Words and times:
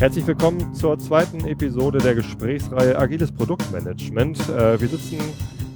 Herzlich 0.00 0.28
willkommen 0.28 0.74
zur 0.74 0.96
zweiten 0.96 1.44
Episode 1.44 1.98
der 1.98 2.14
Gesprächsreihe 2.14 2.96
Agiles 2.96 3.32
Produktmanagement. 3.32 4.48
Äh, 4.48 4.80
wir 4.80 4.86
sitzen 4.86 5.18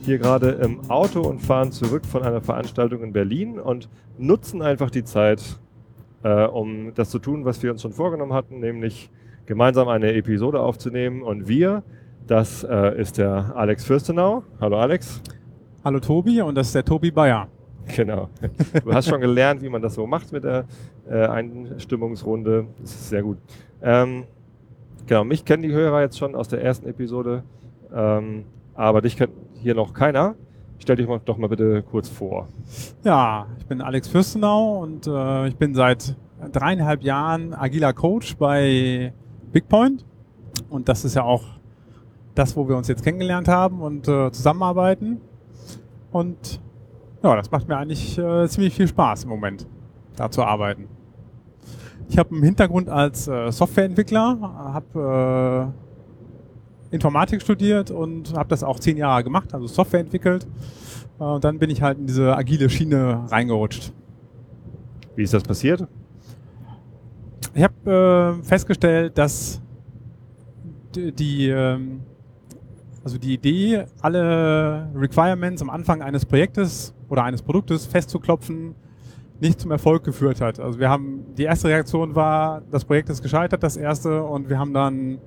hier 0.05 0.19
gerade 0.19 0.51
im 0.51 0.89
Auto 0.89 1.23
und 1.23 1.41
fahren 1.41 1.73
zurück 1.73 2.07
von 2.07 2.23
einer 2.23 2.41
Veranstaltung 2.41 3.03
in 3.03 3.13
Berlin 3.13 3.59
und 3.59 3.89
nutzen 4.19 4.63
einfach 4.63 4.91
die 4.91 5.03
Zeit, 5.03 5.59
äh, 6.23 6.45
um 6.45 6.95
das 6.95 7.11
zu 7.11 7.19
tun, 7.19 7.45
was 7.45 7.65
wir 7.65 7.73
uns 7.73 7.83
schon 7.83 7.93
vorgenommen 7.93 8.33
hatten, 8.33 8.61
nämlich 8.61 9.11
gemeinsam 9.47 9.89
eine 9.89 10.13
Episode 10.13 10.61
aufzunehmen. 10.61 11.23
Und 11.23 11.49
wir, 11.49 11.83
das 12.29 12.63
äh, 12.63 13.01
ist 13.01 13.19
der 13.19 13.57
Alex 13.57 13.85
Fürstenau. 13.85 14.45
Hallo 14.61 14.79
Alex. 14.79 15.21
Hallo 15.85 15.99
Tobi 15.99 16.41
und 16.43 16.55
das 16.55 16.69
ist 16.69 16.77
der 16.77 16.85
Tobi 16.85 17.11
Bayer. 17.11 17.49
Genau. 17.97 18.29
Du 18.85 18.95
hast 18.95 19.09
schon 19.09 19.21
gelernt, 19.21 19.63
wie 19.63 19.69
man 19.69 19.83
das 19.83 19.95
so 19.95 20.07
macht 20.07 20.31
mit 20.31 20.45
der 20.45 20.67
äh, 21.11 21.27
Einstimmungsrunde. 21.27 22.67
Das 22.81 22.91
ist 22.91 23.09
sehr 23.09 23.23
gut. 23.23 23.39
Ähm, 23.83 24.25
genau, 25.07 25.25
mich 25.25 25.45
kennen 25.45 25.63
die 25.63 25.73
Hörer 25.73 26.01
jetzt 26.03 26.19
schon 26.19 26.35
aus 26.35 26.49
der 26.49 26.63
ersten 26.63 26.89
Episode, 26.89 27.43
ähm, 27.95 28.45
aber 28.75 29.03
dich 29.03 29.17
kennt 29.17 29.33
hier 29.55 29.75
noch 29.75 29.93
keiner. 29.93 30.35
Stell 30.79 30.97
dich 30.97 31.07
doch 31.25 31.39
mal 31.39 31.49
bitte 31.49 31.83
kurz 31.83 32.09
vor. 32.09 32.49
Ja, 33.05 33.47
ich 33.59 33.67
bin 33.67 33.81
Alex 33.81 34.09
Fürstenau 34.09 34.83
und 34.83 35.07
äh, 35.07 35.47
ich 35.47 35.57
bin 35.57 35.75
seit 35.75 36.17
dreieinhalb 36.51 37.03
Jahren 37.03 37.55
agiler 37.55 37.93
Coach 37.93 38.37
bei 38.37 39.13
BigPoint. 39.53 40.05
Und 40.69 40.89
das 40.89 41.05
ist 41.05 41.15
ja 41.15 41.23
auch 41.23 41.45
das, 42.35 42.57
wo 42.57 42.69
wir 42.69 42.77
uns 42.77 42.89
jetzt 42.89 43.05
kennengelernt 43.05 43.47
haben 43.47 43.81
und 43.81 44.09
äh, 44.09 44.33
zusammenarbeiten. 44.33 45.21
Und 46.11 46.61
ja, 47.23 47.37
das 47.37 47.51
macht 47.51 47.69
mir 47.69 47.77
eigentlich 47.77 48.19
äh, 48.19 48.49
ziemlich 48.49 48.75
viel 48.75 48.89
Spaß 48.89 49.25
im 49.25 49.31
Moment, 49.31 49.67
da 50.17 50.31
zu 50.31 50.43
arbeiten. 50.43 50.89
Ich 52.09 52.19
habe 52.19 52.31
einen 52.35 52.43
Hintergrund 52.43 52.89
als 52.89 53.27
äh, 53.29 53.51
Softwareentwickler, 53.51 54.39
habe 54.41 55.73
äh, 56.91 56.95
Informatik 56.95 57.41
studiert 57.41 57.91
und 57.91 58.35
habe 58.37 58.49
das 58.51 58.63
auch 58.63 58.79
zehn 58.79 58.97
Jahre 58.97 59.25
gemacht, 59.25 59.55
also 59.55 59.67
Software 59.67 60.01
entwickelt. 60.01 60.47
Äh, 61.19 61.25
und 61.25 61.43
dann 61.45 61.59
bin 61.59 61.71
ich 61.71 61.83
halt 61.83 61.99
in 61.99 62.07
diese 62.07 62.37
agile 62.37 62.69
Schiene 62.69 63.25
reingerutscht. 63.31 63.93
Wie 65.17 65.23
ist 65.23 65.35
das 65.35 65.43
passiert? 65.43 65.87
Ich 67.55 67.63
habe 67.63 68.39
äh, 68.41 68.45
festgestellt, 68.45 69.17
dass 69.19 69.61
die, 70.95 71.49
ähm, 71.49 72.01
also 73.05 73.19
die 73.19 73.35
Idee, 73.35 73.85
alle 74.01 74.91
Requirements 74.95 75.61
am 75.63 75.71
Anfang 75.71 76.03
eines 76.03 76.25
Projektes 76.25 76.95
oder 77.09 77.25
eines 77.25 77.43
Produktes 77.43 77.87
festzuklopfen, 77.87 78.75
nicht 79.43 79.61
zum 79.61 79.73
Erfolg 79.73 80.05
geführt 80.05 80.41
hat. 80.41 80.61
Also 80.61 80.79
wir 80.79 80.89
haben, 80.89 81.35
die 81.37 81.43
erste 81.43 81.69
Reaktion 81.69 82.15
war, 82.15 82.63
das 82.71 82.85
Projekt 82.85 83.11
ist 83.11 83.23
gescheitert, 83.23 83.63
das 83.63 83.77
erste, 83.77 84.23
und 84.23 84.49
wir 84.49 84.59
haben 84.59 84.73
dann 84.73 85.19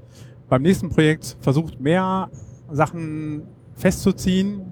beim 0.47 0.61
nächsten 0.61 0.89
Projekt 0.89 1.35
versucht, 1.41 1.81
mehr 1.81 2.29
Sachen 2.71 3.43
festzuziehen 3.75 4.71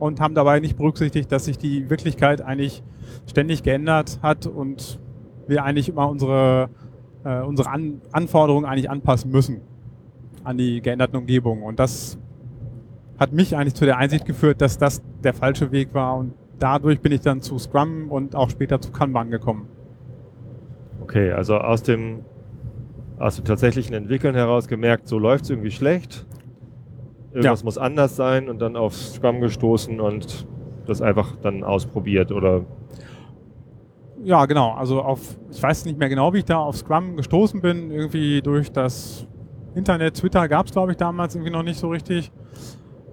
und 0.00 0.20
haben 0.20 0.34
dabei 0.34 0.58
nicht 0.58 0.76
berücksichtigt, 0.76 1.30
dass 1.30 1.44
sich 1.44 1.56
die 1.56 1.88
Wirklichkeit 1.88 2.42
eigentlich 2.42 2.82
ständig 3.28 3.62
geändert 3.62 4.18
hat 4.22 4.46
und 4.46 4.98
wir 5.46 5.62
eigentlich 5.62 5.88
immer 5.88 6.10
unsere, 6.10 6.68
äh, 7.24 7.42
unsere 7.42 7.70
An 7.70 8.00
Anforderungen 8.10 8.66
eigentlich 8.66 8.90
anpassen 8.90 9.30
müssen 9.30 9.60
an 10.42 10.58
die 10.58 10.80
geänderten 10.80 11.16
Umgebungen. 11.16 11.62
Und 11.62 11.78
das 11.78 12.18
hat 13.20 13.32
mich 13.32 13.56
eigentlich 13.56 13.74
zu 13.74 13.84
der 13.84 13.98
Einsicht 13.98 14.24
geführt, 14.24 14.60
dass 14.60 14.78
das 14.78 15.00
der 15.22 15.34
falsche 15.34 15.70
Weg 15.70 15.94
war 15.94 16.16
und 16.16 16.32
dadurch 16.60 17.00
bin 17.00 17.12
ich 17.12 17.20
dann 17.20 17.40
zu 17.40 17.58
Scrum 17.58 18.10
und 18.10 18.36
auch 18.36 18.50
später 18.50 18.80
zu 18.80 18.92
Kanban 18.92 19.30
gekommen. 19.30 19.68
Okay, 21.02 21.32
also 21.32 21.56
aus 21.56 21.82
dem, 21.82 22.24
aus 23.18 23.36
dem 23.36 23.44
tatsächlichen 23.44 23.94
Entwickeln 23.94 24.34
heraus 24.34 24.68
gemerkt, 24.68 25.08
so 25.08 25.18
läuft 25.18 25.44
es 25.44 25.50
irgendwie 25.50 25.72
schlecht. 25.72 26.26
Irgendwas 27.32 27.60
ja. 27.60 27.64
muss 27.64 27.78
anders 27.78 28.16
sein 28.16 28.48
und 28.48 28.60
dann 28.60 28.76
auf 28.76 28.94
Scrum 28.94 29.40
gestoßen 29.40 30.00
und 30.00 30.46
das 30.86 31.02
einfach 31.02 31.36
dann 31.42 31.64
ausprobiert 31.64 32.32
oder 32.32 32.64
ja, 34.22 34.44
genau. 34.46 34.72
Also 34.72 35.00
auf, 35.00 35.20
ich 35.50 35.62
weiß 35.62 35.86
nicht 35.86 35.98
mehr 35.98 36.08
genau, 36.08 36.32
wie 36.34 36.38
ich 36.38 36.44
da 36.44 36.58
auf 36.58 36.76
Scrum 36.76 37.16
gestoßen 37.16 37.60
bin. 37.60 37.90
Irgendwie 37.90 38.42
durch 38.42 38.70
das 38.70 39.26
Internet, 39.74 40.16
Twitter 40.16 40.46
gab 40.48 40.66
es, 40.66 40.72
glaube 40.72 40.92
ich, 40.92 40.98
damals 40.98 41.34
irgendwie 41.34 41.52
noch 41.52 41.62
nicht 41.62 41.78
so 41.78 41.88
richtig. 41.88 42.30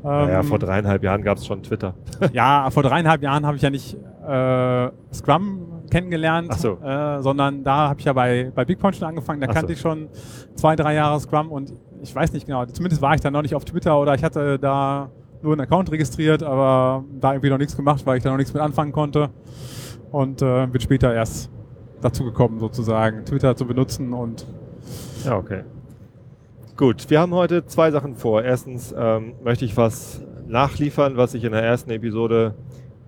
Naja, 0.03 0.43
vor 0.43 0.59
ähm, 0.59 0.65
dreieinhalb 0.65 1.03
Jahren 1.03 1.23
gab 1.23 1.37
es 1.37 1.45
schon 1.45 1.63
Twitter. 1.63 1.93
ja, 2.33 2.69
vor 2.69 2.83
dreieinhalb 2.83 3.21
Jahren 3.21 3.45
habe 3.45 3.57
ich 3.57 3.63
ja 3.63 3.69
nicht 3.69 3.95
äh, 3.95 4.89
Scrum 5.13 5.83
kennengelernt, 5.89 6.53
so. 6.53 6.77
äh, 6.83 7.21
sondern 7.21 7.63
da 7.63 7.89
habe 7.89 7.99
ich 7.99 8.05
ja 8.05 8.13
bei, 8.13 8.51
bei 8.53 8.65
BigPoint 8.65 8.95
schon 8.95 9.07
angefangen. 9.07 9.41
Da 9.41 9.47
Ach 9.49 9.53
kannte 9.53 9.69
so. 9.69 9.73
ich 9.73 9.79
schon 9.79 10.09
zwei, 10.55 10.75
drei 10.75 10.93
Jahre 10.93 11.19
Scrum 11.19 11.51
und 11.51 11.73
ich 12.01 12.13
weiß 12.13 12.33
nicht 12.33 12.45
genau, 12.45 12.65
zumindest 12.65 13.01
war 13.01 13.15
ich 13.15 13.21
da 13.21 13.31
noch 13.31 13.41
nicht 13.41 13.55
auf 13.55 13.65
Twitter 13.65 13.99
oder 13.99 14.13
ich 14.15 14.23
hatte 14.23 14.59
da 14.59 15.09
nur 15.41 15.53
einen 15.53 15.61
Account 15.61 15.91
registriert, 15.91 16.43
aber 16.43 17.03
da 17.19 17.33
irgendwie 17.33 17.49
noch 17.49 17.57
nichts 17.57 17.75
gemacht, 17.75 18.05
weil 18.05 18.17
ich 18.17 18.23
da 18.23 18.29
noch 18.29 18.37
nichts 18.37 18.53
mit 18.53 18.61
anfangen 18.61 18.91
konnte. 18.91 19.29
Und 20.11 20.41
äh, 20.41 20.67
bin 20.67 20.81
später 20.81 21.13
erst 21.13 21.51
dazu 22.01 22.23
gekommen, 22.23 22.59
sozusagen 22.59 23.25
Twitter 23.25 23.55
zu 23.55 23.65
benutzen 23.65 24.13
und 24.13 24.45
ja, 25.25 25.37
okay. 25.37 25.63
Gut, 26.77 27.09
wir 27.09 27.19
haben 27.19 27.33
heute 27.33 27.65
zwei 27.65 27.89
Sachen 27.89 28.13
vor. 28.13 28.43
Erstens 28.43 28.93
ähm, 28.95 29.33
möchte 29.43 29.65
ich 29.65 29.75
was 29.75 30.21
nachliefern, 30.47 31.17
was 31.17 31.33
ich 31.33 31.43
in 31.43 31.51
der 31.51 31.63
ersten 31.63 31.89
Episode 31.89 32.53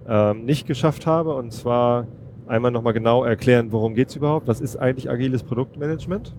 ähm, 0.08 0.44
nicht 0.44 0.66
geschafft 0.66 1.06
habe. 1.06 1.36
Und 1.36 1.54
zwar 1.54 2.08
einmal 2.48 2.72
nochmal 2.72 2.94
genau 2.94 3.24
erklären, 3.24 3.72
worum 3.72 3.94
geht 3.94 4.10
es 4.10 4.16
überhaupt? 4.16 4.48
Was 4.48 4.60
ist 4.60 4.76
eigentlich 4.76 5.12
agiles 5.12 5.44
Produktmanagement? 5.44 6.36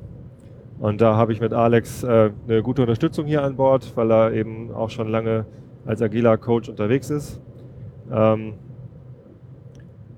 Und 0.81 1.01
da 1.01 1.15
habe 1.15 1.33
ich 1.33 1.41
mit 1.41 1.53
Alex 1.53 2.03
äh, 2.03 2.33
eine 2.49 2.63
gute 2.65 2.83
Unterstützung 2.83 3.27
hier 3.27 3.45
an 3.45 3.55
Bord, 3.55 3.93
weil 3.95 4.11
er 4.11 4.33
eben 4.33 4.75
auch 4.75 4.91
schon 4.91 5.07
lange 5.07 5.47
als 5.87 6.03
agiler 6.03 6.37
Coach 6.37 6.69
unterwegs 6.69 7.11
ist. 7.11 7.41
Ähm, 8.11 8.55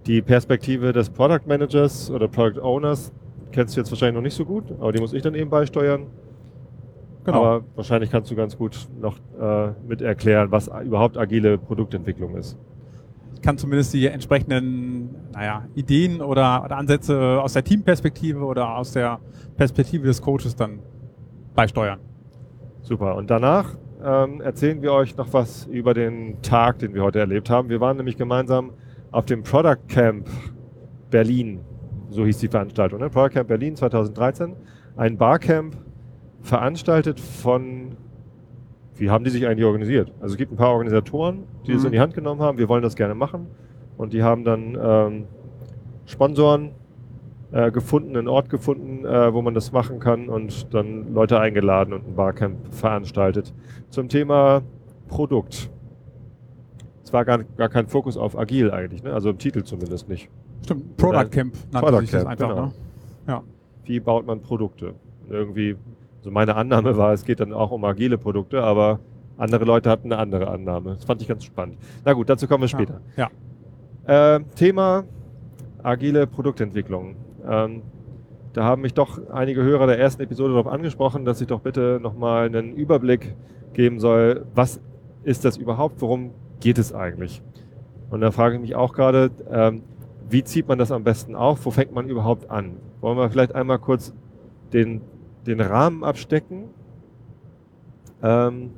die 0.06 0.22
Perspektive 0.22 0.94
des 0.94 1.10
Product 1.10 1.46
Managers 1.46 2.10
oder 2.10 2.26
Product 2.26 2.62
Owners 2.62 3.12
kennst 3.50 3.76
du 3.76 3.80
jetzt 3.82 3.90
wahrscheinlich 3.90 4.14
noch 4.14 4.22
nicht 4.22 4.34
so 4.34 4.46
gut, 4.46 4.64
aber 4.80 4.92
die 4.92 4.98
muss 4.98 5.12
ich 5.12 5.20
dann 5.20 5.34
eben 5.34 5.50
beisteuern. 5.50 6.06
Genau. 7.24 7.44
Aber 7.44 7.64
wahrscheinlich 7.76 8.10
kannst 8.10 8.30
du 8.30 8.34
ganz 8.34 8.56
gut 8.56 8.88
noch 9.00 9.16
äh, 9.40 9.72
mit 9.86 10.02
erklären, 10.02 10.50
was 10.50 10.68
überhaupt 10.84 11.16
agile 11.16 11.58
Produktentwicklung 11.58 12.36
ist. 12.36 12.58
Ich 13.34 13.42
kann 13.42 13.58
zumindest 13.58 13.94
die 13.94 14.06
entsprechenden 14.06 15.14
naja, 15.32 15.66
Ideen 15.74 16.20
oder, 16.20 16.64
oder 16.64 16.76
Ansätze 16.76 17.40
aus 17.40 17.52
der 17.52 17.64
Teamperspektive 17.64 18.44
oder 18.44 18.76
aus 18.76 18.92
der 18.92 19.20
Perspektive 19.56 20.06
des 20.06 20.20
Coaches 20.20 20.56
dann 20.56 20.80
beisteuern. 21.54 22.00
Super. 22.82 23.14
Und 23.14 23.30
danach 23.30 23.76
ähm, 24.04 24.40
erzählen 24.40 24.82
wir 24.82 24.92
euch 24.92 25.16
noch 25.16 25.32
was 25.32 25.66
über 25.66 25.94
den 25.94 26.42
Tag, 26.42 26.80
den 26.80 26.94
wir 26.94 27.02
heute 27.02 27.20
erlebt 27.20 27.50
haben. 27.50 27.68
Wir 27.68 27.80
waren 27.80 27.96
nämlich 27.96 28.16
gemeinsam 28.16 28.72
auf 29.12 29.26
dem 29.26 29.42
Product 29.42 29.86
Camp 29.88 30.28
Berlin. 31.10 31.60
So 32.10 32.24
hieß 32.26 32.38
die 32.38 32.48
Veranstaltung. 32.48 33.00
Ne? 33.00 33.10
Product 33.10 33.34
Camp 33.34 33.48
Berlin 33.48 33.76
2013. 33.76 34.56
Ein 34.96 35.16
Barcamp 35.16 35.76
veranstaltet 36.42 37.20
von, 37.20 37.96
wie 38.96 39.10
haben 39.10 39.24
die 39.24 39.30
sich 39.30 39.46
eigentlich 39.46 39.64
organisiert? 39.64 40.12
Also 40.20 40.34
es 40.34 40.38
gibt 40.38 40.52
ein 40.52 40.56
paar 40.56 40.72
Organisatoren, 40.72 41.44
die 41.66 41.72
mhm. 41.72 41.76
das 41.76 41.84
in 41.84 41.92
die 41.92 42.00
Hand 42.00 42.14
genommen 42.14 42.40
haben, 42.40 42.58
wir 42.58 42.68
wollen 42.68 42.82
das 42.82 42.96
gerne 42.96 43.14
machen. 43.14 43.46
Und 43.96 44.12
die 44.12 44.22
haben 44.22 44.44
dann 44.44 44.78
ähm, 44.80 45.24
Sponsoren 46.06 46.72
äh, 47.52 47.70
gefunden, 47.70 48.16
einen 48.16 48.28
Ort 48.28 48.48
gefunden, 48.48 49.04
äh, 49.04 49.32
wo 49.32 49.42
man 49.42 49.54
das 49.54 49.72
machen 49.72 50.00
kann 50.00 50.28
und 50.28 50.72
dann 50.74 51.12
Leute 51.12 51.38
eingeladen 51.38 51.92
und 51.92 52.08
ein 52.08 52.14
Barcamp 52.14 52.72
veranstaltet 52.74 53.52
zum 53.90 54.08
Thema 54.08 54.62
Produkt. 55.08 55.70
Es 57.04 57.12
war 57.12 57.24
gar, 57.24 57.44
gar 57.44 57.68
kein 57.68 57.86
Fokus 57.88 58.16
auf 58.16 58.38
agil 58.38 58.70
eigentlich, 58.70 59.02
ne? 59.02 59.12
also 59.12 59.30
im 59.30 59.38
Titel 59.38 59.62
zumindest 59.64 60.08
nicht. 60.08 60.30
Stimmt, 60.64 60.96
Product 60.96 61.30
Camp 61.30 61.54
nannte 61.70 61.86
Product 61.86 62.00
sich 62.00 62.10
Camp, 62.10 62.22
das 62.24 62.30
einfach. 62.32 62.48
Genau. 62.48 62.66
Ne? 62.66 62.72
Ja. 63.28 63.42
Wie 63.84 64.00
baut 64.00 64.26
man 64.26 64.40
Produkte? 64.40 64.94
Irgendwie 65.28 65.76
also 66.22 66.30
meine 66.30 66.54
Annahme 66.54 66.96
war, 66.96 67.12
es 67.12 67.24
geht 67.24 67.40
dann 67.40 67.52
auch 67.52 67.72
um 67.72 67.84
agile 67.84 68.16
Produkte, 68.16 68.62
aber 68.62 69.00
andere 69.38 69.64
Leute 69.64 69.90
hatten 69.90 70.12
eine 70.12 70.22
andere 70.22 70.48
Annahme. 70.48 70.94
Das 70.94 71.04
fand 71.04 71.20
ich 71.20 71.26
ganz 71.26 71.42
spannend. 71.42 71.78
Na 72.04 72.12
gut, 72.12 72.30
dazu 72.30 72.46
kommen 72.46 72.62
wir 72.62 72.68
später. 72.68 73.00
Ja. 73.16 73.28
ja. 74.06 74.36
Äh, 74.36 74.44
Thema 74.54 75.02
agile 75.82 76.28
Produktentwicklung. 76.28 77.16
Ähm, 77.44 77.82
da 78.52 78.62
haben 78.62 78.82
mich 78.82 78.94
doch 78.94 79.18
einige 79.32 79.64
Hörer 79.64 79.88
der 79.88 79.98
ersten 79.98 80.22
Episode 80.22 80.52
darauf 80.52 80.68
angesprochen, 80.68 81.24
dass 81.24 81.40
ich 81.40 81.48
doch 81.48 81.58
bitte 81.58 81.98
nochmal 82.00 82.46
einen 82.46 82.72
Überblick 82.72 83.34
geben 83.72 83.98
soll, 83.98 84.46
was 84.54 84.80
ist 85.24 85.44
das 85.44 85.56
überhaupt, 85.56 86.00
worum 86.02 86.30
geht 86.60 86.78
es 86.78 86.94
eigentlich? 86.94 87.42
Und 88.10 88.20
da 88.20 88.30
frage 88.30 88.54
ich 88.54 88.60
mich 88.60 88.76
auch 88.76 88.92
gerade, 88.92 89.32
ähm, 89.50 89.82
wie 90.30 90.44
zieht 90.44 90.68
man 90.68 90.78
das 90.78 90.92
am 90.92 91.02
besten 91.02 91.34
auf, 91.34 91.66
wo 91.66 91.72
fängt 91.72 91.92
man 91.92 92.08
überhaupt 92.08 92.48
an? 92.48 92.76
Wollen 93.00 93.18
wir 93.18 93.28
vielleicht 93.28 93.56
einmal 93.56 93.80
kurz 93.80 94.14
den 94.72 95.00
den 95.46 95.60
Rahmen 95.60 96.04
abstecken. 96.04 96.70
Ähm, 98.22 98.70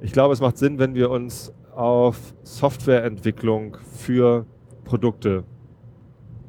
ich 0.00 0.12
glaube, 0.12 0.32
es 0.32 0.40
macht 0.40 0.58
Sinn, 0.58 0.78
wenn 0.78 0.94
wir 0.94 1.10
uns 1.10 1.52
auf 1.74 2.34
Softwareentwicklung 2.42 3.76
für 3.92 4.46
Produkte 4.84 5.44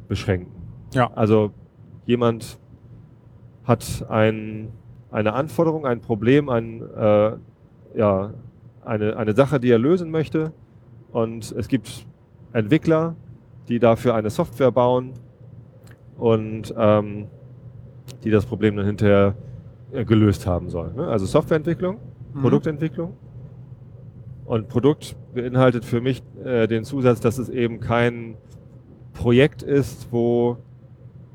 beschränken. 0.07 0.51
Ja. 0.93 1.11
Also 1.13 1.51
jemand, 2.05 2.59
hat 3.63 4.05
ein, 4.09 4.69
eine 5.11 5.33
Anforderung, 5.33 5.85
ein 5.85 6.01
Problem, 6.01 6.49
ein, 6.49 6.81
äh, 6.81 7.31
ja, 7.95 8.33
eine, 8.83 9.17
eine 9.17 9.33
Sache, 9.33 9.59
die 9.59 9.69
er 9.69 9.79
lösen 9.79 10.11
möchte. 10.11 10.51
Und 11.11 11.51
es 11.51 11.67
gibt 11.67 12.05
Entwickler, 12.53 13.15
die 13.67 13.79
dafür 13.79 14.15
eine 14.15 14.29
Software 14.29 14.71
bauen 14.71 15.13
und 16.17 16.73
ähm, 16.77 17.27
die 18.23 18.31
das 18.31 18.45
Problem 18.45 18.75
dann 18.75 18.85
hinterher 18.85 19.35
äh, 19.91 20.05
gelöst 20.05 20.47
haben 20.47 20.69
sollen. 20.69 20.95
Ne? 20.95 21.07
Also 21.07 21.25
Softwareentwicklung, 21.25 21.97
mhm. 22.33 22.41
Produktentwicklung. 22.41 23.13
Und 24.45 24.67
Produkt 24.67 25.15
beinhaltet 25.33 25.85
für 25.85 26.01
mich 26.01 26.23
äh, 26.43 26.67
den 26.67 26.83
Zusatz, 26.83 27.21
dass 27.21 27.37
es 27.37 27.47
eben 27.49 27.79
kein 27.79 28.35
Projekt 29.13 29.63
ist, 29.63 30.09
wo 30.11 30.57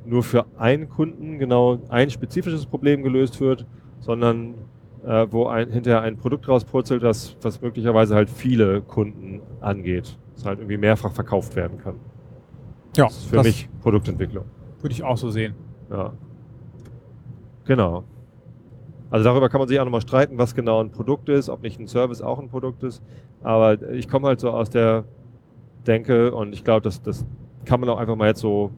nur 0.05 0.23
für 0.23 0.47
einen 0.59 0.88
Kunden 0.88 1.38
genau 1.38 1.81
ein 1.88 2.11
spezifisches 2.11 2.67
Problem 2.67 3.03
gelöst 3.03 3.41
wird, 3.41 3.67
sondern 4.00 4.55
äh, 5.05 5.27
wo 5.31 5.47
ein, 5.47 5.71
hinterher 5.71 6.03
ein 6.03 6.17
Produkt 6.17 6.49
rauspurzelt, 6.49 7.03
das, 7.03 7.37
was 7.43 7.61
möglicherweise 7.61 8.15
halt 8.15 8.31
viele 8.31 8.82
Kunden 8.82 9.41
angeht. 9.61 10.19
Das 10.35 10.44
halt 10.44 10.59
irgendwie 10.59 10.77
mehrfach 10.77 11.12
verkauft 11.12 11.56
werden 11.56 11.79
kann. 11.79 11.94
Ja. 12.97 13.05
Das 13.05 13.17
ist 13.17 13.27
für 13.27 13.43
mich 13.43 13.69
Produktentwicklung. 13.81 14.44
Würde 14.81 14.93
ich 14.93 15.03
auch 15.03 15.17
so 15.17 15.31
sehen. 15.31 15.55
Ja. 15.91 16.12
Genau. 17.67 18.05
Also 19.11 19.25
darüber 19.25 19.49
kann 19.49 19.61
man 19.61 19.69
sich 19.69 19.79
auch 19.79 19.85
nochmal 19.85 20.01
streiten, 20.01 20.39
was 20.39 20.55
genau 20.55 20.81
ein 20.81 20.91
Produkt 20.91 21.29
ist, 21.29 21.49
ob 21.49 21.63
nicht 21.63 21.79
ein 21.79 21.87
Service 21.87 22.23
auch 22.23 22.39
ein 22.39 22.49
Produkt 22.49 22.83
ist. 22.83 23.03
Aber 23.43 23.91
ich 23.93 24.09
komme 24.09 24.29
halt 24.29 24.41
so 24.41 24.51
aus 24.51 24.71
der 24.71 25.05
Denke 25.87 26.35
und 26.35 26.53
ich 26.53 26.65
glaube, 26.65 26.83
das, 26.83 27.01
das 27.03 27.25
kann 27.65 27.81
man 27.81 27.89
auch 27.89 27.99
einfach 27.99 28.17
mal 28.17 28.29
jetzt 28.29 28.41
so 28.41 28.73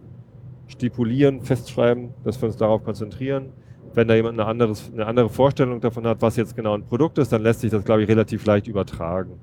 stipulieren, 0.67 1.41
festschreiben, 1.41 2.11
dass 2.25 2.41
wir 2.41 2.47
uns 2.47 2.57
darauf 2.57 2.85
konzentrieren. 2.85 3.53
Wenn 3.95 4.07
da 4.07 4.15
jemand 4.15 4.39
eine, 4.39 4.47
anderes, 4.47 4.91
eine 4.93 5.07
andere 5.07 5.31
Vorstellung 5.31 5.81
davon 5.81 6.07
hat, 6.07 6.21
was 6.21 6.37
jetzt 6.37 6.55
genau 6.55 6.75
ein 6.75 6.85
Produkt 6.85 7.17
ist, 7.19 7.33
dann 7.33 7.43
lässt 7.43 7.61
sich 7.61 7.71
das, 7.71 7.85
glaube 7.85 8.03
ich, 8.03 8.09
relativ 8.09 8.45
leicht 8.45 8.69
übertragen. 8.69 9.41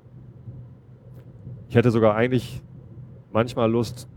Ich 1.68 1.74
hätte 1.74 1.90
sogar 1.90 2.14
eigentlich 2.14 2.62
manchmal 3.32 3.70
Lust, 3.70 4.08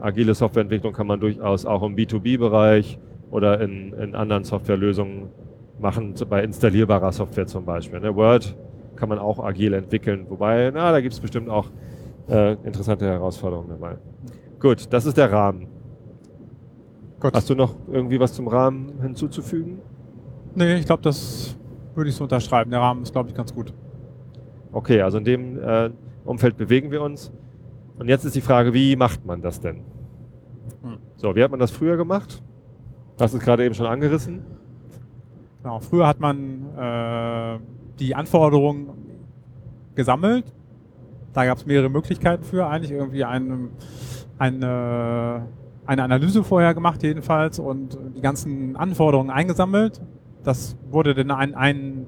agile 0.00 0.34
Softwareentwicklung 0.34 0.92
kann 0.92 1.06
man 1.06 1.20
durchaus 1.20 1.66
auch 1.66 1.82
im 1.82 1.96
B2B-Bereich 1.96 2.98
oder 3.30 3.60
in, 3.60 3.92
in 3.94 4.14
anderen 4.14 4.44
Softwarelösungen 4.44 5.28
machen, 5.80 6.14
bei 6.28 6.44
installierbarer 6.44 7.12
Software 7.12 7.46
zum 7.46 7.64
Beispiel. 7.64 8.00
Ne? 8.00 8.14
Word 8.14 8.56
kann 8.96 9.08
man 9.08 9.18
auch 9.18 9.42
agil 9.42 9.72
entwickeln, 9.72 10.26
wobei, 10.28 10.70
na, 10.72 10.92
da 10.92 11.00
gibt 11.00 11.14
es 11.14 11.20
bestimmt 11.20 11.48
auch 11.48 11.66
äh, 12.28 12.52
interessante 12.64 13.06
Herausforderungen 13.06 13.70
dabei. 13.70 13.96
Gut, 14.62 14.92
das 14.92 15.06
ist 15.06 15.16
der 15.16 15.32
Rahmen. 15.32 15.66
Gott. 17.18 17.34
Hast 17.34 17.50
du 17.50 17.56
noch 17.56 17.74
irgendwie 17.90 18.20
was 18.20 18.32
zum 18.32 18.46
Rahmen 18.46 19.02
hinzuzufügen? 19.02 19.80
Nee, 20.54 20.76
ich 20.76 20.86
glaube, 20.86 21.02
das 21.02 21.56
würde 21.96 22.10
ich 22.10 22.14
so 22.14 22.22
unterschreiben. 22.22 22.70
Der 22.70 22.78
Rahmen 22.78 23.02
ist, 23.02 23.10
glaube 23.10 23.28
ich, 23.28 23.34
ganz 23.34 23.52
gut. 23.52 23.74
Okay, 24.70 25.02
also 25.02 25.18
in 25.18 25.24
dem 25.24 25.58
äh, 25.58 25.90
Umfeld 26.24 26.56
bewegen 26.56 26.92
wir 26.92 27.02
uns. 27.02 27.32
Und 27.98 28.06
jetzt 28.08 28.24
ist 28.24 28.36
die 28.36 28.40
Frage, 28.40 28.72
wie 28.72 28.94
macht 28.94 29.26
man 29.26 29.42
das 29.42 29.58
denn? 29.58 29.82
Hm. 30.82 30.98
So, 31.16 31.34
wie 31.34 31.42
hat 31.42 31.50
man 31.50 31.58
das 31.58 31.72
früher 31.72 31.96
gemacht? 31.96 32.40
Das 33.16 33.34
ist 33.34 33.42
gerade 33.42 33.64
eben 33.64 33.74
schon 33.74 33.86
angerissen. 33.86 34.44
Genau, 35.60 35.80
früher 35.80 36.06
hat 36.06 36.20
man 36.20 36.76
äh, 36.76 37.58
die 37.98 38.14
Anforderungen 38.14 38.90
gesammelt. 39.96 40.44
Da 41.32 41.46
gab 41.46 41.58
es 41.58 41.66
mehrere 41.66 41.88
Möglichkeiten 41.88 42.44
für. 42.44 42.68
Eigentlich 42.68 42.92
irgendwie 42.92 43.24
eine, 43.24 43.70
eine, 44.38 45.46
eine 45.86 46.02
Analyse 46.02 46.44
vorher 46.44 46.74
gemacht 46.74 47.02
jedenfalls 47.02 47.58
und 47.58 47.98
die 48.16 48.20
ganzen 48.20 48.76
Anforderungen 48.76 49.30
eingesammelt 49.30 50.00
das 50.44 50.76
wurde 50.90 51.14
dann 51.14 51.30
ein, 51.30 51.54
ein 51.54 52.06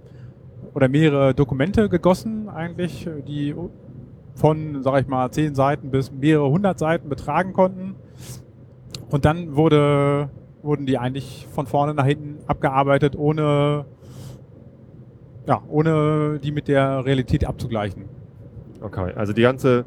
oder 0.75 0.89
mehrere 0.89 1.35
Dokumente 1.35 1.89
gegossen 1.89 2.49
eigentlich, 2.49 3.09
die 3.29 3.55
von, 4.35 4.83
sag 4.83 5.01
ich 5.01 5.07
mal, 5.07 5.31
zehn 5.31 5.55
Seiten 5.55 5.91
bis 5.91 6.11
mehrere 6.11 6.51
hundert 6.51 6.79
Seiten 6.79 7.09
betragen 7.09 7.53
konnten. 7.53 7.95
Und 9.11 9.25
dann 9.25 9.55
wurde, 9.55 10.31
wurden 10.63 10.87
die 10.87 10.99
eigentlich 10.99 11.47
von 11.53 11.67
vorne 11.67 11.95
nach 11.95 12.07
hinten 12.07 12.39
abgearbeitet, 12.49 13.17
ohne, 13.17 13.85
ja, 15.47 15.63
ohne 15.69 16.41
die 16.43 16.51
mit 16.51 16.67
der 16.67 17.05
Realität 17.05 17.45
abzugleichen. 17.45 18.07
Okay, 18.81 19.13
also 19.15 19.33
die 19.33 19.43
ganze 19.43 19.85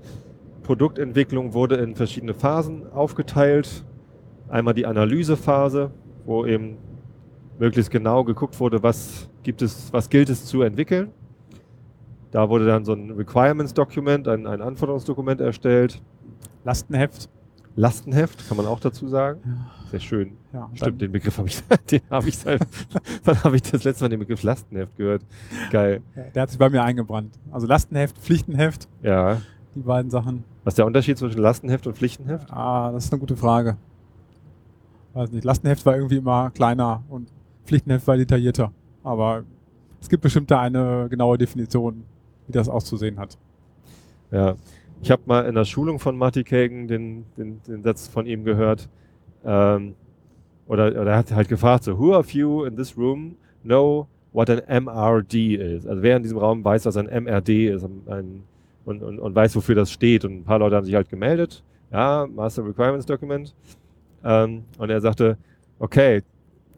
Produktentwicklung 0.67 1.53
wurde 1.53 1.75
in 1.77 1.95
verschiedene 1.95 2.33
Phasen 2.33 2.91
aufgeteilt. 2.91 3.85
Einmal 4.49 4.73
die 4.73 4.85
Analysephase, 4.85 5.91
wo 6.25 6.45
eben 6.45 6.77
möglichst 7.57 7.89
genau 7.89 8.25
geguckt 8.25 8.59
wurde, 8.59 8.83
was 8.83 9.29
gibt 9.43 9.61
es, 9.61 9.91
was 9.93 10.09
gilt 10.09 10.29
es 10.29 10.45
zu 10.45 10.61
entwickeln. 10.61 11.11
Da 12.31 12.49
wurde 12.49 12.67
dann 12.67 12.83
so 12.83 12.91
ein 12.91 13.11
Requirements-Dokument, 13.11 14.27
ein, 14.27 14.45
ein 14.45 14.61
Anforderungsdokument 14.61 15.39
erstellt. 15.39 16.01
Lastenheft. 16.65 17.29
Lastenheft, 17.77 18.49
kann 18.49 18.57
man 18.57 18.65
auch 18.65 18.81
dazu 18.81 19.07
sagen. 19.07 19.39
Ja. 19.45 19.71
Sehr 19.91 19.99
schön. 20.01 20.37
Ja, 20.51 20.69
Stimmt, 20.73 21.01
den 21.01 21.13
Begriff 21.13 21.37
habe 21.37 21.47
ich, 21.47 21.63
den 21.91 22.01
habe 22.09 22.27
ich 22.27 22.37
seit, 22.37 22.59
wann 23.23 23.41
habe 23.41 23.55
ich 23.55 23.61
das 23.61 23.85
letzte 23.85 24.03
Mal 24.03 24.09
den 24.09 24.19
Begriff 24.19 24.43
Lastenheft 24.43 24.97
gehört? 24.97 25.21
Geil. 25.71 26.01
Ja, 26.13 26.23
der 26.23 26.41
hat 26.41 26.49
sich 26.49 26.59
bei 26.59 26.69
mir 26.69 26.83
eingebrannt. 26.83 27.39
Also 27.51 27.67
Lastenheft, 27.67 28.17
Pflichtenheft. 28.17 28.89
Ja. 29.01 29.41
Die 29.77 29.83
beiden 29.83 30.09
Sachen. 30.09 30.43
Was 30.63 30.71
ist 30.71 30.79
der 30.79 30.87
Unterschied 30.87 31.19
zwischen 31.19 31.39
Lastenheft 31.39 31.85
und 31.85 31.95
Pflichtenheft? 31.95 32.51
Ah, 32.51 32.91
das 32.91 33.05
ist 33.05 33.13
eine 33.13 33.19
gute 33.19 33.37
Frage. 33.37 33.77
Weiß 35.13 35.31
nicht. 35.31 35.43
Lastenheft 35.43 35.85
war 35.85 35.95
irgendwie 35.95 36.17
immer 36.17 36.49
kleiner 36.49 37.03
und 37.09 37.31
Pflichtenheft 37.63 38.07
war 38.07 38.17
detaillierter. 38.17 38.71
Aber 39.03 39.43
es 40.01 40.09
gibt 40.09 40.23
bestimmt 40.23 40.49
da 40.49 40.61
eine 40.61 41.05
genaue 41.11 41.37
Definition, 41.37 42.05
wie 42.47 42.53
das 42.53 42.67
auszusehen 42.69 43.19
hat. 43.19 43.37
Ja, 44.31 44.55
ich 45.03 45.11
habe 45.11 45.21
mal 45.27 45.45
in 45.45 45.53
der 45.53 45.65
Schulung 45.65 45.99
von 45.99 46.17
Marty 46.17 46.43
Kagan 46.43 46.87
den, 46.87 47.25
den, 47.37 47.61
den 47.61 47.83
Satz 47.83 48.07
von 48.07 48.25
ihm 48.25 48.43
gehört. 48.43 48.89
Ähm, 49.45 49.93
oder, 50.65 50.87
oder 50.87 51.11
er 51.11 51.17
hat 51.17 51.31
halt 51.31 51.49
gefragt, 51.49 51.83
so, 51.83 51.99
who 51.99 52.17
of 52.17 52.31
you 52.31 52.63
in 52.63 52.75
this 52.75 52.97
room 52.97 53.35
know 53.63 54.07
what 54.33 54.49
an 54.49 54.63
MRD 54.67 55.53
is? 55.53 55.85
Also 55.85 56.01
wer 56.01 56.17
in 56.17 56.23
diesem 56.23 56.39
Raum 56.39 56.65
weiß, 56.65 56.87
was 56.87 56.97
ein 56.97 57.05
MRD 57.05 57.69
ist 57.69 57.83
ein, 57.83 58.43
und, 58.87 59.03
und, 59.03 59.19
und 59.19 59.35
weiß, 59.35 59.55
wofür 59.57 59.75
das 59.75 59.91
steht. 59.91 60.23
Und 60.23 60.39
ein 60.39 60.43
paar 60.45 60.59
Leute 60.59 60.77
haben 60.77 60.85
sich 60.85 60.95
halt 60.95 61.09
gemeldet. 61.09 61.61
Ja, 61.91 62.25
Master 62.33 62.65
Requirements 62.65 63.05
Document. 63.05 63.53
Ähm, 64.23 64.63
und 64.77 64.89
er 64.89 65.01
sagte, 65.01 65.37
okay, 65.77 66.23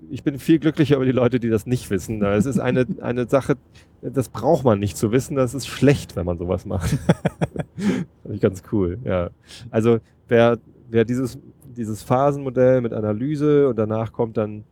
ich 0.09 0.23
bin 0.23 0.39
viel 0.39 0.57
glücklicher 0.57 0.95
über 0.95 1.05
die 1.05 1.11
Leute, 1.11 1.39
die 1.39 1.49
das 1.49 1.67
nicht 1.67 1.89
wissen. 1.91 2.23
Es 2.23 2.47
ist 2.47 2.59
eine, 2.59 2.87
eine 3.01 3.27
Sache, 3.27 3.57
das 4.01 4.29
braucht 4.29 4.65
man 4.65 4.79
nicht 4.79 4.97
zu 4.97 5.11
wissen. 5.11 5.35
Das 5.35 5.53
ist 5.53 5.67
schlecht, 5.67 6.15
wenn 6.15 6.25
man 6.25 6.39
sowas 6.39 6.65
macht. 6.65 6.89
Finde 7.75 8.35
ich 8.35 8.41
ganz 8.41 8.63
cool, 8.71 8.97
ja. 9.03 9.29
Also 9.69 9.99
wer, 10.27 10.57
wer 10.89 11.05
dieses, 11.05 11.37
dieses 11.77 12.01
Phasenmodell 12.01 12.81
mit 12.81 12.91
Analyse 12.91 13.69
und 13.69 13.77
danach 13.77 14.11
kommt 14.13 14.35
dann 14.37 14.63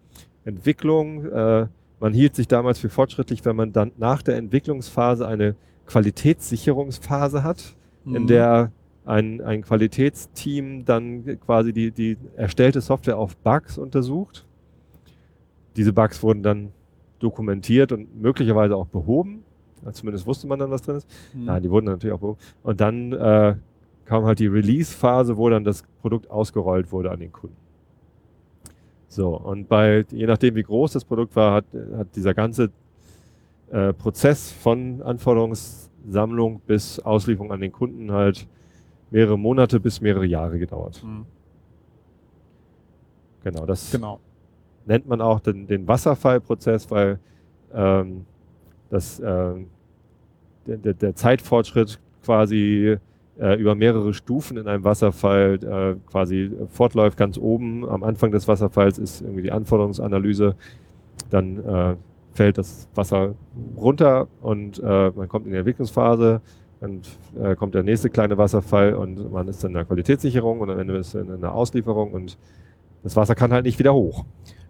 Entwicklung. 0.44 1.26
Äh, 1.26 1.68
man 2.00 2.14
hielt 2.14 2.36
sich 2.36 2.48
damals 2.48 2.80
für 2.80 2.90
fortschrittlich, 2.90 3.46
wenn 3.46 3.56
man 3.56 3.74
dann 3.74 3.92
nach 3.98 4.24
der 4.24 4.38
Entwicklungsphase 4.38 5.28
eine 5.28 5.56
Qualitätssicherungsphase 5.88 7.44
hat, 7.44 7.76
mhm. 8.06 8.16
in 8.16 8.28
der 8.28 8.72
ein, 9.06 9.42
ein 9.42 9.62
Qualitätsteam 9.62 10.86
dann 10.86 11.40
quasi 11.40 11.74
die, 11.74 11.92
die 11.92 12.18
erstellte 12.36 12.82
Software 12.82 13.18
auf 13.18 13.38
Bugs 13.38 13.78
untersucht 13.78 14.46
diese 15.78 15.94
Bugs 15.94 16.22
wurden 16.24 16.44
dann 16.44 16.72
dokumentiert 17.20 17.92
und 17.92 18.20
möglicherweise 18.20 18.76
auch 18.76 18.88
behoben. 18.88 19.44
Zumindest 19.92 20.26
wusste 20.26 20.48
man 20.48 20.60
dann, 20.60 20.72
was 20.72 20.82
drin 20.82 20.98
ist. 20.98 21.08
Mhm. 21.34 21.46
Nein, 21.46 21.64
die 21.64 21.70
wurden 21.70 21.86
natürlich 21.86 22.14
auch 22.14 22.20
behoben. 22.20 22.40
Und 22.64 22.82
dann 22.82 23.14
äh, 23.14 23.56
kam 24.06 24.26
halt 24.26 24.40
die 24.40 24.48
Release-Phase, 24.48 25.38
wo 25.38 25.50
dann 25.50 25.64
das 25.64 25.84
Produkt 26.02 26.30
ausgerollt 26.32 26.92
wurde 26.92 27.12
an 27.12 27.20
den 27.20 27.32
Kunden. 27.32 27.56
So, 29.08 29.38
und 29.38 29.70
bei, 29.70 30.04
je 30.12 30.26
nachdem 30.26 30.56
wie 30.56 30.64
groß 30.64 30.94
das 30.94 31.06
Produkt 31.06 31.36
war, 31.36 31.54
hat, 31.54 31.66
hat 31.96 32.16
dieser 32.16 32.34
ganze 32.34 32.72
äh, 33.72 33.94
Prozess 33.94 34.52
von 34.52 35.02
Anforderungssammlung 35.02 36.62
bis 36.66 37.00
Auslieferung 37.00 37.52
an 37.52 37.62
den 37.62 37.72
Kunden 37.72 38.12
halt 38.12 38.48
mehrere 39.12 39.38
Monate 39.38 39.80
bis 39.80 40.02
mehrere 40.02 40.26
Jahre 40.26 40.60
gedauert. 40.60 41.02
Mhm. 41.04 41.26
Genau, 43.44 43.66
das 43.66 43.92
Genau. 43.92 44.20
nennt 44.86 45.08
man 45.08 45.22
auch 45.22 45.40
den, 45.40 45.68
den 45.68 45.88
Wasserfallprozess, 45.88 46.90
weil 46.92 47.20
ähm, 47.74 48.26
das, 48.90 49.18
der, 49.20 49.58
der, 50.66 50.94
der 50.94 51.16
Zeitfortschritt 51.16 52.00
quasi 52.24 52.98
äh, 53.40 53.56
über 53.60 53.76
mehrere 53.76 54.14
Stufen 54.14 54.58
in 54.58 54.68
einem 54.68 54.84
Wasserfall 54.84 55.60
äh, 55.64 56.10
quasi 56.10 56.52
fortläuft. 56.70 57.18
Ganz 57.18 57.38
oben 57.38 57.88
am 57.88 58.04
Anfang 58.04 58.32
des 58.32 58.48
Wasserfalls 58.48 58.98
ist 58.98 59.22
irgendwie 59.22 59.44
die 59.44 59.52
Anforderungsanalyse, 59.52 60.56
dann 61.30 61.64
äh, 61.64 61.96
fällt 62.38 62.58
das 62.58 62.88
Wasser 62.94 63.34
runter 63.76 64.28
und 64.42 64.80
äh, 64.80 65.10
man 65.10 65.28
kommt 65.28 65.48
in 65.48 65.52
die 65.52 65.58
Entwicklungsphase, 65.58 66.42
dann 66.80 67.02
äh, 67.38 67.56
kommt 67.56 67.74
der 67.74 67.82
nächste 67.82 68.10
kleine 68.10 68.38
Wasserfall 68.38 68.94
und 68.94 69.32
man 69.32 69.48
ist 69.48 69.64
dann 69.64 69.72
in 69.72 69.76
der 69.76 69.86
Qualitätssicherung 69.86 70.60
und 70.62 70.70
am 70.70 70.80
Ende 70.80 70.96
ist 70.98 71.16
man 71.16 71.34
in 71.34 71.42
der 71.42 71.54
Auslieferung 71.54 72.12
und 72.12 72.38
das 73.04 73.16
Wasser 73.16 73.34
kann 73.34 73.52
halt 73.52 73.66
nicht 73.66 73.80
wieder 73.80 73.94
hoch. 73.94 74.24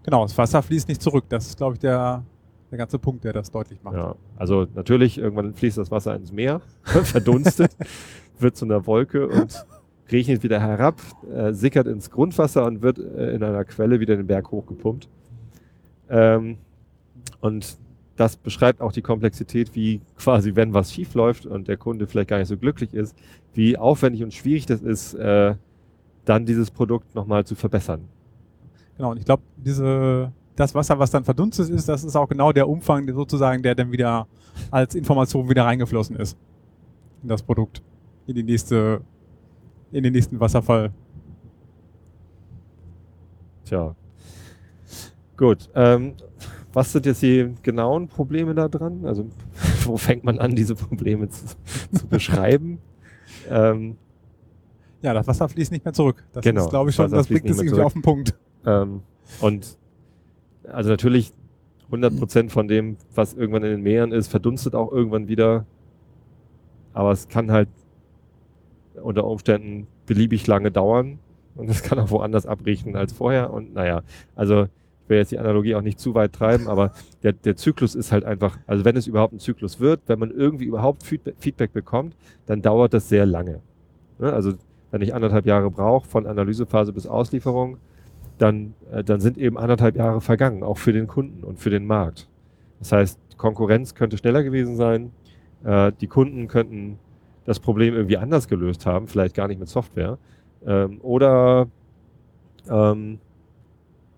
Genau, 0.04 0.24
das 0.24 0.38
Wasser 0.38 0.64
fließt 0.64 0.88
nicht 0.88 1.02
zurück. 1.02 1.26
Das 1.28 1.46
ist, 1.48 1.58
glaube 1.58 1.74
ich, 1.74 1.80
der, 1.80 2.24
der 2.72 2.78
ganze 2.78 2.98
Punkt, 3.00 3.26
der 3.26 3.34
das 3.34 3.52
deutlich 3.52 3.84
macht. 3.84 3.98
Ja, 3.98 4.16
also 4.38 4.66
natürlich, 4.74 5.18
irgendwann 5.18 5.54
fließt 5.54 5.78
das 5.78 5.92
Wasser 5.92 6.16
ins 6.16 6.32
Meer, 6.32 6.62
verdunstet, 6.84 7.76
wird 8.40 8.56
zu 8.56 8.64
einer 8.64 8.88
Wolke 8.88 9.28
und 9.28 9.66
regnet 10.10 10.42
wieder 10.42 10.62
herab, 10.62 11.02
äh, 11.36 11.52
sickert 11.52 11.88
ins 11.88 12.10
Grundwasser 12.10 12.66
und 12.66 12.82
wird 12.82 12.98
äh, 13.00 13.32
in 13.32 13.44
einer 13.44 13.66
Quelle 13.66 14.00
wieder 14.00 14.16
den 14.16 14.28
Berg 14.28 14.52
hochgepumpt. 14.52 15.10
Ähm, 16.10 16.58
und 17.42 17.78
das 18.16 18.36
beschreibt 18.36 18.82
auch 18.82 18.92
die 18.92 19.02
Komplexität, 19.02 19.76
wie 19.76 20.02
quasi, 20.18 20.56
wenn 20.56 20.74
was 20.74 20.92
schief 20.92 21.14
läuft 21.14 21.46
und 21.46 21.68
der 21.68 21.78
Kunde 21.78 22.08
vielleicht 22.08 22.30
gar 22.30 22.40
nicht 22.40 22.48
so 22.48 22.58
glücklich 22.58 22.94
ist, 22.94 23.16
wie 23.54 23.78
aufwendig 23.78 24.24
und 24.24 24.34
schwierig 24.34 24.66
das 24.66 24.82
ist, 24.82 25.14
äh, 25.14 25.56
dann 26.26 26.46
dieses 26.46 26.72
Produkt 26.72 27.14
nochmal 27.16 27.46
zu 27.46 27.56
verbessern. 27.56 28.02
Genau, 28.98 29.12
und 29.12 29.18
ich 29.18 29.26
glaube, 29.26 29.44
diese, 29.56 30.32
das 30.56 30.74
Wasser, 30.74 30.98
was 30.98 31.12
dann 31.12 31.24
verdunstet 31.24 31.70
ist, 31.70 31.88
das 31.88 32.04
ist 32.04 32.16
auch 32.16 32.28
genau 32.28 32.52
der 32.52 32.68
Umfang, 32.68 33.06
der 33.06 33.16
sozusagen, 33.16 33.62
der 33.62 33.76
dann 33.76 33.92
wieder 33.92 34.28
als 34.72 34.96
Information 34.96 35.48
wieder 35.50 35.66
reingeflossen 35.66 36.16
ist 36.16 36.38
in 37.22 37.30
das 37.30 37.44
Produkt, 37.44 37.84
in 38.26 38.36
die 38.36 38.44
nächste, 38.44 39.02
in 39.92 40.04
den 40.04 40.14
nächsten 40.14 40.40
Wasserfall. 40.40 40.92
Tja. 43.66 43.96
Gut. 45.36 45.70
Ähm, 45.76 46.14
was 46.74 46.92
sind 46.92 47.06
jetzt 47.06 47.22
die 47.22 47.54
genauen 47.64 48.08
Probleme 48.08 48.54
da 48.56 48.68
dran? 48.68 49.06
Also, 49.06 49.28
wo 49.86 49.98
fängt 49.98 50.24
man 50.24 50.40
an, 50.40 50.56
diese 50.56 50.76
Probleme 50.76 51.30
zu, 51.30 51.46
zu 51.94 52.08
beschreiben? 52.10 52.80
ähm, 53.50 53.98
Ja, 55.02 55.14
das 55.14 55.28
Wasser 55.28 55.48
fließt 55.50 55.72
nicht 55.72 55.86
mehr 55.86 55.94
zurück. 55.94 56.24
Das 56.34 56.44
Genau, 56.44 56.66
ist, 56.66 56.70
glaube 56.70 56.90
ich, 56.90 56.96
schon, 56.96 57.06
Wasser 57.06 57.18
das 57.18 57.28
bringt 57.28 57.50
es 57.50 57.60
irgendwie 57.60 57.82
auf 57.82 57.94
den 57.94 58.02
Punkt. 58.02 58.36
ähm, 58.66 59.02
und 59.42 59.78
also 60.68 60.90
natürlich 60.90 61.34
100 61.86 62.18
Prozent 62.18 62.52
von 62.52 62.68
dem, 62.68 62.98
was 63.16 63.34
irgendwann 63.34 63.64
in 63.64 63.72
den 63.72 63.82
Meeren 63.82 64.12
ist, 64.12 64.28
verdunstet 64.28 64.76
auch 64.76 64.92
irgendwann 64.92 65.28
wieder. 65.30 65.66
Aber 66.94 67.12
es 67.12 67.28
kann 67.30 67.52
halt 67.52 67.70
unter 69.02 69.26
Umständen 69.26 69.88
beliebig 70.06 70.48
lange 70.48 70.72
dauern 70.72 71.20
und 71.56 71.70
es 71.70 71.84
kann 71.84 72.00
auch 72.00 72.10
woanders 72.10 72.46
abriechen 72.46 72.96
als 72.96 73.14
vorher. 73.14 73.54
Und 73.54 73.74
naja, 73.74 74.02
also 74.36 74.68
will 75.10 75.18
jetzt 75.18 75.32
die 75.32 75.40
Analogie 75.40 75.76
auch 75.76 75.82
nicht 75.82 76.00
zu 76.00 76.16
weit 76.16 76.34
treiben, 76.34 76.68
aber 76.68 76.92
der, 77.24 77.34
der 77.34 77.56
Zyklus 77.56 77.96
ist 77.96 78.12
halt 78.12 78.26
einfach, 78.26 78.58
also 78.68 78.86
wenn 78.86 78.96
es 78.96 79.08
überhaupt 79.08 79.34
ein 79.34 79.40
Zyklus 79.40 79.80
wird, 79.80 80.02
wenn 80.08 80.20
man 80.20 80.32
irgendwie 80.32 80.66
überhaupt 80.66 81.04
Feedback, 81.04 81.74
bekommt, 81.74 82.16
dann 82.46 82.62
dauert 82.62 82.94
das 82.94 83.10
sehr 83.10 83.26
lange. 83.26 83.62
Ne? 84.20 84.32
Also 84.32 84.54
wenn 84.92 85.02
ich 85.02 85.14
anderthalb 85.14 85.46
Jahre 85.46 85.70
brauche 85.70 86.08
von 86.08 86.26
Analysephase 86.26 86.94
bis 86.94 87.08
Auslieferung, 87.08 87.78
dann, 88.38 88.74
äh, 88.92 89.04
dann 89.04 89.20
sind 89.20 89.38
eben 89.38 89.58
anderthalb 89.58 89.96
Jahre 89.96 90.22
vergangen, 90.22 90.64
auch 90.64 90.78
für 90.78 90.94
den 90.94 91.08
Kunden 91.08 91.44
und 91.44 91.60
für 91.60 91.70
den 91.70 91.86
Markt. 91.86 92.28
Das 92.80 92.92
heißt, 92.92 93.20
Konkurrenz 93.38 93.96
könnte 93.96 94.18
schneller 94.18 94.44
gewesen 94.44 94.76
sein, 94.76 95.12
äh, 95.64 95.92
die 96.00 96.08
Kunden 96.08 96.48
könnten 96.48 97.00
das 97.46 97.60
Problem 97.60 97.94
irgendwie 97.94 98.18
anders 98.18 98.48
gelöst 98.48 98.86
haben, 98.86 99.08
vielleicht 99.08 99.36
gar 99.36 99.48
nicht 99.48 99.60
mit 99.60 99.70
Software, 99.70 100.18
ähm, 100.66 101.00
oder 101.02 101.68
ähm, 102.70 103.20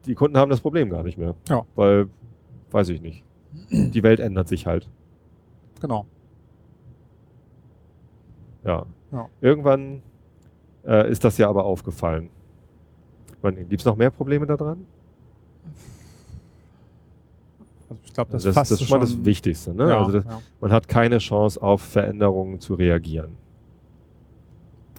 die 0.06 0.16
Kunden 0.16 0.38
haben 0.38 0.50
das 0.50 0.62
Problem 0.62 0.90
gar 0.90 1.04
nicht 1.04 1.18
mehr, 1.18 1.36
Ja. 1.50 1.66
weil, 1.76 2.08
weiß 2.72 2.90
ich 2.90 3.02
nicht, 3.02 3.24
die 3.70 4.04
Welt 4.04 4.20
ändert 4.20 4.48
sich 4.48 4.66
halt. 4.66 4.88
Genau. 5.82 6.06
Ja. 8.64 8.86
Ja. 9.12 9.30
Irgendwann 9.42 10.02
äh, 10.86 11.10
ist 11.10 11.24
das 11.24 11.38
ja 11.38 11.50
aber 11.50 11.64
aufgefallen. 11.66 12.30
Gibt 13.42 13.82
es 13.82 13.86
noch 13.86 13.96
mehr 13.96 14.10
Probleme 14.12 14.46
daran? 14.46 14.86
Also 17.90 18.02
ich 18.04 18.14
glaube, 18.14 18.32
das, 18.32 18.44
das, 18.44 18.54
das 18.56 18.72
ist 18.72 18.84
schon 18.84 19.00
mal 19.00 19.06
das 19.06 19.24
Wichtigste. 19.26 19.74
Ne? 19.74 19.90
Ja, 19.90 20.00
also 20.00 20.12
das, 20.12 20.26
ja, 20.26 20.42
man 20.62 20.72
hat 20.72 20.88
keine 20.88 21.18
Chance, 21.18 21.62
auf 21.62 21.82
Veränderungen 21.82 22.60
zu 22.60 22.74
reagieren. 22.76 23.36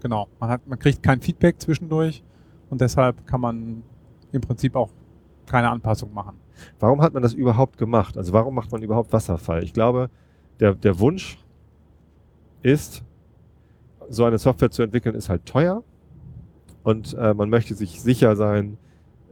genau. 0.02 0.26
Man, 0.40 0.50
hat, 0.50 0.66
man 0.66 0.78
kriegt 0.78 1.02
kein 1.02 1.20
Feedback 1.20 1.60
zwischendurch 1.60 2.22
und 2.70 2.80
deshalb 2.80 3.26
kann 3.26 3.40
man 3.40 3.82
im 4.32 4.40
Prinzip 4.40 4.76
auch 4.76 4.90
keine 5.46 5.70
Anpassung 5.70 6.12
machen. 6.14 6.36
Warum 6.78 7.02
hat 7.02 7.14
man 7.14 7.22
das 7.22 7.32
überhaupt 7.32 7.78
gemacht? 7.78 8.16
Also 8.16 8.32
warum 8.32 8.54
macht 8.54 8.70
man 8.72 8.82
überhaupt 8.82 9.12
Wasserfall? 9.12 9.64
Ich 9.64 9.72
glaube, 9.72 10.10
der, 10.60 10.74
der 10.74 10.98
Wunsch 11.00 11.38
ist, 12.62 13.02
so 14.08 14.24
eine 14.24 14.38
Software 14.38 14.70
zu 14.70 14.82
entwickeln, 14.82 15.14
ist 15.14 15.28
halt 15.28 15.46
teuer. 15.46 15.82
Und 16.82 17.14
äh, 17.14 17.34
man 17.34 17.50
möchte 17.50 17.74
sich 17.74 18.00
sicher 18.00 18.36
sein, 18.36 18.78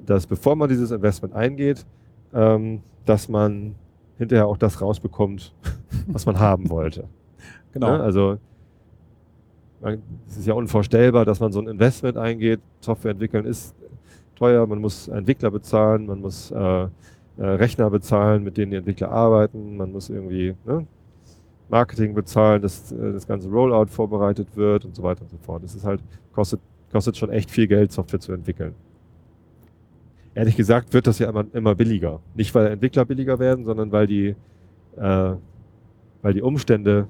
dass 0.04 0.26
bevor 0.26 0.56
man 0.56 0.68
dieses 0.68 0.90
Investment 0.90 1.34
eingeht, 1.34 1.86
ähm, 2.32 2.82
dass 3.04 3.28
man 3.28 3.74
hinterher 4.16 4.46
auch 4.46 4.56
das 4.56 4.80
rausbekommt, 4.80 5.54
was 6.06 6.26
man 6.26 6.38
haben 6.38 6.70
wollte. 6.70 7.08
Genau. 7.72 7.96
Ne? 7.96 8.02
Also 8.02 8.38
es 10.26 10.36
ist 10.36 10.46
ja 10.46 10.54
unvorstellbar, 10.54 11.24
dass 11.24 11.38
man 11.38 11.52
so 11.52 11.60
ein 11.60 11.68
Investment 11.68 12.16
eingeht. 12.16 12.60
Software 12.80 13.12
entwickeln 13.12 13.44
ist 13.44 13.76
teuer, 14.38 14.66
man 14.66 14.80
muss 14.80 15.08
Entwickler 15.08 15.50
bezahlen, 15.50 16.06
man 16.06 16.20
muss 16.20 16.50
äh, 16.50 16.56
äh, 16.56 16.88
Rechner 17.38 17.90
bezahlen, 17.90 18.42
mit 18.44 18.56
denen 18.56 18.70
die 18.70 18.76
Entwickler 18.78 19.10
arbeiten, 19.10 19.76
man 19.76 19.92
muss 19.92 20.10
irgendwie 20.10 20.54
ne, 20.64 20.86
Marketing 21.68 22.14
bezahlen, 22.14 22.62
dass 22.62 22.92
äh, 22.92 23.12
das 23.12 23.26
ganze 23.26 23.48
Rollout 23.48 23.86
vorbereitet 23.86 24.48
wird 24.56 24.84
und 24.84 24.94
so 24.94 25.02
weiter 25.02 25.22
und 25.22 25.30
so 25.30 25.38
fort. 25.38 25.62
Das 25.62 25.74
ist 25.74 25.84
halt, 25.84 26.00
kostet, 26.32 26.60
kostet 26.92 27.16
schon 27.16 27.30
echt 27.30 27.50
viel 27.50 27.66
Geld, 27.66 27.92
Software 27.92 28.20
zu 28.20 28.32
entwickeln. 28.32 28.74
Ehrlich 30.34 30.56
gesagt 30.56 30.94
wird 30.94 31.06
das 31.06 31.18
ja 31.18 31.28
immer, 31.28 31.44
immer 31.52 31.74
billiger. 31.74 32.20
Nicht, 32.34 32.54
weil 32.54 32.68
Entwickler 32.68 33.04
billiger 33.04 33.38
werden, 33.38 33.64
sondern 33.64 33.90
weil 33.92 34.06
die, 34.06 34.34
äh, 34.96 35.32
weil 36.22 36.32
die 36.32 36.42
Umstände 36.42 37.08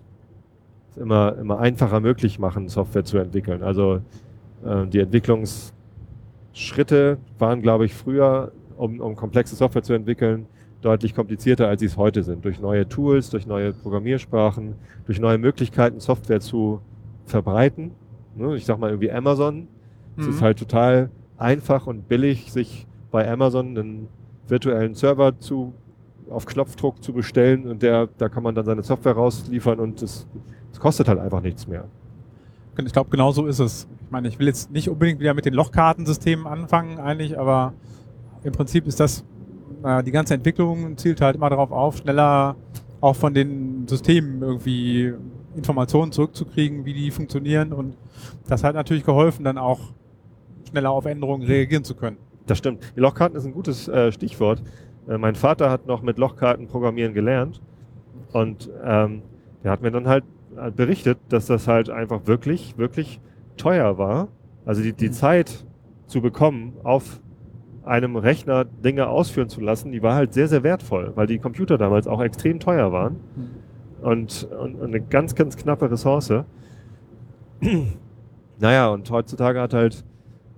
es 0.90 0.96
immer, 0.96 1.36
immer 1.38 1.58
einfacher 1.58 2.00
möglich 2.00 2.38
machen, 2.38 2.68
Software 2.68 3.04
zu 3.04 3.18
entwickeln. 3.18 3.62
Also 3.62 4.00
äh, 4.64 4.86
die 4.86 5.00
Entwicklungsschritte 6.58 7.18
waren, 7.38 7.62
glaube 7.62 7.84
ich, 7.84 7.94
früher, 7.94 8.52
um, 8.76 9.00
um 9.00 9.14
komplexe 9.16 9.54
Software 9.54 9.82
zu 9.82 9.92
entwickeln, 9.92 10.46
deutlich 10.80 11.14
komplizierter, 11.14 11.68
als 11.68 11.80
sie 11.80 11.86
es 11.86 11.96
heute 11.96 12.22
sind. 12.22 12.44
Durch 12.44 12.60
neue 12.60 12.88
Tools, 12.88 13.30
durch 13.30 13.46
neue 13.46 13.72
Programmiersprachen, 13.72 14.74
durch 15.06 15.20
neue 15.20 15.38
Möglichkeiten, 15.38 16.00
Software 16.00 16.40
zu 16.40 16.80
verbreiten. 17.26 17.92
Ne? 18.36 18.56
Ich 18.56 18.64
sag 18.66 18.78
mal 18.78 18.90
irgendwie 18.90 19.10
Amazon. 19.10 19.68
Es 20.16 20.26
Mhm. 20.26 20.32
ist 20.32 20.42
halt 20.42 20.58
total 20.58 21.10
einfach 21.36 21.86
und 21.86 22.08
billig, 22.08 22.52
sich 22.52 22.86
bei 23.10 23.30
Amazon 23.30 23.78
einen 23.78 24.08
virtuellen 24.48 24.94
Server 24.94 25.38
zu 25.38 25.72
auf 26.30 26.44
Knopfdruck 26.44 27.02
zu 27.02 27.12
bestellen 27.14 27.66
und 27.66 27.82
der, 27.82 28.08
da 28.18 28.28
kann 28.28 28.42
man 28.42 28.54
dann 28.54 28.66
seine 28.66 28.82
Software 28.82 29.12
rausliefern 29.14 29.80
und 29.80 30.02
es 30.02 30.26
es 30.70 30.78
kostet 30.78 31.08
halt 31.08 31.18
einfach 31.18 31.40
nichts 31.40 31.66
mehr. 31.66 31.84
Ich 32.86 32.92
glaube, 32.92 33.10
genau 33.10 33.32
so 33.32 33.46
ist 33.46 33.58
es. 33.58 33.88
Ich 34.04 34.10
meine, 34.10 34.28
ich 34.28 34.38
will 34.38 34.46
jetzt 34.46 34.70
nicht 34.70 34.88
unbedingt 34.88 35.20
wieder 35.20 35.34
mit 35.34 35.44
den 35.44 35.54
Lochkartensystemen 35.54 36.46
anfangen, 36.46 36.98
eigentlich, 36.98 37.38
aber 37.38 37.74
im 38.44 38.52
Prinzip 38.52 38.86
ist 38.86 39.00
das, 39.00 39.24
naja, 39.82 40.02
die 40.02 40.12
ganze 40.12 40.34
Entwicklung 40.34 40.96
zielt 40.96 41.20
halt 41.20 41.36
immer 41.36 41.50
darauf 41.50 41.72
auf, 41.72 41.98
schneller 41.98 42.56
auch 43.00 43.16
von 43.16 43.34
den 43.34 43.86
Systemen 43.88 44.42
irgendwie 44.42 45.12
Informationen 45.56 46.12
zurückzukriegen, 46.12 46.84
wie 46.84 46.94
die 46.94 47.10
funktionieren 47.10 47.72
und 47.72 47.96
das 48.46 48.62
hat 48.62 48.74
natürlich 48.74 49.04
geholfen, 49.04 49.44
dann 49.44 49.58
auch 49.58 49.80
schneller 50.68 50.90
auf 50.90 51.04
Änderungen 51.04 51.46
reagieren 51.46 51.84
zu 51.84 51.94
können. 51.94 52.16
Das 52.46 52.58
stimmt. 52.58 52.92
Die 52.96 53.00
Lochkarten 53.00 53.36
ist 53.36 53.44
ein 53.44 53.52
gutes 53.52 53.88
äh, 53.88 54.12
Stichwort. 54.12 54.62
Äh, 55.08 55.18
mein 55.18 55.34
Vater 55.34 55.70
hat 55.70 55.86
noch 55.86 56.02
mit 56.02 56.18
Lochkarten 56.18 56.68
programmieren 56.68 57.12
gelernt 57.12 57.60
und 58.32 58.70
ähm, 58.84 59.22
der 59.64 59.72
hat 59.72 59.82
mir 59.82 59.90
dann 59.90 60.06
halt 60.06 60.24
äh, 60.24 60.37
berichtet, 60.74 61.18
dass 61.28 61.46
das 61.46 61.68
halt 61.68 61.90
einfach 61.90 62.26
wirklich, 62.26 62.76
wirklich 62.78 63.20
teuer 63.56 63.98
war. 63.98 64.28
Also 64.64 64.82
die, 64.82 64.92
die 64.92 65.10
Zeit 65.10 65.64
zu 66.06 66.20
bekommen 66.20 66.74
auf 66.84 67.20
einem 67.84 68.16
Rechner 68.16 68.64
Dinge 68.64 69.08
ausführen 69.08 69.48
zu 69.48 69.60
lassen, 69.60 69.92
die 69.92 70.02
war 70.02 70.14
halt 70.14 70.34
sehr, 70.34 70.46
sehr 70.48 70.62
wertvoll, 70.62 71.12
weil 71.14 71.26
die 71.26 71.38
Computer 71.38 71.78
damals 71.78 72.06
auch 72.06 72.20
extrem 72.22 72.60
teuer 72.60 72.92
waren 72.92 73.16
Mhm. 73.36 74.06
und, 74.06 74.48
und 74.60 74.82
eine 74.82 75.00
ganz, 75.00 75.34
ganz 75.34 75.56
knappe 75.56 75.90
Ressource. 75.90 76.32
naja, 78.58 78.88
und 78.88 79.10
heutzutage 79.10 79.60
hat 79.60 79.74
halt 79.74 80.04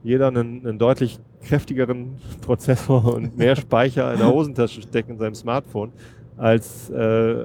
jeder 0.02 0.28
einen, 0.28 0.66
einen 0.66 0.78
deutlich 0.78 1.18
kräftigeren 1.42 2.16
Prozessor 2.40 3.14
und 3.14 3.36
mehr 3.38 3.56
Speicher 3.56 4.12
in 4.12 4.18
der 4.18 4.28
Hosentasche 4.32 4.82
stecken 4.82 5.12
in 5.12 5.18
seinem 5.18 5.34
Smartphone, 5.34 5.92
als, 6.36 6.90
äh, 6.90 6.96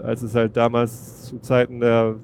als 0.04 0.22
es 0.22 0.36
halt 0.36 0.56
damals 0.58 1.26
zu 1.26 1.40
Zeiten 1.40 1.80
der 1.80 2.16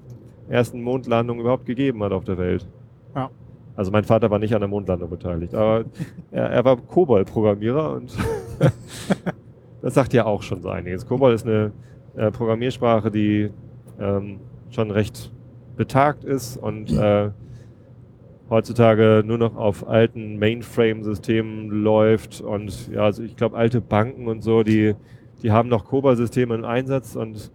ersten 0.50 0.82
Mondlandung 0.82 1.40
überhaupt 1.40 1.66
gegeben 1.66 2.04
hat 2.04 2.12
auf 2.12 2.24
der 2.24 2.38
Welt. 2.38 2.68
Ja. 3.16 3.30
Also 3.76 3.92
mein 3.92 4.04
Vater 4.04 4.30
war 4.30 4.40
nicht 4.40 4.54
an 4.54 4.62
der 4.62 4.68
Mondlandung 4.68 5.10
beteiligt, 5.10 5.56
aber 5.56 5.86
er, 6.32 6.50
er 6.50 6.66
war 6.66 6.78
COBOL-Programmierer 6.78 7.94
und 7.94 8.16
das 9.82 9.94
sagt 9.94 10.14
ja 10.14 10.26
auch 10.26 10.44
schon 10.44 10.62
so 10.62 10.70
einiges. 10.70 11.06
COBOL 11.06 11.34
ist 11.34 11.46
eine 11.46 11.72
äh, 12.16 12.32
Programmiersprache, 12.32 13.10
die 13.10 13.50
ähm, 14.00 14.40
schon 14.70 14.92
recht 14.92 15.32
betagt 15.78 16.24
ist 16.24 16.58
und 16.58 16.92
äh, 16.92 17.32
heutzutage 18.50 19.24
nur 19.26 19.38
noch 19.38 19.56
auf 19.56 19.88
alten 19.88 20.38
Mainframe-Systemen 20.38 21.70
läuft 21.70 22.42
und 22.42 22.92
ja, 22.92 23.04
also 23.04 23.24
ich 23.24 23.38
glaube 23.38 23.58
alte 23.58 23.80
Banken 23.80 24.28
und 24.28 24.44
so, 24.44 24.64
die, 24.64 24.96
die 25.42 25.52
haben 25.52 25.70
noch 25.70 25.86
COBOL-Systeme 25.86 26.56
im 26.56 26.66
Einsatz 26.66 27.16
und 27.16 27.52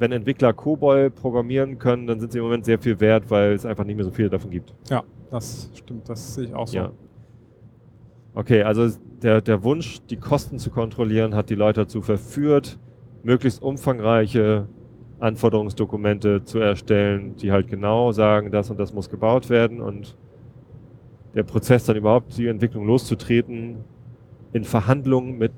wenn 0.00 0.12
Entwickler 0.12 0.54
COBOL 0.54 1.10
programmieren 1.10 1.78
können, 1.78 2.06
dann 2.06 2.18
sind 2.20 2.32
sie 2.32 2.38
im 2.38 2.44
Moment 2.44 2.64
sehr 2.64 2.78
viel 2.78 2.98
wert, 3.00 3.30
weil 3.30 3.52
es 3.52 3.66
einfach 3.66 3.84
nicht 3.84 3.96
mehr 3.96 4.04
so 4.06 4.10
viele 4.10 4.30
davon 4.30 4.50
gibt. 4.50 4.74
Ja, 4.88 5.04
das 5.30 5.70
stimmt, 5.74 6.08
das 6.08 6.34
sehe 6.34 6.44
ich 6.44 6.54
auch 6.54 6.66
so. 6.66 6.78
Ja. 6.78 6.92
Okay, 8.34 8.62
also 8.62 8.88
der, 9.22 9.42
der 9.42 9.62
Wunsch, 9.62 10.00
die 10.08 10.16
Kosten 10.16 10.58
zu 10.58 10.70
kontrollieren, 10.70 11.34
hat 11.34 11.50
die 11.50 11.54
Leute 11.54 11.82
dazu 11.82 12.00
verführt, 12.00 12.78
möglichst 13.22 13.62
umfangreiche 13.62 14.66
Anforderungsdokumente 15.18 16.44
zu 16.44 16.60
erstellen, 16.60 17.36
die 17.36 17.52
halt 17.52 17.68
genau 17.68 18.12
sagen, 18.12 18.50
das 18.50 18.70
und 18.70 18.80
das 18.80 18.94
muss 18.94 19.10
gebaut 19.10 19.50
werden 19.50 19.82
und 19.82 20.16
der 21.34 21.42
Prozess 21.42 21.84
dann 21.84 21.96
überhaupt 21.96 22.38
die 22.38 22.46
Entwicklung 22.46 22.86
loszutreten, 22.86 23.84
in 24.54 24.64
Verhandlungen 24.64 25.36
mit 25.36 25.52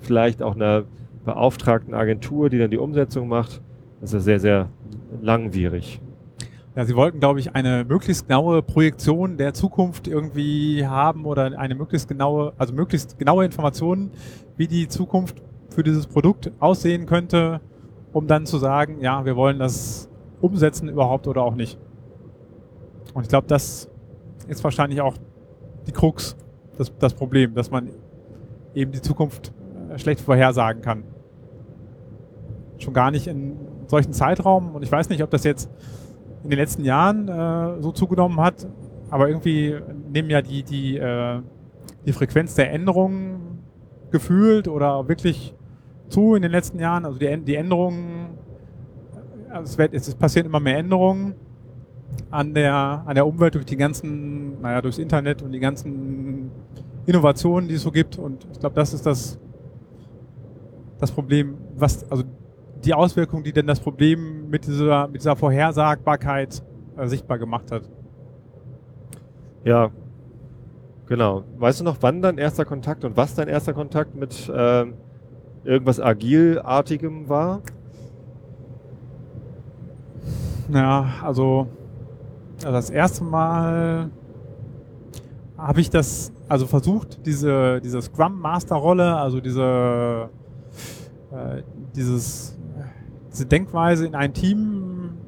vielleicht 0.00 0.42
auch 0.42 0.56
einer 0.56 0.82
beauftragten 1.24 1.94
Agentur, 1.94 2.50
die 2.50 2.58
dann 2.58 2.70
die 2.70 2.78
Umsetzung 2.78 3.28
macht, 3.28 3.62
das 4.04 4.12
ist 4.12 4.24
sehr, 4.24 4.38
sehr 4.38 4.68
langwierig. 5.22 6.00
Ja, 6.76 6.84
Sie 6.84 6.94
wollten, 6.94 7.20
glaube 7.20 7.40
ich, 7.40 7.54
eine 7.54 7.84
möglichst 7.84 8.28
genaue 8.28 8.60
Projektion 8.60 9.38
der 9.38 9.54
Zukunft 9.54 10.08
irgendwie 10.08 10.86
haben 10.86 11.24
oder 11.24 11.58
eine 11.58 11.74
möglichst 11.74 12.08
genaue, 12.08 12.52
also 12.58 12.74
möglichst 12.74 13.18
genaue 13.18 13.44
Informationen, 13.44 14.10
wie 14.56 14.66
die 14.66 14.88
Zukunft 14.88 15.40
für 15.70 15.82
dieses 15.82 16.06
Produkt 16.06 16.52
aussehen 16.58 17.06
könnte, 17.06 17.60
um 18.12 18.26
dann 18.26 18.44
zu 18.44 18.58
sagen, 18.58 19.00
ja, 19.00 19.24
wir 19.24 19.36
wollen 19.36 19.58
das 19.58 20.10
umsetzen 20.40 20.88
überhaupt 20.88 21.26
oder 21.26 21.42
auch 21.42 21.54
nicht. 21.54 21.78
Und 23.14 23.22
ich 23.22 23.28
glaube, 23.28 23.46
das 23.46 23.88
ist 24.48 24.62
wahrscheinlich 24.62 25.00
auch 25.00 25.14
die 25.86 25.92
Krux, 25.92 26.36
das, 26.76 26.92
das 26.98 27.14
Problem, 27.14 27.54
dass 27.54 27.70
man 27.70 27.88
eben 28.74 28.92
die 28.92 29.00
Zukunft 29.00 29.52
äh, 29.90 29.98
schlecht 29.98 30.20
vorhersagen 30.20 30.82
kann. 30.82 31.04
Schon 32.78 32.92
gar 32.92 33.10
nicht 33.10 33.28
in 33.28 33.56
solchen 33.90 34.12
Zeitraum. 34.12 34.74
Und 34.74 34.82
ich 34.82 34.92
weiß 34.92 35.08
nicht, 35.08 35.22
ob 35.22 35.30
das 35.30 35.44
jetzt 35.44 35.70
in 36.42 36.50
den 36.50 36.58
letzten 36.58 36.84
Jahren 36.84 37.28
äh, 37.28 37.82
so 37.82 37.92
zugenommen 37.92 38.40
hat, 38.40 38.66
aber 39.10 39.28
irgendwie 39.28 39.74
nehmen 40.12 40.30
ja 40.30 40.42
die, 40.42 40.62
die, 40.62 40.96
äh, 40.96 41.40
die 42.06 42.12
Frequenz 42.12 42.54
der 42.54 42.72
Änderungen 42.72 43.60
gefühlt 44.10 44.68
oder 44.68 45.08
wirklich 45.08 45.54
zu 46.08 46.34
in 46.34 46.42
den 46.42 46.50
letzten 46.50 46.78
Jahren. 46.78 47.04
Also 47.04 47.18
die, 47.18 47.36
die 47.38 47.54
Änderungen, 47.54 48.38
also 49.48 49.64
es, 49.64 49.78
wird, 49.78 49.94
es 49.94 50.14
passieren 50.14 50.46
immer 50.46 50.60
mehr 50.60 50.78
Änderungen 50.78 51.34
an 52.30 52.54
der, 52.54 53.02
an 53.06 53.14
der 53.14 53.26
Umwelt 53.26 53.54
durch 53.54 53.64
die 53.64 53.76
ganzen, 53.76 54.60
naja, 54.60 54.82
durchs 54.82 54.98
Internet 54.98 55.42
und 55.42 55.52
die 55.52 55.60
ganzen 55.60 56.50
Innovationen, 57.06 57.68
die 57.68 57.74
es 57.74 57.82
so 57.82 57.90
gibt. 57.90 58.18
Und 58.18 58.46
ich 58.52 58.60
glaube, 58.60 58.74
das 58.74 58.94
ist 58.94 59.06
das, 59.06 59.38
das 60.98 61.10
Problem, 61.10 61.56
was, 61.76 62.10
also 62.10 62.24
die 62.84 62.94
Auswirkung, 62.94 63.42
die 63.42 63.52
denn 63.52 63.66
das 63.66 63.80
Problem 63.80 64.48
mit 64.50 64.66
dieser, 64.66 65.08
mit 65.08 65.20
dieser 65.22 65.36
Vorhersagbarkeit 65.36 66.62
äh, 66.96 67.06
sichtbar 67.06 67.38
gemacht 67.38 67.70
hat. 67.70 67.82
Ja, 69.64 69.90
genau. 71.06 71.44
Weißt 71.56 71.80
du 71.80 71.84
noch, 71.84 71.96
wann 72.00 72.20
dein 72.22 72.38
erster 72.38 72.64
Kontakt 72.64 73.04
und 73.04 73.16
was 73.16 73.34
dein 73.34 73.48
erster 73.48 73.72
Kontakt 73.72 74.14
mit 74.14 74.50
ähm, 74.54 74.94
irgendwas 75.64 76.00
Agilartigem 76.00 77.28
war? 77.28 77.62
Ja, 80.72 81.06
also 81.22 81.68
das 82.60 82.90
erste 82.90 83.24
Mal 83.24 84.10
habe 85.58 85.80
ich 85.80 85.90
das, 85.90 86.32
also 86.48 86.66
versucht, 86.66 87.24
diese, 87.26 87.80
diese 87.80 88.00
Scrum 88.02 88.40
Master 88.40 88.76
Rolle, 88.76 89.16
also 89.16 89.40
diese, 89.40 90.30
äh, 91.30 91.62
dieses, 91.94 92.53
diese 93.34 93.46
Denkweise 93.46 94.06
in 94.06 94.14
ein 94.14 94.32
Team 94.32 95.18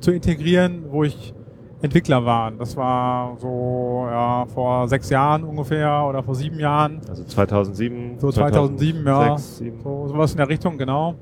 zu 0.00 0.12
integrieren, 0.12 0.84
wo 0.90 1.04
ich 1.04 1.34
Entwickler 1.82 2.24
war. 2.24 2.50
Das 2.52 2.76
war 2.76 3.36
so 3.38 4.06
ja, 4.10 4.46
vor 4.46 4.88
sechs 4.88 5.10
Jahren 5.10 5.44
ungefähr 5.44 6.04
oder 6.06 6.22
vor 6.22 6.34
sieben 6.34 6.58
Jahren. 6.58 7.00
Also 7.08 7.24
2007. 7.24 8.18
So 8.18 8.30
2007, 8.30 9.02
2006, 9.02 9.04
ja. 9.06 9.36
2007. 9.36 9.80
So, 9.82 10.08
sowas 10.08 10.32
in 10.32 10.38
der 10.38 10.48
Richtung, 10.48 10.78
genau. 10.78 11.14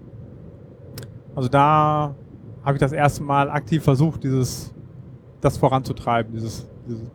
Also 1.35 1.49
da 1.49 2.15
habe 2.65 2.77
ich 2.77 2.81
das 2.81 2.93
erste 2.93 3.23
Mal 3.23 3.51
aktiv 3.51 3.83
versucht, 3.83 4.25
dieses, 4.25 4.75
das 5.41 5.57
voranzutreiben, 5.57 6.33
dieses, 6.33 6.69
diese, 6.87 7.11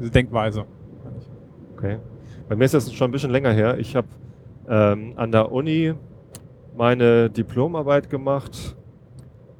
diese 0.00 0.10
Denkweise. 0.10 0.64
Okay. 1.76 1.98
Bei 2.48 2.56
mir 2.56 2.64
ist 2.64 2.74
das 2.74 2.92
schon 2.92 3.08
ein 3.08 3.12
bisschen 3.12 3.30
länger 3.30 3.52
her. 3.52 3.78
Ich 3.78 3.96
habe 3.96 4.08
ähm, 4.68 5.12
an 5.16 5.32
der 5.32 5.50
Uni 5.50 5.94
meine 6.76 7.30
Diplomarbeit 7.30 8.10
gemacht 8.10 8.76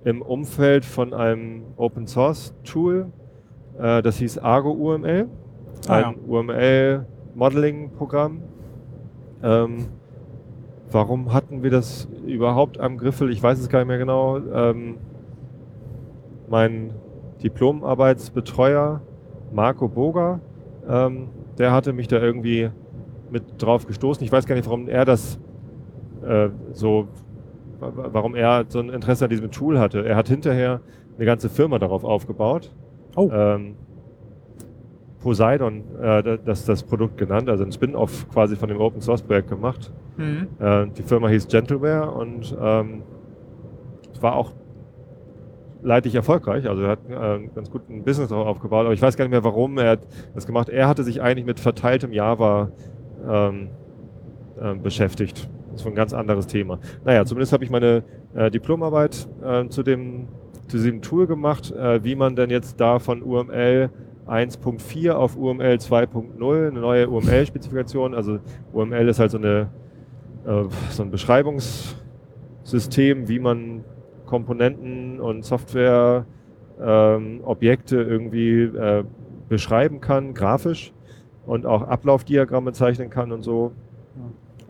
im 0.05 0.21
Umfeld 0.21 0.85
von 0.85 1.15
einem 1.15 1.63
Open 1.77 2.07
Source 2.07 2.55
Tool. 2.65 3.07
Äh, 3.79 4.03
das 4.03 4.19
hieß 4.19 4.39
Argo 4.39 4.73
UML. 4.73 5.29
Ah, 5.89 5.97
Ein 5.97 6.03
ja. 6.03 6.15
UML 6.27 7.07
Modeling 7.35 7.91
Programm. 7.93 8.43
Ähm, 9.43 9.87
warum 10.91 11.33
hatten 11.33 11.63
wir 11.63 11.71
das 11.71 12.09
überhaupt 12.27 12.79
am 12.79 12.99
Griffel? 12.99 13.31
Ich 13.31 13.43
weiß 13.43 13.59
es 13.59 13.69
gar 13.69 13.81
nicht 13.81 13.89
mehr 13.89 13.99
genau. 13.99 14.39
Ähm, 14.39 14.97
mein 16.49 16.93
Diplomarbeitsbetreuer 17.43 19.01
Marco 19.53 19.89
Boger, 19.89 20.41
ähm, 20.89 21.29
der 21.59 21.73
hatte 21.73 21.93
mich 21.93 22.09
da 22.09 22.21
irgendwie 22.21 22.71
mit 23.31 23.63
drauf 23.63 23.87
gestoßen. 23.87 24.25
Ich 24.25 24.33
weiß 24.33 24.47
gar 24.47 24.55
nicht, 24.55 24.67
warum 24.67 24.89
er 24.89 25.05
das 25.05 25.39
äh, 26.27 26.51
so, 26.73 27.09
wa- 27.81 27.93
wa- 27.95 28.09
warum 28.13 28.35
er 28.35 28.65
so 28.69 28.81
ein 28.81 28.89
Interesse 28.91 29.25
an 29.25 29.31
diesem 29.31 29.51
Tool 29.51 29.79
hatte. 29.79 30.05
Er 30.05 30.17
hat 30.17 30.29
hinterher 30.29 30.81
eine 31.17 31.27
ganze 31.27 31.49
Firma 31.49 31.79
darauf 31.79 32.05
aufgebaut. 32.05 32.71
Oh. 33.17 33.31
Ähm, 33.33 33.77
Poseidon, 35.21 35.83
äh, 36.03 36.23
da- 36.23 36.37
das 36.37 36.65
das 36.67 36.83
Produkt 36.83 37.17
genannt, 37.17 37.49
also 37.49 37.65
ein 37.65 37.73
Spin-off 37.73 38.29
quasi 38.31 38.57
von 38.57 38.69
dem 38.69 38.79
Open 38.79 39.01
Source 39.01 39.23
Projekt 39.23 39.49
gemacht. 39.49 39.91
Mhm. 40.17 40.49
Äh, 40.61 40.87
die 40.97 41.03
Firma 41.03 41.29
hieß 41.29 41.49
Gentleware 41.49 42.11
und 42.11 42.55
ähm, 42.61 43.03
war 44.21 44.37
auch 44.37 44.53
leidlich 45.83 46.15
erfolgreich. 46.15 46.69
Also 46.69 46.83
er 46.83 46.89
hat 46.91 46.99
äh, 47.09 47.47
ganz 47.55 47.71
guten 47.71 48.05
Business 48.05 48.29
darauf 48.29 48.47
aufgebaut, 48.47 48.85
aber 48.85 48.95
ich 48.95 49.01
weiß 49.03 49.17
gar 49.17 49.25
nicht 49.25 49.33
mehr, 49.33 49.45
warum 49.45 49.79
er 49.79 49.99
das 50.35 50.47
gemacht. 50.47 50.69
Er 50.69 50.89
hatte 50.89 51.05
sich 51.05 51.23
eigentlich 51.23 51.47
mit 51.47 51.59
verteiltem 51.61 52.13
Java 52.13 52.71
ähm, 53.29 53.69
äh, 54.61 54.75
beschäftigt. 54.75 55.49
Das 55.75 55.83
ist 55.83 55.87
ein 55.87 55.95
ganz 55.95 56.13
anderes 56.13 56.47
Thema. 56.47 56.79
Naja, 57.05 57.25
zumindest 57.25 57.53
habe 57.53 57.65
ich 57.65 57.71
meine 57.71 58.03
äh, 58.35 58.51
Diplomarbeit 58.51 59.29
äh, 59.45 59.69
zu 59.69 59.83
dem 59.83 60.29
zu 60.69 60.79
diesem 60.79 61.03
Tool 61.03 61.27
gemacht, 61.27 61.73
äh, 61.73 62.03
wie 62.05 62.15
man 62.15 62.37
denn 62.37 62.49
jetzt 62.49 62.81
da 62.81 62.99
von 62.99 63.23
UML 63.23 63.91
1.4 64.27 65.13
auf 65.13 65.37
UML 65.37 65.75
2.0 65.75 66.69
eine 66.69 66.81
neue 66.81 67.11
UML-Spezifikation, 67.11 68.15
also 68.15 68.39
UML 68.73 69.09
ist 69.09 69.19
halt 69.19 69.31
so 69.31 69.37
eine 69.39 69.69
äh, 70.47 70.65
so 70.91 71.03
ein 71.03 71.11
Beschreibungssystem, 71.11 73.29
wie 73.29 73.39
man 73.39 73.85
Komponenten 74.27 75.21
und 75.21 75.45
Software 75.45 76.27
ähm, 76.81 77.41
Objekte 77.45 77.97
irgendwie 77.97 78.63
äh, 78.63 79.05
beschreiben 79.49 80.01
kann, 80.01 80.35
grafisch 80.35 80.93
und 81.47 81.67
auch 81.67 81.83
Ablaufdiagramme 81.83 82.73
zeichnen 82.73 83.11
kann 83.11 83.33
und 83.33 83.43
so. 83.43 83.73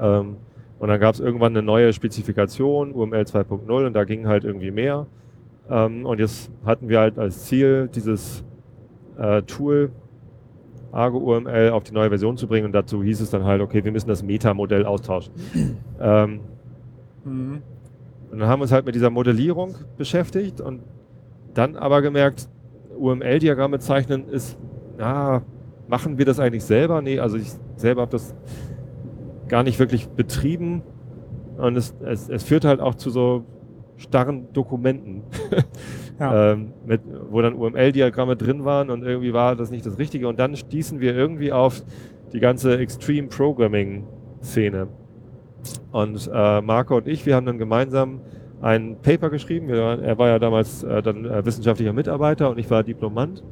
Ähm, 0.01 0.37
und 0.85 0.91
dann 0.91 1.01
gab 1.01 1.15
es 1.15 1.21
irgendwann 1.21 1.57
eine 1.57 1.63
neue 1.63 1.95
Spezifikation, 1.95 2.93
UML 2.93 3.23
2.0, 3.23 3.87
und 3.87 3.95
da 3.95 4.05
ging 4.05 4.27
halt 4.27 4.45
irgendwie 4.45 4.71
mehr. 4.71 5.07
Ähm, 5.71 6.05
und 6.05 6.21
jetzt 6.21 6.51
hatten 6.67 6.91
wir 6.91 7.01
halt 7.01 7.19
als 7.19 7.47
Ziel, 7.47 7.89
dieses 7.89 8.45
äh, 9.17 9.41
Tool 9.45 9.93
Argo 10.93 11.17
UML 11.17 11.71
auf 11.71 11.85
die 11.85 11.95
neue 11.95 12.11
Version 12.11 12.37
zu 12.37 12.47
bringen 12.47 12.67
und 12.67 12.73
dazu 12.73 13.03
hieß 13.03 13.23
es 13.23 13.31
dann 13.31 13.45
halt, 13.45 13.63
okay, 13.63 13.83
wir 13.83 13.93
müssen 13.93 14.09
das 14.09 14.23
Meta-Modell 14.23 14.85
austauschen. 14.85 15.33
ähm, 16.03 16.41
Mhm. 17.25 17.63
und 18.31 18.39
dann 18.39 18.47
haben 18.47 18.59
wir 18.59 18.65
uns 18.65 18.73
halt 18.73 18.85
mit 18.85 18.95
dieser 18.95 19.09
Modellierung 19.09 19.77
beschäftigt 19.97 20.61
und 20.61 20.83
dann 21.55 21.77
aber 21.77 22.03
gemerkt, 22.03 22.51
UML-Diagramme 22.99 23.79
zeichnen 23.79 24.29
ist, 24.29 24.59
na, 24.99 25.41
machen 25.89 26.19
wir 26.19 26.27
das 26.27 26.41
eigentlich 26.41 26.65
selber? 26.65 27.01
Nee, 27.01 27.21
also 27.21 27.39
ich 27.39 27.51
selber 27.77 28.03
habe 28.03 28.13
das 28.13 28.35
gar 29.49 29.63
nicht 29.63 29.79
wirklich 29.79 30.09
betrieben 30.09 30.83
und 31.57 31.77
es, 31.77 31.95
es, 32.05 32.29
es 32.29 32.43
führt 32.45 32.65
halt 32.65 32.81
auch 32.81 32.95
zu 32.95 33.11
so 33.11 33.45
starren 33.97 34.53
Dokumenten, 34.53 35.23
Ja. 36.21 36.53
ähm, 36.53 36.73
mit, 36.87 37.01
wo 37.31 37.43
dann 37.43 37.55
UML-Diagramme 37.55 38.37
drin 38.37 38.65
waren 38.65 38.91
und 38.91 39.03
irgendwie 39.03 39.33
war 39.33 39.57
das 39.57 39.71
nicht 39.71 39.85
das 39.85 39.99
Richtige 39.99 40.29
und 40.29 40.39
dann 40.39 40.55
stießen 40.57 41.01
wir 41.01 41.15
irgendwie 41.15 41.53
auf 41.53 41.83
die 42.33 42.41
ganze 42.41 42.79
Extreme 42.79 43.29
Programming-Szene. 43.29 44.89
Und 45.93 46.31
äh, 46.33 46.61
Marco 46.61 46.97
und 46.99 47.09
ich, 47.09 47.25
wir 47.27 47.35
haben 47.37 47.47
dann 47.47 47.59
gemeinsam 47.59 48.21
ein 48.61 48.97
Paper 49.03 49.31
geschrieben. 49.31 49.69
Wir, 49.69 49.77
er 49.77 50.19
war 50.19 50.29
ja 50.29 50.39
damals 50.39 50.83
äh, 50.85 51.03
dann 51.03 51.25
äh, 51.25 51.45
wissenschaftlicher 51.45 51.93
Mitarbeiter 51.93 52.51
und 52.51 52.59
ich 52.59 52.71
war 52.71 52.83
Diplomant. 52.83 53.43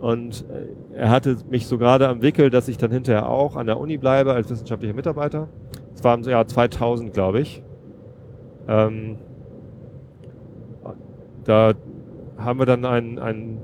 Und 0.00 0.44
äh, 0.48 0.96
er 0.96 1.10
hatte 1.10 1.36
mich 1.50 1.66
so 1.66 1.76
gerade 1.78 2.08
am 2.08 2.22
Wickel, 2.22 2.50
dass 2.50 2.68
ich 2.68 2.78
dann 2.78 2.90
hinterher 2.90 3.28
auch 3.28 3.56
an 3.56 3.66
der 3.66 3.78
Uni 3.80 3.96
bleibe 3.98 4.32
als 4.32 4.48
wissenschaftlicher 4.50 4.94
Mitarbeiter. 4.94 5.48
Das 5.92 6.04
war 6.04 6.14
im 6.14 6.22
Jahr 6.22 6.46
2000, 6.46 7.12
glaube 7.12 7.40
ich. 7.40 7.62
Ähm, 8.68 9.16
da 11.44 11.72
haben 12.36 12.58
wir 12.58 12.66
dann 12.66 12.84
ein, 12.84 13.18
ein 13.18 13.58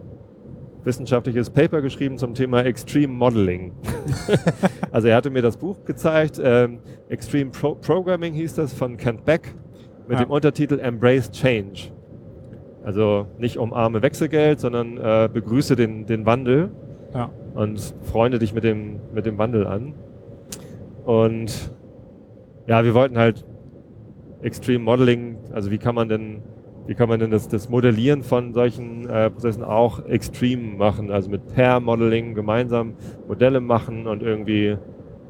wissenschaftliches 0.83 1.51
Paper 1.51 1.81
geschrieben 1.83 2.19
zum 2.19 2.35
Thema 2.35 2.65
Extreme 2.65 3.13
Modeling. 3.13 3.73
also 4.91 5.09
er 5.09 5.17
hatte 5.17 5.31
mir 5.31 5.43
das 5.43 5.57
Buch 5.57 5.85
gezeigt, 5.85 6.41
ähm, 6.43 6.79
Extreme 7.09 7.51
Pro 7.51 7.75
Programming 7.77 8.35
hieß 8.35 8.55
das 8.55 8.73
von 8.73 8.97
Kent 8.97 9.25
Beck 9.25 9.55
mit 10.09 10.19
Ja. 10.19 10.25
dem 10.25 10.31
Untertitel 10.31 10.79
Embrace 10.81 11.31
Change. 11.31 11.91
Also 12.85 13.27
nicht 13.39 13.59
umarme 13.59 14.03
Wechselgeld, 14.03 14.61
sondern 14.61 14.99
äh, 14.99 15.29
begrüße 15.33 15.75
den, 15.75 16.07
den 16.07 16.27
Wandel 16.27 16.71
Ja. 17.15 17.31
und 17.55 17.95
freunde 18.03 18.39
dich 18.39 18.53
mit 18.55 18.63
dem, 18.65 19.01
mit 19.15 19.25
dem 19.27 19.39
Wandel 19.39 19.67
an. 19.67 19.95
Und 21.05 21.73
ja, 22.67 22.85
wir 22.85 22.95
wollten 22.95 23.19
halt 23.19 23.45
Extreme 24.43 24.85
Modeling, 24.85 25.39
also 25.55 25.71
wie 25.71 25.79
kann 25.79 25.95
man 25.95 26.11
denn, 26.11 26.43
wie 26.87 26.95
kann 26.95 27.09
man 27.09 27.19
denn 27.19 27.31
das, 27.31 27.49
das 27.49 27.71
Modellieren 27.71 28.23
von 28.23 28.53
solchen 28.53 29.09
äh, 29.09 29.31
Prozessen 29.31 29.65
auch 29.65 30.05
extrem 30.05 30.77
machen, 30.77 31.11
also 31.11 31.31
mit 31.31 31.47
Pair 31.55 31.81
Modeling 31.81 32.35
gemeinsam 32.35 32.95
Modelle 33.27 33.61
machen 33.61 34.07
und 34.07 34.23
irgendwie, 34.23 34.77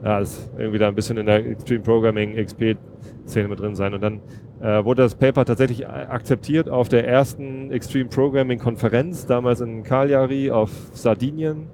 ja, 0.04 0.18
das 0.18 0.50
irgendwie 0.58 0.78
da 0.78 0.88
ein 0.88 0.96
bisschen 0.96 1.16
in 1.16 1.26
der 1.26 1.46
Extreme 1.46 1.82
Programming 1.84 2.34
XP 2.34 2.76
Szene 3.26 3.46
mit 3.46 3.60
drin 3.60 3.76
sein. 3.76 3.94
Und 3.94 4.02
dann 4.02 4.20
äh, 4.64 4.82
wurde 4.82 5.02
das 5.02 5.14
Paper 5.14 5.44
tatsächlich 5.44 5.86
akzeptiert 5.86 6.70
auf 6.70 6.88
der 6.88 7.06
ersten 7.06 7.70
Extreme 7.70 8.08
Programming 8.08 8.58
Konferenz, 8.58 9.26
damals 9.26 9.60
in 9.60 9.82
Cagliari 9.82 10.50
auf 10.50 10.70
Sardinien. 10.94 11.66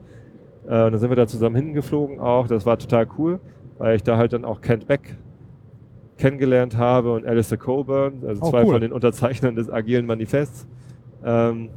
Äh, 0.66 0.86
und 0.86 0.92
dann 0.92 0.98
sind 0.98 1.08
wir 1.08 1.16
da 1.16 1.28
zusammen 1.28 1.54
hingeflogen 1.54 2.18
auch. 2.18 2.48
Das 2.48 2.66
war 2.66 2.76
total 2.78 3.06
cool, 3.16 3.38
weil 3.78 3.94
ich 3.94 4.02
da 4.02 4.16
halt 4.16 4.32
dann 4.32 4.44
auch 4.44 4.60
Kent 4.60 4.88
Beck 4.88 5.16
kennengelernt 6.18 6.76
habe 6.76 7.12
und 7.12 7.24
Alistair 7.26 7.58
Coburn, 7.58 8.24
also 8.26 8.42
Oh, 8.42 8.50
zwei 8.50 8.64
cool. 8.64 8.72
von 8.72 8.80
den 8.80 8.92
Unterzeichnern 8.92 9.54
des 9.54 9.70
agilen 9.70 10.04
Manifests. 10.04 10.66
Ähm, 11.24 11.68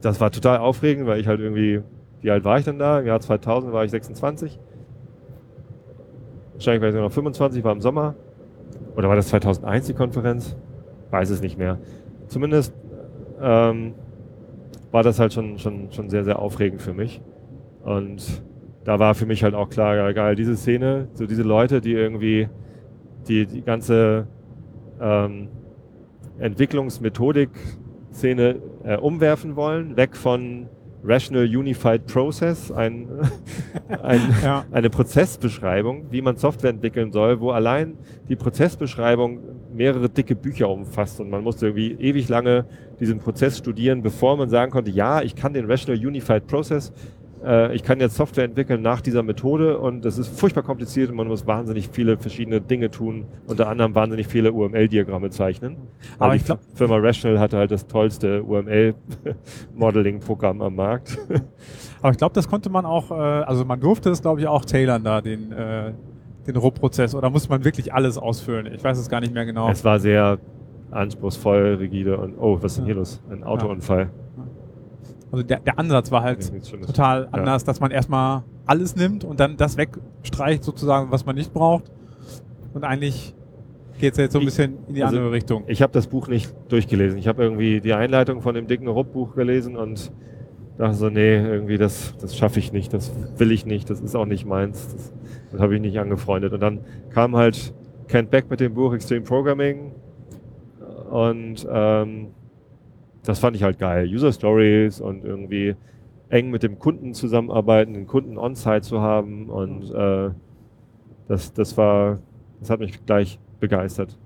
das 0.00 0.20
war 0.20 0.32
total 0.32 0.58
aufregend, 0.58 1.06
weil 1.06 1.20
ich 1.20 1.28
halt 1.28 1.38
irgendwie, 1.38 1.80
wie 2.22 2.30
alt 2.32 2.44
war 2.44 2.58
ich 2.58 2.64
denn 2.64 2.80
da? 2.80 2.98
Im 2.98 3.06
Jahr 3.06 3.20
2000 3.20 3.72
war 3.72 3.84
ich 3.84 3.92
26. 3.92 4.58
Wahrscheinlich 6.54 6.82
war 6.82 6.88
ich 6.88 6.94
noch 6.96 7.12
25, 7.12 7.62
war 7.62 7.72
im 7.72 7.80
Sommer. 7.80 8.16
Oder 8.98 9.08
war 9.08 9.14
das 9.14 9.28
2001 9.28 9.86
die 9.86 9.94
Konferenz? 9.94 10.56
Weiß 11.12 11.30
es 11.30 11.40
nicht 11.40 11.56
mehr. 11.56 11.78
Zumindest 12.26 12.74
ähm, 13.40 13.94
war 14.90 15.04
das 15.04 15.20
halt 15.20 15.32
schon, 15.32 15.60
schon, 15.60 15.92
schon 15.92 16.10
sehr, 16.10 16.24
sehr 16.24 16.40
aufregend 16.40 16.82
für 16.82 16.92
mich. 16.92 17.20
Und 17.84 18.42
da 18.82 18.98
war 18.98 19.14
für 19.14 19.24
mich 19.24 19.44
halt 19.44 19.54
auch 19.54 19.70
klar, 19.70 20.12
geil, 20.12 20.34
diese 20.34 20.56
Szene, 20.56 21.06
so 21.14 21.26
diese 21.26 21.44
Leute, 21.44 21.80
die 21.80 21.92
irgendwie 21.92 22.48
die, 23.28 23.46
die 23.46 23.62
ganze 23.62 24.26
ähm, 25.00 25.46
Entwicklungsmethodik-Szene 26.40 28.56
äh, 28.82 28.96
umwerfen 28.96 29.54
wollen, 29.54 29.96
weg 29.96 30.16
von 30.16 30.66
Rational 31.04 31.44
Unified 31.44 32.06
Process, 32.06 32.72
ein, 32.72 33.08
ein, 34.02 34.20
Ja. 34.42 34.64
eine 34.70 34.90
Prozessbeschreibung, 34.90 36.06
wie 36.10 36.22
man 36.22 36.36
Software 36.36 36.70
entwickeln 36.70 37.12
soll, 37.12 37.40
wo 37.40 37.50
allein 37.50 37.96
die 38.28 38.36
Prozessbeschreibung 38.36 39.40
mehrere 39.72 40.08
dicke 40.08 40.34
Bücher 40.34 40.68
umfasst 40.68 41.20
und 41.20 41.30
man 41.30 41.44
musste 41.44 41.66
irgendwie 41.66 41.92
ewig 41.92 42.28
lange 42.28 42.64
diesen 42.98 43.20
Prozess 43.20 43.58
studieren, 43.58 44.02
bevor 44.02 44.36
man 44.36 44.48
sagen 44.48 44.72
konnte, 44.72 44.90
ja, 44.90 45.22
ich 45.22 45.36
kann 45.36 45.52
den 45.52 45.70
Rational 45.70 46.04
Unified 46.04 46.46
Process, 46.46 46.92
äh, 47.44 47.74
ich 47.74 47.82
kann 47.82 48.00
jetzt 48.00 48.16
Software 48.16 48.44
entwickeln 48.44 48.82
nach 48.82 49.00
dieser 49.00 49.22
Methode 49.22 49.78
und 49.78 50.04
das 50.04 50.18
ist 50.18 50.28
furchtbar 50.38 50.62
kompliziert 50.62 51.10
und 51.10 51.16
man 51.16 51.28
muss 51.28 51.46
wahnsinnig 51.46 51.88
viele 51.90 52.16
verschiedene 52.18 52.60
Dinge 52.60 52.90
tun, 52.90 53.24
unter 53.46 53.68
anderem 53.68 53.94
wahnsinnig 53.94 54.26
viele 54.26 54.52
UML-Diagramme 54.52 55.30
zeichnen. 55.30 55.76
Aber 56.18 56.30
Weil 56.30 56.36
ich 56.36 56.42
die 56.42 56.46
glaub- 56.46 56.60
Firma 56.74 56.96
Rational 56.96 57.38
hatte 57.40 57.56
halt 57.58 57.70
das 57.70 57.86
tollste 57.86 58.42
UML-Modeling-Programm 58.42 60.62
am 60.62 60.74
Markt. 60.76 61.18
Aber 62.02 62.12
ich 62.12 62.18
glaube, 62.18 62.34
das 62.34 62.48
konnte 62.48 62.70
man 62.70 62.84
auch, 62.86 63.10
äh, 63.10 63.14
also 63.14 63.64
man 63.64 63.80
durfte 63.80 64.10
es, 64.10 64.22
glaube 64.22 64.40
ich, 64.40 64.46
auch 64.46 64.64
tailern 64.64 65.02
da, 65.04 65.20
den, 65.20 65.52
äh, 65.52 65.92
den 66.46 66.56
RUP-Prozess. 66.56 67.14
Oder 67.14 67.30
musste 67.30 67.48
man 67.50 67.64
wirklich 67.64 67.92
alles 67.92 68.18
ausfüllen? 68.18 68.66
Ich 68.72 68.82
weiß 68.84 68.98
es 68.98 69.08
gar 69.08 69.20
nicht 69.20 69.34
mehr 69.34 69.44
genau. 69.46 69.68
Es 69.68 69.84
war 69.84 69.98
sehr 69.98 70.38
anspruchsvoll, 70.90 71.74
rigide 71.78 72.16
und 72.18 72.36
oh, 72.38 72.56
was 72.62 72.72
ist 72.72 72.78
denn 72.78 72.84
hier 72.86 72.94
Ja. 72.94 73.00
los? 73.00 73.20
Ein 73.30 73.44
Autounfall. 73.44 74.10
Also 75.30 75.42
der, 75.44 75.60
der 75.60 75.78
Ansatz 75.78 76.10
war 76.10 76.22
halt 76.22 76.42
Ja, 76.52 76.86
total 76.86 77.28
anders, 77.32 77.64
dass 77.64 77.80
man 77.80 77.90
erstmal 77.90 78.44
alles 78.66 78.96
nimmt 78.96 79.24
und 79.24 79.40
dann 79.40 79.56
das 79.56 79.76
wegstreicht, 79.76 80.64
sozusagen, 80.64 81.10
was 81.10 81.26
man 81.26 81.36
nicht 81.36 81.52
braucht. 81.52 81.84
Und 82.74 82.84
eigentlich 82.84 83.34
geht 83.98 84.12
es 84.12 84.18
jetzt 84.18 84.32
so 84.32 84.38
ein 84.38 84.42
Ich- 84.42 84.46
bisschen 84.46 84.78
in 84.88 84.94
die 84.94 85.02
also 85.02 85.16
andere 85.16 85.32
Richtung. 85.32 85.64
Ich 85.66 85.82
habe 85.82 85.92
das 85.92 86.06
Buch 86.06 86.28
nicht 86.28 86.54
durchgelesen. 86.68 87.18
Ich 87.18 87.28
habe 87.28 87.42
irgendwie 87.42 87.80
die 87.80 87.92
Einleitung 87.92 88.40
von 88.42 88.54
dem 88.54 88.66
dicken 88.66 88.88
Rupp-Buch 88.88 89.34
gelesen 89.34 89.76
und 89.76 90.12
dachte 90.78 90.94
so, 90.94 91.08
nee, 91.10 91.36
irgendwie 91.36 91.76
das, 91.76 92.14
das 92.20 92.36
schaffe 92.36 92.60
ich 92.60 92.72
nicht, 92.72 92.94
das 92.94 93.10
will 93.36 93.50
ich 93.50 93.66
nicht, 93.66 93.90
das 93.90 94.00
ist 94.00 94.14
auch 94.14 94.26
nicht 94.26 94.46
meins, 94.46 94.88
das, 94.94 95.12
das 95.50 95.60
habe 95.60 95.74
ich 95.74 95.80
nicht 95.80 95.98
angefreundet. 95.98 96.52
Und 96.52 96.60
dann 96.60 96.80
kam 97.10 97.34
halt 97.36 97.74
Kent 98.06 98.30
Beck 98.30 98.48
mit 98.48 98.60
dem 98.60 98.74
Buch 98.74 98.94
Extreme 98.94 99.22
Programming 99.22 99.92
und 101.10 101.66
ähm, 101.70 102.28
das 103.28 103.40
fand 103.40 103.54
ich 103.54 103.62
halt 103.62 103.78
geil. 103.78 104.08
User 104.08 104.32
Stories 104.32 105.02
und 105.02 105.22
irgendwie 105.22 105.76
eng 106.30 106.48
mit 106.50 106.62
dem 106.62 106.78
Kunden 106.78 107.12
zusammenarbeiten, 107.12 107.92
den 107.92 108.06
Kunden 108.06 108.38
on-site 108.38 108.80
zu 108.80 109.02
haben 109.02 109.50
und 109.50 109.90
äh, 109.90 110.30
das, 111.28 111.52
das 111.52 111.76
war, 111.76 112.20
das 112.58 112.70
hat 112.70 112.80
mich 112.80 113.04
gleich 113.04 113.38
begeistert. 113.60 114.18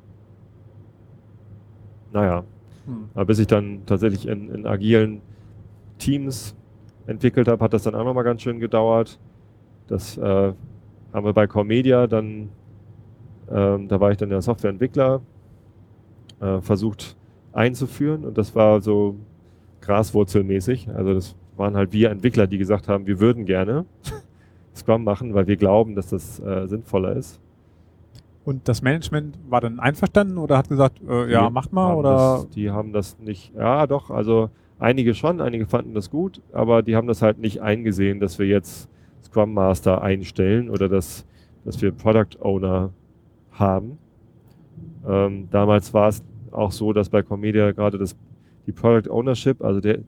Naja, 2.13 2.45
Hm. 2.87 3.09
aber 3.15 3.25
bis 3.25 3.41
ich 3.41 3.49
dann 3.49 3.83
tatsächlich 3.87 4.29
in, 4.29 4.55
in 4.55 4.67
agilen 4.67 5.21
Teams 5.99 6.55
entwickelt 7.09 7.49
habe, 7.49 7.65
hat 7.65 7.73
das 7.73 7.83
dann 7.83 7.97
auch 7.97 8.05
nochmal 8.05 8.23
ganz 8.23 8.43
schön 8.43 8.61
gedauert. 8.61 9.19
Das 9.89 10.17
äh, 10.17 10.53
haben 11.13 11.25
wir 11.27 11.33
bei 11.33 11.49
Comedia 11.49 12.07
dann, 12.07 12.51
ähm, 13.51 13.89
da 13.89 13.99
war 13.99 14.13
ich 14.13 14.17
dann 14.17 14.31
der 14.31 14.43
Softwareentwickler, 14.43 15.23
äh, 16.41 16.61
versucht 16.61 17.17
einzuführen 17.53 18.25
und 18.25 18.39
das 18.39 18.55
war 18.55 18.81
so 18.81 19.17
graswurzelmäßig. 19.81 20.89
Also 20.89 21.15
das 21.15 21.37
waren 21.57 21.77
halt 21.77 21.93
wir 21.93 22.11
Entwickler, 22.11 22.47
die 22.47 22.59
gesagt 22.59 22.89
haben, 22.89 23.07
wir 23.07 23.21
würden 23.21 23.45
gerne 23.45 23.85
Scrum 24.75 25.05
machen, 25.05 25.35
weil 25.35 25.47
wir 25.47 25.57
glauben, 25.57 25.95
dass 25.95 26.09
das 26.09 26.41
äh, 26.41 26.67
sinnvoller 26.67 27.17
ist. 27.17 27.41
Und 28.45 28.69
das 28.69 28.83
Management 28.83 29.39
war 29.49 29.61
dann 29.61 29.79
einverstanden 29.79 30.39
oder 30.39 30.59
hat 30.59 30.69
gesagt, 30.69 31.01
äh, 31.09 31.31
ja, 31.31 31.49
macht 31.51 31.73
mal 31.73 31.95
oder 31.95 32.39
Das, 32.39 32.51
die 32.51 32.71
haben 32.71 32.93
das 32.93 33.19
nicht, 33.21 33.55
ja 33.55 33.87
doch, 33.87 34.11
also 34.11 34.51
einige 34.81 35.15
schon, 35.15 35.41
einige 35.41 35.67
fanden 35.67 35.95
das 35.95 36.11
gut, 36.11 36.41
aber 36.53 36.83
die 36.83 36.97
haben 36.97 37.07
das 37.07 37.23
halt 37.23 37.39
nicht 37.39 37.63
eingesehen, 37.63 38.19
dass 38.19 38.41
wir 38.41 38.47
jetzt 38.47 38.89
Scrum 39.23 39.55
Master 39.55 40.03
einstellen 40.03 40.71
oder 40.71 40.89
dass, 40.89 41.25
dass 41.65 41.81
wir 41.81 41.93
Product 41.93 42.41
Owner 42.41 42.91
haben. 43.53 43.99
Ähm, 45.07 45.49
damals 45.51 45.95
war 45.95 46.09
es 46.09 46.25
auch 46.55 46.73
so, 46.73 46.93
dass 46.93 47.09
bei 47.09 47.23
Comedia 47.23 47.73
gerade 47.73 47.99
das, 47.99 48.17
die 48.67 48.73
Product 48.73 49.11
Ownership, 49.11 49.63
also 49.63 49.81
der, 49.81 49.99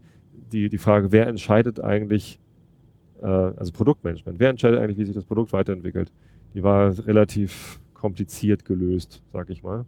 die, 0.53 0.69
die 0.69 0.79
Frage, 0.79 1.13
wer 1.13 1.27
entscheidet 1.27 1.81
eigentlich, 1.81 2.39
äh, 3.23 3.27
also 3.27 3.73
Produktmanagement, 3.73 4.39
wer 4.39 4.51
entscheidet 4.51 4.81
eigentlich, 4.81 4.99
wie 4.99 5.05
sich 5.05 5.15
das 5.15 5.25
Produkt 5.25 5.53
weiterentwickelt, 5.53 6.13
die 6.55 6.63
war 6.63 6.97
relativ 7.07 7.81
kompliziert 7.95 8.65
gelöst, 8.65 9.23
sag 9.33 9.51
ich 9.51 9.63
mal. 9.63 9.85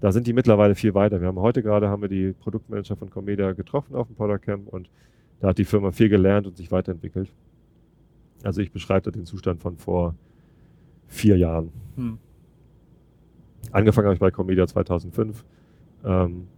Da 0.00 0.12
sind 0.12 0.26
die 0.26 0.32
mittlerweile 0.32 0.74
viel 0.74 0.94
weiter. 0.94 1.20
Wir 1.20 1.28
haben 1.28 1.38
heute 1.38 1.62
gerade 1.62 1.88
haben 1.88 2.02
wir 2.02 2.08
die 2.08 2.32
Produktmanager 2.32 2.96
von 2.96 3.10
Comedia 3.10 3.52
getroffen 3.52 3.94
auf 3.94 4.06
dem 4.06 4.16
Product 4.16 4.40
Camp 4.40 4.68
und 4.68 4.90
da 5.40 5.48
hat 5.48 5.58
die 5.58 5.64
Firma 5.64 5.92
viel 5.92 6.08
gelernt 6.08 6.46
und 6.46 6.56
sich 6.56 6.72
weiterentwickelt. 6.72 7.30
Also 8.42 8.60
ich 8.60 8.72
beschreibe 8.72 9.12
den 9.12 9.26
Zustand 9.26 9.60
von 9.60 9.76
vor 9.76 10.14
vier 11.06 11.36
Jahren. 11.36 11.70
Hm. 11.96 12.18
Angefangen 13.72 14.06
habe 14.06 14.14
ich 14.14 14.20
bei 14.20 14.30
Comedia 14.30 14.66
2005 14.66 15.44
ähm, 16.04 16.48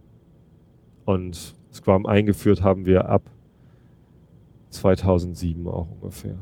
und 1.05 1.55
Scrum 1.71 2.05
eingeführt 2.05 2.61
haben 2.61 2.85
wir 2.85 3.09
ab 3.09 3.23
2007 4.69 5.67
auch 5.67 5.87
ungefähr. 5.89 6.37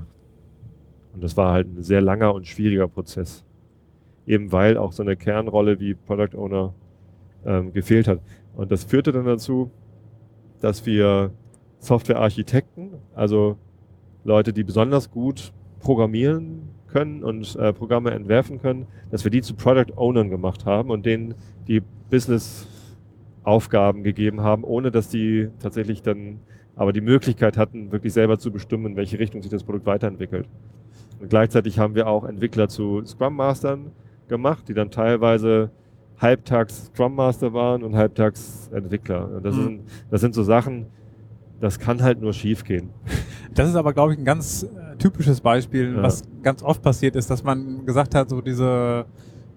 Und 1.14 1.24
das 1.24 1.36
war 1.38 1.54
halt 1.54 1.68
ein 1.68 1.84
sehr 1.84 2.02
langer 2.02 2.34
und 2.34 2.48
schwieriger 2.48 2.88
Prozess. 2.88 3.44
Eben 4.26 4.52
weil 4.52 4.78
auch 4.78 4.92
so 4.92 5.04
eine 5.04 5.16
Kernrolle 5.16 5.80
wie 5.80 5.94
Product 5.94 6.38
Owner 6.38 6.74
ähm, 7.46 7.74
gefehlt 7.74 8.08
hat. 8.08 8.20
Und 8.56 8.72
das 8.72 8.84
führte 8.84 9.12
dann 9.12 9.26
dazu, 9.26 9.72
dass 10.62 10.86
wir 10.86 11.32
Softwarearchitekten, 11.80 12.92
also 13.16 13.58
Leute, 14.24 14.54
die 14.54 14.64
besonders 14.64 15.10
gut 15.10 15.52
programmieren 15.80 16.70
können 16.88 17.24
und 17.24 17.56
äh, 17.56 17.74
Programme 17.74 18.12
entwerfen 18.12 18.62
können, 18.62 18.86
dass 19.10 19.24
wir 19.24 19.32
die 19.32 19.42
zu 19.42 19.56
Product 19.56 19.94
Ownern 19.96 20.30
gemacht 20.30 20.66
haben 20.66 20.92
und 20.92 21.06
denen 21.06 21.34
die 21.68 21.82
Business 22.10 22.68
Aufgaben 23.44 24.04
gegeben 24.04 24.42
haben, 24.42 24.64
ohne 24.64 24.92
dass 24.92 25.10
die 25.10 25.50
tatsächlich 25.60 26.02
dann 26.02 26.40
aber 26.76 26.94
die 26.94 27.02
Möglichkeit 27.02 27.58
hatten, 27.58 27.92
wirklich 27.92 28.14
selber 28.14 28.40
zu 28.40 28.52
bestimmen, 28.52 28.88
in 28.88 28.96
welche 28.96 29.20
Richtung 29.20 29.42
sich 29.42 29.52
das 29.52 29.64
Produkt 29.64 29.86
weiterentwickelt. 29.86 30.48
Und 31.20 31.30
gleichzeitig 31.30 31.78
haben 31.78 31.96
wir 31.96 32.08
auch 32.08 32.24
Entwickler 32.24 32.68
zu 32.70 33.04
Scrum 33.06 33.36
Mastern 33.36 33.92
gemacht, 34.28 34.68
die 34.68 34.74
dann 34.74 34.90
teilweise 34.90 35.70
halbtags 36.22 36.86
Scrum 36.86 37.16
Master 37.16 37.54
waren 37.54 37.84
und 37.84 37.96
halbtags 37.96 38.70
Entwickler. 38.74 39.30
Und 39.36 39.46
das, 39.46 39.56
mhm. 39.56 39.64
sind, 39.64 39.82
das 40.10 40.22
sind 40.22 40.36
so 40.36 40.44
Sachen, 40.44 40.86
das 41.60 41.80
kann 41.80 42.02
halt 42.02 42.22
nur 42.22 42.34
schief 42.34 42.64
gehen. 42.64 42.90
Das 43.54 43.68
ist 43.68 43.76
aber, 43.76 43.92
glaube 43.92 44.14
ich, 44.14 44.18
ein 44.18 44.24
ganz 44.24 44.64
äh, 44.64 44.96
typisches 44.96 45.42
Beispiel, 45.42 45.94
ja. 45.94 46.02
was 46.02 46.24
ganz 46.42 46.64
oft 46.64 46.82
passiert 46.82 47.18
ist, 47.18 47.30
dass 47.30 47.44
man 47.44 47.86
gesagt 47.86 48.16
hat, 48.16 48.30
so 48.30 48.40
diese 48.40 49.06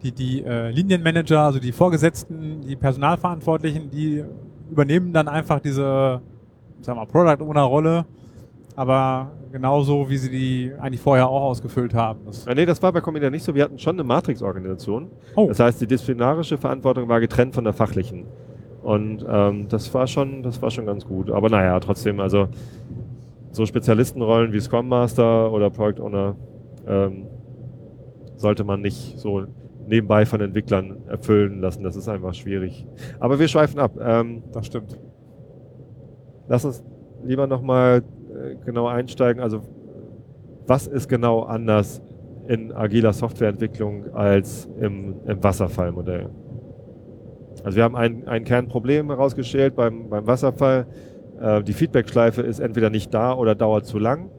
die, 0.05 0.13
die 0.13 0.45
äh, 0.45 0.71
Linienmanager, 0.71 1.41
also 1.41 1.59
die 1.59 1.73
Vorgesetzten, 1.73 2.61
die 2.61 2.77
Personalverantwortlichen, 2.77 3.91
die 3.91 4.23
übernehmen 4.71 5.13
dann 5.13 5.29
einfach 5.29 5.61
diese, 5.61 6.21
sagen 6.83 6.99
wir, 6.99 7.07
Product 7.07 7.43
Owner 7.43 7.63
Rolle, 7.63 8.05
aber 8.77 9.31
genauso, 9.51 10.09
wie 10.11 10.17
sie 10.17 10.31
die 10.31 10.73
eigentlich 10.79 11.01
vorher 11.01 11.29
auch 11.29 11.43
ausgefüllt 11.43 11.95
haben. 11.95 12.21
Das 12.27 12.45
ja, 12.45 12.55
nee, 12.55 12.67
das 12.67 12.83
war 12.83 12.93
bei 12.93 13.01
Comedia 13.01 13.31
nicht 13.31 13.45
so. 13.45 13.55
Wir 13.55 13.65
hatten 13.65 13.79
schon 13.79 13.97
eine 13.97 14.05
Matrix-Organisation. 14.05 15.09
Oh. 15.37 15.47
Das 15.49 15.61
heißt, 15.61 15.81
die 15.81 15.87
disziplinarische 15.87 16.59
Verantwortung 16.59 17.09
war 17.09 17.21
getrennt 17.21 17.55
von 17.55 17.65
der 17.65 17.73
fachlichen. 17.73 18.25
Und 18.83 19.25
ähm, 19.27 19.69
das 19.69 19.95
war 19.95 20.07
schon, 20.07 20.43
das 20.43 20.61
war 20.61 20.71
schon 20.71 20.87
ganz 20.87 21.07
gut. 21.07 21.31
Aber 21.31 21.49
naja, 21.49 21.79
trotzdem, 21.81 22.21
also 22.21 22.49
so 23.53 23.65
Spezialistenrollen 23.65 24.53
wie 24.53 24.61
Scrum 24.61 24.89
Master 24.89 25.51
oder 25.53 25.71
Product 25.71 26.03
Owner 26.03 26.37
ähm, 26.87 27.27
sollte 28.37 28.65
man 28.65 28.83
nicht 28.83 29.19
so 29.19 29.47
nebenbei 29.87 30.27
von 30.27 30.41
Entwicklern 30.41 31.03
erfüllen 31.09 31.61
lassen. 31.61 31.83
Das 31.83 31.97
ist 31.97 32.09
einfach 32.09 32.35
schwierig. 32.35 32.87
Aber 33.21 33.39
wir 33.39 33.49
schweifen 33.49 33.79
ab. 33.79 33.93
Ähm, 34.01 34.43
das 34.53 34.67
stimmt. 34.67 34.99
Lass 36.49 36.65
uns 36.65 36.85
lieber 37.25 37.47
nochmal 37.47 38.03
äh, 38.35 38.57
genau 38.65 38.87
einsteigen. 38.87 39.43
Also 39.43 39.63
was 40.67 40.87
ist 40.87 41.09
genau 41.09 41.43
anders 41.43 42.03
in 42.49 42.73
agiler 42.73 43.13
Softwareentwicklung 43.13 44.15
als 44.15 44.69
im, 44.81 45.17
im 45.27 45.43
Wasserfallmodell? 45.43 46.31
Also 47.63 47.77
wir 47.77 47.85
haben 47.85 47.97
ein, 47.97 48.29
ein 48.29 48.45
Kernproblem 48.45 49.09
herausgestellt 49.09 49.75
beim, 49.75 50.09
beim 50.09 50.27
Wasserfall. 50.27 50.87
Äh, 51.41 51.63
die 51.63 51.73
Feedbackschleife 51.73 52.43
ist 52.43 52.61
entweder 52.61 52.91
nicht 52.91 53.13
da 53.15 53.35
oder 53.35 53.55
dauert 53.55 53.87
zu 53.87 53.99
lang. 53.99 54.31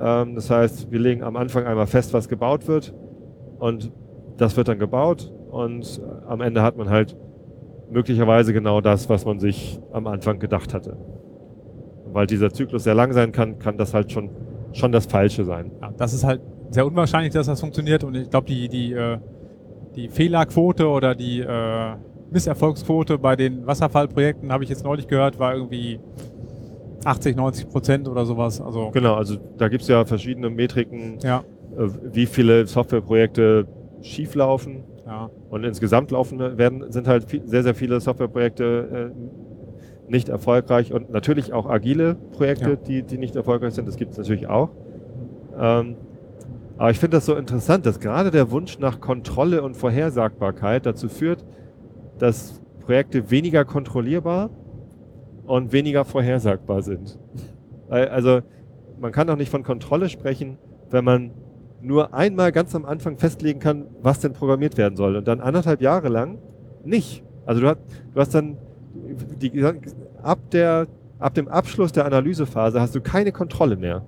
Ähm, 0.00 0.34
das 0.34 0.50
heißt, 0.50 0.90
wir 0.90 0.98
legen 0.98 1.22
am 1.22 1.36
Anfang 1.36 1.66
einmal 1.66 1.86
fest, 1.86 2.14
was 2.14 2.28
gebaut 2.28 2.66
wird 2.66 2.94
und 3.58 3.92
das 4.40 4.56
wird 4.56 4.68
dann 4.68 4.78
gebaut 4.78 5.30
und 5.50 6.00
am 6.26 6.40
Ende 6.40 6.62
hat 6.62 6.76
man 6.76 6.88
halt 6.88 7.16
möglicherweise 7.90 8.52
genau 8.52 8.80
das, 8.80 9.08
was 9.08 9.24
man 9.24 9.38
sich 9.38 9.80
am 9.92 10.06
Anfang 10.06 10.38
gedacht 10.38 10.72
hatte. 10.72 10.96
Weil 12.12 12.26
dieser 12.26 12.50
Zyklus 12.50 12.84
sehr 12.84 12.94
lang 12.94 13.12
sein 13.12 13.32
kann, 13.32 13.58
kann 13.58 13.76
das 13.76 13.92
halt 13.92 14.10
schon, 14.10 14.30
schon 14.72 14.92
das 14.92 15.06
Falsche 15.06 15.44
sein. 15.44 15.72
Ja, 15.80 15.92
das 15.96 16.14
ist 16.14 16.24
halt 16.24 16.40
sehr 16.70 16.86
unwahrscheinlich, 16.86 17.32
dass 17.32 17.46
das 17.46 17.60
funktioniert 17.60 18.02
und 18.04 18.14
ich 18.14 18.30
glaube, 18.30 18.46
die, 18.46 18.68
die, 18.68 18.92
äh, 18.92 19.18
die 19.96 20.08
Fehlerquote 20.08 20.88
oder 20.88 21.14
die 21.14 21.40
äh, 21.40 21.94
Misserfolgsquote 22.30 23.18
bei 23.18 23.36
den 23.36 23.66
Wasserfallprojekten, 23.66 24.52
habe 24.52 24.64
ich 24.64 24.70
jetzt 24.70 24.84
neulich 24.84 25.06
gehört, 25.06 25.38
war 25.38 25.54
irgendwie 25.54 26.00
80, 27.04 27.36
90 27.36 27.68
Prozent 27.68 28.08
oder 28.08 28.24
sowas. 28.24 28.60
Also 28.60 28.90
genau, 28.90 29.14
also 29.14 29.36
da 29.58 29.68
gibt 29.68 29.82
es 29.82 29.88
ja 29.88 30.04
verschiedene 30.04 30.48
Metriken, 30.48 31.18
ja. 31.22 31.44
Äh, 31.76 31.88
wie 32.12 32.26
viele 32.26 32.66
Softwareprojekte 32.66 33.66
schief 34.02 34.34
laufen. 34.34 34.84
Ja. 35.06 35.30
Und 35.48 35.64
insgesamt 35.64 36.10
laufen 36.10 36.38
werden, 36.38 36.90
sind 36.92 37.08
halt 37.08 37.24
viel, 37.24 37.46
sehr, 37.46 37.62
sehr 37.62 37.74
viele 37.74 38.00
Softwareprojekte 38.00 39.12
äh, 39.12 40.10
nicht 40.10 40.28
erfolgreich 40.28 40.92
und 40.92 41.10
natürlich 41.10 41.52
auch 41.52 41.66
agile 41.66 42.16
Projekte, 42.32 42.70
ja. 42.70 42.76
die, 42.76 43.02
die 43.02 43.18
nicht 43.18 43.36
erfolgreich 43.36 43.74
sind. 43.74 43.86
Das 43.86 43.96
gibt 43.96 44.12
es 44.12 44.18
natürlich 44.18 44.48
auch. 44.48 44.70
Ähm, 45.58 45.96
aber 46.78 46.90
ich 46.90 46.98
finde 46.98 47.18
das 47.18 47.26
so 47.26 47.36
interessant, 47.36 47.86
dass 47.86 48.00
gerade 48.00 48.30
der 48.30 48.50
Wunsch 48.50 48.78
nach 48.78 49.00
Kontrolle 49.00 49.62
und 49.62 49.76
Vorhersagbarkeit 49.76 50.86
dazu 50.86 51.08
führt, 51.08 51.44
dass 52.18 52.60
Projekte 52.80 53.30
weniger 53.30 53.64
kontrollierbar 53.64 54.50
und 55.46 55.72
weniger 55.72 56.04
vorhersagbar 56.04 56.82
sind. 56.82 57.18
Also 57.88 58.40
man 58.98 59.12
kann 59.12 59.26
doch 59.26 59.36
nicht 59.36 59.50
von 59.50 59.62
Kontrolle 59.62 60.08
sprechen, 60.08 60.58
wenn 60.90 61.04
man 61.04 61.32
nur 61.82 62.14
einmal 62.14 62.52
ganz 62.52 62.74
am 62.74 62.84
Anfang 62.84 63.18
festlegen 63.18 63.60
kann, 63.60 63.86
was 64.02 64.20
denn 64.20 64.32
programmiert 64.32 64.76
werden 64.76 64.96
soll 64.96 65.16
und 65.16 65.26
dann 65.26 65.40
anderthalb 65.40 65.80
Jahre 65.80 66.08
lang 66.08 66.38
nicht. 66.84 67.22
Also 67.46 67.60
du 67.60 67.68
hast, 67.68 67.78
du 68.14 68.20
hast 68.20 68.34
dann 68.34 68.58
die, 69.40 69.64
ab, 70.22 70.38
der, 70.52 70.86
ab 71.18 71.34
dem 71.34 71.48
Abschluss 71.48 71.92
der 71.92 72.04
Analysephase 72.04 72.80
hast 72.80 72.94
du 72.94 73.00
keine 73.00 73.32
Kontrolle 73.32 73.76
mehr. 73.76 74.04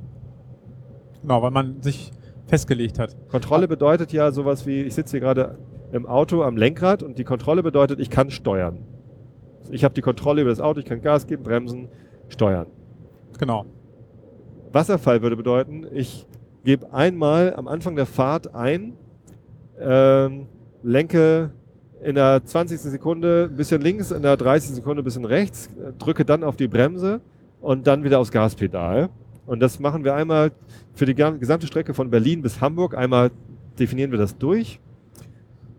Genau, 1.23 1.43
weil 1.43 1.51
man 1.51 1.81
sich 1.83 2.13
festgelegt 2.47 2.99
hat. 2.99 3.17
Kontrolle 3.29 3.69
bedeutet 3.69 4.13
ja 4.13 4.33
sowas 4.33 4.67
wie, 4.67 4.83
ich 4.83 4.95
sitze 4.95 5.13
hier 5.13 5.21
gerade 5.21 5.59
im 5.93 6.07
Auto 6.07 6.43
am 6.43 6.57
Lenkrad 6.57 7.03
und 7.03 7.19
die 7.19 7.25
Kontrolle 7.25 7.63
bedeutet, 7.63 8.01
ich 8.01 8.11
kann 8.11 8.31
steuern. 8.31 8.79
Ich 9.71 9.85
habe 9.85 9.95
die 9.95 10.01
Kontrolle 10.01 10.43
über 10.43 10.51
das 10.51 10.61
Auto, 10.61 10.81
ich 10.81 10.87
kann 10.87 11.01
Gas 11.01 11.27
geben, 11.27 11.43
bremsen, 11.43 11.89
steuern. 12.29 12.67
Genau. 13.39 13.67
Wasserfall 14.73 15.23
würde 15.23 15.37
bedeuten, 15.37 15.87
ich 15.93 16.27
gebe 16.65 16.93
einmal 16.93 17.55
am 17.55 17.69
Anfang 17.69 17.97
der 17.97 18.07
Fahrt 18.07 18.55
ein, 18.55 18.95
ähm, 19.81 20.47
lenke 20.83 21.51
in 22.03 22.15
der 22.17 22.45
20. 22.45 22.81
Sekunde 22.81 23.49
ein 23.51 23.57
bisschen 23.57 23.81
links, 23.81 24.11
in 24.11 24.23
der 24.23 24.37
30. 24.37 24.75
Sekunde 24.75 25.03
ein 25.03 25.05
bisschen 25.05 25.25
rechts, 25.25 25.69
drücke 25.99 26.25
dann 26.25 26.43
auf 26.45 26.57
die 26.57 26.69
Bremse 26.69 27.21
und 27.61 27.87
dann 27.87 28.05
wieder 28.05 28.19
aufs 28.19 28.33
Gaspedal. 28.33 29.09
Und 29.47 29.61
das 29.61 29.79
machen 29.81 30.05
wir 30.05 30.15
einmal 30.15 30.53
für 30.95 31.07
die 31.07 31.15
gesamte 31.15 31.67
Strecke 31.67 31.95
von 31.95 32.11
Berlin 32.11 32.43
bis 32.43 32.61
Hamburg. 32.61 32.97
Einmal 32.97 33.31
definieren 33.79 34.11
wir 34.11 34.19
das 34.19 34.37
durch 34.37 34.81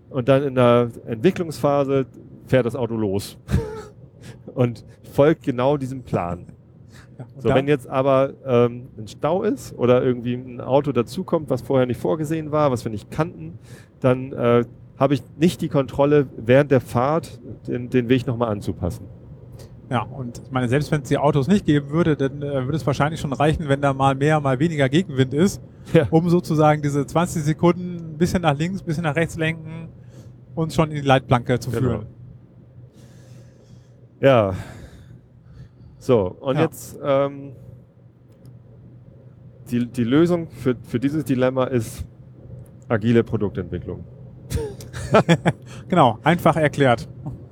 und 0.09 0.29
dann 0.29 0.43
in 0.43 0.55
der 0.55 0.89
Entwicklungsphase 1.07 2.05
fährt 2.45 2.65
das 2.65 2.75
Auto 2.75 2.95
los 2.95 3.37
und 4.53 4.85
folgt 5.11 5.43
genau 5.43 5.77
diesem 5.77 6.03
Plan. 6.03 6.45
So, 7.37 7.49
wenn 7.49 7.67
jetzt 7.67 7.87
aber 7.87 8.33
ähm, 8.45 8.87
ein 8.97 9.07
Stau 9.07 9.43
ist 9.43 9.77
oder 9.77 10.03
irgendwie 10.03 10.33
ein 10.33 10.61
Auto 10.61 10.91
dazukommt, 10.91 11.49
was 11.49 11.61
vorher 11.61 11.85
nicht 11.85 11.99
vorgesehen 11.99 12.51
war, 12.51 12.71
was 12.71 12.83
wir 12.85 12.91
nicht 12.91 13.11
kannten, 13.11 13.59
dann 13.99 14.31
äh, 14.33 14.65
habe 14.97 15.13
ich 15.13 15.23
nicht 15.37 15.61
die 15.61 15.69
Kontrolle, 15.69 16.27
während 16.37 16.71
der 16.71 16.81
Fahrt 16.81 17.39
den, 17.67 17.89
den 17.89 18.09
Weg 18.09 18.27
nochmal 18.27 18.49
anzupassen. 18.49 19.05
Ja, 19.89 20.01
und 20.01 20.41
ich 20.43 20.51
meine, 20.51 20.67
selbst 20.69 20.91
wenn 20.91 21.01
es 21.01 21.09
die 21.09 21.17
Autos 21.17 21.47
nicht 21.47 21.65
geben 21.65 21.89
würde, 21.89 22.15
dann 22.15 22.41
äh, 22.41 22.65
würde 22.65 22.75
es 22.75 22.87
wahrscheinlich 22.87 23.19
schon 23.19 23.33
reichen, 23.33 23.67
wenn 23.69 23.81
da 23.81 23.93
mal 23.93 24.15
mehr, 24.15 24.39
mal 24.39 24.59
weniger 24.59 24.89
Gegenwind 24.89 25.33
ist, 25.33 25.61
ja. 25.93 26.07
um 26.09 26.29
sozusagen 26.29 26.81
diese 26.81 27.05
20 27.05 27.43
Sekunden 27.43 28.13
ein 28.13 28.17
bisschen 28.17 28.41
nach 28.41 28.57
links, 28.57 28.81
ein 28.81 28.85
bisschen 28.85 29.03
nach 29.03 29.15
rechts 29.15 29.35
lenken 29.35 29.89
und 30.55 30.73
schon 30.73 30.89
in 30.89 30.95
die 30.95 31.07
Leitplanke 31.07 31.59
zu 31.59 31.69
genau. 31.69 31.81
führen. 31.81 32.05
Ja, 34.21 34.53
so, 36.03 36.35
und 36.41 36.57
ja. 36.57 36.63
jetzt 36.63 36.99
ähm, 37.01 37.53
die, 39.71 39.85
die 39.85 40.03
Lösung 40.03 40.49
für, 40.49 40.75
für 40.83 40.99
dieses 40.99 41.23
Dilemma 41.23 41.63
ist 41.63 42.05
agile 42.89 43.23
Produktentwicklung. 43.23 44.03
genau, 45.87 46.19
einfach 46.21 46.57
erklärt. 46.57 47.07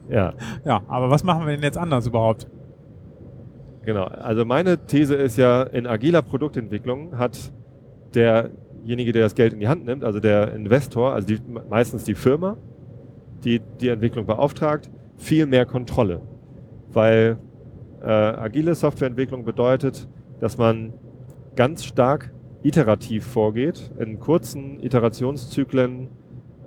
Ja. 0.09 0.33
Ja, 0.65 0.81
aber 0.89 1.09
was 1.09 1.23
machen 1.23 1.45
wir 1.45 1.53
denn 1.53 1.63
jetzt 1.63 1.77
anders 1.77 2.05
überhaupt? 2.07 2.45
Genau, 3.85 4.03
also 4.03 4.43
meine 4.43 4.85
These 4.85 5.15
ist 5.15 5.37
ja, 5.37 5.63
in 5.63 5.87
agiler 5.87 6.21
Produktentwicklung 6.21 7.17
hat 7.17 7.53
derjenige, 8.13 9.13
der 9.13 9.21
das 9.21 9.35
Geld 9.35 9.53
in 9.53 9.61
die 9.61 9.69
Hand 9.69 9.85
nimmt, 9.85 10.03
also 10.03 10.19
der 10.19 10.53
Investor, 10.53 11.13
also 11.13 11.25
die, 11.25 11.39
meistens 11.69 12.03
die 12.03 12.15
Firma, 12.15 12.57
die 13.45 13.61
die 13.79 13.87
Entwicklung 13.87 14.25
beauftragt, 14.25 14.89
viel 15.15 15.45
mehr 15.45 15.65
Kontrolle. 15.65 16.19
Weil 16.91 17.37
äh, 18.01 18.07
agile 18.07 18.75
Softwareentwicklung 18.75 19.43
bedeutet, 19.45 20.07
dass 20.39 20.57
man 20.57 20.93
ganz 21.55 21.85
stark 21.85 22.31
iterativ 22.63 23.25
vorgeht, 23.25 23.91
in 23.99 24.19
kurzen 24.19 24.79
Iterationszyklen 24.81 26.09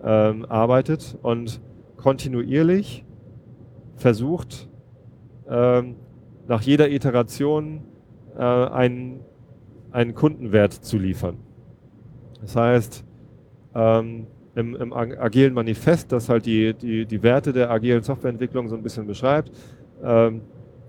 ähm, 0.04 0.46
arbeitet 0.48 1.16
und 1.22 1.60
kontinuierlich 1.96 3.04
versucht, 3.96 4.68
ähm, 5.48 5.96
nach 6.46 6.62
jeder 6.62 6.90
Iteration 6.90 7.82
äh, 8.36 8.42
einen, 8.42 9.20
einen 9.92 10.14
Kundenwert 10.14 10.72
zu 10.72 10.98
liefern. 10.98 11.38
Das 12.40 12.56
heißt, 12.56 13.04
ähm, 13.74 14.26
im, 14.54 14.76
im 14.76 14.92
agilen 14.92 15.54
Manifest, 15.54 16.12
das 16.12 16.28
halt 16.28 16.46
die, 16.46 16.74
die, 16.74 17.06
die 17.06 17.22
Werte 17.22 17.52
der 17.52 17.70
agilen 17.70 18.02
Softwareentwicklung 18.02 18.68
so 18.68 18.76
ein 18.76 18.82
bisschen 18.82 19.06
beschreibt, 19.06 19.50
ähm, 20.02 20.42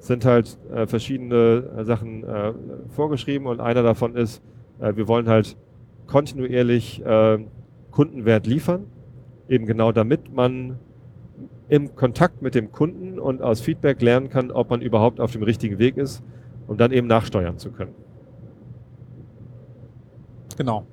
sind 0.06 0.24
halt 0.24 0.58
äh, 0.72 0.86
verschiedene 0.86 1.64
äh, 1.78 1.84
Sachen 1.84 2.24
äh, 2.24 2.54
vorgeschrieben 2.90 3.48
und 3.48 3.60
einer 3.60 3.82
davon 3.82 4.16
ist, 4.16 4.44
äh, 4.80 4.96
wir 4.96 5.08
wollen 5.08 5.28
halt 5.28 5.58
kontinuierlich 6.06 7.04
äh, 7.04 7.40
Kundenwert 7.90 8.46
liefern, 8.46 8.86
eben 9.50 9.66
genau 9.66 9.92
damit 9.92 10.32
man 10.34 10.78
im 11.70 11.96
Kontakt 11.96 12.44
mit 12.44 12.54
dem 12.54 12.72
Kunden 12.72 13.18
und 13.18 13.42
aus 13.42 13.62
Feedback 13.62 14.00
lernen 14.02 14.30
kann, 14.30 14.52
ob 14.52 14.70
man 14.70 14.82
überhaupt 14.82 15.20
auf 15.20 15.32
dem 15.32 15.42
richtigen 15.42 15.80
Weg 15.80 15.98
ist, 15.98 16.22
um 16.68 16.78
dann 16.78 16.92
eben 16.92 17.08
nachsteuern 17.08 17.58
zu 17.58 17.72
können. 17.72 17.96
Genau. 20.56 20.86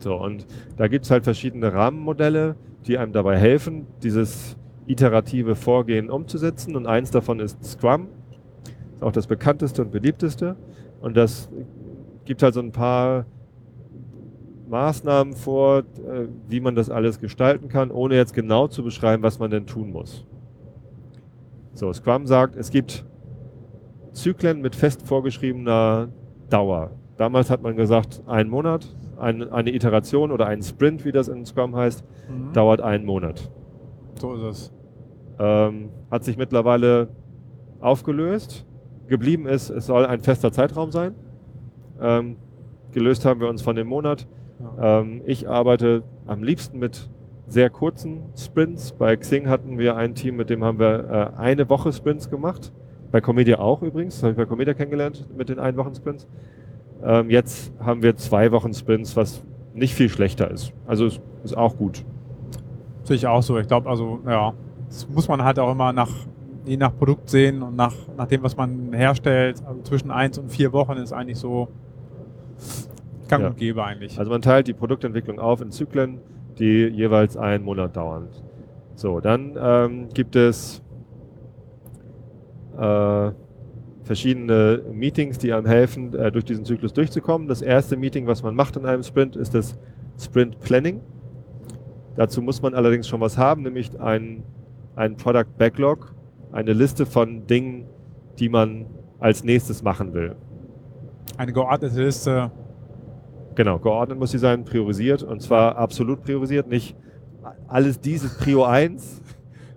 So, 0.00 0.16
und 0.16 0.46
da 0.76 0.88
gibt 0.88 1.04
es 1.04 1.12
halt 1.12 1.22
verschiedene 1.22 1.72
Rahmenmodelle, 1.72 2.56
die 2.86 2.98
einem 2.98 3.12
dabei 3.12 3.38
helfen, 3.38 3.86
dieses 4.02 4.56
iterative 4.86 5.54
Vorgehen 5.54 6.10
umzusetzen. 6.10 6.76
Und 6.76 6.86
eins 6.86 7.10
davon 7.10 7.40
ist 7.40 7.64
Scrum. 7.64 8.08
Ist 8.94 9.02
auch 9.02 9.12
das 9.12 9.26
bekannteste 9.26 9.82
und 9.82 9.90
beliebteste. 9.90 10.56
Und 11.00 11.16
das 11.16 11.50
gibt 12.24 12.42
halt 12.42 12.54
so 12.54 12.60
ein 12.60 12.72
paar 12.72 13.26
Maßnahmen 14.68 15.34
vor, 15.34 15.78
äh, 15.78 16.26
wie 16.48 16.60
man 16.60 16.74
das 16.74 16.90
alles 16.90 17.20
gestalten 17.20 17.68
kann, 17.68 17.90
ohne 17.90 18.16
jetzt 18.16 18.34
genau 18.34 18.66
zu 18.66 18.82
beschreiben, 18.82 19.22
was 19.22 19.38
man 19.38 19.50
denn 19.50 19.66
tun 19.66 19.92
muss. 19.92 20.26
So, 21.74 21.92
Scrum 21.92 22.26
sagt, 22.26 22.56
es 22.56 22.70
gibt 22.70 23.04
Zyklen 24.12 24.62
mit 24.62 24.74
fest 24.74 25.06
vorgeschriebener 25.06 26.08
Dauer. 26.48 26.90
Damals 27.16 27.50
hat 27.50 27.62
man 27.62 27.76
gesagt, 27.76 28.22
ein 28.26 28.48
Monat, 28.48 28.86
ein, 29.18 29.50
eine 29.52 29.74
Iteration 29.74 30.32
oder 30.32 30.46
ein 30.46 30.62
Sprint, 30.62 31.04
wie 31.04 31.12
das 31.12 31.28
in 31.28 31.44
Scrum 31.44 31.76
heißt, 31.76 32.04
mhm. 32.28 32.52
dauert 32.52 32.80
einen 32.80 33.04
Monat. 33.04 33.50
So 34.18 34.34
ist 34.34 34.42
es. 34.42 34.75
Ähm, 35.38 35.90
hat 36.10 36.24
sich 36.24 36.36
mittlerweile 36.36 37.08
aufgelöst. 37.80 38.66
Geblieben 39.08 39.46
ist, 39.46 39.70
es 39.70 39.86
soll 39.86 40.06
ein 40.06 40.20
fester 40.20 40.50
Zeitraum 40.50 40.90
sein. 40.90 41.14
Ähm, 42.00 42.36
gelöst 42.92 43.24
haben 43.24 43.40
wir 43.40 43.48
uns 43.48 43.62
von 43.62 43.76
dem 43.76 43.86
Monat. 43.86 44.26
Ja. 44.58 45.00
Ähm, 45.00 45.22
ich 45.26 45.48
arbeite 45.48 46.02
am 46.26 46.42
liebsten 46.42 46.78
mit 46.78 47.08
sehr 47.46 47.70
kurzen 47.70 48.22
Sprints. 48.36 48.92
Bei 48.92 49.16
Xing 49.16 49.48
hatten 49.48 49.78
wir 49.78 49.96
ein 49.96 50.14
Team, 50.14 50.36
mit 50.36 50.50
dem 50.50 50.64
haben 50.64 50.78
wir 50.78 51.32
äh, 51.36 51.38
eine 51.38 51.68
Woche 51.68 51.92
Sprints 51.92 52.28
gemacht. 52.30 52.72
Bei 53.12 53.20
Comedia 53.20 53.58
auch 53.58 53.82
übrigens, 53.82 54.16
das 54.16 54.24
habe 54.24 54.32
ich 54.32 54.36
bei 54.36 54.46
Comedia 54.46 54.74
kennengelernt 54.74 55.28
mit 55.36 55.48
den 55.48 55.58
ein 55.58 55.76
Wochen 55.76 55.94
Sprints. 55.94 56.26
Ähm, 57.04 57.30
jetzt 57.30 57.72
haben 57.78 58.02
wir 58.02 58.16
zwei 58.16 58.50
Wochen 58.50 58.74
Sprints, 58.74 59.16
was 59.16 59.44
nicht 59.74 59.94
viel 59.94 60.08
schlechter 60.08 60.50
ist. 60.50 60.72
Also 60.86 61.06
ist, 61.06 61.20
ist 61.44 61.56
auch 61.56 61.76
gut. 61.76 62.04
Sehe 63.04 63.16
ich 63.16 63.26
auch 63.26 63.42
so. 63.42 63.58
Ich 63.58 63.68
glaube, 63.68 63.88
also 63.88 64.20
ja, 64.26 64.54
das 64.88 65.08
muss 65.08 65.28
man 65.28 65.42
halt 65.42 65.58
auch 65.58 65.72
immer 65.72 65.92
nach, 65.92 66.10
je 66.64 66.76
nach 66.76 66.96
Produkt 66.96 67.30
sehen 67.30 67.62
und 67.62 67.76
nach, 67.76 67.94
nach 68.16 68.26
dem, 68.26 68.42
was 68.42 68.56
man 68.56 68.92
herstellt. 68.92 69.62
Also 69.66 69.82
zwischen 69.82 70.10
eins 70.10 70.38
und 70.38 70.50
vier 70.50 70.72
Wochen 70.72 70.92
ist 70.92 71.12
eigentlich 71.12 71.38
so 71.38 71.68
gang 73.28 73.42
ja. 73.42 73.48
und 73.48 73.56
gäbe 73.56 73.84
eigentlich. 73.84 74.18
Also 74.18 74.30
man 74.30 74.42
teilt 74.42 74.68
die 74.68 74.72
Produktentwicklung 74.72 75.38
auf 75.38 75.60
in 75.60 75.70
Zyklen, 75.70 76.20
die 76.58 76.86
jeweils 76.86 77.36
einen 77.36 77.64
Monat 77.64 77.96
dauern. 77.96 78.28
So, 78.94 79.20
dann 79.20 79.56
ähm, 79.60 80.08
gibt 80.14 80.36
es 80.36 80.82
äh, 82.78 83.30
verschiedene 84.04 84.82
Meetings, 84.92 85.38
die 85.38 85.52
einem 85.52 85.66
helfen, 85.66 86.14
äh, 86.14 86.30
durch 86.30 86.44
diesen 86.44 86.64
Zyklus 86.64 86.92
durchzukommen. 86.92 87.48
Das 87.48 87.60
erste 87.60 87.96
Meeting, 87.96 88.26
was 88.26 88.42
man 88.42 88.54
macht 88.54 88.76
in 88.76 88.86
einem 88.86 89.02
Sprint, 89.02 89.36
ist 89.36 89.54
das 89.54 89.76
Sprint 90.18 90.60
Planning. 90.60 91.00
Dazu 92.14 92.40
muss 92.40 92.62
man 92.62 92.74
allerdings 92.74 93.06
schon 93.08 93.20
was 93.20 93.36
haben, 93.36 93.62
nämlich 93.62 94.00
ein 94.00 94.42
ein 94.96 95.16
Product 95.16 95.56
Backlog, 95.58 96.14
eine 96.52 96.72
Liste 96.72 97.06
von 97.06 97.46
Dingen, 97.46 97.86
die 98.38 98.48
man 98.48 98.86
als 99.20 99.44
nächstes 99.44 99.82
machen 99.82 100.14
will. 100.14 100.34
Eine 101.36 101.52
geordnete 101.52 102.02
Liste. 102.02 102.50
Genau, 103.54 103.78
geordnet 103.78 104.18
muss 104.18 104.32
sie 104.32 104.38
sein, 104.38 104.64
priorisiert 104.64 105.22
und 105.22 105.40
zwar 105.40 105.76
absolut 105.76 106.22
priorisiert, 106.22 106.68
nicht 106.68 106.96
alles 107.68 108.00
dieses 108.00 108.36
Prio 108.36 108.64
1 108.64 109.22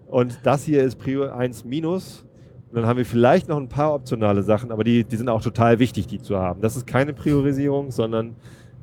und 0.07 0.39
das 0.43 0.63
hier 0.63 0.83
ist 0.83 0.97
Prio 0.97 1.29
1 1.29 1.65
minus. 1.65 2.25
Und 2.69 2.75
dann 2.75 2.85
haben 2.85 2.97
wir 2.97 3.05
vielleicht 3.05 3.47
noch 3.47 3.57
ein 3.57 3.69
paar 3.69 3.93
optionale 3.93 4.43
Sachen, 4.43 4.71
aber 4.71 4.83
die, 4.83 5.03
die 5.03 5.15
sind 5.15 5.27
auch 5.29 5.41
total 5.41 5.79
wichtig, 5.79 6.07
die 6.07 6.21
zu 6.21 6.37
haben. 6.37 6.61
Das 6.61 6.75
ist 6.75 6.85
keine 6.85 7.13
Priorisierung, 7.13 7.89
sondern 7.89 8.35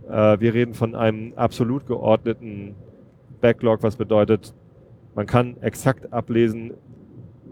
äh, 0.09 0.41
wir 0.41 0.55
reden 0.55 0.75
von 0.75 0.95
einem 0.95 1.33
absolut 1.37 1.87
geordneten 1.87 2.75
Backlog, 3.41 3.83
was 3.83 3.97
bedeutet, 3.97 4.55
man 5.17 5.27
kann 5.27 5.57
exakt 5.63 6.13
ablesen, 6.13 6.75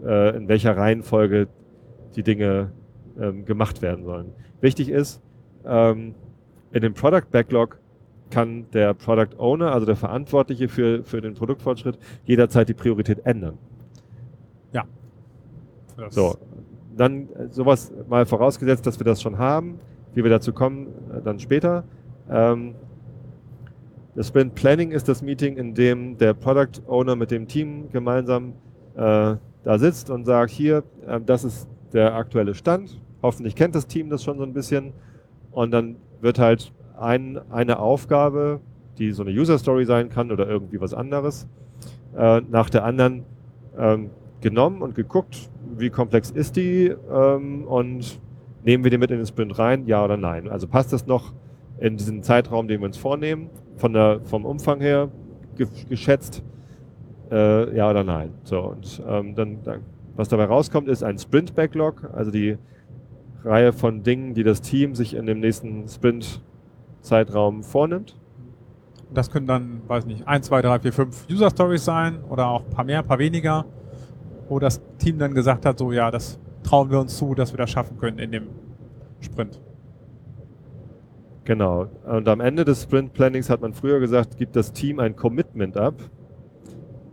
äh, 0.05 0.37
in 0.37 0.47
welcher 0.47 0.77
Reihenfolge 0.77 1.47
die 2.15 2.21
Dinge 2.21 2.71
ähm, 3.19 3.43
gemacht 3.45 3.81
werden 3.81 4.05
sollen. 4.05 4.31
Wichtig 4.61 4.89
ist, 4.89 5.19
ähm, 5.65 6.13
in 6.71 6.81
dem 6.81 6.93
Product 6.93 7.25
Backlog 7.31 7.79
kann 8.29 8.67
der 8.71 8.93
Product 8.93 9.37
Owner, 9.39 9.71
also 9.71 9.85
der 9.85 9.95
Verantwortliche 9.95 10.67
für, 10.67 11.03
für 11.03 11.21
den 11.21 11.33
Produktfortschritt, 11.33 11.97
jederzeit 12.23 12.69
die 12.69 12.73
Priorität 12.75 13.25
ändern. 13.25 13.57
Ja. 14.71 14.83
Das 15.97 16.13
so, 16.13 16.37
dann 16.95 17.29
äh, 17.29 17.47
sowas 17.49 17.91
mal 18.07 18.27
vorausgesetzt, 18.27 18.85
dass 18.85 18.99
wir 18.99 19.05
das 19.05 19.21
schon 19.21 19.39
haben. 19.39 19.79
Wie 20.13 20.23
wir 20.23 20.29
dazu 20.29 20.53
kommen, 20.53 20.87
äh, 21.11 21.21
dann 21.23 21.39
später. 21.39 21.83
Ähm, 22.29 22.75
das 24.15 24.29
Sprint 24.29 24.55
Planning 24.55 24.91
ist 24.91 25.09
das 25.09 25.21
Meeting, 25.21 25.57
in 25.57 25.73
dem 25.73 26.17
der 26.17 26.33
Product 26.33 26.81
Owner 26.87 27.15
mit 27.15 27.31
dem 27.31 27.47
Team 27.47 27.89
gemeinsam 27.91 28.53
äh, 28.95 29.35
da 29.63 29.77
sitzt 29.77 30.09
und 30.09 30.25
sagt, 30.25 30.51
hier, 30.51 30.83
äh, 31.05 31.19
das 31.19 31.43
ist 31.43 31.67
der 31.91 32.15
aktuelle 32.15 32.53
Stand. 32.53 33.01
Hoffentlich 33.21 33.55
kennt 33.55 33.75
das 33.75 33.87
Team 33.87 34.09
das 34.09 34.23
schon 34.23 34.37
so 34.37 34.43
ein 34.43 34.53
bisschen. 34.53 34.93
Und 35.51 35.71
dann 35.71 35.97
wird 36.21 36.39
halt 36.39 36.71
ein, 36.97 37.39
eine 37.51 37.79
Aufgabe, 37.79 38.61
die 38.97 39.11
so 39.11 39.23
eine 39.23 39.31
User 39.31 39.57
Story 39.57 39.85
sein 39.85 40.09
kann 40.09 40.31
oder 40.31 40.47
irgendwie 40.47 40.79
was 40.79 40.93
anderes, 40.93 41.47
äh, 42.15 42.41
nach 42.49 42.69
der 42.69 42.85
anderen 42.85 43.23
ähm, 43.77 44.11
genommen 44.39 44.81
und 44.81 44.95
geguckt, 44.95 45.49
wie 45.77 45.89
komplex 45.89 46.31
ist 46.31 46.55
die 46.55 46.93
ähm, 47.11 47.65
und 47.67 48.21
nehmen 48.63 48.83
wir 48.83 48.91
die 48.91 48.97
mit 48.97 49.11
in 49.11 49.17
den 49.17 49.25
Sprint 49.25 49.57
rein, 49.59 49.85
ja 49.87 50.03
oder 50.05 50.15
nein. 50.15 50.47
Also 50.47 50.67
passt 50.67 50.93
das 50.93 51.05
noch 51.05 51.33
in 51.79 51.97
diesen 51.97 52.23
Zeitraum, 52.23 52.67
den 52.67 52.79
wir 52.79 52.85
uns 52.85 52.97
vornehmen? 52.97 53.49
Von 53.77 53.93
der, 53.93 54.21
vom 54.23 54.45
Umfang 54.45 54.79
her 54.79 55.09
ge 55.55 55.67
geschätzt, 55.89 56.43
äh, 57.31 57.75
ja 57.75 57.89
oder 57.89 58.03
nein. 58.03 58.33
So, 58.43 58.61
und 58.61 59.01
ähm, 59.07 59.35
dann, 59.35 59.63
dann, 59.63 59.81
was 60.15 60.29
dabei 60.29 60.45
rauskommt, 60.45 60.87
ist 60.87 61.03
ein 61.03 61.17
Sprint-Backlog, 61.17 62.09
also 62.13 62.31
die 62.31 62.57
Reihe 63.43 63.73
von 63.73 64.03
Dingen, 64.03 64.33
die 64.33 64.43
das 64.43 64.61
Team 64.61 64.95
sich 64.95 65.13
in 65.15 65.25
dem 65.25 65.39
nächsten 65.39 65.87
Sprint-Zeitraum 65.87 67.63
vornimmt. 67.63 68.17
Das 69.13 69.29
können 69.29 69.47
dann, 69.47 69.81
weiß 69.87 70.05
nicht, 70.07 70.27
1, 70.27 70.47
2, 70.47 70.61
3, 70.61 70.79
4, 70.79 70.93
5 70.93 71.27
User-Stories 71.31 71.85
sein 71.85 72.23
oder 72.29 72.47
auch 72.47 72.63
ein 72.63 72.69
paar 72.71 72.85
mehr, 72.85 72.99
ein 72.99 73.05
paar 73.05 73.19
weniger, 73.19 73.65
wo 74.49 74.59
das 74.59 74.81
Team 74.97 75.19
dann 75.19 75.33
gesagt 75.33 75.65
hat, 75.65 75.77
so 75.77 75.91
ja, 75.91 76.09
das 76.09 76.39
trauen 76.63 76.89
wir 76.89 76.99
uns 76.99 77.15
zu, 77.17 77.35
dass 77.35 77.53
wir 77.53 77.57
das 77.57 77.69
schaffen 77.69 77.97
können 77.97 78.17
in 78.17 78.31
dem 78.31 78.47
Sprint. 79.19 79.61
Genau. 81.45 81.87
Und 82.05 82.27
am 82.27 82.41
Ende 82.41 82.65
des 82.65 82.83
Sprint 82.83 83.13
Plannings 83.13 83.49
hat 83.49 83.61
man 83.61 83.73
früher 83.73 83.99
gesagt, 83.99 84.37
gibt 84.37 84.55
das 84.55 84.73
Team 84.73 84.99
ein 84.99 85.15
Commitment 85.15 85.77
ab, 85.77 85.93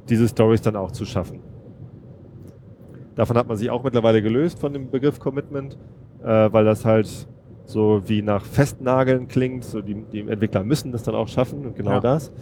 diese 0.08 0.26
Stories 0.26 0.62
dann 0.62 0.74
auch 0.74 0.90
zu 0.90 1.04
schaffen. 1.04 1.40
Davon 3.14 3.36
hat 3.36 3.46
man 3.46 3.58
sich 3.58 3.70
auch 3.70 3.84
mittlerweile 3.84 4.22
gelöst 4.22 4.58
von 4.58 4.72
dem 4.72 4.90
Begriff 4.90 5.20
Commitment, 5.20 5.76
äh, 6.22 6.50
weil 6.50 6.64
das 6.64 6.86
halt 6.86 7.28
so 7.66 8.02
wie 8.06 8.22
nach 8.22 8.44
Festnageln 8.44 9.28
klingt. 9.28 9.64
So 9.64 9.82
die, 9.82 10.02
die 10.10 10.20
Entwickler 10.20 10.64
müssen 10.64 10.92
das 10.92 11.02
dann 11.02 11.14
auch 11.14 11.28
schaffen 11.28 11.66
und 11.66 11.76
genau 11.76 11.92
ja. 11.92 12.00
das. 12.00 12.32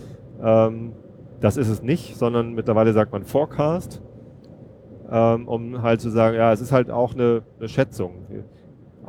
Ähm, 0.41 0.93
das 1.41 1.57
ist 1.57 1.68
es 1.68 1.82
nicht, 1.82 2.16
sondern 2.16 2.55
mittlerweile 2.55 2.93
sagt 2.93 3.12
man 3.12 3.24
Forecast, 3.24 4.01
ähm, 5.11 5.49
um 5.49 5.82
halt 5.82 6.01
zu 6.01 6.11
sagen, 6.11 6.36
ja, 6.36 6.53
es 6.53 6.61
ist 6.61 6.70
halt 6.70 6.88
auch 6.88 7.14
eine, 7.14 7.43
eine 7.59 7.68
Schätzung 7.68 8.26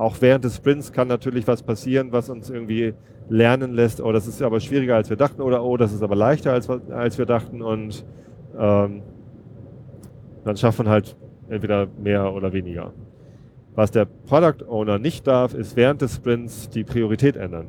auch 0.02 0.18
während 0.20 0.44
des 0.44 0.56
Sprints 0.56 0.92
kann 0.92 1.08
natürlich 1.08 1.48
was 1.48 1.62
passieren, 1.62 2.12
was 2.12 2.30
uns 2.30 2.50
irgendwie 2.50 2.96
lernen 3.30 3.74
lässt, 3.74 4.02
oh, 4.02 4.12
das 4.12 4.28
ist 4.28 4.42
aber 4.42 4.60
schwieriger 4.60 4.96
als 4.96 5.10
wir 5.12 5.18
dachten 5.18 5.42
oder 5.42 5.64
oh, 5.64 5.78
das 5.78 5.94
ist 5.94 6.02
aber 6.02 6.16
leichter 6.16 6.54
als, 6.54 6.68
als 6.70 7.20
wir 7.20 7.28
dachten 7.28 7.62
und 7.62 8.04
ähm, 8.58 9.04
dann 10.44 10.58
schafft 10.58 10.80
man 10.80 10.90
halt 10.90 11.16
entweder 11.50 11.88
mehr 12.02 12.34
oder 12.34 12.52
weniger. 12.52 12.94
Was 13.76 13.92
der 13.92 14.06
Product 14.06 14.66
Owner 14.68 14.98
nicht 14.98 15.28
darf, 15.28 15.54
ist 15.54 15.76
während 15.76 16.02
des 16.02 16.16
Sprints 16.16 16.70
die 16.70 16.84
Priorität 16.84 17.38
ändern. 17.38 17.68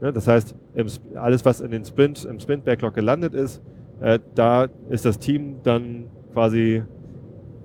Ne, 0.00 0.12
das 0.12 0.28
heißt, 0.28 0.54
im, 0.74 0.86
alles, 1.16 1.44
was 1.44 1.60
in 1.60 1.72
den 1.72 1.84
Sprint, 1.84 2.24
im 2.24 2.38
Sprint-Backlog 2.38 2.94
gelandet 2.94 3.34
ist, 3.34 3.60
äh, 4.00 4.20
da 4.36 4.68
ist 4.90 5.04
das 5.04 5.18
Team 5.18 5.56
dann 5.64 6.04
quasi, 6.32 6.84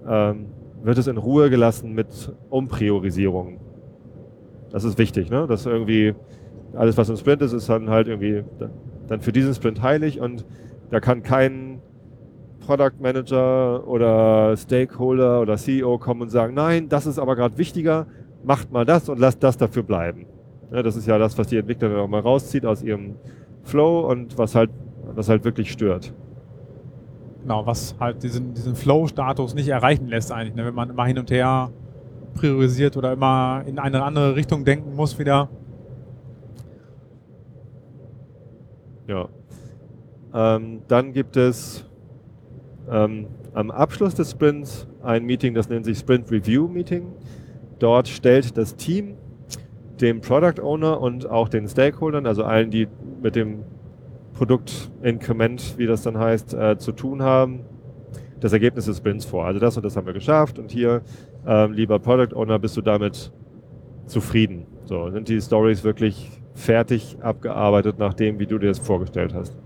ähm, 0.09 0.47
wird 0.81 0.97
es 0.97 1.05
in 1.05 1.17
Ruhe 1.17 1.51
gelassen 1.51 1.93
mit 1.93 2.33
Umpriorisierungen. 2.49 3.62
Das 4.74 4.84
ist 4.84 4.97
wichtig, 4.97 5.30
ne? 5.30 5.45
dass 5.47 5.67
irgendwie 5.67 6.15
alles, 6.76 6.97
was 6.97 7.07
im 7.07 7.15
Sprint 7.15 7.43
ist, 7.43 7.53
ist 7.53 7.69
dann 7.69 7.91
halt 7.91 8.07
irgendwie 8.07 8.43
dann 9.07 9.21
für 9.21 9.32
diesen 9.32 9.53
Sprint 9.53 9.84
heilig 9.84 10.19
und 10.19 10.45
da 10.89 10.99
kann 10.99 11.21
kein 11.21 11.80
Product 12.59 12.99
Manager 12.99 13.88
oder 13.88 14.57
Stakeholder 14.57 15.41
oder 15.41 15.57
CEO 15.57 15.99
kommen 15.99 16.24
und 16.24 16.30
sagen, 16.30 16.55
nein, 16.55 16.89
das 16.89 17.05
ist 17.05 17.19
aber 17.19 17.36
gerade 17.36 17.57
wichtiger, 17.59 18.07
macht 18.43 18.71
mal 18.71 18.84
das 18.84 19.09
und 19.09 19.19
lasst 19.19 19.43
das 19.43 19.57
dafür 19.57 19.84
bleiben. 19.84 20.26
Ja, 20.71 20.82
das 20.82 20.95
ist 20.95 21.07
ja 21.07 21.19
das, 21.19 21.38
was 21.38 21.47
die 21.47 21.57
Entwickler 21.57 21.89
dann 21.89 21.99
auch 21.99 22.07
mal 22.07 22.21
rauszieht 22.21 22.65
aus 22.65 22.82
ihrem 22.82 23.13
Flow 23.61 24.09
und 24.09 24.39
was 24.39 24.55
halt, 24.55 24.71
was 25.13 25.30
halt 25.30 25.43
wirklich 25.43 25.71
stört. 25.71 26.13
Genau, 27.43 27.63
was 27.67 27.95
halt 27.99 28.24
diesen, 28.24 28.55
diesen 28.55 28.76
Flow-Status 28.76 29.53
nicht 29.53 29.67
erreichen 29.67 30.07
lässt 30.07 30.32
eigentlich, 30.32 30.55
ne? 30.55 30.65
wenn 30.65 30.74
man 30.74 30.89
immer 30.89 31.05
hin 31.05 31.19
und 31.19 31.30
her 31.30 31.69
priorisiert 32.34 32.97
oder 32.97 33.13
immer 33.13 33.63
in 33.65 33.79
eine 33.79 34.03
andere 34.03 34.36
Richtung 34.36 34.65
denken 34.65 34.95
muss 34.95 35.17
wieder. 35.19 35.49
Ja. 39.07 39.29
Ähm, 40.34 40.81
dann 40.88 41.13
gibt 41.13 41.38
es 41.38 41.86
ähm, 42.89 43.27
am 43.53 43.69
Abschluss 43.69 44.15
des 44.15 44.31
Sprints 44.31 44.88
ein 45.03 45.25
Meeting, 45.25 45.53
das 45.53 45.69
nennt 45.69 45.86
sich 45.86 45.99
Sprint 45.99 46.31
Review 46.31 46.67
Meeting. 46.67 47.13
Dort 47.79 48.07
stellt 48.07 48.57
das 48.57 48.75
Team 48.75 49.15
dem 50.01 50.21
Product 50.21 50.61
Owner 50.61 50.99
und 50.99 51.29
auch 51.29 51.49
den 51.49 51.67
Stakeholdern, 51.67 52.25
also 52.25 52.43
allen, 52.43 52.71
die 52.71 52.88
mit 53.21 53.36
dem 53.36 53.63
Produkt 54.34 54.91
Increment, 55.01 55.77
wie 55.77 55.86
das 55.86 56.01
dann 56.01 56.17
heißt, 56.17 56.53
äh, 56.53 56.77
zu 56.77 56.91
tun 56.91 57.21
haben, 57.21 57.61
das 58.43 58.53
Ergebnis 58.53 58.85
des 58.85 58.97
Sprints 58.97 59.25
vor. 59.25 59.45
Also 59.45 59.59
das 59.59 59.77
und 59.77 59.83
das 59.83 59.95
haben 59.95 60.05
wir 60.05 60.13
geschafft 60.13 60.59
und 60.59 60.71
hier, 60.71 61.01
ähm, 61.47 61.73
lieber 61.73 61.99
Product 61.99 62.35
Owner, 62.35 62.59
bist 62.59 62.75
du 62.77 62.81
damit 62.81 63.31
zufrieden? 64.05 64.65
So, 64.85 65.09
sind 65.11 65.29
die 65.29 65.39
Stories 65.39 65.83
wirklich 65.83 66.29
fertig 66.53 67.17
abgearbeitet 67.21 67.97
nach 67.99 68.13
dem, 68.13 68.39
wie 68.39 68.45
du 68.45 68.57
dir 68.57 68.67
das 68.67 68.79
vorgestellt 68.79 69.33
hast? 69.33 69.57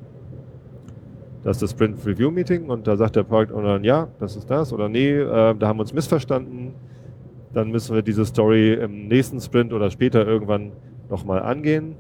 Das 1.44 1.58
ist 1.58 1.64
das 1.64 1.72
Sprint 1.72 2.06
Review 2.06 2.32
Meeting 2.32 2.70
und 2.70 2.88
da 2.88 2.98
sagt 2.98 3.16
der 3.16 3.24
Product 3.24 3.54
Owner, 3.54 3.80
ja, 3.84 4.08
das 4.20 4.36
ist 4.36 4.50
das 4.50 4.72
oder 4.74 4.90
nee, 4.90 5.12
äh, 5.12 5.56
da 5.56 5.68
haben 5.68 5.78
wir 5.78 5.82
uns 5.82 5.94
missverstanden 5.94 6.74
dann 7.54 7.72
müssen 7.72 7.96
wir 7.96 8.02
diese 8.02 8.26
Story 8.26 8.74
im 8.74 9.08
nächsten 9.08 9.40
Sprint 9.40 9.74
oder 9.74 9.90
später 9.90 10.28
irgendwann 10.28 10.72
nochmal 11.10 11.42
angehen. 11.42 11.96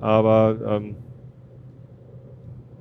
Aber 0.00 0.56
ähm, 0.66 0.96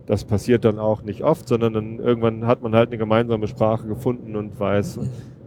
das 0.09 0.25
passiert 0.25 0.65
dann 0.65 0.79
auch 0.79 1.03
nicht 1.03 1.23
oft, 1.23 1.47
sondern 1.47 1.73
dann 1.73 1.99
irgendwann 1.99 2.47
hat 2.47 2.63
man 2.63 2.73
halt 2.73 2.89
eine 2.89 2.97
gemeinsame 2.97 3.47
Sprache 3.47 3.87
gefunden 3.87 4.35
und 4.35 4.59
weiß 4.59 4.99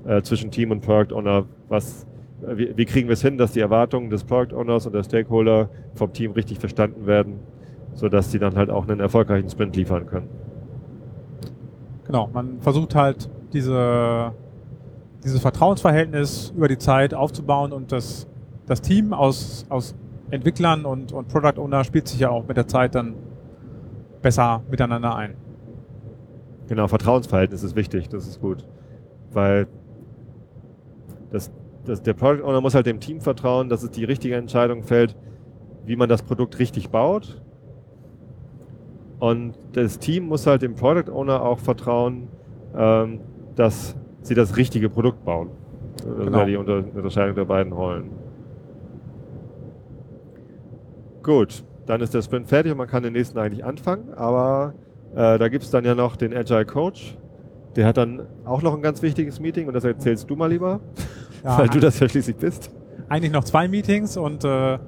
äh, 0.06 0.22
zwischen 0.22 0.52
Team 0.52 0.70
und 0.70 0.82
Product 0.82 1.12
Owner, 1.12 1.46
was, 1.68 2.06
äh, 2.46 2.56
wie, 2.56 2.76
wie, 2.76 2.84
kriegen 2.84 3.08
wir 3.08 3.14
es 3.14 3.22
hin, 3.22 3.36
dass 3.38 3.50
die 3.50 3.58
Erwartungen 3.58 4.08
des 4.08 4.22
Product 4.22 4.54
Owners 4.54 4.86
und 4.86 4.94
der 4.94 5.02
Stakeholder 5.02 5.68
vom 5.96 6.12
Team 6.12 6.30
richtig 6.30 6.60
verstanden 6.60 7.06
werden, 7.06 7.40
sodass 7.94 8.30
sie 8.30 8.38
dann 8.38 8.54
halt 8.54 8.70
auch 8.70 8.86
einen 8.86 9.00
erfolgreichen 9.00 9.50
Sprint 9.50 9.74
liefern 9.74 10.06
können. 10.06 10.28
Genau, 12.04 12.30
man 12.32 12.60
versucht 12.60 12.94
halt 12.94 13.28
diese 13.52 14.32
dieses 15.24 15.40
Vertrauensverhältnis 15.40 16.52
über 16.56 16.68
die 16.68 16.78
Zeit 16.78 17.14
aufzubauen 17.14 17.72
und 17.72 17.90
das, 17.90 18.28
das 18.66 18.80
Team 18.80 19.12
aus, 19.12 19.66
aus 19.68 19.96
Entwicklern 20.30 20.84
und, 20.84 21.12
und 21.12 21.26
Product 21.26 21.60
Owner 21.60 21.82
spielt 21.82 22.06
sich 22.06 22.20
ja 22.20 22.30
auch 22.30 22.46
mit 22.46 22.56
der 22.56 22.68
Zeit 22.68 22.94
dann 22.94 23.14
besser 24.22 24.62
miteinander 24.70 25.14
ein. 25.14 25.34
Genau, 26.68 26.88
Vertrauensverhältnis 26.88 27.62
ist 27.62 27.76
wichtig, 27.76 28.08
das 28.08 28.26
ist 28.26 28.40
gut. 28.40 28.64
Weil 29.32 29.66
das, 31.30 31.50
das, 31.84 32.02
der 32.02 32.14
Product 32.14 32.44
Owner 32.44 32.60
muss 32.60 32.74
halt 32.74 32.86
dem 32.86 33.00
Team 33.00 33.20
vertrauen, 33.20 33.68
dass 33.68 33.82
es 33.82 33.90
die 33.90 34.04
richtige 34.04 34.36
Entscheidung 34.36 34.82
fällt, 34.82 35.16
wie 35.84 35.96
man 35.96 36.08
das 36.08 36.22
Produkt 36.22 36.58
richtig 36.58 36.90
baut. 36.90 37.42
Und 39.18 39.54
das 39.72 39.98
Team 39.98 40.26
muss 40.26 40.46
halt 40.46 40.62
dem 40.62 40.74
Product 40.74 41.12
Owner 41.12 41.42
auch 41.42 41.58
vertrauen, 41.58 42.28
ähm, 42.76 43.20
dass 43.54 43.96
sie 44.22 44.34
das 44.34 44.56
richtige 44.56 44.88
Produkt 44.88 45.24
bauen. 45.24 45.50
Das 45.96 46.04
genau. 46.04 46.38
wäre 46.38 46.46
die 46.46 46.56
Unterscheidung 46.56 47.34
der 47.34 47.44
beiden 47.44 47.72
Rollen. 47.72 48.10
Gut, 51.22 51.64
dann 51.86 52.00
ist 52.00 52.14
der 52.14 52.22
Sprint 52.22 52.48
fertig 52.48 52.72
und 52.72 52.78
man 52.78 52.88
kann 52.88 53.02
den 53.02 53.12
nächsten 53.12 53.38
eigentlich 53.38 53.64
anfangen, 53.64 54.12
aber 54.14 54.74
äh, 55.14 55.38
da 55.38 55.48
gibt 55.48 55.64
es 55.64 55.70
dann 55.70 55.84
ja 55.84 55.94
noch 55.94 56.16
den 56.16 56.34
Agile 56.34 56.64
Coach. 56.64 57.16
Der 57.76 57.86
hat 57.86 57.96
dann 57.96 58.26
auch 58.44 58.62
noch 58.62 58.74
ein 58.74 58.82
ganz 58.82 59.02
wichtiges 59.02 59.40
Meeting 59.40 59.66
und 59.66 59.74
das 59.74 59.84
erzählst 59.84 60.28
du 60.28 60.36
mal 60.36 60.50
lieber, 60.50 60.80
ja, 61.44 61.58
weil 61.58 61.68
du 61.68 61.80
das 61.80 61.98
ja 62.00 62.08
schließlich 62.08 62.36
bist. 62.36 62.70
Eigentlich 63.08 63.32
noch 63.32 63.44
zwei 63.44 63.66
Meetings 63.68 64.16
und 64.16 64.44
äh, 64.44 64.78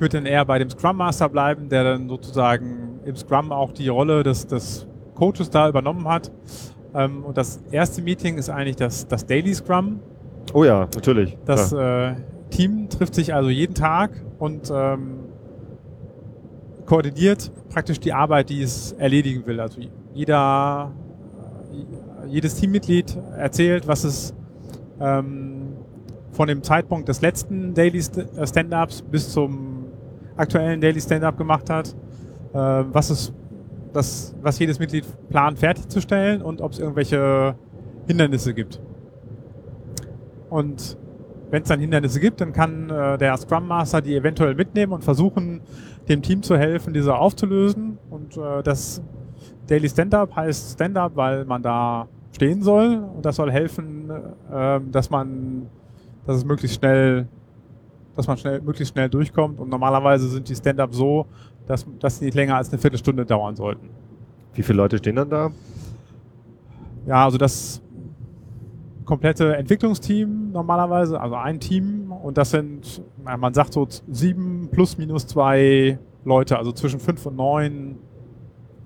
würde 0.00 0.16
dann 0.16 0.26
eher 0.26 0.44
bei 0.44 0.58
dem 0.58 0.70
Scrum 0.70 0.96
Master 0.96 1.28
bleiben, 1.28 1.68
der 1.68 1.84
dann 1.84 2.08
sozusagen 2.08 3.00
im 3.04 3.16
Scrum 3.16 3.52
auch 3.52 3.72
die 3.72 3.88
Rolle 3.88 4.22
des, 4.22 4.46
des 4.46 4.86
Coaches 5.14 5.50
da 5.50 5.68
übernommen 5.68 6.06
hat. 6.08 6.30
Ähm, 6.94 7.24
und 7.24 7.36
das 7.36 7.60
erste 7.70 8.02
Meeting 8.02 8.38
ist 8.38 8.50
eigentlich 8.50 8.76
das, 8.76 9.06
das 9.06 9.26
Daily 9.26 9.54
Scrum. 9.54 10.00
Oh 10.52 10.64
ja, 10.64 10.88
natürlich. 10.94 11.36
Das 11.44 11.72
äh, 11.72 12.14
Team 12.50 12.88
trifft 12.88 13.14
sich 13.14 13.34
also 13.34 13.50
jeden 13.50 13.74
Tag 13.74 14.10
und 14.38 14.72
ähm, 14.74 15.27
koordiniert 16.88 17.52
praktisch 17.68 18.00
die 18.00 18.14
Arbeit, 18.14 18.48
die 18.48 18.62
es 18.62 18.92
erledigen 18.92 19.46
will. 19.46 19.60
Also 19.60 19.78
jeder, 20.14 20.90
jedes 22.26 22.54
Teammitglied 22.54 23.14
erzählt, 23.36 23.86
was 23.86 24.04
es 24.04 24.34
ähm, 24.98 25.74
von 26.32 26.48
dem 26.48 26.62
Zeitpunkt 26.62 27.06
des 27.10 27.20
letzten 27.20 27.74
Daily 27.74 27.98
äh, 27.98 28.46
Stand-Ups 28.46 29.02
bis 29.02 29.30
zum 29.30 29.84
aktuellen 30.36 30.80
Daily 30.80 30.98
Stand-Up 30.98 31.36
gemacht 31.36 31.68
hat, 31.68 31.94
äh, 32.54 32.56
was 32.56 33.10
es 33.10 33.34
das, 33.92 34.34
was 34.40 34.58
jedes 34.58 34.78
Mitglied 34.78 35.04
plant, 35.28 35.58
fertigzustellen 35.58 36.40
und 36.40 36.62
ob 36.62 36.72
es 36.72 36.78
irgendwelche 36.78 37.54
Hindernisse 38.06 38.54
gibt. 38.54 38.80
Und 40.48 40.96
wenn 41.50 41.62
es 41.62 41.68
dann 41.68 41.80
Hindernisse 41.80 42.20
gibt, 42.20 42.40
dann 42.40 42.52
kann 42.52 42.90
äh, 42.90 43.18
der 43.18 43.36
Scrum 43.36 43.66
Master 43.66 44.00
die 44.00 44.14
eventuell 44.14 44.54
mitnehmen 44.54 44.92
und 44.92 45.04
versuchen, 45.04 45.60
dem 46.08 46.22
Team 46.22 46.42
zu 46.42 46.56
helfen, 46.56 46.92
diese 46.92 47.14
aufzulösen. 47.14 47.98
Und 48.10 48.36
äh, 48.36 48.62
das 48.62 49.02
Daily 49.66 49.88
Stand-Up 49.88 50.34
heißt 50.34 50.74
Stand-Up, 50.74 51.12
weil 51.14 51.44
man 51.44 51.62
da 51.62 52.08
stehen 52.32 52.62
soll. 52.62 53.02
Und 53.14 53.24
das 53.24 53.36
soll 53.36 53.50
helfen, 53.50 54.10
äh, 54.52 54.80
dass 54.90 55.10
man, 55.10 55.66
dass 56.26 56.36
es 56.36 56.44
möglichst 56.44 56.78
schnell, 56.78 57.26
dass 58.14 58.26
man 58.26 58.36
schnell, 58.36 58.60
möglichst 58.60 58.92
schnell 58.92 59.08
durchkommt. 59.08 59.58
Und 59.58 59.70
normalerweise 59.70 60.28
sind 60.28 60.48
die 60.48 60.54
Stand-Up 60.54 60.94
so, 60.94 61.26
dass, 61.66 61.86
dass 61.98 62.18
sie 62.18 62.26
nicht 62.26 62.34
länger 62.34 62.56
als 62.56 62.70
eine 62.70 62.78
Viertelstunde 62.78 63.24
dauern 63.24 63.56
sollten. 63.56 63.88
Wie 64.54 64.62
viele 64.62 64.78
Leute 64.78 64.98
stehen 64.98 65.16
dann 65.16 65.30
da? 65.30 65.50
Ja, 67.06 67.24
also 67.24 67.38
das 67.38 67.80
komplette 69.08 69.56
Entwicklungsteam 69.56 70.52
normalerweise, 70.52 71.18
also 71.18 71.34
ein 71.34 71.60
Team 71.60 72.12
und 72.12 72.36
das 72.36 72.50
sind, 72.50 73.02
man 73.24 73.54
sagt 73.54 73.72
so 73.72 73.88
sieben 74.06 74.68
plus 74.70 74.98
minus 74.98 75.26
zwei 75.26 75.98
Leute, 76.26 76.58
also 76.58 76.72
zwischen 76.72 77.00
fünf 77.00 77.24
und 77.24 77.36
neun 77.36 77.96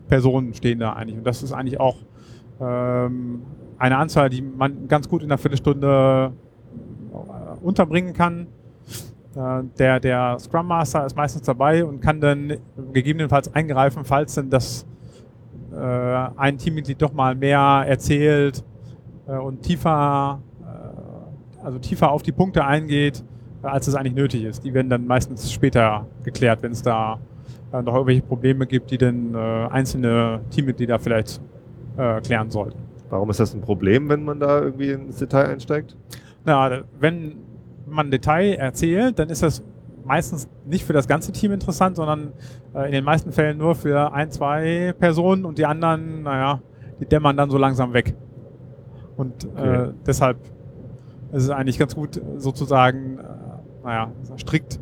Personen 0.06 0.54
stehen 0.54 0.78
da 0.78 0.92
eigentlich. 0.92 1.18
Und 1.18 1.26
das 1.26 1.42
ist 1.42 1.52
eigentlich 1.52 1.80
auch 1.80 1.96
ähm, 2.60 3.42
eine 3.78 3.96
Anzahl, 3.96 4.30
die 4.30 4.42
man 4.42 4.86
ganz 4.86 5.08
gut 5.08 5.24
in 5.24 5.28
einer 5.28 5.38
Viertelstunde 5.38 6.30
äh, 7.12 7.64
unterbringen 7.64 8.12
kann. 8.12 8.46
Äh, 9.34 9.64
der, 9.76 9.98
der 9.98 10.38
Scrum 10.38 10.68
Master 10.68 11.04
ist 11.04 11.16
meistens 11.16 11.42
dabei 11.42 11.84
und 11.84 12.00
kann 12.00 12.20
dann 12.20 12.58
gegebenenfalls 12.92 13.52
eingreifen, 13.52 14.04
falls 14.04 14.36
denn 14.36 14.50
das 14.50 14.86
äh, 15.72 15.76
ein 15.76 16.58
Teammitglied 16.58 17.02
doch 17.02 17.12
mal 17.12 17.34
mehr 17.34 17.86
erzählt 17.88 18.58
äh, 18.58 18.71
und 19.30 19.62
tiefer, 19.62 20.40
äh, 20.62 21.64
also 21.64 21.78
tiefer 21.78 22.10
auf 22.10 22.22
die 22.22 22.32
Punkte 22.32 22.64
eingeht, 22.64 23.24
als 23.62 23.86
es 23.86 23.94
eigentlich 23.94 24.14
nötig 24.14 24.44
ist. 24.44 24.64
Die 24.64 24.74
werden 24.74 24.88
dann 24.90 25.06
meistens 25.06 25.52
später 25.52 26.06
geklärt, 26.24 26.62
wenn 26.62 26.72
es 26.72 26.82
da 26.82 27.18
äh, 27.72 27.82
noch 27.82 27.94
irgendwelche 27.94 28.22
Probleme 28.22 28.66
gibt, 28.66 28.90
die 28.90 28.98
dann 28.98 29.34
äh, 29.34 29.38
einzelne 29.38 30.40
Teammitglieder 30.50 30.98
vielleicht 30.98 31.40
klären 32.22 32.50
sollten. 32.50 32.78
Warum 33.10 33.28
ist 33.28 33.38
das 33.38 33.52
ein 33.52 33.60
Problem, 33.60 34.08
wenn 34.08 34.24
man 34.24 34.40
da 34.40 34.62
irgendwie 34.62 34.92
ins 34.92 35.16
Detail 35.16 35.44
einsteigt? 35.44 35.94
Na, 36.46 36.84
wenn 36.98 37.36
man 37.86 38.06
ein 38.06 38.10
Detail 38.10 38.54
erzählt, 38.54 39.18
dann 39.18 39.28
ist 39.28 39.42
das 39.42 39.62
meistens 40.04 40.48
nicht 40.64 40.84
für 40.84 40.92
das 40.92 41.06
ganze 41.06 41.32
Team 41.32 41.52
interessant, 41.52 41.96
sondern 41.96 42.32
äh, 42.74 42.86
in 42.86 42.92
den 42.92 43.04
meisten 43.04 43.32
Fällen 43.32 43.58
nur 43.58 43.74
für 43.74 44.12
ein, 44.12 44.30
zwei 44.30 44.94
Personen 44.98 45.44
und 45.44 45.58
die 45.58 45.66
anderen, 45.66 46.22
naja, 46.22 46.60
die 47.00 47.06
dämmern 47.06 47.36
dann 47.36 47.50
so 47.50 47.58
langsam 47.58 47.92
weg. 47.92 48.14
Und 49.22 49.44
okay. 49.44 49.84
äh, 49.84 49.92
deshalb 50.04 50.38
ist 51.30 51.44
es 51.44 51.50
eigentlich 51.50 51.78
ganz 51.78 51.94
gut, 51.94 52.20
sozusagen, 52.38 53.18
äh, 53.18 53.84
naja, 53.84 54.10
strikt 54.36 54.80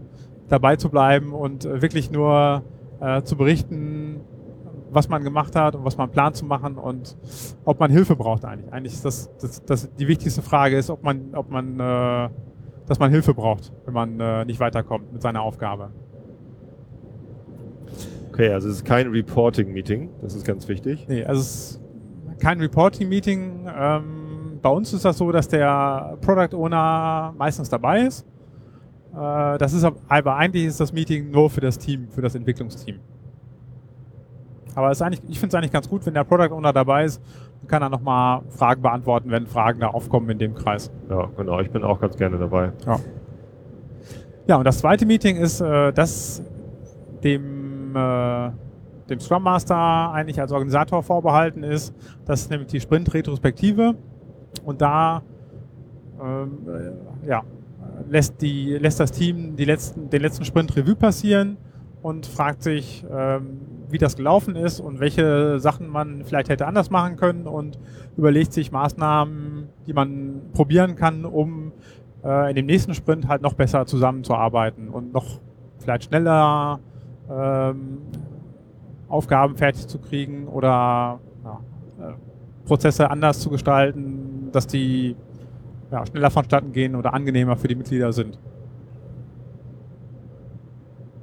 dabei 0.48 0.76
zu 0.76 0.88
bleiben 0.88 1.34
und 1.34 1.66
äh, 1.66 1.82
wirklich 1.82 2.10
nur 2.10 2.62
äh, 3.00 3.22
zu 3.22 3.36
berichten, 3.36 4.22
was 4.90 5.10
man 5.10 5.24
gemacht 5.24 5.54
hat 5.56 5.76
und 5.76 5.84
was 5.84 5.98
man 5.98 6.10
plant 6.10 6.36
zu 6.36 6.46
machen 6.46 6.78
und 6.78 7.18
ob 7.66 7.80
man 7.80 7.90
Hilfe 7.90 8.16
braucht 8.16 8.46
eigentlich. 8.46 8.72
Eigentlich 8.72 8.94
ist 8.94 9.04
das, 9.04 9.30
das, 9.40 9.62
das 9.62 9.94
die 9.94 10.08
wichtigste 10.08 10.40
Frage 10.40 10.78
ist, 10.78 10.88
ob 10.88 11.04
man, 11.04 11.34
ob 11.34 11.50
man, 11.50 11.78
äh, 11.78 12.30
dass 12.86 12.98
man 12.98 13.10
Hilfe 13.10 13.34
braucht, 13.34 13.72
wenn 13.84 13.92
man 13.92 14.18
äh, 14.18 14.46
nicht 14.46 14.58
weiterkommt 14.58 15.12
mit 15.12 15.20
seiner 15.20 15.42
Aufgabe. 15.42 15.90
Okay, 18.30 18.50
also 18.54 18.70
es 18.70 18.76
ist 18.76 18.84
kein 18.86 19.08
Reporting-Meeting, 19.08 20.08
das 20.22 20.34
ist 20.34 20.46
ganz 20.46 20.66
wichtig. 20.66 21.06
Nee, 21.08 21.24
also 21.24 21.42
es 21.42 21.72
ist 21.72 21.80
kein 22.40 22.58
Reporting-Meeting. 22.58 23.68
Ähm, 23.72 24.19
bei 24.62 24.70
uns 24.70 24.92
ist 24.92 25.04
das 25.04 25.18
so, 25.18 25.32
dass 25.32 25.48
der 25.48 26.16
Product 26.20 26.56
Owner 26.56 27.34
meistens 27.36 27.68
dabei 27.68 28.02
ist. 28.02 28.26
Äh, 29.12 29.58
das 29.58 29.72
ist 29.72 29.84
aber 29.84 30.36
eigentlich 30.36 30.66
ist 30.66 30.80
das 30.80 30.92
Meeting 30.92 31.30
nur 31.30 31.50
für 31.50 31.60
das 31.60 31.78
Team, 31.78 32.08
für 32.08 32.22
das 32.22 32.34
Entwicklungsteam. 32.34 33.00
Aber 34.74 34.90
ist 34.90 35.02
eigentlich, 35.02 35.22
ich 35.28 35.38
finde 35.40 35.48
es 35.48 35.54
eigentlich 35.56 35.72
ganz 35.72 35.88
gut, 35.88 36.06
wenn 36.06 36.14
der 36.14 36.24
Product 36.24 36.54
Owner 36.54 36.72
dabei 36.72 37.04
ist, 37.04 37.20
dann 37.60 37.68
kann 37.68 37.82
er 37.82 37.88
nochmal 37.88 38.42
Fragen 38.50 38.82
beantworten, 38.82 39.30
wenn 39.30 39.46
Fragen 39.46 39.80
da 39.80 39.88
aufkommen 39.88 40.30
in 40.30 40.38
dem 40.38 40.54
Kreis. 40.54 40.90
Ja, 41.08 41.28
genau. 41.36 41.60
Ich 41.60 41.70
bin 41.70 41.82
auch 41.82 42.00
ganz 42.00 42.16
gerne 42.16 42.38
dabei. 42.38 42.72
Ja. 42.86 42.98
Ja, 44.46 44.56
und 44.56 44.64
das 44.64 44.78
zweite 44.78 45.06
Meeting 45.06 45.36
ist, 45.36 45.60
äh, 45.60 45.92
das 45.92 46.42
dem, 47.22 47.94
äh, 47.94 48.50
dem 49.08 49.20
Scrum 49.20 49.42
Master 49.42 50.12
eigentlich 50.12 50.40
als 50.40 50.52
Organisator 50.52 51.02
vorbehalten 51.02 51.62
ist. 51.62 51.94
Das 52.24 52.42
ist 52.42 52.50
nämlich 52.50 52.68
die 52.68 52.80
Sprint-Retrospektive. 52.80 53.94
Und 54.64 54.80
da 54.80 55.22
ähm, 56.22 56.58
äh, 56.68 57.28
ja, 57.28 57.42
lässt, 58.08 58.40
die, 58.40 58.76
lässt 58.78 59.00
das 59.00 59.12
Team 59.12 59.56
die 59.56 59.64
letzten, 59.64 60.10
den 60.10 60.22
letzten 60.22 60.44
Sprint 60.44 60.76
Revue 60.76 60.96
passieren 60.96 61.56
und 62.02 62.26
fragt 62.26 62.62
sich, 62.62 63.04
ähm, 63.10 63.60
wie 63.90 63.98
das 63.98 64.16
gelaufen 64.16 64.56
ist 64.56 64.80
und 64.80 65.00
welche 65.00 65.58
Sachen 65.58 65.88
man 65.88 66.24
vielleicht 66.24 66.48
hätte 66.48 66.66
anders 66.66 66.90
machen 66.90 67.16
können 67.16 67.46
und 67.46 67.78
überlegt 68.16 68.52
sich 68.52 68.72
Maßnahmen, 68.72 69.68
die 69.86 69.92
man 69.92 70.40
probieren 70.52 70.96
kann, 70.96 71.24
um 71.24 71.72
äh, 72.24 72.50
in 72.50 72.56
dem 72.56 72.66
nächsten 72.66 72.94
Sprint 72.94 73.28
halt 73.28 73.42
noch 73.42 73.54
besser 73.54 73.86
zusammenzuarbeiten 73.86 74.88
und 74.88 75.12
noch 75.12 75.40
vielleicht 75.78 76.04
schneller 76.04 76.80
ähm, 77.30 77.98
Aufgaben 79.08 79.56
fertig 79.56 79.88
zu 79.88 79.98
kriegen 79.98 80.46
oder 80.46 81.20
ja, 81.44 81.60
äh, 82.00 82.12
Prozesse 82.64 83.10
anders 83.10 83.40
zu 83.40 83.50
gestalten, 83.50 84.39
dass 84.52 84.66
die 84.66 85.16
ja, 85.90 86.06
schneller 86.06 86.30
vonstatten 86.30 86.72
gehen 86.72 86.94
oder 86.94 87.14
angenehmer 87.14 87.56
für 87.56 87.68
die 87.68 87.74
Mitglieder 87.74 88.12
sind. 88.12 88.38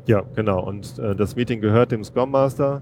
Ja, 0.06 0.24
genau. 0.36 0.64
Und 0.64 0.98
äh, 1.00 1.16
das 1.16 1.36
Meeting 1.36 1.62
gehört 1.62 1.92
dem 1.92 2.04
Scrum 2.04 2.32
Master, 2.32 2.82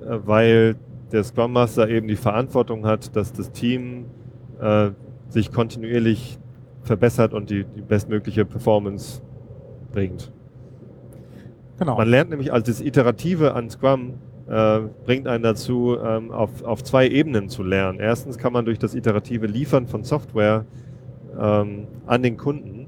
äh, 0.00 0.18
weil 0.24 0.76
der 1.12 1.24
Scrum 1.24 1.52
Master 1.52 1.88
eben 1.88 2.08
die 2.08 2.16
Verantwortung 2.16 2.86
hat, 2.86 3.14
dass 3.16 3.32
das 3.32 3.50
Team 3.50 4.06
äh, 4.60 4.90
sich 5.28 5.52
kontinuierlich 5.52 6.38
verbessert 6.82 7.34
und 7.34 7.50
die, 7.50 7.64
die 7.64 7.80
bestmögliche 7.80 8.44
Performance 8.44 9.22
bringt. 9.92 10.32
Genau. 11.78 11.96
Man 11.96 12.08
lernt 12.08 12.30
nämlich, 12.30 12.52
also 12.52 12.66
das 12.66 12.80
Iterative 12.80 13.54
an 13.54 13.68
Scrum 13.68 14.14
äh, 14.48 14.80
bringt 15.04 15.26
einen 15.26 15.42
dazu, 15.42 15.96
ähm, 16.02 16.30
auf, 16.30 16.62
auf 16.64 16.84
zwei 16.84 17.08
Ebenen 17.08 17.48
zu 17.48 17.62
lernen. 17.62 17.98
Erstens 18.00 18.38
kann 18.38 18.52
man 18.52 18.64
durch 18.64 18.78
das 18.78 18.94
iterative 18.94 19.46
Liefern 19.46 19.86
von 19.86 20.04
Software 20.04 20.64
ähm, 21.38 21.86
an 22.06 22.22
den 22.22 22.36
Kunden 22.36 22.86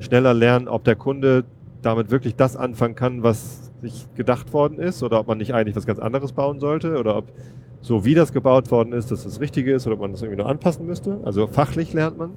schneller 0.00 0.34
lernen, 0.34 0.68
ob 0.68 0.84
der 0.84 0.96
Kunde 0.96 1.44
damit 1.82 2.10
wirklich 2.10 2.36
das 2.36 2.56
anfangen 2.56 2.94
kann, 2.94 3.22
was 3.22 3.72
sich 3.80 4.08
gedacht 4.16 4.52
worden 4.52 4.78
ist, 4.78 5.02
oder 5.02 5.20
ob 5.20 5.28
man 5.28 5.38
nicht 5.38 5.54
eigentlich 5.54 5.76
was 5.76 5.86
ganz 5.86 6.00
anderes 6.00 6.32
bauen 6.32 6.58
sollte, 6.58 6.98
oder 6.98 7.16
ob 7.16 7.32
so 7.80 8.04
wie 8.04 8.14
das 8.14 8.32
gebaut 8.32 8.70
worden 8.72 8.92
ist, 8.92 9.12
dass 9.12 9.22
das 9.22 9.40
Richtige 9.40 9.72
ist, 9.72 9.86
oder 9.86 9.94
ob 9.94 10.00
man 10.00 10.12
das 10.12 10.22
irgendwie 10.22 10.42
nur 10.42 10.50
anpassen 10.50 10.86
müsste. 10.86 11.20
Also 11.24 11.46
fachlich 11.46 11.92
lernt 11.92 12.18
man 12.18 12.32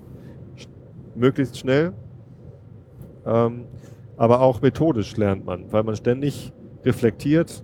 möglichst 1.15 1.57
schnell. 1.57 1.93
Ähm, 3.25 3.65
aber 4.17 4.41
auch 4.41 4.61
methodisch 4.61 5.17
lernt 5.17 5.45
man, 5.45 5.71
weil 5.71 5.83
man 5.83 5.95
ständig 5.95 6.53
reflektiert, 6.85 7.63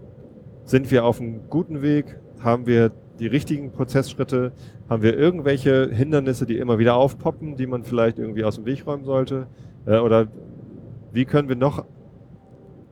sind 0.68 0.92
wir 0.92 1.06
auf 1.06 1.20
einem 1.20 1.50
guten 1.50 1.82
Weg, 1.82 2.20
haben 2.42 2.68
wir 2.68 2.92
die 3.20 3.28
richtigen 3.28 3.72
Prozessschritte, 3.72 4.52
haben 4.90 5.02
wir 5.02 5.18
irgendwelche 5.18 5.90
Hindernisse, 5.90 6.46
die 6.46 6.58
immer 6.58 6.78
wieder 6.78 6.96
aufpoppen, 6.96 7.56
die 7.56 7.66
man 7.66 7.84
vielleicht 7.84 8.20
irgendwie 8.20 8.44
aus 8.44 8.56
dem 8.56 8.66
Weg 8.66 8.86
räumen 8.86 9.06
sollte, 9.06 9.48
äh, 9.86 9.98
oder 9.98 10.28
wie 11.14 11.26
können 11.26 11.50
wir 11.50 11.56
noch 11.56 11.84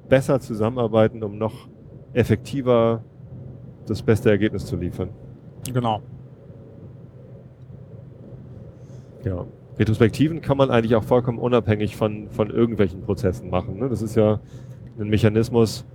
besser 0.09 0.39
zusammenarbeiten, 0.39 1.21
um 1.21 1.37
noch 1.37 1.67
effektiver 2.13 3.03
das 3.85 4.01
beste 4.01 4.29
Ergebnis 4.29 4.65
zu 4.65 4.77
liefern. 4.77 5.09
Genau. 5.71 6.01
Ja. 9.23 9.45
Retrospektiven 9.77 10.41
kann 10.41 10.57
man 10.57 10.69
eigentlich 10.71 10.95
auch 10.95 11.03
vollkommen 11.03 11.39
unabhängig 11.39 11.97
von, 11.97 12.29
von 12.29 12.49
irgendwelchen 12.49 13.01
Prozessen 13.01 13.49
machen. 13.49 13.77
Ne? 13.77 13.89
Das 13.89 14.01
ist 14.01 14.15
ja 14.15 14.39
ein 14.97 15.09
Mechanismus, 15.09 15.85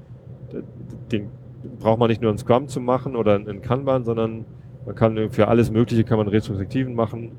den 1.10 1.30
braucht 1.78 1.98
man 1.98 2.08
nicht 2.08 2.22
nur 2.22 2.30
in 2.30 2.38
Scrum 2.38 2.68
zu 2.68 2.80
machen 2.80 3.16
oder 3.16 3.36
in 3.36 3.62
Kanban, 3.62 4.04
sondern 4.04 4.44
man 4.86 4.94
kann 4.94 5.30
für 5.30 5.48
alles 5.48 5.70
Mögliche 5.70 6.04
kann 6.04 6.18
man 6.18 6.28
Retrospektiven 6.28 6.94
machen. 6.94 7.32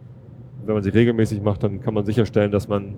Wenn 0.66 0.76
man 0.76 0.84
sie 0.84 0.92
regelmäßig 0.92 1.42
macht, 1.42 1.64
dann 1.64 1.82
kann 1.82 1.94
man 1.94 2.06
sicherstellen, 2.06 2.52
dass 2.52 2.68
man 2.68 2.96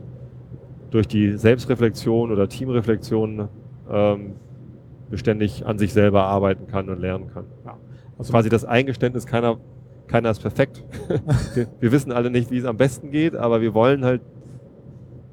durch 0.92 1.08
die 1.08 1.38
Selbstreflexion 1.38 2.32
oder 2.32 2.48
Teamreflexion 2.50 3.48
ähm, 3.90 4.34
beständig 5.10 5.66
an 5.66 5.78
sich 5.78 5.94
selber 5.94 6.24
arbeiten 6.24 6.68
kann 6.68 6.90
und 6.90 7.00
lernen 7.00 7.30
kann. 7.34 7.46
Ja. 7.66 7.78
Also 8.18 8.32
quasi 8.32 8.50
das 8.50 8.66
Eingeständnis, 8.66 9.26
keiner, 9.26 9.58
keiner 10.08 10.30
ist 10.30 10.42
perfekt. 10.42 10.84
wir, 11.56 11.68
wir, 11.80 11.92
wissen 11.92 12.12
alle 12.12 12.30
nicht, 12.30 12.52
wie 12.52 12.58
es 12.58 12.66
am 12.66 12.78
besten 12.78 13.12
geht, 13.12 13.36
aber 13.36 13.62
wir 13.62 13.74
wollen 13.74 14.06
halt 14.06 14.22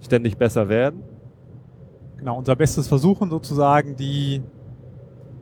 ständig 0.00 0.36
besser 0.36 0.68
werden. 0.68 1.02
Genau, 2.16 2.38
unser 2.38 2.56
Bestes 2.56 2.88
versuchen 2.88 3.30
sozusagen, 3.30 3.96
die, 3.96 4.42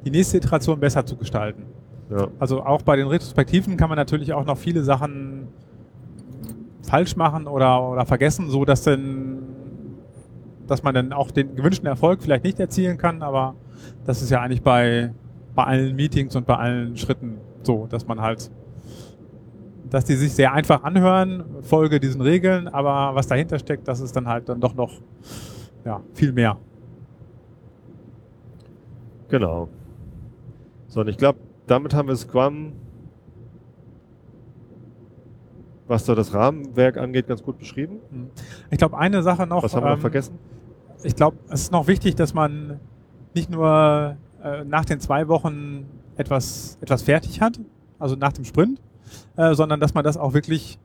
die 0.09 0.17
nächste 0.17 0.39
Iteration 0.39 0.81
besser 0.81 1.05
zu 1.05 1.17
gestalten. 1.17 1.65
Ja. 2.11 2.29
Also 2.39 2.63
auch 2.63 2.83
bei 2.83 2.97
den 2.97 3.07
Retrospektiven 3.07 3.77
kann 3.77 3.91
man 3.91 3.97
natürlich 3.97 4.33
auch 4.33 4.47
noch 4.47 4.57
viele 4.57 4.83
Sachen 4.83 5.49
falsch 6.83 7.17
machen 7.17 7.47
oder, 7.47 7.91
oder 7.91 8.07
vergessen, 8.07 8.49
so 8.49 8.65
dass 8.65 8.83
dann 8.83 9.43
dass 10.67 10.83
man 10.83 10.95
dann 10.95 11.15
auch 11.15 11.31
den 11.31 11.57
gewünschten 11.57 11.87
Erfolg 11.87 12.23
vielleicht 12.23 12.45
nicht 12.45 12.61
erzielen 12.61 12.99
kann, 12.99 13.23
aber 13.23 13.55
das 14.05 14.21
ist 14.21 14.29
ja 14.29 14.43
eigentlich 14.43 14.61
bei, 14.61 15.15
bei 15.55 15.65
allen 15.65 15.97
Meetings 15.97 16.37
und 16.37 16.47
bei 16.47 16.57
allen 16.57 16.95
Schritten 16.99 17.39
so, 17.63 17.87
dass 17.87 18.07
man 18.07 18.21
halt, 18.21 18.51
dass 19.89 20.05
die 20.05 20.15
sich 20.15 20.35
sehr 20.35 20.53
einfach 20.53 20.85
anhören, 20.85 21.43
folge 21.63 22.01
diesen 22.01 22.21
Regeln, 22.21 22.69
aber 22.69 23.15
was 23.15 23.27
dahinter 23.27 23.59
steckt, 23.59 23.89
das 23.89 24.01
ist 24.01 24.15
dann 24.15 24.29
halt 24.29 24.51
dann 24.51 24.61
doch 24.61 24.75
noch 24.75 24.93
ja, 25.87 26.03
viel 26.13 26.33
mehr. 26.33 26.59
Genau. 29.29 29.69
So, 30.89 31.01
und 31.01 31.09
ich 31.09 31.17
glaube, 31.17 31.39
damit 31.67 31.95
haben 31.95 32.09
wir 32.09 32.17
Scrum, 32.17 32.73
was 35.87 36.05
so 36.05 36.15
das 36.15 36.35
Rahmenwerk 36.35 36.99
angeht, 36.99 37.29
ganz 37.29 37.43
gut 37.43 37.59
beschrieben. 37.59 38.01
Ich 38.71 38.79
glaube, 38.79 38.99
eine 38.99 39.23
Sache 39.23 39.47
noch. 39.47 39.63
Was 39.63 39.75
haben 39.75 39.85
wir 39.85 39.91
ähm, 39.91 39.95
noch 39.95 40.01
vergessen? 40.01 40.39
ich 41.03 41.15
glaube, 41.15 41.37
es 41.49 41.63
ist 41.63 41.73
noch 41.73 41.87
wichtig, 41.87 42.17
dass 42.17 42.35
man 42.35 42.81
nicht 43.35 43.51
nur 43.51 44.17
äh, 44.43 44.65
nach 44.65 44.85
den 44.85 45.01
zwei 45.01 45.29
Wochen 45.29 45.87
etwas, 46.17 46.79
etwas 46.81 47.03
fertig 47.03 47.41
hat, 47.41 47.61
also 47.99 48.17
nach 48.17 48.33
dem 48.33 48.45
Sprint, 48.45 48.81
äh, 49.37 49.55
sondern 49.55 49.81
dass 49.81 49.95
man 49.95 50.05
das 50.05 50.17
auch 50.17 50.35
wirklich 50.35 50.79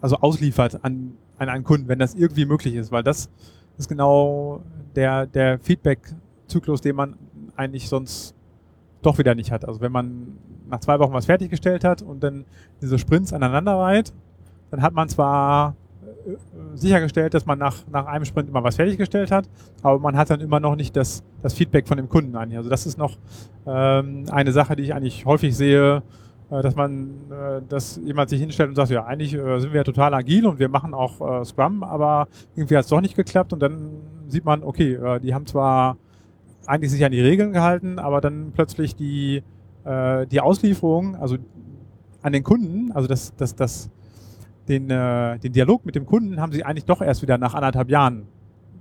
also 0.00 0.16
ausliefert 0.16 0.84
an, 0.84 1.16
an 1.38 1.48
einen 1.48 1.64
Kunden, 1.64 1.88
wenn 1.88 1.98
das 1.98 2.14
irgendwie 2.14 2.44
möglich 2.44 2.74
ist, 2.74 2.90
weil 2.90 3.02
das 3.02 3.30
ist 3.78 3.88
genau 3.88 4.62
der, 4.96 5.26
der 5.26 5.58
Feedback-Zyklus, 5.60 6.80
den 6.80 6.96
man 6.96 7.16
eigentlich 7.54 7.88
sonst 7.88 8.34
doch 9.02 9.18
wieder 9.18 9.34
nicht 9.34 9.50
hat. 9.50 9.66
Also 9.66 9.80
wenn 9.80 9.92
man 9.92 10.38
nach 10.68 10.80
zwei 10.80 10.98
Wochen 10.98 11.12
was 11.12 11.26
fertiggestellt 11.26 11.84
hat 11.84 12.02
und 12.02 12.22
dann 12.22 12.44
diese 12.80 12.98
Sprints 12.98 13.32
aneinander 13.32 13.76
reiht, 13.78 14.12
dann 14.70 14.82
hat 14.82 14.94
man 14.94 15.08
zwar 15.08 15.76
äh, 16.26 16.36
sichergestellt, 16.74 17.34
dass 17.34 17.46
man 17.46 17.58
nach, 17.58 17.76
nach 17.90 18.06
einem 18.06 18.24
Sprint 18.24 18.48
immer 18.48 18.64
was 18.64 18.76
fertiggestellt 18.76 19.30
hat, 19.30 19.48
aber 19.82 19.98
man 19.98 20.16
hat 20.16 20.30
dann 20.30 20.40
immer 20.40 20.60
noch 20.60 20.76
nicht 20.76 20.96
das, 20.96 21.22
das 21.42 21.54
Feedback 21.54 21.86
von 21.86 21.96
dem 21.96 22.08
Kunden 22.08 22.34
an. 22.36 22.54
Also 22.56 22.70
das 22.70 22.86
ist 22.86 22.96
noch 22.96 23.16
ähm, 23.66 24.24
eine 24.30 24.52
Sache, 24.52 24.76
die 24.76 24.84
ich 24.84 24.94
eigentlich 24.94 25.26
häufig 25.26 25.56
sehe, 25.56 26.02
äh, 26.50 26.62
dass 26.62 26.76
man, 26.76 27.10
äh, 27.30 27.60
dass 27.68 28.00
jemand 28.04 28.30
sich 28.30 28.40
hinstellt 28.40 28.70
und 28.70 28.76
sagt, 28.76 28.90
ja, 28.90 29.04
eigentlich 29.04 29.34
äh, 29.34 29.58
sind 29.60 29.72
wir 29.72 29.80
ja 29.80 29.84
total 29.84 30.14
agil 30.14 30.46
und 30.46 30.58
wir 30.58 30.68
machen 30.68 30.94
auch 30.94 31.40
äh, 31.40 31.44
Scrum, 31.44 31.82
aber 31.82 32.28
irgendwie 32.54 32.76
hat 32.76 32.84
es 32.84 32.90
doch 32.90 33.00
nicht 33.00 33.16
geklappt 33.16 33.52
und 33.52 33.60
dann 33.60 33.90
sieht 34.28 34.44
man, 34.44 34.62
okay, 34.62 34.94
äh, 34.94 35.20
die 35.20 35.34
haben 35.34 35.46
zwar 35.46 35.96
eigentlich 36.66 36.90
sich 36.90 37.04
an 37.04 37.12
die 37.12 37.20
Regeln 37.20 37.52
gehalten, 37.52 37.98
aber 37.98 38.20
dann 38.20 38.52
plötzlich 38.52 38.94
die, 38.96 39.42
äh, 39.84 40.26
die 40.26 40.40
Auslieferung, 40.40 41.16
also 41.16 41.36
an 42.22 42.32
den 42.32 42.42
Kunden, 42.42 42.92
also 42.92 43.08
das, 43.08 43.34
das, 43.36 43.54
das 43.54 43.90
den, 44.68 44.90
äh, 44.90 45.38
den 45.38 45.52
Dialog 45.52 45.84
mit 45.84 45.94
dem 45.94 46.06
Kunden 46.06 46.40
haben 46.40 46.52
sie 46.52 46.64
eigentlich 46.64 46.84
doch 46.84 47.02
erst 47.02 47.22
wieder 47.22 47.36
nach 47.38 47.54
anderthalb 47.54 47.90
Jahren 47.90 48.26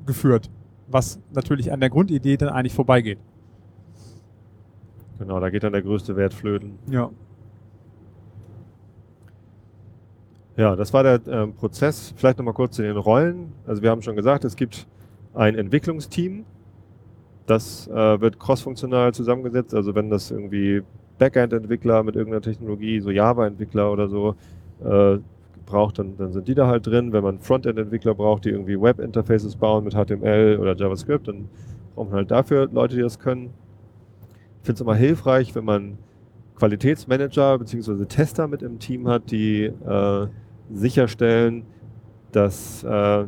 geführt. 0.06 0.50
was 0.88 1.20
natürlich 1.34 1.72
an 1.72 1.80
der 1.80 1.90
Grundidee 1.90 2.38
dann 2.38 2.50
eigentlich 2.50 2.74
vorbeigeht. 2.74 3.20
Genau, 5.20 5.40
da 5.40 5.50
geht 5.50 5.64
dann 5.64 5.72
der 5.72 5.82
größte 5.82 6.16
Wert 6.16 6.34
flöten. 6.34 6.78
Ja. 6.88 7.10
Ja, 10.58 10.76
das 10.76 10.94
war 10.94 11.04
der 11.04 11.22
ähm, 11.28 11.54
Prozess. 11.54 12.14
Vielleicht 12.18 12.38
nochmal 12.38 12.54
kurz 12.54 12.76
zu 12.76 12.82
den 12.82 12.98
Rollen. 12.98 13.54
Also 13.66 13.82
wir 13.82 13.90
haben 13.90 14.02
schon 14.02 14.16
gesagt, 14.16 14.44
es 14.44 14.56
gibt 14.56 14.88
ein 15.34 15.56
Entwicklungsteam. 15.56 16.46
Das 17.52 17.86
äh, 17.90 18.22
wird 18.22 18.40
crossfunktional 18.40 19.14
zusammengesetzt. 19.14 19.76
Also 19.76 19.94
wenn 19.94 20.10
das 20.10 20.32
irgendwie 20.32 20.84
Backend-Entwickler 21.18 22.02
mit 22.02 22.16
irgendeiner 22.16 22.42
Technologie, 22.42 23.02
so 23.02 23.12
Java-Entwickler 23.12 23.92
oder 23.92 24.08
so, 24.08 24.36
äh, 24.86 25.18
braucht, 25.66 26.00
dann, 26.00 26.16
dann 26.16 26.32
sind 26.32 26.48
die 26.48 26.56
da 26.56 26.68
halt 26.68 26.88
drin. 26.88 27.12
Wenn 27.12 27.24
man 27.24 27.40
Frontend-Entwickler 27.40 28.16
braucht, 28.16 28.46
die 28.46 28.52
irgendwie 28.52 28.80
Web-Interfaces 28.80 29.58
bauen 29.58 29.84
mit 29.84 29.94
HTML 29.96 30.60
oder 30.62 30.78
JavaScript, 30.78 31.28
dann 31.28 31.50
braucht 31.94 32.08
man 32.08 32.20
halt 32.20 32.32
dafür 32.32 32.70
Leute, 32.72 32.96
die 32.96 33.02
das 33.02 33.20
können. 33.20 33.50
Ich 34.62 34.66
finde 34.68 34.76
es 34.76 34.82
immer 34.82 34.96
hilfreich, 34.96 35.54
wenn 35.54 35.66
man 35.66 35.98
Qualitätsmanager 36.56 37.60
bzw. 37.60 38.06
Tester 38.06 38.48
mit 38.48 38.62
im 38.62 38.80
Team 38.80 39.10
hat, 39.10 39.30
die 39.30 39.66
äh, 39.66 40.28
sicherstellen, 40.72 41.64
dass 42.36 42.84
äh, 42.84 43.26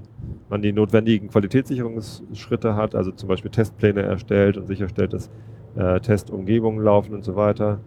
man 0.50 0.62
die 0.62 0.72
notwendigen 0.74 1.30
Qualitätssicherungsschritte 1.30 2.76
hat, 2.76 2.96
also 2.96 3.12
zum 3.12 3.30
Beispiel 3.30 3.52
Testpläne 3.52 4.02
erstellt 4.02 4.58
und 4.58 4.68
sicherstellt, 4.68 5.14
dass 5.14 5.30
äh, 5.76 6.00
Testumgebungen 6.00 6.84
laufen 6.84 7.14
und 7.14 7.24
so 7.24 7.36
weiter. 7.36 7.80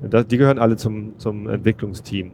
Das, 0.00 0.26
die 0.26 0.36
gehören 0.36 0.58
alle 0.58 0.76
zum, 0.76 1.18
zum 1.18 1.48
Entwicklungsteam. 1.48 2.32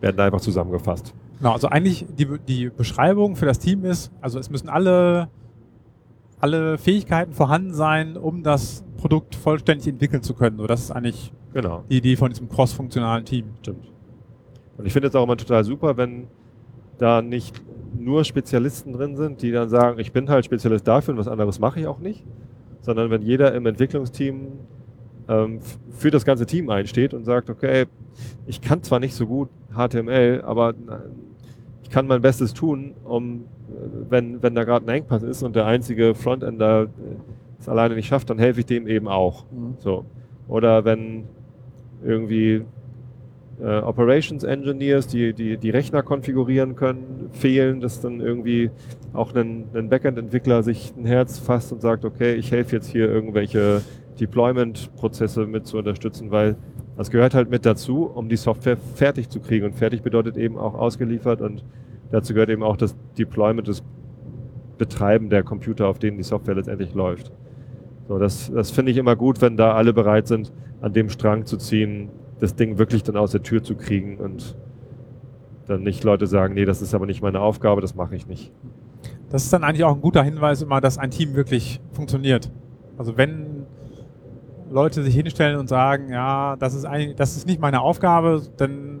Werden 0.00 0.16
da 0.16 0.26
einfach 0.26 0.40
zusammengefasst. 0.40 1.14
Genau, 1.38 1.52
also 1.52 1.68
eigentlich 1.68 2.06
die, 2.16 2.26
die 2.46 2.70
Beschreibung 2.70 3.36
für 3.36 3.46
das 3.46 3.58
Team 3.58 3.84
ist, 3.84 4.12
also 4.20 4.38
es 4.38 4.50
müssen 4.50 4.68
alle, 4.68 5.28
alle 6.40 6.78
Fähigkeiten 6.78 7.32
vorhanden 7.32 7.72
sein, 7.74 8.16
um 8.16 8.42
das 8.42 8.84
Produkt 8.98 9.34
vollständig 9.34 9.86
entwickeln 9.88 10.22
zu 10.22 10.34
können. 10.34 10.58
So, 10.58 10.66
das 10.66 10.80
ist 10.82 10.90
eigentlich 10.90 11.32
Genau, 11.52 11.84
die 11.90 11.98
Idee 11.98 12.16
von 12.16 12.30
diesem 12.30 12.48
cross-funktionalen 12.48 13.24
Team. 13.24 13.46
stimmt. 13.60 13.86
Und 14.76 14.86
ich 14.86 14.92
finde 14.92 15.08
es 15.08 15.14
auch 15.14 15.22
immer 15.24 15.36
total 15.36 15.62
super, 15.64 15.96
wenn 15.96 16.26
da 16.98 17.22
nicht 17.22 17.60
nur 17.98 18.24
Spezialisten 18.24 18.92
drin 18.92 19.16
sind, 19.16 19.42
die 19.42 19.52
dann 19.52 19.68
sagen, 19.68 19.98
ich 19.98 20.12
bin 20.12 20.28
halt 20.28 20.44
Spezialist 20.44 20.86
dafür 20.86 21.14
und 21.14 21.20
was 21.20 21.28
anderes 21.28 21.58
mache 21.58 21.80
ich 21.80 21.86
auch 21.86 21.98
nicht, 21.98 22.24
sondern 22.80 23.10
wenn 23.10 23.22
jeder 23.22 23.54
im 23.54 23.66
Entwicklungsteam 23.66 24.52
ähm, 25.28 25.60
für 25.90 26.10
das 26.10 26.24
ganze 26.24 26.46
Team 26.46 26.70
einsteht 26.70 27.14
und 27.14 27.24
sagt, 27.24 27.50
okay, 27.50 27.86
ich 28.46 28.60
kann 28.60 28.82
zwar 28.82 29.00
nicht 29.00 29.14
so 29.14 29.26
gut 29.26 29.48
HTML, 29.74 30.42
aber 30.44 30.74
na, 30.86 31.02
ich 31.82 31.90
kann 31.90 32.06
mein 32.06 32.20
Bestes 32.20 32.52
tun, 32.54 32.94
um, 33.04 33.44
äh, 33.68 34.10
wenn, 34.10 34.42
wenn 34.42 34.54
da 34.54 34.64
gerade 34.64 34.86
ein 34.86 34.96
Engpass 34.96 35.22
ist 35.22 35.42
und 35.42 35.56
der 35.56 35.66
einzige 35.66 36.14
Frontender 36.14 36.84
äh, 36.84 36.86
es 37.58 37.68
alleine 37.68 37.94
nicht 37.94 38.08
schafft, 38.08 38.30
dann 38.30 38.38
helfe 38.38 38.60
ich 38.60 38.66
dem 38.66 38.86
eben 38.86 39.08
auch. 39.08 39.44
So. 39.78 40.04
Oder 40.48 40.84
wenn 40.84 41.24
irgendwie 42.04 42.64
äh, 43.62 43.78
Operations 43.78 44.44
Engineers, 44.44 45.06
die, 45.06 45.32
die 45.32 45.56
die 45.56 45.70
Rechner 45.70 46.02
konfigurieren 46.02 46.76
können, 46.76 47.30
fehlen, 47.32 47.80
dass 47.80 48.00
dann 48.00 48.20
irgendwie 48.20 48.70
auch 49.12 49.34
ein, 49.34 49.64
ein 49.74 49.88
Backend-Entwickler 49.88 50.62
sich 50.62 50.92
ein 50.96 51.06
Herz 51.06 51.38
fasst 51.38 51.72
und 51.72 51.80
sagt, 51.80 52.04
okay, 52.04 52.34
ich 52.34 52.50
helfe 52.50 52.76
jetzt 52.76 52.88
hier 52.88 53.08
irgendwelche 53.08 53.82
Deployment-Prozesse 54.20 55.46
mit 55.46 55.66
zu 55.66 55.78
unterstützen, 55.78 56.30
weil 56.30 56.56
das 56.96 57.10
gehört 57.10 57.34
halt 57.34 57.50
mit 57.50 57.66
dazu, 57.66 58.06
um 58.06 58.28
die 58.28 58.36
Software 58.36 58.76
fertig 58.76 59.28
zu 59.28 59.40
kriegen. 59.40 59.66
Und 59.66 59.74
fertig 59.74 60.02
bedeutet 60.02 60.36
eben 60.36 60.56
auch 60.58 60.74
ausgeliefert 60.74 61.40
und 61.40 61.64
dazu 62.10 62.34
gehört 62.34 62.50
eben 62.50 62.62
auch 62.62 62.76
das 62.76 62.96
Deployment, 63.18 63.66
das 63.66 63.82
Betreiben 64.78 65.28
der 65.30 65.42
Computer, 65.42 65.88
auf 65.88 65.98
denen 65.98 66.16
die 66.16 66.22
Software 66.22 66.54
letztendlich 66.54 66.94
läuft. 66.94 67.32
So, 68.08 68.18
das, 68.18 68.52
das 68.52 68.70
finde 68.70 68.92
ich 68.92 68.98
immer 68.98 69.16
gut, 69.16 69.40
wenn 69.40 69.56
da 69.56 69.74
alle 69.74 69.92
bereit 69.92 70.26
sind, 70.26 70.52
an 70.80 70.92
dem 70.92 71.08
Strang 71.08 71.46
zu 71.46 71.56
ziehen, 71.56 72.10
das 72.44 72.54
Ding 72.54 72.78
wirklich 72.78 73.02
dann 73.02 73.16
aus 73.16 73.32
der 73.32 73.42
Tür 73.42 73.62
zu 73.62 73.74
kriegen 73.74 74.18
und 74.18 74.56
dann 75.66 75.82
nicht 75.82 76.04
Leute 76.04 76.26
sagen, 76.26 76.54
nee, 76.54 76.66
das 76.66 76.82
ist 76.82 76.94
aber 76.94 77.06
nicht 77.06 77.22
meine 77.22 77.40
Aufgabe, 77.40 77.80
das 77.80 77.94
mache 77.94 78.14
ich 78.14 78.26
nicht. 78.26 78.52
Das 79.30 79.44
ist 79.44 79.52
dann 79.52 79.64
eigentlich 79.64 79.84
auch 79.84 79.94
ein 79.94 80.02
guter 80.02 80.22
Hinweis 80.22 80.60
immer, 80.60 80.80
dass 80.80 80.98
ein 80.98 81.10
Team 81.10 81.34
wirklich 81.34 81.80
funktioniert. 81.92 82.50
Also 82.98 83.16
wenn 83.16 83.66
Leute 84.70 85.02
sich 85.02 85.14
hinstellen 85.14 85.58
und 85.58 85.68
sagen, 85.68 86.10
ja, 86.10 86.56
das 86.56 86.74
ist 86.74 86.84
eigentlich, 86.84 87.16
das 87.16 87.36
ist 87.36 87.46
nicht 87.46 87.60
meine 87.60 87.80
Aufgabe, 87.80 88.42
dann 88.58 89.00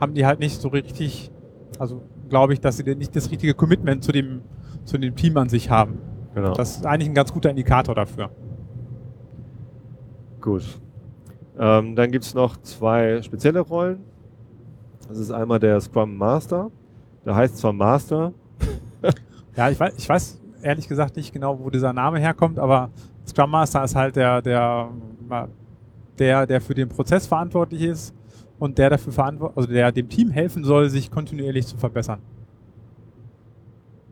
haben 0.00 0.14
die 0.14 0.24
halt 0.24 0.38
nicht 0.38 0.60
so 0.60 0.68
richtig, 0.68 1.32
also 1.78 2.02
glaube 2.28 2.52
ich, 2.52 2.60
dass 2.60 2.76
sie 2.76 2.94
nicht 2.94 3.14
das 3.16 3.30
richtige 3.30 3.54
Commitment 3.54 4.04
zu 4.04 4.12
dem, 4.12 4.42
zu 4.84 4.98
dem 4.98 5.16
Team 5.16 5.36
an 5.36 5.48
sich 5.48 5.68
haben. 5.68 5.98
Genau. 6.34 6.54
Das 6.54 6.76
ist 6.76 6.86
eigentlich 6.86 7.08
ein 7.08 7.14
ganz 7.14 7.32
guter 7.32 7.50
Indikator 7.50 7.94
dafür. 7.94 8.30
Gut. 10.40 10.64
Ähm, 11.58 11.94
dann 11.94 12.10
gibt 12.10 12.24
es 12.24 12.34
noch 12.34 12.56
zwei 12.58 13.22
spezielle 13.22 13.60
Rollen. 13.60 14.00
Das 15.08 15.18
ist 15.18 15.30
einmal 15.30 15.58
der 15.58 15.80
Scrum 15.80 16.16
Master. 16.16 16.70
Der 17.24 17.34
heißt 17.34 17.58
zwar 17.58 17.72
Master, 17.72 18.32
Ja, 19.56 19.70
ich 19.70 19.78
weiß, 19.78 19.94
ich 19.96 20.08
weiß 20.08 20.40
ehrlich 20.62 20.88
gesagt 20.88 21.16
nicht 21.16 21.32
genau, 21.32 21.58
wo 21.58 21.70
dieser 21.70 21.92
Name 21.92 22.18
herkommt, 22.18 22.58
aber 22.58 22.90
Scrum 23.26 23.50
Master 23.50 23.84
ist 23.84 23.94
halt 23.94 24.16
der, 24.16 24.42
der, 24.42 24.90
der, 26.18 26.46
der 26.46 26.60
für 26.60 26.74
den 26.74 26.88
Prozess 26.88 27.26
verantwortlich 27.26 27.82
ist 27.82 28.14
und 28.58 28.78
der 28.78 28.90
dafür 28.90 29.12
verantwortlich, 29.12 29.56
also 29.56 29.72
der 29.72 29.92
dem 29.92 30.08
Team 30.08 30.30
helfen 30.30 30.64
soll, 30.64 30.88
sich 30.88 31.10
kontinuierlich 31.10 31.66
zu 31.66 31.76
verbessern. 31.76 32.20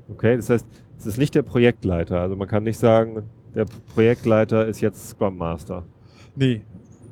Okay, 0.08 0.36
das 0.36 0.50
heißt, 0.50 0.66
es 0.98 1.06
ist 1.06 1.18
nicht 1.18 1.34
der 1.34 1.42
Projektleiter. 1.42 2.20
Also 2.20 2.36
man 2.36 2.46
kann 2.46 2.62
nicht 2.64 2.78
sagen, 2.78 3.24
der 3.54 3.66
Projektleiter 3.94 4.66
ist 4.66 4.80
jetzt 4.80 5.08
Scrum 5.08 5.36
Master. 5.36 5.84
Nee, 6.36 6.62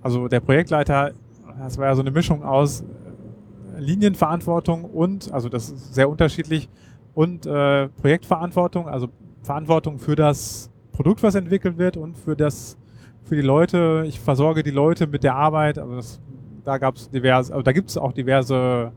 also 0.03 0.29
der 0.29 0.41
Projektleiter, 0.41 1.13
das 1.59 1.79
war 1.79 1.87
ja 1.87 1.95
so 1.95 2.01
eine 2.01 2.11
Mischung 2.11 2.43
aus 2.43 2.83
äh, 2.83 3.81
Linienverantwortung 3.81 4.85
und, 4.85 5.33
also 5.33 5.49
das 5.49 5.71
ist 5.71 5.95
sehr 5.95 6.09
unterschiedlich, 6.09 6.69
und 7.15 7.47
äh, 7.47 7.89
Projektverantwortung, 7.89 8.89
also 8.89 9.09
Verantwortung 9.43 9.99
für 9.99 10.17
das 10.17 10.71
Produkt, 10.93 11.23
was 11.23 11.35
entwickelt 11.35 11.79
wird 11.79 11.97
und 11.97 12.17
für 12.17 12.37
das, 12.37 12.77
für 13.25 13.37
die 13.37 13.43
Leute. 13.43 14.05
Ich 14.07 14.21
versorge 14.21 14.63
die 14.63 14.71
Leute 14.71 15.07
mit 15.07 15.25
der 15.25 15.35
Arbeit. 15.35 15.79
Also 15.79 15.97
das, 15.97 16.21
da 16.65 16.79
gab 16.79 16.97
es 16.97 17.11
diverse, 17.11 17.53
also 17.53 17.63
da 17.63 17.73
gibt 17.73 17.91
es 17.91 17.97
auch 17.97 18.13
diverse 18.13 18.93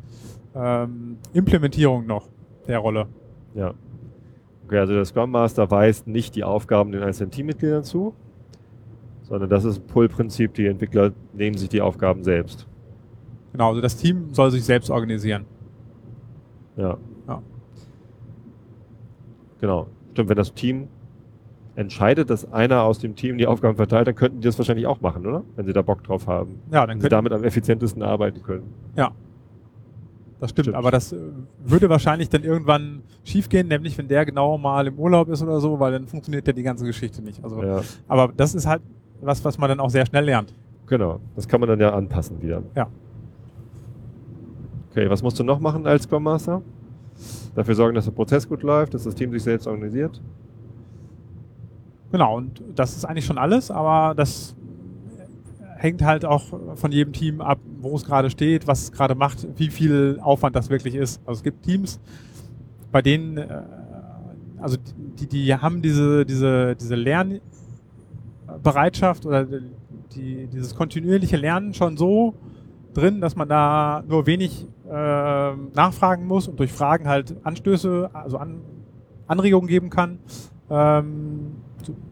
ähm, 0.55 1.17
Implementierungen 1.33 2.07
noch 2.07 2.27
der 2.67 2.79
Rolle. 2.79 3.07
Ja. 3.55 3.73
Okay, 4.65 4.79
also 4.79 4.93
der 4.93 5.05
Scrum 5.05 5.31
Master 5.31 5.69
weist 5.71 6.07
nicht 6.07 6.35
die 6.35 6.43
Aufgaben 6.43 6.91
den 6.91 7.03
einzelnen 7.03 7.31
Teammitgliedern 7.31 7.83
zu, 7.83 8.13
sondern 9.23 9.49
das 9.49 9.65
ist 9.65 9.79
ein 9.79 9.87
Pull-Prinzip, 9.87 10.53
die 10.53 10.67
Entwickler 10.67 11.11
nehmen 11.33 11.57
sich 11.57 11.69
die 11.69 11.81
Aufgaben 11.81 12.23
selbst. 12.23 12.67
Genau, 13.51 13.69
also 13.69 13.81
das 13.81 13.95
Team 13.95 14.33
soll 14.33 14.51
sich 14.51 14.63
selbst 14.63 14.89
organisieren. 14.89 15.45
Ja. 16.75 16.97
Ja. 17.27 17.41
Genau. 19.61 19.87
Stimmt, 20.11 20.29
wenn 20.29 20.37
das 20.37 20.53
Team 20.53 20.87
entscheidet, 21.75 22.29
dass 22.29 22.51
einer 22.51 22.83
aus 22.83 22.99
dem 22.99 23.15
Team 23.15 23.37
die 23.37 23.47
Aufgaben 23.47 23.75
verteilt, 23.75 24.07
dann 24.07 24.15
könnten 24.15 24.41
die 24.41 24.45
das 24.45 24.57
wahrscheinlich 24.57 24.85
auch 24.85 25.01
machen, 25.01 25.25
oder? 25.25 25.43
Wenn 25.55 25.65
sie 25.65 25.73
da 25.73 25.81
Bock 25.81 26.03
drauf 26.03 26.27
haben. 26.27 26.59
Ja, 26.71 26.81
dann 26.81 26.89
Wenn 26.89 26.97
sie 27.01 27.01
können, 27.03 27.09
damit 27.11 27.33
am 27.33 27.43
effizientesten 27.43 28.03
arbeiten 28.03 28.41
können. 28.43 28.73
Das 30.43 30.49
stimmt, 30.49 30.65
Stimmt. 30.65 30.75
aber 30.75 30.91
das 30.91 31.13
äh, 31.13 31.17
würde 31.63 31.87
wahrscheinlich 31.89 32.27
dann 32.27 32.43
irgendwann 32.43 33.03
schiefgehen, 33.23 33.69
nämlich 33.69 33.97
wenn 33.97 34.09
der 34.09 34.25
genau 34.25 34.57
mal 34.57 34.87
im 34.87 34.99
Urlaub 34.99 35.29
ist 35.29 35.41
oder 35.41 35.61
so, 35.61 35.79
weil 35.79 35.93
dann 35.93 36.05
funktioniert 36.05 36.45
ja 36.45 36.51
die 36.51 36.63
ganze 36.63 36.83
Geschichte 36.83 37.21
nicht. 37.21 37.41
Also, 37.41 37.63
Ja, 37.63 37.81
aber 38.09 38.33
das 38.35 38.53
ist 38.53 38.65
halt 38.67 38.81
was, 39.25 39.43
was 39.43 39.57
man 39.57 39.69
dann 39.69 39.79
auch 39.79 39.89
sehr 39.89 40.05
schnell 40.05 40.25
lernt. 40.25 40.53
genau. 40.87 41.19
Das 41.35 41.47
kann 41.47 41.59
man 41.59 41.69
dann 41.69 41.79
ja 41.79 41.93
anpassen 41.93 42.41
wieder. 42.41 42.63
Ja. 42.75 42.87
Okay, 44.91 45.09
was 45.09 45.23
musst 45.23 45.39
du 45.39 45.43
noch 45.43 45.59
machen 45.59 45.87
als 45.87 46.03
Scrum 46.03 46.23
Master? 46.23 46.61
Dafür 47.55 47.75
sorgen, 47.75 47.95
dass 47.95 48.05
der 48.05 48.11
Prozess 48.11 48.47
gut 48.47 48.63
läuft, 48.63 48.93
dass 48.93 49.03
das 49.03 49.15
Team 49.15 49.31
sich 49.31 49.43
selbst 49.43 49.67
organisiert. 49.67 50.21
Genau, 52.11 52.37
und 52.37 52.61
das 52.75 52.95
ist 52.95 53.05
eigentlich 53.05 53.25
schon 53.25 53.39
alles, 53.39 53.71
aber 53.71 54.13
das 54.13 54.55
hängt 55.77 56.03
halt 56.03 56.25
auch 56.25 56.43
von 56.75 56.91
jedem 56.91 57.11
Team 57.11 57.41
ab, 57.41 57.59
wo 57.79 57.95
es 57.95 58.05
gerade 58.05 58.29
steht, 58.29 58.67
was 58.67 58.83
es 58.83 58.91
gerade 58.91 59.15
macht, 59.15 59.47
wie 59.57 59.69
viel 59.69 60.19
Aufwand 60.21 60.55
das 60.55 60.69
wirklich 60.69 60.95
ist. 60.95 61.21
Also 61.25 61.39
es 61.39 61.43
gibt 61.43 61.63
Teams, 61.63 61.99
bei 62.91 63.01
denen, 63.01 63.37
äh, 63.37 63.63
also 64.61 64.77
die, 65.19 65.27
die 65.27 65.53
haben 65.55 65.81
diese, 65.81 66.25
diese, 66.25 66.75
diese 66.75 66.95
Lernbereitschaft 68.63 69.25
oder 69.25 69.45
die, 70.15 70.47
dieses 70.47 70.75
kontinuierliche 70.75 71.37
Lernen 71.37 71.73
schon 71.73 71.97
so 71.97 72.35
drin, 72.93 73.21
dass 73.21 73.35
man 73.35 73.49
da 73.49 74.03
nur 74.07 74.25
wenig 74.25 74.67
äh, 74.89 75.55
nachfragen 75.73 76.25
muss 76.27 76.47
und 76.47 76.59
durch 76.59 76.71
Fragen 76.71 77.07
halt 77.07 77.35
Anstöße, 77.43 78.09
also 78.13 78.37
An 78.37 78.61
Anregungen 79.27 79.67
geben 79.67 79.89
kann. 79.89 80.19
Ähm, 80.69 81.55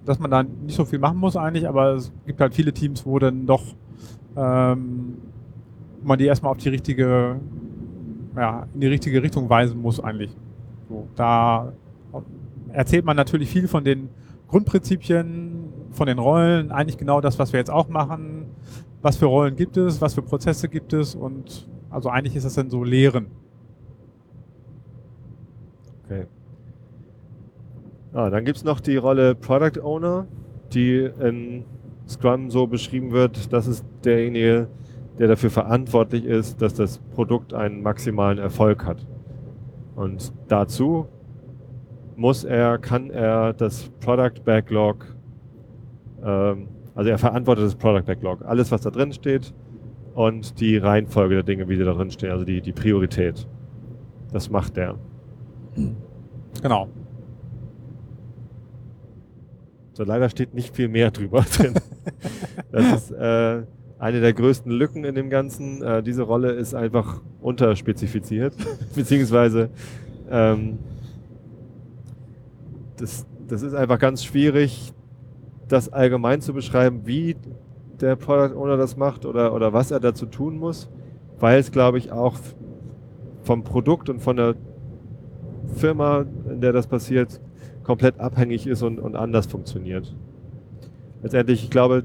dass 0.03 0.19
man 0.19 0.29
da 0.29 0.43
nicht 0.43 0.75
so 0.75 0.83
viel 0.83 0.99
machen 0.99 1.17
muss 1.17 1.37
eigentlich, 1.37 1.67
aber 1.67 1.93
es 1.93 2.11
gibt 2.25 2.41
halt 2.41 2.53
viele 2.53 2.73
Teams, 2.73 3.05
wo 3.05 3.19
dann 3.19 3.45
doch 3.45 3.63
ähm, 4.35 5.17
man 6.03 6.17
die 6.17 6.25
erstmal 6.25 6.51
auf 6.51 6.57
die 6.57 6.69
richtige, 6.69 7.39
ja, 8.35 8.67
in 8.73 8.81
die 8.81 8.87
richtige 8.87 9.23
Richtung 9.23 9.49
weisen 9.49 9.81
muss 9.81 10.01
eigentlich. 10.01 10.35
So, 10.89 11.07
da 11.15 11.71
erzählt 12.73 13.05
man 13.05 13.15
natürlich 13.15 13.49
viel 13.49 13.69
von 13.69 13.85
den 13.85 14.09
Grundprinzipien, 14.49 15.70
von 15.91 16.07
den 16.07 16.19
Rollen, 16.19 16.71
eigentlich 16.71 16.97
genau 16.97 17.21
das, 17.21 17.39
was 17.39 17.53
wir 17.53 17.59
jetzt 17.59 17.71
auch 17.71 17.89
machen. 17.89 18.45
Was 19.01 19.17
für 19.17 19.25
Rollen 19.25 19.55
gibt 19.55 19.77
es, 19.77 19.99
was 20.01 20.13
für 20.13 20.21
Prozesse 20.21 20.69
gibt 20.69 20.93
es 20.93 21.15
und 21.15 21.67
also 21.89 22.09
eigentlich 22.09 22.35
ist 22.35 22.45
das 22.45 22.53
dann 22.53 22.69
so 22.69 22.83
Lehren. 22.83 23.27
Okay. 26.05 26.27
Ah, 28.13 28.29
dann 28.29 28.45
gibt 28.45 28.57
es 28.57 28.63
noch 28.63 28.79
die 28.79 28.97
Rolle 28.97 29.35
Product 29.35 29.81
Owner, 29.81 30.27
die 30.73 31.09
in 31.19 31.63
Scrum 32.07 32.49
so 32.51 32.67
beschrieben 32.67 33.11
wird, 33.11 33.51
das 33.53 33.67
ist 33.67 33.85
derjenige, 34.03 34.67
der 35.17 35.27
dafür 35.27 35.49
verantwortlich 35.49 36.25
ist, 36.25 36.61
dass 36.61 36.73
das 36.73 36.99
Produkt 37.15 37.53
einen 37.53 37.81
maximalen 37.81 38.37
Erfolg 38.37 38.85
hat. 38.85 39.05
Und 39.95 40.33
dazu 40.47 41.07
muss 42.15 42.43
er, 42.43 42.77
kann 42.77 43.09
er 43.09 43.53
das 43.53 43.89
Product 43.99 44.43
Backlog, 44.43 45.05
ähm, 46.23 46.67
also 46.95 47.09
er 47.09 47.17
verantwortet 47.17 47.65
das 47.65 47.75
Product 47.75 48.03
Backlog, 48.05 48.43
alles 48.45 48.71
was 48.71 48.81
da 48.81 48.89
drin 48.89 49.13
steht 49.13 49.53
und 50.13 50.59
die 50.59 50.77
Reihenfolge 50.77 51.35
der 51.35 51.43
Dinge, 51.43 51.69
wie 51.69 51.77
sie 51.77 51.85
da 51.85 51.93
drin 51.93 52.11
stehen, 52.11 52.31
also 52.31 52.45
die, 52.45 52.61
die 52.61 52.73
Priorität. 52.73 53.47
Das 54.31 54.49
macht 54.49 54.77
er. 54.77 54.97
Genau. 56.61 56.87
So, 59.93 60.03
leider 60.03 60.29
steht 60.29 60.53
nicht 60.53 60.75
viel 60.75 60.87
mehr 60.87 61.11
drüber 61.11 61.41
drin. 61.57 61.73
das 62.71 62.93
ist 62.93 63.11
äh, 63.11 63.63
eine 63.99 64.21
der 64.21 64.33
größten 64.33 64.71
Lücken 64.71 65.03
in 65.03 65.15
dem 65.15 65.29
Ganzen. 65.29 65.81
Äh, 65.81 66.01
diese 66.01 66.23
Rolle 66.23 66.51
ist 66.51 66.73
einfach 66.73 67.21
unterspezifiziert, 67.41 68.55
beziehungsweise 68.95 69.69
ähm, 70.29 70.79
das, 72.97 73.25
das 73.47 73.61
ist 73.61 73.73
einfach 73.73 73.99
ganz 73.99 74.23
schwierig, 74.23 74.93
das 75.71 75.91
allgemein 75.91 76.41
zu 76.41 76.53
beschreiben, 76.53 77.01
wie 77.05 77.35
der 77.99 78.15
Product 78.15 78.55
Owner 78.55 78.77
das 78.77 78.97
macht 78.97 79.25
oder, 79.25 79.53
oder 79.53 79.73
was 79.73 79.91
er 79.91 79.99
dazu 79.99 80.25
tun 80.25 80.57
muss, 80.57 80.89
weil 81.39 81.59
es, 81.59 81.71
glaube 81.71 81.97
ich, 81.97 82.11
auch 82.11 82.35
vom 83.43 83.63
Produkt 83.63 84.09
und 84.09 84.21
von 84.21 84.37
der 84.37 84.55
Firma, 85.75 86.25
in 86.49 86.61
der 86.61 86.73
das 86.73 86.87
passiert, 86.87 87.39
komplett 87.83 88.19
abhängig 88.19 88.67
ist 88.67 88.83
und, 88.83 88.99
und 88.99 89.15
anders 89.15 89.47
funktioniert. 89.47 90.15
Letztendlich, 91.23 91.63
ich 91.63 91.69
glaube, 91.69 92.03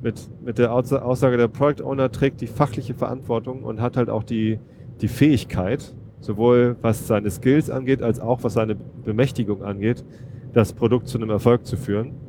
mit, 0.00 0.28
mit 0.44 0.58
der 0.58 0.72
Aussage 0.72 1.36
der 1.36 1.48
Product 1.48 1.84
Owner 1.84 2.10
trägt 2.10 2.40
die 2.40 2.46
fachliche 2.46 2.94
Verantwortung 2.94 3.64
und 3.64 3.80
hat 3.80 3.96
halt 3.96 4.10
auch 4.10 4.22
die, 4.22 4.60
die 5.00 5.08
Fähigkeit, 5.08 5.94
sowohl 6.20 6.76
was 6.82 7.06
seine 7.06 7.30
Skills 7.30 7.70
angeht, 7.70 8.02
als 8.02 8.20
auch 8.20 8.42
was 8.44 8.54
seine 8.54 8.74
Bemächtigung 8.74 9.62
angeht, 9.62 10.04
das 10.52 10.72
Produkt 10.72 11.08
zu 11.08 11.18
einem 11.18 11.30
Erfolg 11.30 11.66
zu 11.66 11.76
führen. 11.76 12.27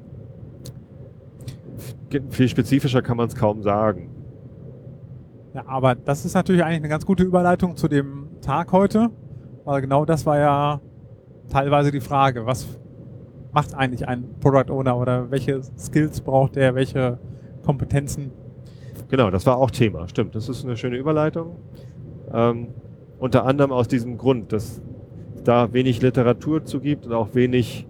Viel 2.29 2.47
spezifischer 2.47 3.01
kann 3.01 3.17
man 3.17 3.27
es 3.27 3.35
kaum 3.35 3.61
sagen. 3.61 4.09
Ja, 5.53 5.63
aber 5.67 5.95
das 5.95 6.25
ist 6.25 6.33
natürlich 6.33 6.63
eigentlich 6.63 6.79
eine 6.79 6.89
ganz 6.89 7.05
gute 7.05 7.23
Überleitung 7.23 7.75
zu 7.75 7.87
dem 7.87 8.27
Tag 8.41 8.71
heute, 8.71 9.09
weil 9.65 9.81
genau 9.81 10.05
das 10.05 10.25
war 10.25 10.39
ja 10.39 10.81
teilweise 11.49 11.91
die 11.91 12.01
Frage, 12.01 12.45
was 12.45 12.67
macht 13.51 13.73
eigentlich 13.73 14.07
ein 14.07 14.35
Product 14.39 14.71
Owner 14.71 14.97
oder 14.97 15.31
welche 15.31 15.61
Skills 15.77 16.21
braucht 16.21 16.55
er, 16.55 16.75
welche 16.75 17.19
Kompetenzen? 17.65 18.31
Genau, 19.09 19.31
das 19.31 19.45
war 19.45 19.57
auch 19.57 19.71
Thema, 19.71 20.07
stimmt. 20.07 20.35
Das 20.35 20.49
ist 20.49 20.63
eine 20.63 20.77
schöne 20.77 20.97
Überleitung. 20.97 21.55
Ähm, 22.31 22.67
unter 23.17 23.45
anderem 23.45 23.71
aus 23.71 23.87
diesem 23.87 24.17
Grund, 24.17 24.53
dass 24.53 24.81
da 25.43 25.73
wenig 25.73 26.01
Literatur 26.01 26.63
zu 26.63 26.79
gibt 26.79 27.07
und 27.07 27.13
auch 27.13 27.33
wenig 27.33 27.87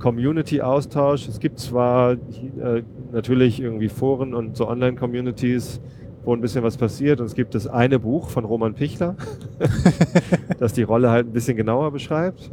Community-Austausch. 0.00 1.28
Es 1.28 1.38
gibt 1.38 1.60
zwar 1.60 2.12
äh, 2.12 2.82
natürlich 3.12 3.60
irgendwie 3.60 3.88
Foren 3.88 4.34
und 4.34 4.56
so 4.56 4.68
Online-Communities, 4.68 5.80
wo 6.24 6.34
ein 6.34 6.40
bisschen 6.40 6.62
was 6.62 6.76
passiert. 6.76 7.20
Und 7.20 7.26
es 7.26 7.34
gibt 7.34 7.54
das 7.54 7.66
eine 7.66 7.98
Buch 7.98 8.30
von 8.30 8.44
Roman 8.44 8.74
Pichler, 8.74 9.16
das 10.58 10.72
die 10.72 10.82
Rolle 10.82 11.10
halt 11.10 11.26
ein 11.26 11.32
bisschen 11.32 11.56
genauer 11.56 11.90
beschreibt. 11.92 12.50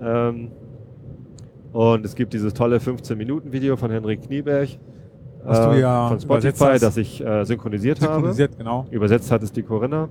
Ähm, 0.00 0.50
und 1.72 2.04
es 2.04 2.14
gibt 2.14 2.34
dieses 2.34 2.52
tolle 2.52 2.78
15-Minuten-Video 2.78 3.76
von 3.76 3.90
Henrik 3.90 4.22
Knieberg 4.22 4.68
äh, 5.46 5.80
ja 5.80 6.08
von 6.08 6.20
Spotify, 6.20 6.78
das 6.78 6.96
ich 6.96 7.24
äh, 7.24 7.44
synchronisiert, 7.44 7.98
synchronisiert 7.98 8.52
habe. 8.52 8.58
Genau. 8.58 8.86
Übersetzt 8.90 9.30
hat 9.30 9.42
es 9.42 9.52
die 9.52 9.62
Corinna. 9.62 10.08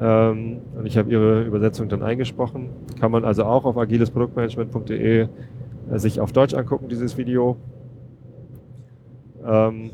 Ähm, 0.00 0.58
und 0.76 0.86
ich 0.86 0.98
habe 0.98 1.10
ihre 1.10 1.42
Übersetzung 1.42 1.88
dann 1.88 2.02
eingesprochen. 2.02 2.68
Kann 3.00 3.10
man 3.10 3.24
also 3.24 3.44
auch 3.44 3.64
auf 3.64 3.76
agilesproduktmanagement.de 3.76 5.20
äh, 5.90 5.98
sich 5.98 6.20
auf 6.20 6.32
Deutsch 6.32 6.54
angucken, 6.54 6.88
dieses 6.88 7.16
Video. 7.16 7.56
Ähm, 9.46 9.90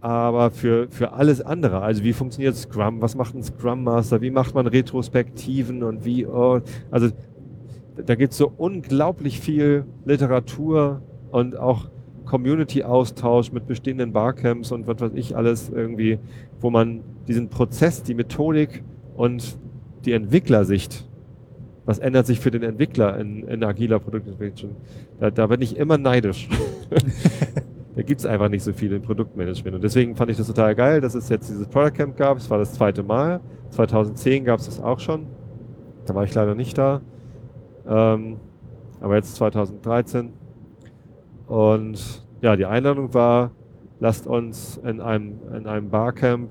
aber 0.00 0.50
für, 0.52 0.88
für 0.88 1.12
alles 1.14 1.40
andere, 1.40 1.80
also 1.80 2.04
wie 2.04 2.12
funktioniert 2.12 2.54
Scrum, 2.54 3.02
was 3.02 3.16
macht 3.16 3.34
ein 3.34 3.42
Scrum 3.42 3.82
Master, 3.82 4.20
wie 4.20 4.30
macht 4.30 4.54
man 4.54 4.68
Retrospektiven 4.68 5.82
und 5.82 6.04
wie, 6.04 6.26
oh, 6.26 6.60
also 6.92 7.08
da 8.04 8.14
gibt 8.14 8.32
es 8.32 8.38
so 8.38 8.52
unglaublich 8.56 9.40
viel 9.40 9.84
Literatur 10.04 11.02
und 11.32 11.56
auch 11.56 11.88
Community-Austausch 12.24 13.52
mit 13.52 13.66
bestehenden 13.66 14.12
Barcamps 14.12 14.70
und 14.70 14.86
was 14.86 15.00
weiß 15.00 15.12
ich 15.14 15.36
alles 15.36 15.70
irgendwie, 15.70 16.18
wo 16.60 16.70
man 16.70 17.00
diesen 17.26 17.48
Prozess, 17.48 18.02
die 18.02 18.14
Methodik 18.14 18.84
und 19.16 19.58
die 20.04 20.12
Entwicklersicht, 20.12 21.04
was 21.84 21.98
ändert 21.98 22.26
sich 22.26 22.38
für 22.38 22.50
den 22.50 22.62
Entwickler 22.62 23.18
in, 23.18 23.48
in 23.48 23.64
agiler 23.64 23.98
Produktentwicklung, 23.98 24.76
da, 25.18 25.30
da 25.30 25.46
bin 25.46 25.62
ich 25.62 25.76
immer 25.76 25.98
neidisch. 25.98 26.48
da 27.96 28.02
gibt 28.02 28.20
es 28.20 28.26
einfach 28.26 28.50
nicht 28.50 28.62
so 28.62 28.74
viel 28.74 28.92
im 28.92 29.00
Produktmanagement. 29.00 29.76
Und 29.76 29.82
deswegen 29.82 30.16
fand 30.16 30.30
ich 30.30 30.36
das 30.36 30.46
total 30.46 30.74
geil, 30.74 31.00
dass 31.00 31.14
es 31.14 31.30
jetzt 31.30 31.48
dieses 31.48 31.66
Product 31.66 31.92
Camp 31.92 32.16
gab. 32.16 32.36
Es 32.36 32.50
war 32.50 32.58
das 32.58 32.74
zweite 32.74 33.02
Mal. 33.02 33.40
2010 33.70 34.44
gab 34.44 34.60
es 34.60 34.66
das 34.66 34.82
auch 34.82 35.00
schon. 35.00 35.26
Da 36.04 36.14
war 36.14 36.24
ich 36.24 36.34
leider 36.34 36.54
nicht 36.54 36.76
da. 36.76 37.00
Ähm, 37.88 38.36
aber 39.00 39.16
jetzt 39.16 39.34
2013 39.36 40.32
und 41.46 42.26
ja, 42.42 42.56
die 42.56 42.66
Einladung 42.66 43.14
war, 43.14 43.52
lasst 43.98 44.26
uns 44.26 44.76
in 44.78 45.00
einem, 45.00 45.38
in 45.54 45.66
einem 45.66 45.88
Barcamp 45.88 46.50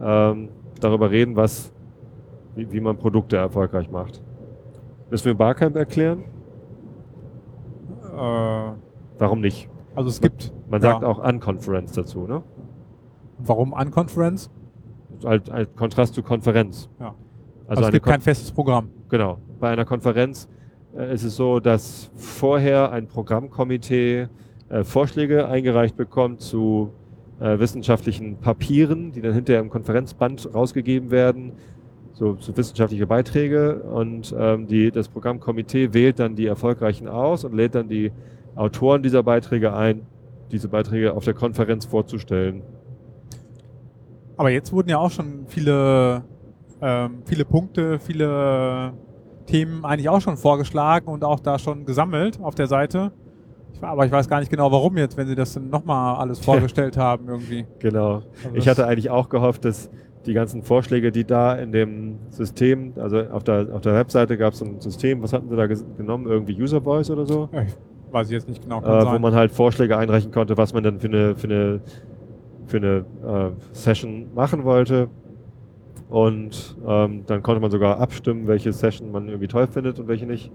ähm, 0.00 0.50
darüber 0.80 1.10
reden, 1.10 1.34
was, 1.34 1.72
wie, 2.54 2.70
wie 2.70 2.80
man 2.80 2.98
Produkte 2.98 3.36
erfolgreich 3.36 3.90
macht. 3.90 4.22
Müssen 5.10 5.24
wir 5.24 5.34
ein 5.34 5.38
Barcamp 5.38 5.74
erklären? 5.76 6.24
Äh, 8.14 8.72
Warum 9.18 9.40
nicht? 9.40 9.68
Also 9.94 10.08
es 10.08 10.20
gibt. 10.20 10.52
Man 10.68 10.80
sagt 10.80 11.02
ja. 11.02 11.08
auch 11.08 11.18
Unconference 11.18 11.92
dazu, 11.92 12.26
ne? 12.26 12.42
Warum 13.38 13.72
Unconference? 13.72 14.50
Als, 15.24 15.48
als 15.50 15.74
Kontrast 15.76 16.14
zu 16.14 16.22
Konferenz. 16.22 16.88
Ja. 16.98 17.14
Also, 17.66 17.68
also 17.68 17.82
es 17.82 17.90
gibt 17.92 18.04
Kon 18.04 18.12
kein 18.12 18.20
festes 18.20 18.50
Programm. 18.50 18.88
Genau. 19.08 19.38
Bei 19.60 19.70
einer 19.70 19.84
Konferenz 19.84 20.48
äh, 20.96 21.14
ist 21.14 21.22
es 21.22 21.36
so, 21.36 21.60
dass 21.60 22.10
vorher 22.16 22.90
ein 22.90 23.06
Programmkomitee 23.06 24.28
äh, 24.68 24.84
Vorschläge 24.84 25.46
eingereicht 25.46 25.96
bekommt 25.96 26.40
zu 26.40 26.92
äh, 27.40 27.58
wissenschaftlichen 27.58 28.38
Papieren, 28.38 29.12
die 29.12 29.20
dann 29.20 29.34
hinterher 29.34 29.60
im 29.60 29.70
Konferenzband 29.70 30.52
rausgegeben 30.54 31.10
werden, 31.10 31.52
so, 32.12 32.36
so 32.38 32.56
wissenschaftliche 32.56 33.06
Beiträge. 33.06 33.82
Und 33.82 34.34
ähm, 34.36 34.66
die, 34.66 34.90
das 34.90 35.08
Programmkomitee 35.08 35.92
wählt 35.92 36.18
dann 36.18 36.36
die 36.36 36.46
erfolgreichen 36.46 37.08
aus 37.08 37.44
und 37.44 37.54
lädt 37.54 37.74
dann 37.74 37.88
die 37.88 38.12
Autoren 38.54 39.02
dieser 39.02 39.22
Beiträge 39.22 39.74
ein, 39.74 40.06
diese 40.50 40.68
Beiträge 40.68 41.14
auf 41.14 41.24
der 41.24 41.34
Konferenz 41.34 41.86
vorzustellen. 41.86 42.62
Aber 44.36 44.50
jetzt 44.50 44.72
wurden 44.72 44.88
ja 44.88 44.98
auch 44.98 45.10
schon 45.10 45.46
viele, 45.46 46.24
ähm, 46.80 47.22
viele 47.24 47.44
Punkte, 47.44 47.98
viele 47.98 48.92
Themen 49.46 49.84
eigentlich 49.84 50.08
auch 50.08 50.20
schon 50.20 50.36
vorgeschlagen 50.36 51.08
und 51.08 51.24
auch 51.24 51.40
da 51.40 51.58
schon 51.58 51.84
gesammelt 51.84 52.40
auf 52.40 52.54
der 52.54 52.66
Seite. 52.66 53.12
Aber 53.80 54.06
ich 54.06 54.12
weiß 54.12 54.28
gar 54.28 54.40
nicht 54.40 54.50
genau, 54.50 54.70
warum 54.70 54.96
jetzt, 54.96 55.16
wenn 55.16 55.26
sie 55.26 55.34
das 55.34 55.54
dann 55.54 55.68
nochmal 55.68 56.16
alles 56.16 56.38
vorgestellt 56.44 56.96
haben 56.96 57.28
irgendwie. 57.28 57.66
Genau. 57.80 58.22
Also 58.44 58.54
ich 58.54 58.68
hatte 58.68 58.86
eigentlich 58.86 59.10
auch 59.10 59.28
gehofft, 59.28 59.64
dass 59.64 59.90
die 60.26 60.34
ganzen 60.34 60.62
Vorschläge, 60.62 61.10
die 61.10 61.24
da 61.24 61.54
in 61.54 61.72
dem 61.72 62.18
System, 62.28 62.92
also 62.96 63.20
auf 63.22 63.42
der, 63.42 63.68
auf 63.72 63.80
der 63.80 63.94
Webseite 63.94 64.36
gab 64.36 64.52
es 64.54 64.62
ein 64.62 64.80
System, 64.80 65.20
was 65.22 65.32
hatten 65.32 65.48
sie 65.48 65.56
da 65.56 65.66
genommen? 65.66 66.26
Irgendwie 66.26 66.60
User 66.60 66.80
Voice 66.80 67.10
oder 67.10 67.26
so? 67.26 67.48
Weiß 68.12 68.28
ich 68.28 68.34
jetzt 68.34 68.48
nicht 68.48 68.62
genau. 68.62 68.82
Äh, 68.82 69.12
wo 69.14 69.18
man 69.18 69.34
halt 69.34 69.50
Vorschläge 69.50 69.96
einreichen 69.96 70.30
konnte, 70.30 70.56
was 70.56 70.74
man 70.74 70.82
dann 70.82 71.00
für 71.00 71.08
eine, 71.08 71.34
für 71.34 71.46
eine, 71.46 71.80
für 72.66 72.76
eine 72.76 73.04
äh, 73.26 73.50
Session 73.72 74.28
machen 74.34 74.64
wollte. 74.64 75.08
Und 76.10 76.76
ähm, 76.86 77.24
dann 77.26 77.42
konnte 77.42 77.60
man 77.60 77.70
sogar 77.70 77.98
abstimmen, 77.98 78.46
welche 78.46 78.72
Session 78.72 79.10
man 79.12 79.28
irgendwie 79.28 79.48
toll 79.48 79.66
findet 79.66 79.98
und 79.98 80.08
welche 80.08 80.26
nicht. 80.26 80.52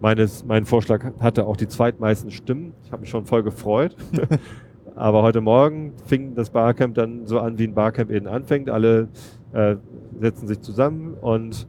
Meines, 0.00 0.44
mein 0.44 0.64
Vorschlag 0.66 1.04
hatte 1.20 1.46
auch 1.46 1.56
die 1.56 1.68
zweitmeisten 1.68 2.30
Stimmen. 2.30 2.74
Ich 2.84 2.90
habe 2.90 3.00
mich 3.00 3.10
schon 3.10 3.24
voll 3.24 3.44
gefreut. 3.44 3.96
Aber 4.96 5.22
heute 5.22 5.40
Morgen 5.40 5.92
fing 6.06 6.34
das 6.34 6.50
Barcamp 6.50 6.96
dann 6.96 7.26
so 7.26 7.38
an, 7.38 7.58
wie 7.58 7.64
ein 7.64 7.74
Barcamp 7.74 8.10
eben 8.10 8.26
anfängt. 8.26 8.68
Alle 8.68 9.08
äh, 9.52 9.76
setzen 10.18 10.48
sich 10.48 10.60
zusammen 10.60 11.14
und 11.14 11.68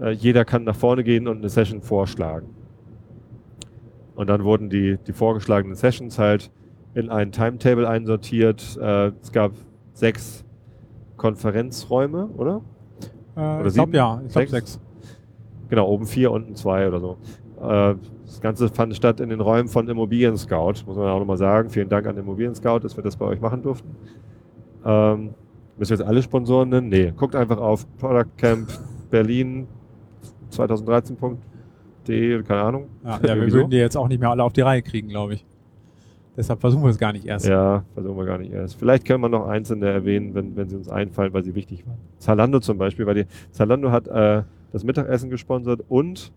äh, 0.00 0.12
jeder 0.12 0.44
kann 0.44 0.64
nach 0.64 0.76
vorne 0.76 1.04
gehen 1.04 1.28
und 1.28 1.38
eine 1.38 1.48
Session 1.48 1.82
vorschlagen. 1.82 2.57
Und 4.18 4.26
dann 4.26 4.42
wurden 4.42 4.68
die, 4.68 4.98
die 5.06 5.12
vorgeschlagenen 5.12 5.76
Sessions 5.76 6.18
halt 6.18 6.50
in 6.92 7.08
ein 7.08 7.30
Timetable 7.30 7.88
einsortiert. 7.88 8.76
Äh, 8.82 9.12
es 9.22 9.30
gab 9.30 9.52
sechs 9.92 10.44
Konferenzräume, 11.16 12.26
oder? 12.36 12.62
Äh, 13.36 13.40
Oder 13.40 13.66
ich 13.66 13.74
glaube 13.74 13.96
ja, 13.96 14.20
ich 14.26 14.32
glaube 14.32 14.48
Sechs? 14.48 14.80
Genau, 15.68 15.86
oben 15.86 16.04
vier, 16.04 16.32
unten 16.32 16.56
zwei 16.56 16.88
oder 16.88 16.98
so. 16.98 17.16
Äh, 17.62 17.94
das 18.26 18.40
Ganze 18.40 18.68
fand 18.70 18.96
statt 18.96 19.20
in 19.20 19.28
den 19.28 19.40
Räumen 19.40 19.68
von 19.68 19.88
Immobilien 19.88 20.36
Scout, 20.36 20.82
muss 20.84 20.96
man 20.96 21.06
auch 21.06 21.20
nochmal 21.20 21.36
sagen. 21.36 21.70
Vielen 21.70 21.88
Dank 21.88 22.08
an 22.08 22.16
Immobilien 22.16 22.56
Scout, 22.56 22.80
dass 22.80 22.96
wir 22.96 23.04
das 23.04 23.14
bei 23.16 23.24
euch 23.24 23.40
machen 23.40 23.62
durften. 23.62 23.94
Ähm, 24.84 25.30
müssen 25.76 25.90
wir 25.90 25.96
jetzt 25.96 26.08
alle 26.08 26.24
Sponsoren 26.24 26.70
nennen? 26.70 26.88
Nee, 26.88 27.12
guckt 27.16 27.36
einfach 27.36 27.58
auf 27.58 27.86
Product 27.98 28.36
Camp 28.36 28.68
Berlin 29.10 29.68
2013.de, 32.08 32.42
keine 32.42 32.60
Ahnung. 32.62 32.86
Ja, 33.04 33.20
ja, 33.24 33.36
wir 33.36 33.52
würden 33.52 33.70
die 33.70 33.76
jetzt 33.76 33.96
auch 33.96 34.08
nicht 34.08 34.20
mehr 34.20 34.30
alle 34.30 34.42
auf 34.44 34.52
die 34.52 34.62
Reihe 34.62 34.82
kriegen, 34.82 35.08
glaube 35.08 35.34
ich. 35.34 35.44
Deshalb 36.36 36.60
versuchen 36.60 36.84
wir 36.84 36.90
es 36.90 36.98
gar 36.98 37.12
nicht 37.12 37.26
erst. 37.26 37.48
Ja, 37.48 37.84
versuchen 37.94 38.16
wir 38.16 38.24
gar 38.24 38.38
nicht 38.38 38.52
erst. 38.52 38.76
Vielleicht 38.76 39.04
können 39.04 39.20
wir 39.22 39.28
noch 39.28 39.48
einzelne 39.48 39.86
erwähnen, 39.88 40.34
wenn, 40.34 40.54
wenn 40.56 40.68
sie 40.68 40.76
uns 40.76 40.88
einfallen, 40.88 41.32
weil 41.32 41.42
sie 41.42 41.56
wichtig 41.56 41.84
waren. 41.84 41.98
Zalando 42.18 42.60
zum 42.60 42.78
Beispiel, 42.78 43.06
weil 43.06 43.14
die, 43.16 43.24
Zalando 43.50 43.90
hat 43.90 44.06
äh, 44.06 44.44
das 44.72 44.84
Mittagessen 44.84 45.30
gesponsert 45.30 45.82
und 45.88 46.32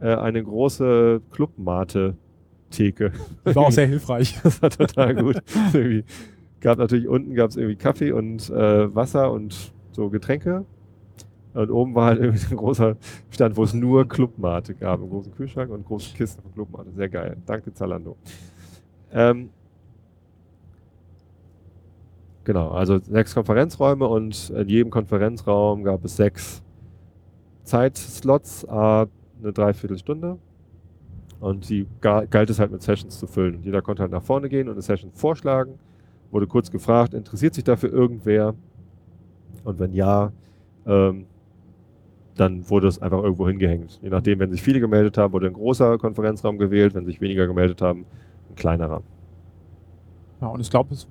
äh, 0.00 0.14
eine 0.14 0.44
große 0.44 1.22
Clubmate-Theke. 1.30 3.12
Das 3.44 3.56
war 3.56 3.66
auch 3.66 3.72
sehr 3.72 3.86
hilfreich. 3.88 4.38
Das 4.42 4.60
war 4.60 4.68
total 4.68 5.14
gut. 5.14 5.38
gab 6.60 6.76
natürlich 6.76 7.08
unten 7.08 7.34
gab 7.34 7.48
es 7.48 7.56
irgendwie 7.56 7.76
Kaffee 7.76 8.12
und 8.12 8.50
äh, 8.50 8.94
Wasser 8.94 9.32
und 9.32 9.72
so 9.92 10.10
Getränke. 10.10 10.66
Und 11.54 11.70
oben 11.70 11.94
war 11.94 12.06
halt 12.06 12.20
irgendwie 12.20 12.46
ein 12.50 12.56
großer 12.56 12.96
Stand, 13.30 13.56
wo 13.56 13.64
es 13.64 13.74
nur 13.74 14.06
Clubmate 14.06 14.74
gab, 14.74 15.00
einen 15.00 15.10
großen 15.10 15.34
Kühlschrank 15.34 15.70
und 15.70 15.84
große 15.86 16.14
Kisten 16.14 16.42
von 16.42 16.52
Clubmate. 16.52 16.90
Sehr 16.92 17.08
geil. 17.08 17.36
Danke 17.46 17.72
Zalando. 17.72 18.16
Ähm, 19.10 19.50
genau, 22.44 22.70
also 22.70 22.98
sechs 22.98 23.34
Konferenzräume 23.34 24.06
und 24.06 24.50
in 24.50 24.68
jedem 24.68 24.90
Konferenzraum 24.90 25.82
gab 25.84 26.04
es 26.04 26.16
sechs 26.16 26.62
Zeitslots, 27.64 28.64
eine 28.66 29.08
Dreiviertelstunde. 29.42 30.38
Und 31.40 31.68
die 31.68 31.86
ga- 32.00 32.24
galt 32.24 32.50
es 32.50 32.58
halt 32.58 32.72
mit 32.72 32.82
Sessions 32.82 33.18
zu 33.18 33.28
füllen. 33.28 33.56
Und 33.56 33.64
jeder 33.64 33.80
konnte 33.80 34.02
halt 34.02 34.10
nach 34.10 34.22
vorne 34.22 34.48
gehen 34.48 34.66
und 34.66 34.72
eine 34.72 34.82
Session 34.82 35.12
vorschlagen. 35.12 35.78
Wurde 36.30 36.46
kurz 36.48 36.70
gefragt, 36.70 37.14
interessiert 37.14 37.54
sich 37.54 37.62
dafür 37.62 37.92
irgendwer? 37.92 38.54
Und 39.62 39.78
wenn 39.78 39.92
ja, 39.92 40.32
ähm, 40.84 41.26
dann 42.40 42.68
wurde 42.70 42.88
es 42.88 43.00
einfach 43.02 43.22
irgendwo 43.22 43.46
hingehängt. 43.48 43.98
Je 44.02 44.08
nachdem, 44.10 44.38
wenn 44.38 44.50
sich 44.50 44.62
viele 44.62 44.80
gemeldet 44.80 45.18
haben, 45.18 45.32
wurde 45.32 45.46
ein 45.48 45.52
großer 45.54 45.98
Konferenzraum 45.98 46.58
gewählt. 46.58 46.94
Wenn 46.94 47.04
sich 47.06 47.20
weniger 47.20 47.46
gemeldet 47.46 47.82
haben, 47.82 48.06
ein 48.50 48.54
kleinerer. 48.54 49.02
Ja, 50.40 50.48
und 50.48 50.60
ich 50.60 50.70
glaube, 50.70 50.94
es 50.94 51.08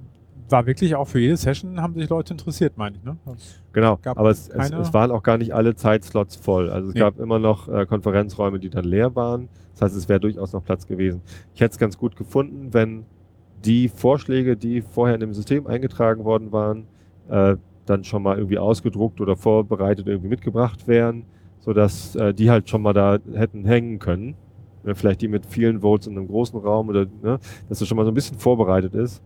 war 0.50 0.66
wirklich 0.66 0.96
auch 0.96 1.06
für 1.08 1.20
jede 1.20 1.36
Session 1.36 1.82
haben 1.82 1.94
sich 1.96 2.08
Leute 2.10 2.34
interessiert, 2.34 2.78
meine 2.78 2.96
ich. 2.96 3.04
Ne? 3.04 3.18
Das- 3.26 3.62
Genau, 3.74 4.00
aber 4.06 4.30
es, 4.32 4.48
es, 4.50 4.72
es 4.72 4.94
waren 4.94 5.12
auch 5.12 5.22
gar 5.22 5.38
nicht 5.38 5.54
alle 5.54 5.76
Zeitslots 5.76 6.36
voll. 6.38 6.70
Also 6.70 6.88
es 6.90 6.94
Nee. 6.96 7.02
gab 7.02 7.20
immer 7.20 7.38
noch 7.38 7.68
äh, 7.68 7.86
Konferenzräume, 7.86 8.58
die 8.60 8.70
dann 8.70 8.86
leer 8.86 9.16
waren. 9.16 9.50
Das 9.74 9.82
heißt, 9.84 9.96
es 9.98 10.10
wäre 10.10 10.20
durchaus 10.20 10.54
noch 10.54 10.64
Platz 10.64 10.88
gewesen. 10.88 11.22
Ich 11.54 11.62
hätte 11.62 11.74
es 11.74 11.78
ganz 11.78 11.98
gut 11.98 12.16
gefunden, 12.16 12.70
wenn 12.74 13.06
die 13.66 13.90
Vorschläge, 13.90 14.56
die 14.58 14.82
vorher 14.82 15.16
in 15.16 15.20
dem 15.20 15.34
System 15.34 15.68
eingetragen 15.68 16.24
worden 16.24 16.52
waren, 16.52 16.88
äh, 17.30 17.58
dann 17.90 18.04
schon 18.04 18.24
mal 18.24 18.38
irgendwie 18.38 18.58
ausgedruckt 18.58 19.22
oder 19.22 19.36
vorbereitet 19.36 20.08
irgendwie 20.08 20.30
mitgebracht 20.30 20.88
wären, 20.88 21.26
sodass 21.60 22.16
äh, 22.16 22.34
die 22.34 22.50
halt 22.50 22.70
schon 22.70 22.82
mal 22.82 22.94
da 22.94 23.20
hätten 23.34 23.66
hängen 23.66 24.00
können. 24.00 24.36
Ja, 24.86 24.94
vielleicht 24.94 25.22
die 25.22 25.28
mit 25.28 25.46
vielen 25.46 25.82
Votes 25.82 26.08
in 26.08 26.18
einem 26.18 26.28
großen 26.28 26.60
Raum 26.60 26.90
oder 26.90 27.06
ne, 27.06 27.40
dass 27.68 27.80
das 27.80 27.88
schon 27.88 27.98
mal 27.98 28.06
so 28.06 28.12
ein 28.12 28.16
bisschen 28.16 28.38
vorbereitet 28.38 28.94
ist. 28.96 29.22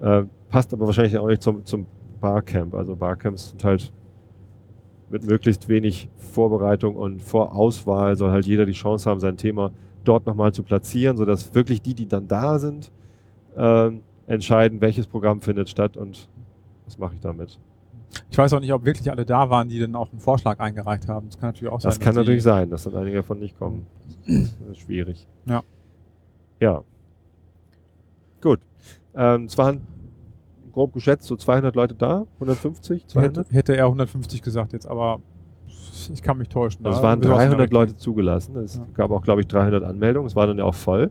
Äh, 0.00 0.24
passt 0.48 0.72
aber 0.72 0.86
wahrscheinlich 0.86 1.18
auch 1.18 1.28
nicht 1.28 1.42
zum, 1.42 1.64
zum 1.64 1.86
Barcamp. 2.20 2.74
Also 2.74 2.96
Barcamps 2.96 3.50
sind 3.50 3.64
halt 3.64 3.92
mit 5.10 5.26
möglichst 5.26 5.68
wenig 5.68 6.08
Vorbereitung 6.16 6.96
und 6.96 7.22
Vorauswahl 7.22 8.16
soll 8.16 8.30
halt 8.30 8.46
jeder 8.46 8.66
die 8.66 8.72
Chance 8.72 9.08
haben, 9.08 9.20
sein 9.20 9.36
Thema 9.36 9.72
dort 10.04 10.26
nochmal 10.26 10.52
zu 10.52 10.62
platzieren, 10.62 11.16
sodass 11.16 11.54
wirklich 11.54 11.82
die, 11.82 11.94
die 11.94 12.06
dann 12.06 12.28
da 12.28 12.58
sind, 12.58 12.90
ähm, 13.56 14.02
entscheiden, 14.26 14.80
welches 14.80 15.06
Programm 15.06 15.40
findet 15.40 15.68
statt 15.68 15.96
und 15.96 16.28
was 16.84 16.98
mache 16.98 17.14
ich 17.14 17.20
damit. 17.20 17.58
Ich 18.30 18.38
weiß 18.38 18.52
auch 18.52 18.60
nicht, 18.60 18.72
ob 18.72 18.84
wirklich 18.84 19.10
alle 19.10 19.24
da 19.24 19.50
waren, 19.50 19.68
die 19.68 19.78
dann 19.78 19.94
auch 19.94 20.10
einen 20.10 20.20
Vorschlag 20.20 20.58
eingereicht 20.60 21.08
haben. 21.08 21.26
Das 21.28 21.38
kann 21.38 21.48
natürlich 21.50 21.72
auch 21.72 21.80
sein. 21.80 21.90
Das 21.90 22.00
kann 22.00 22.14
dass 22.14 22.24
natürlich 22.24 22.42
sein, 22.42 22.70
dass 22.70 22.84
dann 22.84 22.96
einige 22.96 23.16
davon 23.18 23.38
nicht 23.38 23.58
kommen. 23.58 23.86
Das 24.26 24.70
ist 24.72 24.78
schwierig. 24.80 25.26
Ja. 25.46 25.62
Ja. 26.60 26.82
Gut. 28.40 28.60
Ähm, 29.14 29.44
es 29.44 29.56
waren 29.58 29.80
grob 30.72 30.92
geschätzt 30.92 31.24
so 31.26 31.36
200 31.36 31.74
Leute 31.76 31.94
da, 31.94 32.26
150, 32.34 33.02
Hätte, 33.02 33.12
200. 33.12 33.52
hätte 33.52 33.76
er 33.76 33.84
150 33.86 34.42
gesagt 34.42 34.72
jetzt, 34.72 34.86
aber 34.86 35.20
ich 36.12 36.20
kann 36.22 36.36
mich 36.38 36.48
täuschen. 36.48 36.84
Also 36.84 36.98
es 36.98 37.02
waren 37.02 37.20
müssen 37.20 37.30
wir 37.30 37.36
300 37.36 37.52
auseinander 37.54 37.72
Leute 37.72 37.96
zugelassen. 37.96 38.56
Es 38.56 38.76
Ja. 38.76 38.86
gab 38.94 39.10
auch, 39.10 39.22
glaube 39.22 39.40
ich, 39.40 39.46
300 39.46 39.84
Anmeldungen. 39.84 40.26
Es 40.26 40.34
war 40.34 40.46
dann 40.46 40.58
ja 40.58 40.64
auch 40.64 40.74
voll. 40.74 41.10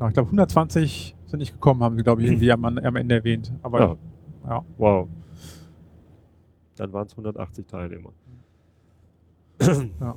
Ja, 0.00 0.08
ich 0.08 0.14
glaube, 0.14 0.28
120 0.28 1.14
sind 1.26 1.38
nicht 1.38 1.52
gekommen, 1.52 1.82
haben 1.82 1.96
sie, 1.96 2.02
glaube 2.02 2.22
ich, 2.22 2.28
irgendwie 2.30 2.50
am, 2.50 2.64
am 2.64 2.96
Ende 2.96 3.14
erwähnt. 3.16 3.52
Aber 3.62 3.80
Ja. 3.80 3.96
ja. 4.48 4.64
Wow. 4.78 5.08
Dann 6.76 6.92
waren 6.92 7.06
es 7.06 7.12
180 7.12 7.66
Teilnehmer. 7.66 8.12
Ja. 10.00 10.16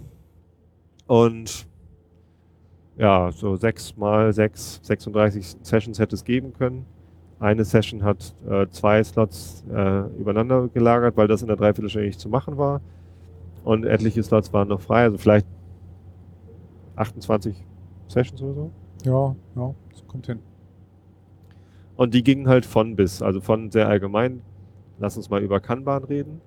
Und 1.08 1.68
ja, 2.98 3.32
so 3.32 3.56
sechs 3.58 3.96
mal 3.98 4.34
sechs, 4.34 4.80
36 4.84 5.58
Sessions 5.62 6.00
hätte 6.00 6.16
es 6.16 6.24
geben 6.24 6.54
können. 6.54 6.86
Eine 7.40 7.66
Session 7.66 8.04
hat 8.04 8.34
äh, 8.48 8.68
zwei 8.70 9.04
Slots 9.04 9.66
äh, 9.70 10.08
übereinander 10.18 10.70
gelagert, 10.70 11.18
weil 11.18 11.28
das 11.28 11.42
in 11.42 11.48
der 11.48 11.58
Dreiviertelstunde 11.58 12.08
nicht 12.08 12.20
zu 12.20 12.30
machen 12.30 12.58
war. 12.58 12.82
Und 13.64 13.84
etliche 13.84 14.24
Slots 14.24 14.54
waren 14.54 14.70
noch 14.70 14.80
frei, 14.80 15.04
also 15.04 15.18
vielleicht 15.18 15.48
28 16.96 17.56
Sessions 18.08 18.42
oder 18.42 18.54
so. 18.54 18.72
ja, 19.04 19.36
ja, 19.56 19.76
das 19.92 20.08
kommt 20.08 20.28
hin. 20.28 20.40
Und 21.98 22.14
die 22.14 22.24
gingen 22.24 22.48
halt 22.48 22.66
von 22.66 22.96
bis, 22.96 23.22
also 23.22 23.42
von 23.42 23.72
sehr 23.72 23.88
allgemein, 23.88 24.42
lass 25.00 25.18
uns 25.18 25.30
mal 25.30 25.42
über 25.42 25.60
Kanban 25.60 26.04
reden, 26.04 26.42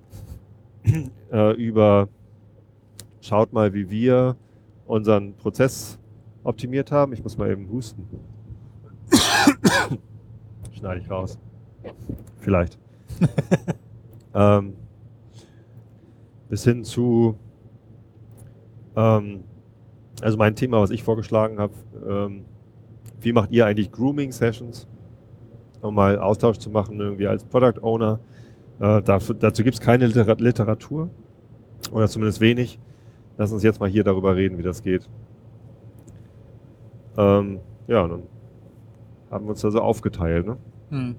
äh, 1.31 1.53
über 1.53 2.09
schaut 3.21 3.53
mal, 3.53 3.73
wie 3.73 3.89
wir 3.89 4.35
unseren 4.85 5.35
Prozess 5.35 5.99
optimiert 6.43 6.91
haben. 6.91 7.13
Ich 7.13 7.23
muss 7.23 7.37
mal 7.37 7.51
eben 7.51 7.69
husten. 7.69 8.07
Schneide 10.71 11.01
ich 11.01 11.09
raus. 11.09 11.37
Vielleicht. 12.37 12.79
ähm, 14.33 14.73
bis 16.47 16.63
hin 16.63 16.83
zu, 16.83 17.37
ähm, 18.95 19.43
also 20.21 20.37
mein 20.37 20.55
Thema, 20.55 20.79
was 20.81 20.89
ich 20.89 21.03
vorgeschlagen 21.03 21.59
habe, 21.59 21.73
ähm, 22.07 22.45
wie 23.21 23.33
macht 23.33 23.51
ihr 23.51 23.65
eigentlich 23.65 23.91
Grooming-Sessions? 23.91 24.87
um 25.81 25.95
mal 25.95 26.19
Austausch 26.19 26.57
zu 26.57 26.69
machen, 26.69 26.99
irgendwie 26.99 27.27
als 27.27 27.43
Product 27.43 27.81
Owner. 27.81 28.19
Äh, 28.79 29.01
dafür, 29.01 29.35
dazu 29.35 29.63
gibt 29.63 29.75
es 29.75 29.81
keine 29.81 30.07
Litera 30.07 30.33
Literatur 30.33 31.09
oder 31.91 32.07
zumindest 32.07 32.39
wenig. 32.41 32.79
Lass 33.37 33.51
uns 33.51 33.63
jetzt 33.63 33.79
mal 33.79 33.89
hier 33.89 34.03
darüber 34.03 34.35
reden, 34.35 34.57
wie 34.57 34.63
das 34.63 34.83
geht. 34.83 35.07
Ähm, 37.17 37.59
ja, 37.87 38.07
dann 38.07 38.23
haben 39.31 39.45
wir 39.45 39.51
uns 39.51 39.61
da 39.61 39.71
so 39.71 39.81
aufgeteilt. 39.81 40.45
Ne? 40.45 40.57
Hm. 40.89 41.15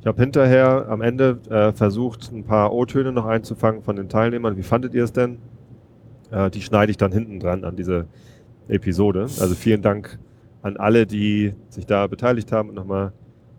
Ich 0.00 0.06
habe 0.06 0.20
hinterher 0.20 0.86
am 0.88 1.02
Ende 1.02 1.38
äh, 1.50 1.72
versucht, 1.72 2.32
ein 2.32 2.44
paar 2.44 2.72
O-Töne 2.72 3.12
noch 3.12 3.26
einzufangen 3.26 3.82
von 3.82 3.96
den 3.96 4.08
Teilnehmern. 4.08 4.56
Wie 4.56 4.62
fandet 4.62 4.94
ihr 4.94 5.04
es 5.04 5.12
denn? 5.12 5.38
Äh, 6.30 6.50
die 6.50 6.62
schneide 6.62 6.90
ich 6.90 6.96
dann 6.96 7.12
hinten 7.12 7.38
dran 7.38 7.64
an 7.64 7.76
diese 7.76 8.06
Episode. 8.68 9.22
Also 9.22 9.54
vielen 9.54 9.82
Dank 9.82 10.18
an 10.62 10.76
alle, 10.76 11.06
die 11.06 11.54
sich 11.68 11.86
da 11.86 12.06
beteiligt 12.06 12.52
haben 12.52 12.70
und 12.70 12.74
nochmal 12.76 13.12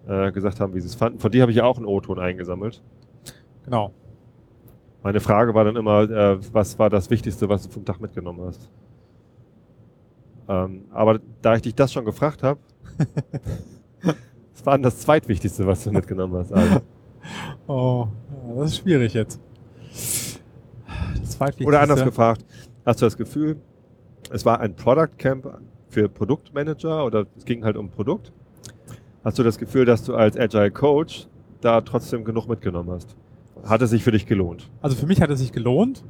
äh, 0.07 0.31
gesagt 0.31 0.59
haben, 0.59 0.73
wie 0.73 0.79
sie 0.79 0.87
es 0.87 0.95
fanden. 0.95 1.19
Von 1.19 1.31
dir 1.31 1.41
habe 1.41 1.51
ich 1.51 1.57
ja 1.57 1.63
auch 1.63 1.77
einen 1.77 1.85
O-Ton 1.85 2.19
eingesammelt. 2.19 2.81
Genau. 3.65 3.93
Meine 5.03 5.19
Frage 5.19 5.53
war 5.53 5.63
dann 5.63 5.75
immer, 5.75 6.09
äh, 6.09 6.53
was 6.53 6.77
war 6.77 6.89
das 6.89 7.09
Wichtigste, 7.09 7.49
was 7.49 7.63
du 7.63 7.69
vom 7.69 7.85
Tag 7.85 7.99
mitgenommen 7.99 8.41
hast? 8.45 8.69
Ähm, 10.47 10.85
aber 10.91 11.19
da 11.41 11.55
ich 11.55 11.61
dich 11.61 11.75
das 11.75 11.93
schon 11.93 12.05
gefragt 12.05 12.43
habe, 12.43 12.59
was 14.01 14.65
war 14.65 14.73
denn 14.73 14.83
das 14.83 14.99
Zweitwichtigste, 14.99 15.65
was 15.65 15.83
du 15.83 15.91
mitgenommen 15.91 16.35
hast? 16.35 16.51
Also, 16.53 16.81
Oh, 17.67 18.07
das 18.57 18.71
ist 18.71 18.77
schwierig 18.79 19.13
jetzt. 19.13 19.39
Das 19.89 21.31
Zweitwichtigste. 21.31 21.67
oder 21.67 21.81
anders 21.81 22.03
gefragt, 22.03 22.45
hast 22.85 23.01
du 23.01 23.05
das 23.05 23.17
Gefühl, 23.17 23.57
es 24.31 24.45
war 24.45 24.59
ein 24.59 24.75
Product 24.75 25.17
Camp 25.17 25.47
für 25.89 26.09
Produktmanager 26.09 27.05
oder 27.05 27.25
es 27.37 27.45
ging 27.45 27.63
halt 27.63 27.77
um 27.77 27.89
Produkt? 27.89 28.31
Hast 29.23 29.37
du 29.37 29.43
das 29.43 29.59
Gefühl, 29.59 29.85
dass 29.85 30.03
du 30.03 30.15
als 30.15 30.35
Agile 30.35 30.71
Coach 30.71 31.27
da 31.61 31.81
trotzdem 31.81 32.23
genug 32.23 32.47
mitgenommen 32.47 32.89
hast? 32.89 33.15
Hat 33.63 33.81
es 33.83 33.91
sich 33.91 34.03
für 34.03 34.11
dich 34.11 34.25
gelohnt? 34.25 34.67
Also 34.81 34.95
für 34.95 35.05
mich 35.05 35.21
hat 35.21 35.29
es 35.29 35.39
sich 35.39 35.51
gelohnt. 35.51 36.03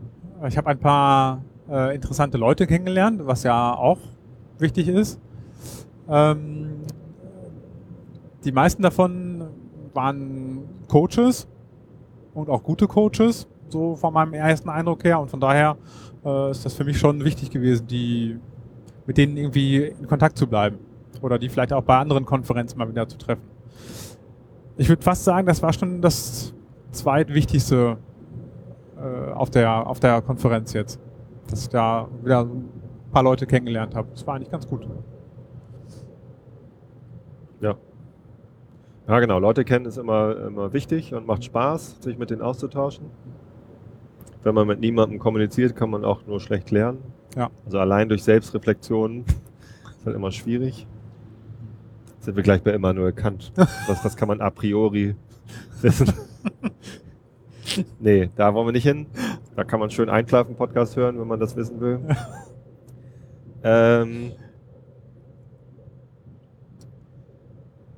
Ich 0.47 0.57
habe 0.57 0.70
ein 0.70 0.80
paar 0.80 1.43
äh, 1.70 1.93
interessante 1.93 2.38
Leute 2.38 2.66
kennengelernt, 2.68 3.22
was 3.26 3.43
ja 3.43 3.74
auch 3.76 3.97
wichtig 4.59 4.88
ist. 4.88 5.20
Ähm, 6.07 6.70
die 8.45 8.53
meisten 8.53 8.82
davon 8.82 9.43
waren 9.93 10.64
Coaches 10.88 11.49
und 12.34 12.49
auch 12.49 12.64
gute 12.64 12.88
Coaches, 12.88 13.45
so 13.68 13.97
von 13.97 14.14
meinem 14.14 14.34
ersten 14.34 14.70
Eindruck 14.70 15.03
her. 15.03 15.20
Und 15.20 15.30
von 15.30 15.41
daher 15.41 15.78
äh, 16.24 16.51
ist 16.51 16.66
das 16.66 16.74
für 16.76 16.86
mich 16.86 16.97
schon 16.97 17.26
wichtig 17.26 17.49
gewesen, 17.49 17.88
die 17.88 18.39
mit 19.05 19.18
denen 19.18 19.36
irgendwie 19.36 19.88
in 19.88 20.07
Kontakt 20.07 20.38
zu 20.38 20.47
bleiben. 20.47 20.80
Oder 21.22 21.38
die 21.38 21.49
vielleicht 21.49 21.74
auch 21.74 21.84
bei 21.84 21.97
anderen 21.97 22.26
Konferenzen 22.26 22.78
mal 22.78 22.89
wieder 22.89 23.07
zu 23.07 23.17
treffen. 23.17 23.43
Ich 24.78 24.89
würde 24.89 25.01
fast 25.01 25.24
sagen, 25.24 25.45
das 25.45 25.61
war 25.61 25.74
schon 25.74 26.01
das 26.01 26.53
zweitwichtigste 26.91 27.97
äh, 28.97 29.32
auf, 29.32 29.49
der, 29.49 29.88
auf 29.88 29.99
der 29.99 30.22
Konferenz 30.22 30.74
jetzt. 30.74 30.99
Dass 31.47 31.63
ich 31.63 31.69
da 31.69 32.07
wieder 32.24 32.41
ein 32.41 32.69
paar 33.11 33.24
Leute 33.24 33.45
kennengelernt 33.45 33.95
habe. 33.95 34.07
Das 34.11 34.26
war 34.26 34.36
eigentlich 34.36 34.51
ganz 34.51 34.67
gut. 34.67 34.88
Ja. 37.59 37.76
Ja, 39.07 39.19
genau. 39.19 39.39
Leute 39.39 39.65
kennen 39.65 39.86
ist 39.86 39.97
immer, 39.97 40.36
immer 40.47 40.74
wichtig 40.74 41.13
und 41.13 41.28
macht 41.28 41.43
Spaß, 41.43 42.01
sich 42.01 42.17
mit 42.17 42.30
denen 42.30 42.41
auszutauschen. 42.41 43.05
Wenn 44.43 44.55
man 44.55 44.67
mit 44.67 44.80
niemandem 44.80 45.19
kommuniziert, 45.19 45.76
kann 45.76 45.89
man 45.89 46.03
auch 46.03 46.26
nur 46.26 46.39
schlecht 46.39 46.72
lernen. 46.72 46.99
Ja. 47.36 47.49
Also 47.65 47.80
allein 47.80 48.09
durch 48.09 48.24
Selbstreflexion 48.24 49.26
ist 49.97 50.05
halt 50.05 50.15
immer 50.15 50.32
schwierig. 50.32 50.88
Sind 52.22 52.36
wir 52.36 52.43
gleich 52.43 52.61
bei 52.61 52.72
Immanuel 52.72 53.13
Kant. 53.13 53.51
Was, 53.55 54.05
was 54.05 54.15
kann 54.15 54.28
man 54.28 54.41
a 54.41 54.51
priori 54.51 55.15
wissen? 55.82 56.13
nee, 57.99 58.30
da 58.36 58.53
wollen 58.53 58.67
wir 58.67 58.74
nicht 58.74 58.86
hin. 58.86 59.07
Da 59.55 59.63
kann 59.63 59.80
man 59.80 59.89
schön 59.89 60.07
Einschlafen-Podcast 60.07 60.95
hören, 60.95 61.19
wenn 61.19 61.28
man 61.28 61.39
das 61.39 61.55
wissen 61.55 61.82
will. 61.82 61.99
ähm, 63.63 64.34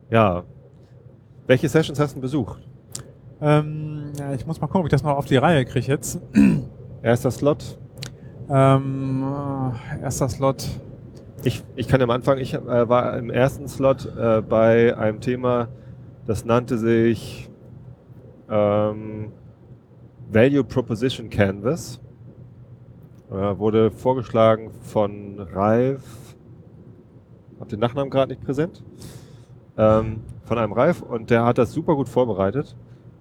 ja. 0.09 0.43
Welche 1.45 1.67
Sessions 1.67 1.99
hast 1.99 2.15
du 2.15 2.21
besucht? 2.21 2.65
Ähm, 3.41 4.13
ja, 4.17 4.34
ich 4.34 4.47
muss 4.47 4.61
mal 4.61 4.67
gucken, 4.67 4.82
ob 4.82 4.86
ich 4.88 4.91
das 4.91 5.03
noch 5.03 5.17
auf 5.17 5.26
die 5.26 5.36
Reihe 5.36 5.65
kriege 5.65 5.88
jetzt. 5.88 6.21
Erster 7.01 7.30
Slot. 7.30 7.78
Ähm, 8.49 9.21
äh, 9.99 10.01
erster 10.01 10.30
Slot. 10.30 10.65
Ich, 11.46 11.62
ich 11.76 11.89
kann 11.89 12.02
am 12.02 12.10
Anfang, 12.10 12.38
ich 12.38 12.54
äh, 12.54 12.89
war 12.89 13.18
im 13.18 13.30
ersten 13.30 13.68
Slot 13.68 14.06
äh, 14.18 14.41
bei 14.41 14.96
einem 14.96 15.20
Thema, 15.20 15.68
das 16.26 16.46
nannte 16.46 16.78
sich 16.78 17.50
ähm, 18.50 19.34
Value 20.32 20.64
Proposition 20.64 21.30
Canvas. 21.30 22.00
Äh, 23.30 23.34
wurde 23.34 23.91
vorgeschlagen 23.91 24.72
von 24.84 25.41
Ralf, 25.41 26.02
hab 27.60 27.68
den 27.68 27.80
Nachnamen 27.82 28.10
gerade 28.10 28.32
nicht 28.32 28.46
präsent, 28.46 28.82
ähm, 29.78 30.22
von 30.46 30.58
einem 30.58 30.72
Ralf 30.72 31.02
und 31.02 31.30
der 31.30 31.44
hat 31.44 31.58
das 31.58 31.74
super 31.74 31.96
gut 31.96 32.08
vorbereitet. 32.08 32.74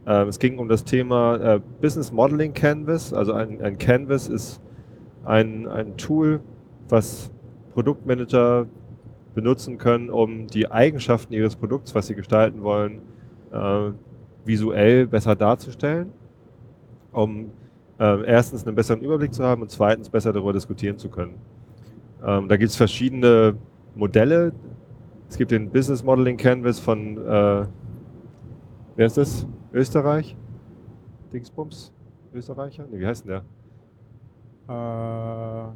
Ähm, 0.06 0.28
es 0.28 0.38
ging 0.38 0.60
um 0.60 0.68
das 0.68 0.84
Thema 0.84 1.36
äh, 1.38 1.60
Business 1.80 2.12
Modeling 2.12 2.54
Canvas. 2.54 3.12
Also 3.12 3.32
ein, 3.32 3.60
ein 3.60 3.78
Canvas 3.78 4.28
ist 4.28 4.60
ein, 5.24 5.66
ein 5.66 5.96
Tool, 5.96 6.40
was 6.88 7.32
Produktmanager 7.74 8.66
benutzen 9.34 9.78
können, 9.78 10.10
um 10.10 10.46
die 10.46 10.70
Eigenschaften 10.70 11.32
ihres 11.32 11.56
Produkts, 11.56 11.94
was 11.94 12.06
sie 12.06 12.14
gestalten 12.14 12.62
wollen, 12.62 13.00
äh, 13.50 13.90
visuell 14.44 15.06
besser 15.06 15.34
darzustellen, 15.34 16.12
um 17.12 17.50
äh, 17.98 18.24
erstens 18.24 18.66
einen 18.66 18.76
besseren 18.76 19.00
Überblick 19.00 19.32
zu 19.32 19.44
haben 19.44 19.62
und 19.62 19.70
zweitens 19.70 20.10
besser 20.10 20.32
darüber 20.32 20.52
diskutieren 20.52 20.98
zu 20.98 21.08
können. 21.08 21.34
Ähm, 22.24 22.48
da 22.48 22.56
gibt 22.56 22.70
es 22.70 22.76
verschiedene 22.76 23.56
Modelle. 23.94 24.52
Es 25.28 25.36
gibt 25.36 25.50
den 25.50 25.70
Business 25.70 26.04
Modeling 26.04 26.36
Canvas 26.36 26.78
von, 26.78 27.16
äh, 27.16 27.66
wer 28.96 29.06
ist 29.06 29.16
das? 29.16 29.46
Österreich? 29.72 30.36
Dingsbums? 31.32 31.92
Österreicher? 32.34 32.86
Nee, 32.90 33.00
wie 33.00 33.06
heißt 33.06 33.24
denn 33.26 33.42
der? 34.68 35.68
Äh, 35.68 35.72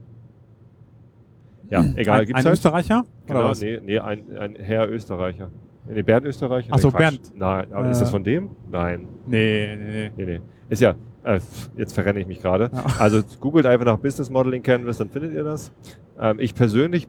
Ja, 1.71 1.85
egal. 1.97 2.21
ein, 2.21 2.35
ein? 2.35 2.47
Österreicher? 2.47 3.05
Genau, 3.27 3.41
Oder 3.41 3.49
was? 3.51 3.61
nee, 3.61 3.81
nee 3.85 3.99
ein, 3.99 4.25
ein 4.39 4.57
Herr 4.57 4.89
Österreicher. 4.91 5.51
Nee, 5.89 6.03
Bernd 6.03 6.27
Österreicher? 6.27 6.69
Ach 6.73 6.79
so, 6.79 6.89
Nee, 6.89 6.93
Quatsch. 6.93 7.01
Bernd. 7.01 7.33
Nein, 7.37 7.73
aber 7.73 7.87
Äh. 7.87 7.91
ist 7.93 8.01
das 8.01 8.11
von 8.11 8.25
dem? 8.25 8.51
Nein. 8.71 9.07
Nee, 9.27 9.77
nee, 9.77 10.11
nee. 10.17 10.25
Nee. 10.25 10.41
Ist 10.69 10.83
ja, 10.83 10.95
äh, 11.25 11.39
jetzt 11.77 11.93
verrenne 11.93 12.21
ich 12.21 12.27
mich 12.27 12.41
gerade. 12.41 12.71
Ja. 12.73 12.85
Also 12.99 13.23
googelt 13.41 13.67
einfach 13.67 13.87
nach 13.87 13.99
Business 13.99 14.31
Modeling 14.31 14.63
Canvas, 14.63 14.99
dann 14.99 15.11
findet 15.11 15.33
ihr 15.33 15.45
das. 15.45 15.73
Ähm, 16.21 16.39
ich 16.41 16.55
persönlich 16.55 17.09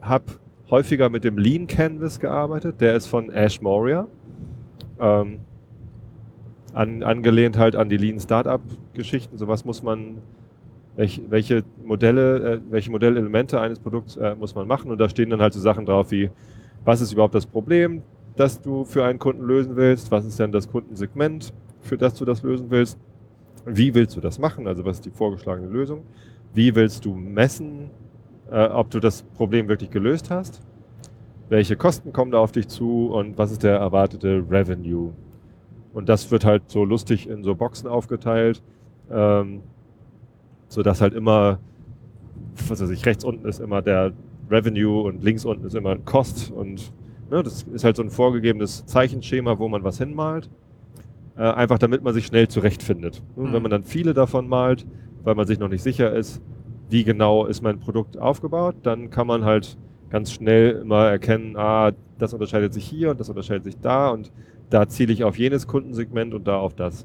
habe 0.00 0.24
häufiger 0.70 1.10
mit 1.10 1.24
dem 1.24 1.36
Lean 1.38 1.66
Canvas 1.66 2.18
gearbeitet. 2.20 2.80
Der 2.80 2.94
ist 2.94 3.06
von 3.06 3.30
Ash 3.30 3.60
Moria. 3.60 4.06
Ähm, 4.98 5.40
an, 6.72 7.02
angelehnt 7.02 7.56
halt 7.58 7.76
an 7.76 7.88
die 7.88 7.96
Lean 7.96 8.18
Startup 8.20 8.60
Geschichten. 8.94 9.36
So 9.38 9.48
was 9.48 9.64
muss 9.64 9.82
man, 9.82 10.16
welch, 10.96 11.20
welche 11.28 11.64
Modelle, 11.84 12.54
äh, 12.54 12.60
welche 12.70 12.90
Modellelemente 12.90 13.60
eines 13.60 13.78
Produkts 13.78 14.16
äh, 14.16 14.34
muss 14.34 14.54
man 14.54 14.66
machen. 14.66 14.90
Und 14.90 14.98
da 14.98 15.08
stehen 15.08 15.30
dann 15.30 15.40
halt 15.40 15.52
so 15.52 15.60
Sachen 15.60 15.86
drauf 15.86 16.10
wie, 16.10 16.30
was 16.84 17.00
ist 17.00 17.12
überhaupt 17.12 17.34
das 17.34 17.46
Problem, 17.46 18.02
das 18.36 18.60
du 18.60 18.84
für 18.84 19.04
einen 19.04 19.18
Kunden 19.18 19.44
lösen 19.44 19.76
willst? 19.76 20.10
Was 20.10 20.24
ist 20.24 20.38
denn 20.38 20.52
das 20.52 20.70
Kundensegment, 20.70 21.52
für 21.80 21.96
das 21.96 22.14
du 22.14 22.24
das 22.24 22.42
lösen 22.42 22.70
willst? 22.70 22.98
Wie 23.66 23.94
willst 23.94 24.16
du 24.16 24.20
das 24.20 24.38
machen? 24.38 24.66
Also 24.66 24.84
was 24.84 24.96
ist 24.96 25.06
die 25.06 25.10
vorgeschlagene 25.10 25.68
Lösung? 25.68 26.02
Wie 26.52 26.74
willst 26.74 27.04
du 27.04 27.14
messen, 27.14 27.90
äh, 28.50 28.66
ob 28.66 28.90
du 28.90 29.00
das 29.00 29.22
Problem 29.22 29.68
wirklich 29.68 29.90
gelöst 29.90 30.30
hast? 30.30 30.60
Welche 31.48 31.76
Kosten 31.76 32.12
kommen 32.12 32.30
da 32.30 32.38
auf 32.38 32.52
dich 32.52 32.68
zu 32.68 33.08
und 33.12 33.36
was 33.38 33.50
ist 33.52 33.62
der 33.62 33.76
erwartete 33.76 34.44
Revenue? 34.48 35.12
Und 35.92 36.08
das 36.08 36.30
wird 36.30 36.44
halt 36.44 36.64
so 36.66 36.84
lustig 36.84 37.28
in 37.28 37.44
so 37.44 37.54
Boxen 37.54 37.86
aufgeteilt, 37.88 38.62
ähm, 39.10 39.62
so 40.74 40.82
dass 40.82 41.00
halt 41.00 41.14
immer, 41.14 41.58
was 42.68 42.80
weiß 42.82 42.90
ich, 42.90 43.06
rechts 43.06 43.24
unten 43.24 43.46
ist 43.48 43.60
immer 43.60 43.80
der 43.82 44.12
Revenue 44.50 45.02
und 45.02 45.22
links 45.24 45.44
unten 45.44 45.66
ist 45.66 45.74
immer 45.74 45.90
ein 45.90 46.04
Cost 46.04 46.50
und 46.50 46.92
ne, 47.30 47.42
das 47.42 47.62
ist 47.62 47.84
halt 47.84 47.96
so 47.96 48.02
ein 48.02 48.10
vorgegebenes 48.10 48.84
Zeichenschema, 48.86 49.58
wo 49.58 49.68
man 49.68 49.84
was 49.84 49.98
hinmalt. 49.98 50.50
Äh, 51.36 51.42
einfach 51.42 51.78
damit 51.78 52.04
man 52.04 52.14
sich 52.14 52.26
schnell 52.26 52.46
zurechtfindet. 52.46 53.20
Und 53.34 53.50
Mhm. 53.50 53.52
wenn 53.54 53.62
man 53.62 53.70
dann 53.72 53.82
viele 53.84 54.14
davon 54.14 54.48
malt, 54.48 54.86
weil 55.24 55.34
man 55.34 55.46
sich 55.48 55.58
noch 55.58 55.68
nicht 55.68 55.82
sicher 55.82 56.12
ist, 56.12 56.40
wie 56.90 57.02
genau 57.02 57.46
ist 57.46 57.60
mein 57.62 57.80
Produkt 57.80 58.18
aufgebaut, 58.18 58.76
dann 58.84 59.10
kann 59.10 59.26
man 59.26 59.44
halt 59.44 59.76
ganz 60.10 60.30
schnell 60.30 60.80
immer 60.82 61.06
erkennen, 61.08 61.56
ah, 61.56 61.90
das 62.18 62.34
unterscheidet 62.34 62.72
sich 62.72 62.84
hier 62.84 63.10
und 63.10 63.18
das 63.18 63.28
unterscheidet 63.28 63.64
sich 63.64 63.76
da 63.80 64.10
und 64.10 64.30
da 64.70 64.86
ziele 64.86 65.12
ich 65.12 65.24
auf 65.24 65.36
jenes 65.36 65.66
Kundensegment 65.66 66.34
und 66.34 66.46
da 66.46 66.58
auf 66.58 66.74
das. 66.74 67.04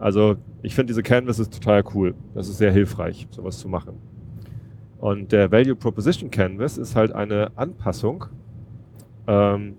Also 0.00 0.36
ich 0.62 0.74
finde 0.74 0.90
diese 0.90 1.02
Canvas 1.02 1.38
ist 1.38 1.52
total 1.52 1.84
cool. 1.94 2.14
Das 2.34 2.48
ist 2.48 2.58
sehr 2.58 2.72
hilfreich, 2.72 3.28
sowas 3.30 3.58
zu 3.58 3.68
machen. 3.68 3.94
Und 4.98 5.32
der 5.32 5.52
Value 5.52 5.76
Proposition 5.76 6.30
Canvas 6.30 6.78
ist 6.78 6.96
halt 6.96 7.12
eine 7.12 7.52
Anpassung 7.56 8.24
ähm, 9.26 9.74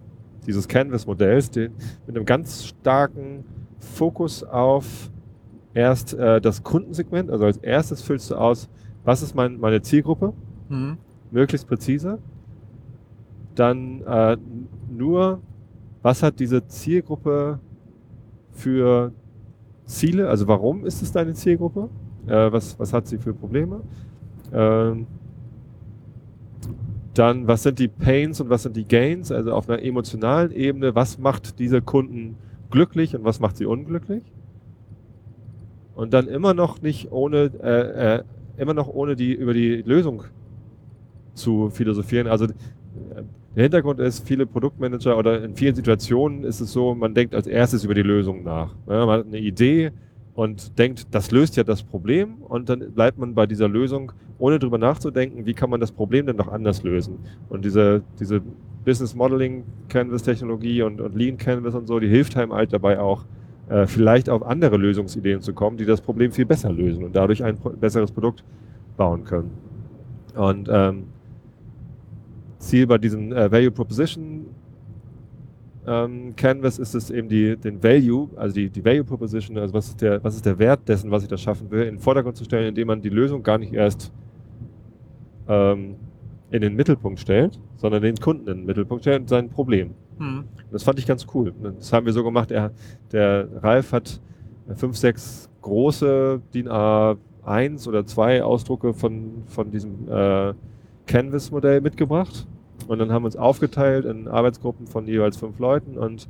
dieses 0.48 0.68
Canvas-Modells 0.68 1.52
mit 1.56 1.72
einem 2.08 2.26
ganz 2.26 2.66
starken 2.66 3.44
Fokus 3.80 4.44
auf 4.44 5.12
erst 5.74 6.14
äh, 6.14 6.40
das 6.40 6.64
Kundensegment. 6.64 7.30
Also 7.30 7.46
als 7.46 7.58
erstes 7.58 8.02
füllst 8.02 8.32
du 8.32 8.36
aus, 8.36 8.70
was 9.04 9.22
ist 9.22 9.36
mein, 9.36 9.60
meine 9.60 9.82
Zielgruppe, 9.82 10.34
Mhm. 10.70 10.98
möglichst 11.32 11.68
präzise. 11.68 12.18
Dann 13.56 14.02
äh, 14.04 14.38
nur, 14.90 15.42
was 16.02 16.24
hat 16.24 16.40
diese 16.40 16.66
Zielgruppe 16.66 17.60
für 18.54 19.12
Ziele? 19.92 20.30
Also 20.30 20.48
warum 20.48 20.86
ist 20.86 21.02
es 21.02 21.12
deine 21.12 21.34
Zielgruppe? 21.34 21.90
Äh, 22.28 22.52
was, 22.52 22.80
was 22.80 22.94
hat 22.94 23.08
sie 23.08 23.18
für 23.18 23.34
Probleme? 23.34 23.82
Ähm, 24.54 25.08
dann, 27.14 27.48
was 27.48 27.64
sind 27.64 27.80
die 27.80 27.90
Pains 27.90 28.40
und 28.40 28.50
was 28.50 28.64
sind 28.64 28.76
die 28.78 28.86
Gains? 28.86 29.32
Also 29.32 29.54
auf 29.54 29.70
einer 29.70 29.82
emotionalen 29.82 30.52
Ebene, 30.52 30.96
was 30.96 31.18
macht 31.18 31.60
diese 31.60 31.82
Kunden 31.82 32.38
glücklich 32.70 33.16
und 33.16 33.24
was 33.24 33.40
macht 33.40 33.58
sie 33.58 33.66
unglücklich? 33.66 34.24
Und 35.94 36.14
dann 36.14 36.28
immer 36.28 36.54
noch 36.54 36.82
nicht 36.82 37.12
ohne, 37.12 37.52
äh, 37.62 38.16
äh, 38.16 38.24
immer 38.58 38.74
noch 38.74 38.88
ohne 38.88 39.16
die 39.16 39.34
über 39.34 39.54
die 39.54 39.82
Lösung 39.82 40.24
zu 41.34 41.70
philosophieren. 41.70 42.28
Also 42.28 42.48
der 43.56 43.64
Hintergrund 43.64 44.00
ist, 44.00 44.26
viele 44.28 44.46
Produktmanager 44.46 45.18
oder 45.18 45.44
in 45.44 45.56
vielen 45.56 45.76
Situationen 45.76 46.44
ist 46.44 46.62
es 46.62 46.72
so, 46.72 46.96
man 46.96 47.14
denkt 47.14 47.36
als 47.36 47.48
erstes 47.48 47.84
über 47.84 47.94
die 47.94 48.02
Lösung 48.02 48.44
nach. 48.44 48.74
Ja, 48.88 49.06
man 49.06 49.20
hat 49.20 49.28
eine 49.28 49.40
Idee 49.40 49.92
und 50.34 50.80
denkt, 50.80 51.08
das 51.12 51.32
löst 51.32 51.58
ja 51.58 51.64
das 51.64 51.84
Problem 51.84 52.36
und 52.42 52.70
dann 52.70 52.94
bleibt 52.94 53.18
man 53.18 53.36
bei 53.36 53.46
dieser 53.46 53.68
Lösung, 53.68 54.14
ohne 54.40 54.58
drüber 54.58 54.78
nachzudenken, 54.78 55.46
wie 55.46 55.54
kann 55.54 55.70
man 55.70 55.82
das 55.82 55.92
Problem 55.92 56.26
denn 56.26 56.38
noch 56.38 56.48
anders 56.48 56.84
lösen. 56.84 57.20
Und 57.50 57.66
diese, 57.66 58.04
diese 58.20 58.42
Business 58.86 59.14
Modeling 59.14 59.64
Canvas 59.90 60.24
Technologie 60.24 60.82
und, 60.82 61.02
und 61.02 61.16
Lean 61.16 61.38
Canvas 61.38 61.76
und 61.76 61.88
so, 61.88 62.00
die 62.00 62.08
hilft 62.08 62.38
einem 62.38 62.54
halt 62.54 62.72
dabei 62.72 63.00
auch, 63.00 63.26
äh, 63.70 63.86
vielleicht 63.86 64.30
auf 64.30 64.44
andere 64.44 64.78
Lösungsideen 64.78 65.42
zu 65.42 65.54
kommen, 65.54 65.78
die 65.78 65.86
das 65.86 66.02
Problem 66.02 66.32
viel 66.32 66.46
besser 66.46 66.72
lösen 66.72 67.04
und 67.04 67.16
dadurch 67.16 67.44
ein 67.44 67.58
besseres 67.80 68.12
Produkt 68.12 68.44
bauen 68.98 69.24
können. 69.26 69.52
Und 70.36 70.70
ähm, 70.72 71.04
Ziel 72.62 72.88
bei 72.88 72.98
diesem 72.98 73.32
äh, 73.32 73.52
Value 73.52 73.72
Proposition 73.72 74.46
ähm, 75.88 76.36
Canvas 76.36 76.78
ist 76.78 76.94
es 76.94 77.10
eben 77.10 77.28
die, 77.28 77.58
den 77.58 77.82
Value, 77.82 78.30
also 78.36 78.54
die, 78.54 78.70
die 78.70 78.86
Value 78.86 79.04
Proposition, 79.04 79.58
also 79.58 79.74
was 79.74 79.90
ist, 79.90 80.02
der, 80.02 80.24
was 80.24 80.36
ist 80.36 80.46
der 80.46 80.60
Wert 80.60 80.88
dessen, 80.88 81.10
was 81.10 81.24
ich 81.24 81.30
da 81.30 81.38
schaffen 81.38 81.72
will, 81.72 81.84
in 81.84 81.96
den 81.96 82.00
Vordergrund 82.00 82.38
zu 82.38 82.44
stellen, 82.44 82.68
indem 82.68 82.88
man 82.88 83.02
die 83.02 83.10
Lösung 83.10 83.42
gar 83.42 83.58
nicht 83.58 83.74
erst 83.74 84.12
ähm, 85.48 85.96
in 86.52 86.62
den 86.62 86.76
Mittelpunkt 86.76 87.20
stellt, 87.20 87.60
sondern 87.78 88.04
den 88.04 88.16
Kunden 88.18 88.48
in 88.48 88.58
den 88.58 88.66
Mittelpunkt 88.66 89.04
stellt 89.04 89.22
und 89.22 89.30
sein 89.30 89.50
Problem. 89.50 89.96
Hm. 90.20 90.44
Das 90.72 90.84
fand 90.84 91.00
ich 91.00 91.08
ganz 91.08 91.26
cool. 91.34 91.52
Das 91.64 91.92
haben 91.92 92.06
wir 92.06 92.14
so 92.14 92.24
gemacht. 92.24 92.52
Er, 92.52 92.72
der 93.12 93.48
Ralf 93.64 93.92
hat 93.92 94.22
fünf, 94.76 94.98
sechs 94.98 95.50
große 95.62 96.42
DIN 96.54 96.68
A1 96.70 97.88
oder 97.88 98.06
zwei 98.06 98.44
Ausdrucke 98.44 98.94
von, 98.94 99.44
von 99.48 99.72
diesem 99.72 100.08
äh, 100.08 100.54
Canvas-Modell 101.12 101.82
mitgebracht. 101.82 102.48
Und 102.88 103.00
dann 103.00 103.12
haben 103.12 103.24
wir 103.24 103.28
uns 103.28 103.36
aufgeteilt 103.36 104.06
in 104.06 104.28
Arbeitsgruppen 104.28 104.88
von 104.88 105.08
jeweils 105.08 105.38
fünf 105.38 105.60
Leuten. 105.60 105.98
Und 105.98 106.28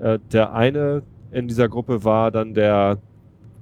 äh, 0.00 0.18
der 0.32 0.52
eine 0.52 1.02
in 1.30 1.48
dieser 1.48 1.68
Gruppe 1.68 2.04
war 2.04 2.30
dann 2.30 2.54
der, 2.54 2.98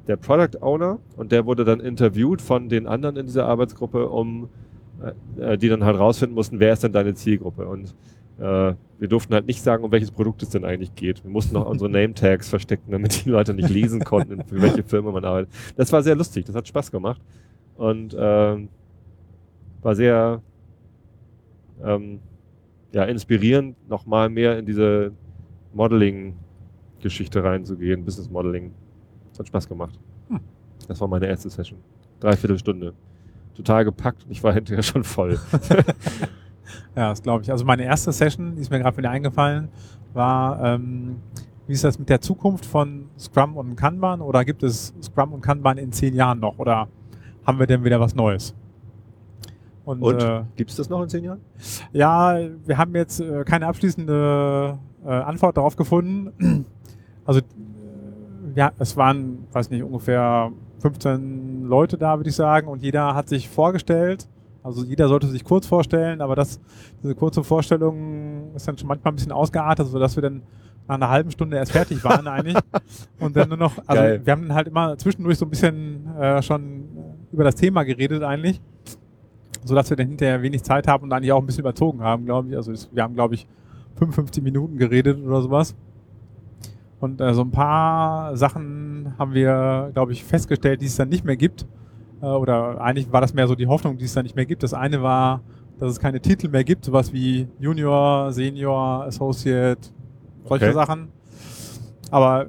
der 0.07 0.17
Product 0.17 0.61
Owner 0.61 0.99
und 1.17 1.33
der 1.33 1.47
wurde 1.47 1.65
dann 1.65 1.81
interviewt 1.81 2.43
von 2.43 2.69
den 2.69 2.87
anderen 2.87 3.17
in 3.17 3.27
dieser 3.27 3.47
Arbeitsgruppe, 3.47 4.09
um 4.09 4.49
äh, 5.39 5.53
äh 5.53 5.57
die 5.57 5.69
dann 5.69 5.85
halt 5.85 5.99
rausfinden 5.99 6.35
mussten, 6.35 6.61
wer 6.61 6.73
ist 6.73 6.83
denn 6.83 6.93
deine 6.93 7.15
Zielgruppe. 7.15 7.67
Und 7.67 7.95
äh, 8.39 8.75
wir 8.99 9.09
durften 9.09 9.35
halt 9.35 9.47
nicht 9.47 9.63
sagen, 9.63 9.85
um 9.85 9.93
welches 9.93 10.11
Produkt 10.11 10.43
es 10.43 10.51
denn 10.51 10.65
eigentlich 10.65 10.95
geht. 10.95 11.25
Wir 11.25 11.31
mussten 11.31 11.55
noch 11.55 11.67
unsere 11.67 11.91
Name-Tags 11.97 12.49
verstecken, 12.49 12.91
damit 12.91 13.25
die 13.25 13.31
Leute 13.31 13.55
nicht 13.55 13.71
lesen 13.71 14.05
konnten, 14.05 14.45
für 14.47 14.61
welche 14.61 14.83
Firma 14.83 15.13
man 15.13 15.25
arbeitet. 15.25 15.51
Das 15.77 15.93
war 15.93 16.03
sehr 16.03 16.17
lustig, 16.17 16.45
das 16.45 16.55
hat 16.55 16.67
Spaß 16.69 16.91
gemacht. 16.91 17.21
Und 17.77 18.15
äh, 18.15 18.57
war 19.83 19.95
sehr 19.95 20.43
ähm, 21.85 22.21
ja, 22.93 23.05
inspirierend, 23.05 23.77
nochmal 23.89 24.29
mehr 24.29 24.59
in 24.59 24.67
diese 24.67 25.13
Modeling-Geschichte 25.75 27.43
reinzugehen, 27.43 28.05
Business 28.05 28.31
Modeling. 28.31 28.73
Das 29.31 29.41
hat 29.41 29.49
Spaß 29.49 29.69
gemacht. 29.69 29.99
Hm. 30.29 30.41
Das 30.89 31.01
war 31.01 31.09
meine 31.09 31.27
erste 31.27 31.51
Session. 31.51 31.79
Dreiviertel 32.21 32.59
Stunde. 32.59 32.95
Total 33.55 33.85
gepackt 33.85 34.25
und 34.25 34.31
ich 34.31 34.43
war 34.43 34.53
hinterher 34.55 34.83
schon 34.83 35.05
voll. 35.05 35.39
ja, 36.97 37.11
das 37.11 37.23
glaube 37.23 37.43
ich. 37.43 37.51
Also 37.51 37.65
meine 37.65 37.85
erste 37.85 38.13
Session, 38.13 38.55
die 38.55 38.63
ist 38.63 38.71
mir 38.71 38.79
gerade 38.79 38.97
wieder 38.97 39.11
eingefallen, 39.11 39.69
war, 40.15 40.63
ähm, 40.65 41.17
wie 41.67 41.73
ist 41.73 41.85
das 41.85 41.99
mit 41.99 42.09
der 42.09 42.21
Zukunft 42.21 42.65
von 42.65 43.09
Scrum 43.19 43.57
und 43.57 43.77
Kanban? 43.77 44.21
Oder 44.21 44.45
gibt 44.45 44.63
es 44.63 44.95
Scrum 45.03 45.33
und 45.33 45.41
Kanban 45.41 45.79
in 45.79 45.93
zehn 45.93 46.15
Jahren 46.15 46.41
noch? 46.41 46.59
Oder 46.59 46.89
haben 47.47 47.59
wir 47.59 47.67
denn 47.67 47.85
wieder 47.85 48.01
was 48.01 48.15
Neues? 48.15 48.55
Und, 49.87 50.03
Und 50.03 50.21
äh, 50.21 50.43
gibt 50.57 50.71
es 50.71 50.77
das 50.77 50.91
noch 50.91 51.01
in 51.01 51.09
zehn 51.09 51.23
Jahren? 51.23 51.41
Ja, 51.93 52.37
wir 52.67 52.77
haben 52.77 52.93
jetzt 52.97 53.21
äh, 53.21 53.45
keine 53.45 53.69
abschließende 53.69 54.79
äh, 55.05 55.09
Antwort 55.09 55.57
darauf 55.57 55.77
gefunden. 55.77 56.67
Also 57.29 57.41
äh, 57.41 57.43
ja, 58.55 58.71
es 58.79 58.97
waren, 58.97 59.49
weiß 59.51 59.71
nicht, 59.71 59.83
ungefähr 59.83 60.53
15 60.79 61.65
Leute 61.65 61.99
da, 61.99 62.17
würde 62.17 62.31
ich 62.31 62.37
sagen, 62.37 62.69
und 62.69 62.85
jeder 62.85 63.17
hat 63.17 63.29
sich 63.29 63.49
vorgestellt. 63.49 64.29
Also 64.63 64.85
jeder 64.85 65.09
sollte 65.09 65.27
sich 65.27 65.43
kurz 65.43 65.67
vorstellen, 65.67 66.21
aber 66.21 66.37
das, 66.37 66.61
diese 67.03 67.17
kurze 67.17 67.43
Vorstellung 67.43 68.55
ist 68.55 68.69
dann 68.69 68.79
schon 68.79 68.87
manchmal 68.87 69.13
ein 69.13 69.17
bisschen 69.17 69.33
ausgeartet, 69.33 69.89
sodass 69.89 70.15
wir 70.15 70.23
dann 70.23 70.43
nach 70.87 70.95
einer 70.95 71.11
halben 71.11 71.33
Stunde 71.33 71.57
erst 71.57 71.73
fertig 71.73 72.05
waren 72.05 72.29
eigentlich. 72.29 72.57
und 73.19 73.35
dann 73.35 73.49
nur 73.49 73.59
noch, 73.59 73.77
also 73.89 74.03
Geil. 74.03 74.21
wir 74.25 74.33
haben 74.33 74.55
halt 74.55 74.69
immer 74.69 74.97
zwischendurch 74.97 75.39
so 75.39 75.47
ein 75.47 75.51
bisschen 75.51 76.07
äh, 76.17 76.41
schon 76.43 76.85
über 77.33 77.43
das 77.43 77.57
Thema 77.57 77.83
geredet 77.83 78.23
eigentlich 78.23 78.61
so 79.67 79.75
dass 79.75 79.91
wir 79.91 79.97
dann 79.97 80.09
hinterher 80.09 80.43
wenig 80.43 80.63
Zeit 80.63 80.87
haben 80.87 81.05
und 81.05 81.13
eigentlich 81.13 81.33
auch 81.33 81.41
ein 81.41 81.47
bisschen 81.47 81.61
überzogen 81.61 82.03
haben, 82.03 82.25
glaube 82.25 82.49
ich. 82.49 82.57
Also 82.57 82.73
wir 82.93 83.03
haben, 83.03 83.15
glaube 83.15 83.35
ich, 83.35 83.47
55 83.97 84.43
Minuten 84.43 84.77
geredet 84.77 85.19
oder 85.25 85.43
sowas. 85.43 85.75
Und 87.01 87.21
äh, 87.21 87.35
so 87.35 87.43
ein 87.43 87.51
paar 87.51 88.37
Sachen 88.37 89.15
haben 89.19 89.35
wir, 89.35 89.91
glaube 89.93 90.13
ich, 90.13 90.25
festgestellt, 90.25 90.81
die 90.81 90.87
es 90.87 90.97
dann 90.97 91.09
nicht 91.09 91.25
mehr 91.25 91.37
gibt. 91.37 91.67
Äh, 92.23 92.27
oder 92.27 92.81
eigentlich 92.81 93.13
war 93.13 93.21
das 93.21 93.35
mehr 93.35 93.47
so 93.49 93.55
die 93.55 93.67
Hoffnung, 93.67 93.99
die 93.99 94.05
es 94.05 94.15
dann 94.15 94.25
nicht 94.25 94.37
mehr 94.37 94.47
gibt. 94.47 94.63
Das 94.63 94.73
eine 94.75 95.03
war, 95.03 95.43
dass 95.79 95.91
es 95.91 96.01
keine 96.01 96.21
Titel 96.21 96.49
mehr 96.49 96.65
gibt, 96.65 96.85
sowas 96.85 97.13
wie 97.13 97.49
Junior, 97.59 98.33
Senior, 98.33 99.05
Associate, 99.05 99.81
solche 100.45 100.67
okay. 100.67 100.75
Sachen. 100.75 101.09
Aber 102.11 102.47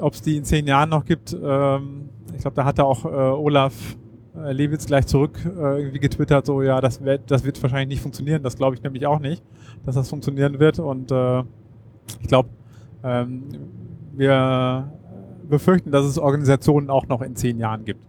ob 0.00 0.12
es 0.12 0.22
die 0.22 0.36
in 0.36 0.44
zehn 0.44 0.66
Jahren 0.66 0.90
noch 0.90 1.04
gibt, 1.04 1.32
ähm, 1.32 2.10
ich 2.34 2.42
glaube, 2.42 2.56
da 2.56 2.64
hatte 2.64 2.84
auch 2.84 3.04
äh, 3.04 3.08
Olaf 3.08 3.74
Lewitz 4.52 4.86
gleich 4.86 5.06
zurück 5.06 5.38
äh, 5.44 5.78
irgendwie 5.78 5.98
getwittert, 5.98 6.46
so 6.46 6.62
ja, 6.62 6.80
das 6.80 7.02
wird, 7.02 7.30
das 7.30 7.44
wird 7.44 7.62
wahrscheinlich 7.62 7.88
nicht 7.88 8.02
funktionieren. 8.02 8.42
Das 8.42 8.56
glaube 8.56 8.76
ich 8.76 8.82
nämlich 8.82 9.06
auch 9.06 9.20
nicht, 9.20 9.42
dass 9.84 9.94
das 9.94 10.08
funktionieren 10.08 10.58
wird. 10.58 10.78
Und 10.78 11.10
äh, 11.10 11.40
ich 12.20 12.28
glaube, 12.28 12.48
ähm, 13.02 13.44
wir 14.12 14.92
befürchten, 15.48 15.90
dass 15.90 16.04
es 16.04 16.18
Organisationen 16.18 16.90
auch 16.90 17.06
noch 17.08 17.22
in 17.22 17.36
zehn 17.36 17.58
Jahren 17.58 17.84
gibt. 17.84 18.00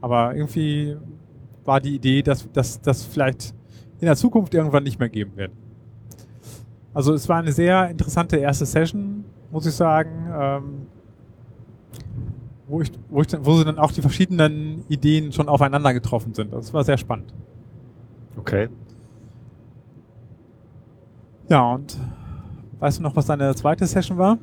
Aber 0.00 0.34
irgendwie 0.34 0.96
war 1.64 1.80
die 1.80 1.94
Idee, 1.94 2.22
dass 2.22 2.48
das 2.52 3.04
vielleicht 3.04 3.54
in 4.00 4.06
der 4.06 4.16
Zukunft 4.16 4.54
irgendwann 4.54 4.84
nicht 4.84 4.98
mehr 4.98 5.08
geben 5.08 5.32
wird. 5.36 5.50
Also 6.94 7.12
es 7.14 7.28
war 7.28 7.38
eine 7.38 7.52
sehr 7.52 7.90
interessante 7.90 8.36
erste 8.36 8.66
Session, 8.66 9.24
muss 9.50 9.66
ich 9.66 9.74
sagen. 9.74 10.10
Ähm, 10.32 10.86
wo, 12.68 12.82
ich, 12.82 12.92
wo, 13.08 13.22
ich, 13.22 13.28
wo 13.40 13.56
sie 13.56 13.64
dann 13.64 13.78
auch 13.78 13.92
die 13.92 14.02
verschiedenen 14.02 14.84
Ideen 14.88 15.32
schon 15.32 15.48
aufeinander 15.48 15.92
getroffen 15.94 16.34
sind. 16.34 16.52
Das 16.52 16.72
war 16.72 16.84
sehr 16.84 16.98
spannend. 16.98 17.32
Okay. 18.36 18.68
Ja, 21.48 21.72
und 21.72 21.98
weißt 22.78 22.98
du 22.98 23.02
noch, 23.02 23.16
was 23.16 23.26
deine 23.26 23.54
zweite 23.54 23.86
Session 23.86 24.18
war? 24.18 24.38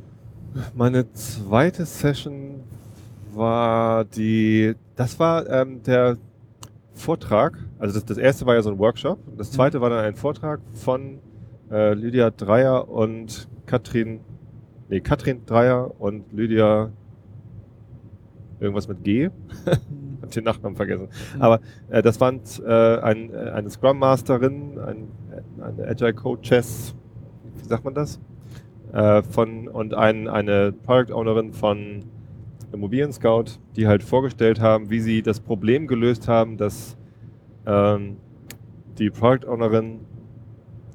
Meine 0.74 1.12
zweite 1.14 1.86
Session 1.86 2.64
war 3.34 4.06
die, 4.06 4.76
das 4.96 5.20
war 5.20 5.48
ähm, 5.50 5.84
der 5.84 6.18
Vortrag, 6.94 7.58
also 7.78 7.94
das, 7.94 8.06
das 8.06 8.18
erste 8.18 8.46
war 8.46 8.56
ja 8.56 8.62
so 8.62 8.72
ein 8.72 8.80
Workshop, 8.80 9.20
das 9.38 9.52
mhm. 9.52 9.56
zweite 9.56 9.78
mhm. 9.78 9.82
war 9.82 9.90
dann 9.90 10.06
ein 10.06 10.16
Vortrag 10.16 10.62
von 10.74 11.20
äh, 11.70 11.94
Lydia 11.94 12.32
Dreier 12.32 12.90
und 12.90 13.48
Katrin, 13.66 14.22
nee, 14.90 15.02
Katrin 15.02 15.46
Dreier 15.46 15.92
und 16.00 16.32
Lydia 16.32 16.90
irgendwas 18.60 18.88
mit 18.88 19.04
G. 19.04 19.30
hab 20.22 20.32
den 20.32 20.44
Nachnamen 20.44 20.76
vergessen. 20.76 21.08
Aber 21.40 21.60
äh, 21.90 22.02
das 22.02 22.20
waren 22.20 22.42
äh, 22.66 22.98
ein, 23.00 23.34
äh, 23.34 23.52
eine 23.52 23.70
Scrum 23.70 24.00
Masterin, 24.00 24.80
ein, 24.80 25.08
eine 25.62 25.88
Agile 25.88 26.14
Coaches, 26.14 26.96
wie 27.58 27.68
sagt 27.68 27.86
man 27.86 27.94
das? 27.94 28.20
Äh, 28.94 29.24
von 29.24 29.68
und 29.68 29.94
ein, 29.94 30.28
eine 30.28 30.72
Product 30.72 31.14
Ownerin 31.14 31.54
von 31.54 32.06
Immobilien 32.72 33.12
Scout, 33.14 33.46
die 33.76 33.88
halt 33.88 34.04
vorgestellt 34.04 34.60
haben, 34.60 34.90
wie 34.90 35.00
sie 35.00 35.22
das 35.22 35.40
Problem 35.40 35.88
gelöst 35.88 36.28
haben, 36.28 36.58
dass 36.58 36.98
ähm, 37.66 38.18
die 38.98 39.10
Product 39.10 39.48
Ownerin 39.48 40.02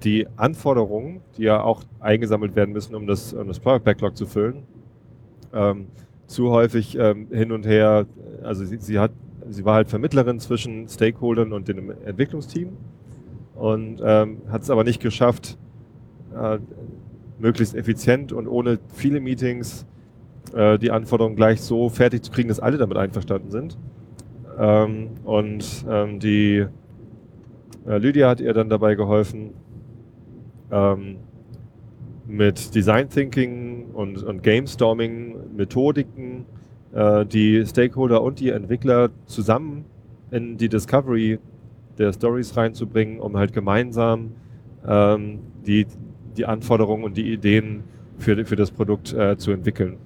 die 0.04 0.26
Anforderungen, 0.36 1.20
die 1.36 1.42
ja 1.42 1.62
auch 1.62 1.82
eingesammelt 2.00 2.56
werden 2.56 2.72
müssen, 2.72 2.94
um 2.94 3.06
das, 3.06 3.32
um 3.32 3.48
das 3.48 3.60
Product 3.60 3.84
Backlog 3.84 4.16
zu 4.16 4.26
füllen, 4.26 4.62
ähm, 5.52 5.88
zu 6.30 6.50
häufig 6.50 6.96
ähm, 6.96 7.26
hin 7.30 7.50
und 7.50 7.66
her, 7.66 8.06
also 8.42 8.64
sie, 8.64 8.76
sie, 8.76 8.98
hat, 9.00 9.10
sie 9.48 9.64
war 9.64 9.74
halt 9.74 9.88
Vermittlerin 9.88 10.38
zwischen 10.38 10.88
Stakeholdern 10.88 11.52
und 11.52 11.66
dem 11.66 11.90
Entwicklungsteam 12.04 12.68
und 13.56 14.00
ähm, 14.02 14.38
hat 14.48 14.62
es 14.62 14.70
aber 14.70 14.84
nicht 14.84 15.02
geschafft, 15.02 15.58
äh, 16.34 16.58
möglichst 17.40 17.74
effizient 17.74 18.32
und 18.32 18.46
ohne 18.46 18.78
viele 18.94 19.20
Meetings 19.20 19.86
äh, 20.54 20.78
die 20.78 20.92
Anforderungen 20.92 21.34
gleich 21.34 21.60
so 21.62 21.88
fertig 21.88 22.22
zu 22.22 22.30
kriegen, 22.30 22.48
dass 22.48 22.60
alle 22.60 22.78
damit 22.78 22.96
einverstanden 22.96 23.50
sind. 23.50 23.76
Ähm, 24.56 25.08
und 25.24 25.84
ähm, 25.90 26.20
die 26.20 26.64
äh, 27.88 27.98
Lydia 27.98 28.28
hat 28.28 28.40
ihr 28.40 28.52
dann 28.52 28.68
dabei 28.68 28.94
geholfen, 28.94 29.50
ähm, 30.70 31.16
mit 32.30 32.72
Design 32.76 33.08
Thinking 33.08 33.86
und, 33.92 34.22
und 34.22 34.44
Game 34.44 34.68
Storming 34.68 35.39
Methodiken 35.56 36.44
äh, 36.92 37.24
die 37.26 37.64
Stakeholder 37.66 38.22
und 38.22 38.40
die 38.40 38.50
Entwickler 38.50 39.10
zusammen 39.26 39.84
in 40.30 40.56
die 40.56 40.68
Discovery 40.68 41.38
der 41.98 42.12
Stories 42.12 42.56
reinzubringen, 42.56 43.20
um 43.20 43.36
halt 43.36 43.52
gemeinsam 43.52 44.32
ähm, 44.86 45.40
die, 45.66 45.86
die 46.36 46.46
Anforderungen 46.46 47.04
und 47.04 47.16
die 47.16 47.32
Ideen 47.32 47.84
für, 48.18 48.44
für 48.44 48.56
das 48.56 48.70
Produkt 48.70 49.12
äh, 49.12 49.36
zu 49.36 49.50
entwickeln. 49.50 49.98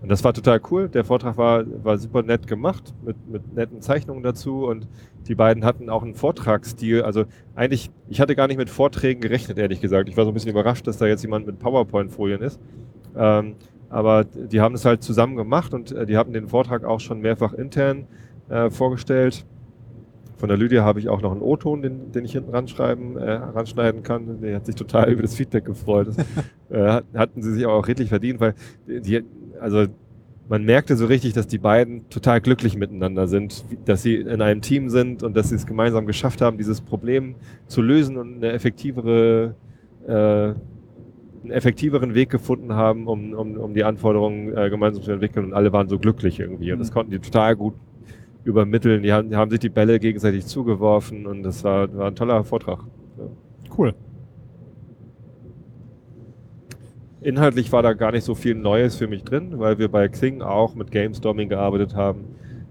Und 0.00 0.10
das 0.10 0.22
war 0.22 0.32
total 0.32 0.60
cool. 0.70 0.88
Der 0.88 1.04
Vortrag 1.04 1.36
war, 1.36 1.64
war 1.82 1.98
super 1.98 2.22
nett 2.22 2.46
gemacht, 2.46 2.94
mit, 3.04 3.16
mit 3.28 3.54
netten 3.54 3.80
Zeichnungen 3.80 4.22
dazu. 4.22 4.66
Und 4.66 4.86
die 5.26 5.34
beiden 5.34 5.64
hatten 5.64 5.90
auch 5.90 6.02
einen 6.02 6.14
Vortragsstil. 6.14 7.02
Also 7.02 7.24
eigentlich, 7.56 7.90
ich 8.08 8.20
hatte 8.20 8.36
gar 8.36 8.46
nicht 8.46 8.58
mit 8.58 8.70
Vorträgen 8.70 9.20
gerechnet, 9.20 9.58
ehrlich 9.58 9.80
gesagt. 9.80 10.08
Ich 10.08 10.16
war 10.16 10.24
so 10.24 10.30
ein 10.30 10.34
bisschen 10.34 10.50
überrascht, 10.50 10.86
dass 10.86 10.98
da 10.98 11.06
jetzt 11.06 11.22
jemand 11.22 11.46
mit 11.46 11.58
PowerPoint-Folien 11.58 12.42
ist. 12.42 12.60
Ähm, 13.18 13.56
aber 13.90 14.24
die 14.24 14.60
haben 14.60 14.74
es 14.74 14.84
halt 14.84 15.02
zusammen 15.02 15.36
gemacht 15.36 15.74
und 15.74 15.92
äh, 15.92 16.06
die 16.06 16.16
haben 16.16 16.32
den 16.32 16.48
Vortrag 16.48 16.84
auch 16.84 17.00
schon 17.00 17.20
mehrfach 17.20 17.52
intern 17.52 18.06
äh, 18.48 18.70
vorgestellt 18.70 19.44
Von 20.36 20.48
der 20.48 20.58
Lydia 20.58 20.84
habe 20.84 21.00
ich 21.00 21.08
auch 21.08 21.20
noch 21.20 21.32
einen 21.32 21.42
O-Ton, 21.42 21.82
den, 21.82 22.12
den 22.12 22.24
ich 22.24 22.32
hinten 22.32 22.50
ranschreiben, 22.50 23.16
äh, 23.16 23.32
ranschneiden 23.32 24.02
kann. 24.02 24.40
Der 24.40 24.56
hat 24.56 24.66
sich 24.66 24.74
total 24.74 25.08
über 25.12 25.22
das 25.22 25.34
Feedback 25.34 25.64
gefreut. 25.64 26.08
Das, 26.08 26.18
äh, 26.70 27.02
hatten 27.18 27.42
sie 27.42 27.52
sich 27.52 27.66
auch 27.66 27.86
redlich 27.88 28.08
verdient, 28.08 28.40
weil 28.40 28.54
die, 28.86 29.24
also 29.60 29.86
man 30.48 30.64
merkte 30.64 30.96
so 30.96 31.06
richtig, 31.06 31.34
dass 31.34 31.46
die 31.46 31.58
beiden 31.58 32.08
total 32.08 32.40
glücklich 32.40 32.76
miteinander 32.76 33.26
sind, 33.26 33.64
dass 33.84 34.02
sie 34.02 34.16
in 34.16 34.40
einem 34.40 34.62
Team 34.62 34.88
sind 34.88 35.22
und 35.22 35.36
dass 35.36 35.50
sie 35.50 35.56
es 35.56 35.66
gemeinsam 35.66 36.06
geschafft 36.06 36.40
haben, 36.40 36.56
dieses 36.56 36.80
Problem 36.80 37.34
zu 37.66 37.82
lösen 37.82 38.16
und 38.16 38.36
eine 38.36 38.52
effektivere, 38.52 39.54
äh, 40.06 40.54
einen 41.48 41.56
effektiveren 41.56 42.14
Weg 42.14 42.30
gefunden 42.30 42.74
haben, 42.74 43.06
um, 43.06 43.32
um, 43.32 43.56
um 43.56 43.74
die 43.74 43.84
Anforderungen 43.84 44.56
äh, 44.56 44.68
gemeinsam 44.68 45.02
zu 45.02 45.12
entwickeln 45.12 45.46
und 45.46 45.54
alle 45.54 45.72
waren 45.72 45.88
so 45.88 45.98
glücklich 45.98 46.38
irgendwie. 46.38 46.72
Und 46.72 46.78
das 46.78 46.90
mhm. 46.90 46.94
konnten 46.94 47.10
die 47.12 47.18
total 47.18 47.56
gut 47.56 47.74
übermitteln. 48.44 49.02
Die 49.02 49.12
haben, 49.12 49.30
die 49.30 49.36
haben 49.36 49.50
sich 49.50 49.60
die 49.60 49.68
Bälle 49.70 49.98
gegenseitig 49.98 50.46
zugeworfen 50.46 51.26
und 51.26 51.42
das 51.42 51.64
war, 51.64 51.92
war 51.96 52.08
ein 52.08 52.14
toller 52.14 52.44
Vortrag. 52.44 52.80
Ja. 53.16 53.24
Cool. 53.76 53.94
Inhaltlich 57.20 57.72
war 57.72 57.82
da 57.82 57.94
gar 57.94 58.12
nicht 58.12 58.24
so 58.24 58.34
viel 58.34 58.54
Neues 58.54 58.96
für 58.96 59.08
mich 59.08 59.24
drin, 59.24 59.58
weil 59.58 59.78
wir 59.78 59.88
bei 59.88 60.06
Xing 60.06 60.40
auch 60.42 60.74
mit 60.74 60.90
Gamestorming 60.90 61.48
gearbeitet 61.48 61.94
haben. 61.94 62.24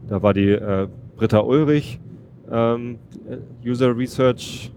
Da 0.08 0.22
war 0.22 0.34
die 0.34 0.52
äh, 0.52 0.88
Britta 1.18 1.40
Ulrich, 1.40 2.00
ähm, 2.50 3.00
User 3.66 3.98
Research 3.98 4.72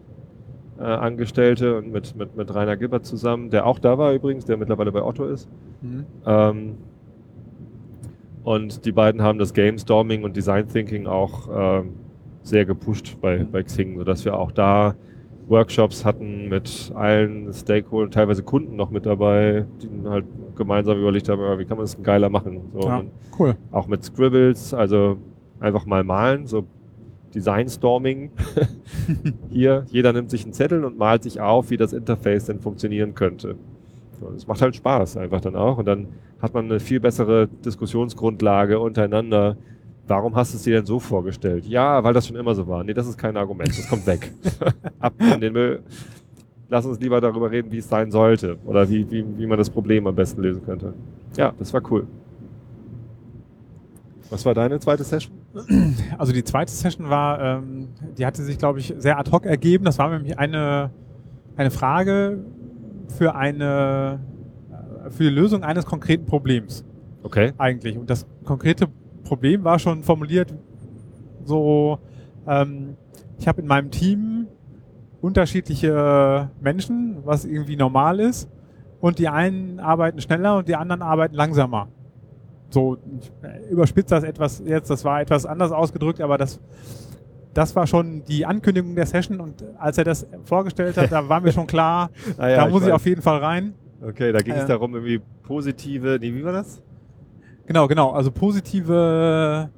äh, 0.81 0.85
Angestellte 0.85 1.77
und 1.77 1.93
mit, 1.93 2.16
mit, 2.16 2.36
mit 2.36 2.55
Rainer 2.55 2.77
Gilbert 2.77 3.05
zusammen, 3.05 3.51
der 3.51 3.66
auch 3.66 3.78
da 3.78 3.98
war 3.98 4.15
übrigens, 4.15 4.47
der 4.47 4.57
mittlerweile 4.57 4.90
bei 4.90 5.02
Otto 5.02 5.27
ist. 5.27 5.48
Mhm. 5.82 6.07
Ähm, 6.24 6.74
und 8.43 8.86
die 8.86 8.93
beiden 8.93 9.23
haben 9.23 9.39
das 9.39 9.52
Game 9.52 9.77
Storming 9.78 10.24
und 10.24 10.35
Design 10.35 10.66
Thinking 10.66 11.07
auch 11.07 11.81
äh, 11.81 11.82
sehr 12.43 12.65
gepusht 12.65 13.19
bei, 13.20 13.44
bei 13.44 13.62
Xing, 13.62 13.98
sodass 13.98 14.24
wir 14.24 14.39
auch 14.39 14.52
da 14.52 14.94
Workshops 15.48 16.05
hatten 16.05 16.48
mit 16.48 16.90
allen 16.94 17.52
Stakeholdern, 17.52 18.12
teilweise 18.12 18.43
Kunden 18.43 18.77
noch 18.77 18.90
mit 18.90 19.05
dabei, 19.05 19.66
die 19.82 20.09
halt 20.09 20.24
gemeinsam 20.57 20.98
überlegt 20.98 21.28
haben, 21.28 21.59
wie 21.59 21.65
kann 21.65 21.77
man 21.77 21.85
das 21.85 22.01
geiler 22.02 22.31
machen. 22.31 22.61
So, 22.73 22.89
ja, 22.89 23.02
cool. 23.39 23.57
Auch 23.73 23.86
mit 23.86 24.05
Scribbles, 24.05 24.73
also 24.73 25.19
einfach 25.59 25.85
mal 25.86 26.05
malen, 26.05 26.47
so 26.47 26.66
Design 27.35 27.69
Storming. 27.69 28.31
Hier, 29.51 29.85
jeder 29.90 30.12
nimmt 30.12 30.31
sich 30.31 30.44
einen 30.44 30.52
Zettel 30.52 30.85
und 30.85 30.98
malt 30.98 31.23
sich 31.23 31.40
auf, 31.40 31.70
wie 31.70 31.77
das 31.77 31.93
Interface 31.93 32.47
denn 32.47 32.61
funktionieren 32.61 33.15
könnte. 33.15 33.57
Es 34.36 34.47
macht 34.47 34.61
halt 34.61 34.77
Spaß 34.77 35.16
einfach 35.16 35.40
dann 35.40 35.57
auch 35.57 35.78
und 35.78 35.86
dann 35.86 36.09
hat 36.43 36.55
man 36.55 36.66
eine 36.66 36.81
viel 36.81 37.01
bessere 37.01 37.48
Diskussionsgrundlage 37.65 38.78
untereinander. 38.78 39.57
Warum 40.07 40.35
hast 40.35 40.52
du 40.52 40.57
es 40.57 40.65
dir 40.65 40.74
denn 40.74 40.86
so 40.86 40.98
vorgestellt? 40.98 41.65
Ja, 41.66 42.02
weil 42.02 42.12
das 42.12 42.27
schon 42.27 42.36
immer 42.36 42.55
so 42.55 42.66
war. 42.66 42.82
Nee, 42.85 42.94
das 42.94 43.07
ist 43.07 43.16
kein 43.16 43.36
Argument. 43.36 43.69
Das 43.70 43.89
kommt 43.89 44.07
weg. 44.07 44.32
Ab 44.98 45.15
in 45.19 45.40
den 45.40 45.52
Müll. 45.52 45.82
Lass 46.69 46.85
uns 46.86 47.01
lieber 47.01 47.20
darüber 47.20 47.51
reden, 47.51 47.73
wie 47.73 47.78
es 47.78 47.89
sein 47.89 48.11
sollte 48.11 48.59
oder 48.65 48.89
wie, 48.89 49.11
wie, 49.11 49.24
wie 49.39 49.47
man 49.47 49.59
das 49.59 49.70
Problem 49.70 50.07
am 50.07 50.15
besten 50.15 50.43
lösen 50.43 50.65
könnte. 50.65 50.94
Ja, 51.36 51.52
das 51.59 51.73
war 51.73 51.82
cool. 51.90 52.07
Was 54.31 54.44
war 54.44 54.55
deine 54.55 54.78
zweite 54.78 55.02
Session? 55.02 55.40
Also 56.16 56.32
die 56.32 56.44
zweite 56.44 56.70
Session 56.70 57.10
war, 57.10 57.40
ähm, 57.40 57.89
die 58.16 58.24
hatte 58.24 58.43
sich, 58.43 58.59
glaube 58.59 58.78
ich, 58.78 58.94
sehr 58.98 59.18
ad 59.18 59.31
hoc 59.31 59.47
ergeben. 59.47 59.85
Das 59.85 59.98
war 59.98 60.10
nämlich 60.10 60.39
eine, 60.39 60.90
eine 61.56 61.70
Frage, 61.70 62.44
für 63.09 63.35
eine 63.35 64.20
äh, 64.70 65.10
für 65.10 65.24
die 65.24 65.31
Lösung 65.31 65.64
eines 65.64 65.86
konkreten 65.86 66.27
Problems. 66.27 66.85
Okay. 67.22 67.52
Eigentlich. 67.59 67.98
Und 67.98 68.09
das 68.09 68.27
konkrete 68.44 68.89
Problem 69.24 69.64
war 69.64 69.78
schon 69.78 70.02
formuliert 70.02 70.55
so, 71.44 71.98
ähm, 72.47 72.97
ich 73.39 73.48
habe 73.48 73.60
in 73.60 73.66
meinem 73.66 73.90
Team 73.90 74.47
unterschiedliche 75.20 76.51
Menschen, 76.60 77.18
was 77.24 77.44
irgendwie 77.44 77.77
normal 77.77 78.20
ist. 78.20 78.48
Und 79.01 79.18
die 79.18 79.28
einen 79.28 79.81
arbeiten 79.81 80.20
schneller 80.20 80.59
und 80.59 80.68
die 80.68 80.77
anderen 80.77 81.02
arbeiten 81.02 81.35
langsamer. 81.35 81.89
So, 82.70 82.98
ich 83.22 83.70
überspitze 83.70 84.14
das 84.14 84.24
etwas 84.24 84.62
jetzt, 84.64 84.90
das 84.90 85.05
war 85.05 85.20
etwas 85.20 85.44
anders 85.44 85.72
ausgedrückt, 85.72 86.20
aber 86.20 86.38
das 86.38 86.60
das 87.52 87.74
war 87.74 87.86
schon 87.86 88.24
die 88.26 88.47
Ankündigung 88.47 88.94
der 88.94 89.06
Session 89.06 89.40
und 89.40 89.64
als 89.76 89.98
er 89.98 90.05
das 90.05 90.26
vorgestellt 90.44 90.97
hat, 90.97 91.10
da 91.10 91.28
war 91.28 91.40
mir 91.40 91.52
schon 91.52 91.66
klar, 91.66 92.10
ah 92.38 92.48
ja, 92.48 92.56
da 92.56 92.68
muss 92.68 92.82
ich, 92.82 92.88
ich 92.88 92.94
auf 92.94 93.05
jeden 93.06 93.22
Fall 93.22 93.38
rein. 93.38 93.74
Okay, 94.01 94.32
da 94.32 94.38
ging 94.38 94.55
äh, 94.55 94.60
es 94.60 94.66
darum, 94.66 94.94
irgendwie 94.94 95.20
positive, 95.42 96.18
nee, 96.20 96.32
wie 96.32 96.44
war 96.44 96.52
das? 96.52 96.80
Genau, 97.66 97.86
genau, 97.88 98.12
also 98.12 98.30
positive 98.30 99.68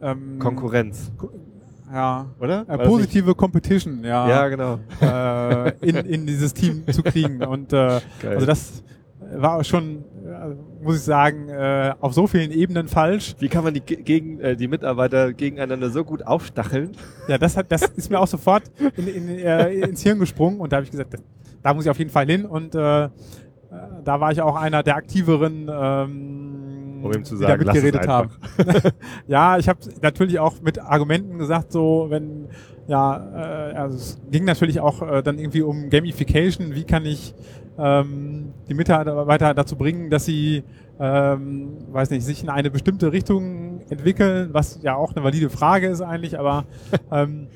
äh, 0.00 0.10
ähm, 0.10 0.38
Konkurrenz. 0.38 1.10
Ja. 1.92 2.26
Oder? 2.40 2.64
Äh, 2.68 2.78
positive 2.78 3.34
Competition, 3.34 4.02
ja. 4.02 4.28
Ja, 4.28 4.48
genau. 4.48 4.78
Äh, 5.00 5.72
in, 5.86 5.96
in 5.96 6.26
dieses 6.26 6.54
Team 6.54 6.84
zu 6.90 7.02
kriegen. 7.02 7.42
Und 7.44 7.72
äh, 7.72 8.00
also 8.26 8.46
das 8.46 8.82
war 9.34 9.62
schon 9.64 10.04
muss 10.82 10.96
ich 10.96 11.02
sagen, 11.02 11.48
äh, 11.48 11.94
auf 12.00 12.14
so 12.14 12.26
vielen 12.26 12.50
Ebenen 12.50 12.88
falsch. 12.88 13.34
Wie 13.38 13.48
kann 13.48 13.64
man 13.64 13.74
die, 13.74 13.80
gegen, 13.80 14.40
äh, 14.40 14.56
die 14.56 14.68
Mitarbeiter 14.68 15.32
gegeneinander 15.32 15.90
so 15.90 16.04
gut 16.04 16.26
aufstacheln? 16.26 16.92
Ja, 17.28 17.38
das, 17.38 17.56
hat, 17.56 17.70
das 17.70 17.82
ist 17.82 18.10
mir 18.10 18.18
auch 18.18 18.26
sofort 18.26 18.64
in, 18.96 19.08
in, 19.08 19.28
äh, 19.28 19.72
ins 19.72 20.02
Hirn 20.02 20.18
gesprungen 20.18 20.60
und 20.60 20.72
da 20.72 20.76
habe 20.76 20.84
ich 20.84 20.90
gesagt, 20.90 21.16
da 21.62 21.74
muss 21.74 21.84
ich 21.84 21.90
auf 21.90 21.98
jeden 21.98 22.10
Fall 22.10 22.26
hin 22.26 22.44
und 22.44 22.74
äh, 22.74 23.04
äh 23.04 23.08
da 24.04 24.20
war 24.20 24.32
ich 24.32 24.40
auch 24.42 24.56
einer 24.56 24.82
der 24.82 24.96
aktiveren, 24.96 25.70
ähm, 25.72 27.00
um 27.02 27.12
ihm 27.12 27.24
zu 27.24 27.36
sagen, 27.36 27.60
die 27.60 27.64
da 27.66 27.72
mitgeredet 27.72 28.08
haben. 28.08 28.30
ja, 29.26 29.58
ich 29.58 29.68
habe 29.68 29.78
natürlich 30.00 30.38
auch 30.38 30.60
mit 30.60 30.78
Argumenten 30.78 31.38
gesagt, 31.38 31.72
so 31.72 32.06
wenn 32.08 32.48
ja, 32.88 33.16
äh, 33.16 33.76
also 33.76 33.96
es 33.96 34.20
ging 34.30 34.44
natürlich 34.44 34.80
auch 34.80 35.02
äh, 35.02 35.22
dann 35.22 35.38
irgendwie 35.38 35.62
um 35.62 35.88
Gamification. 35.88 36.74
Wie 36.74 36.84
kann 36.84 37.06
ich 37.06 37.34
ähm, 37.78 38.52
die 38.68 38.74
Mitarbeiter 38.74 39.54
dazu 39.54 39.76
bringen, 39.76 40.10
dass 40.10 40.24
sie, 40.24 40.64
ähm, 41.00 41.78
weiß 41.90 42.10
nicht, 42.10 42.24
sich 42.24 42.42
in 42.42 42.48
eine 42.48 42.70
bestimmte 42.70 43.12
Richtung 43.12 43.80
entwickeln, 43.88 44.50
was 44.52 44.80
ja 44.82 44.94
auch 44.94 45.14
eine 45.14 45.24
valide 45.24 45.50
Frage 45.50 45.88
ist 45.88 46.00
eigentlich, 46.00 46.38
aber 46.38 46.64
ähm, 47.12 47.48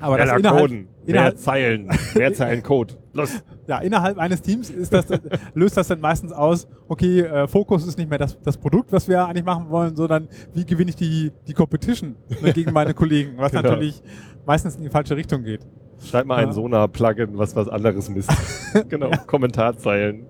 aber 0.00 0.18
das 0.18 0.38
innerhalb, 0.38 0.60
Coden. 0.60 0.88
innerhalb 1.06 1.34
mehr 1.34 1.42
Zeilen, 1.42 1.88
mehr 2.14 2.32
Zeilen 2.34 2.62
Code. 2.62 2.94
Los. 3.12 3.42
Ja, 3.68 3.78
innerhalb 3.78 4.16
eines 4.18 4.42
Teams 4.42 4.70
ist 4.70 4.92
das, 4.92 5.06
löst 5.54 5.76
das 5.76 5.88
dann 5.88 6.00
meistens 6.00 6.30
aus, 6.30 6.68
okay, 6.86 7.22
äh, 7.22 7.48
Fokus 7.48 7.84
ist 7.84 7.98
nicht 7.98 8.08
mehr 8.08 8.18
das, 8.20 8.40
das 8.40 8.56
Produkt, 8.56 8.92
was 8.92 9.08
wir 9.08 9.26
eigentlich 9.26 9.44
machen 9.44 9.68
wollen, 9.70 9.96
sondern 9.96 10.28
wie 10.54 10.64
gewinne 10.64 10.90
ich 10.90 10.94
die, 10.94 11.32
die 11.48 11.52
Competition 11.52 12.14
ne, 12.40 12.52
gegen 12.52 12.72
meine 12.72 12.94
Kollegen, 12.94 13.32
was 13.38 13.50
genau. 13.50 13.70
natürlich 13.70 14.00
meistens 14.46 14.76
in 14.76 14.84
die 14.84 14.88
falsche 14.88 15.16
Richtung 15.16 15.42
geht. 15.42 15.66
Schreib 16.04 16.26
mal 16.26 16.36
ein 16.36 16.52
Sonar-Plugin, 16.52 17.38
was 17.38 17.56
was 17.56 17.68
anderes 17.68 18.08
misst. 18.08 18.30
genau, 18.88 19.10
ja. 19.10 19.16
Kommentarzeilen. 19.18 20.26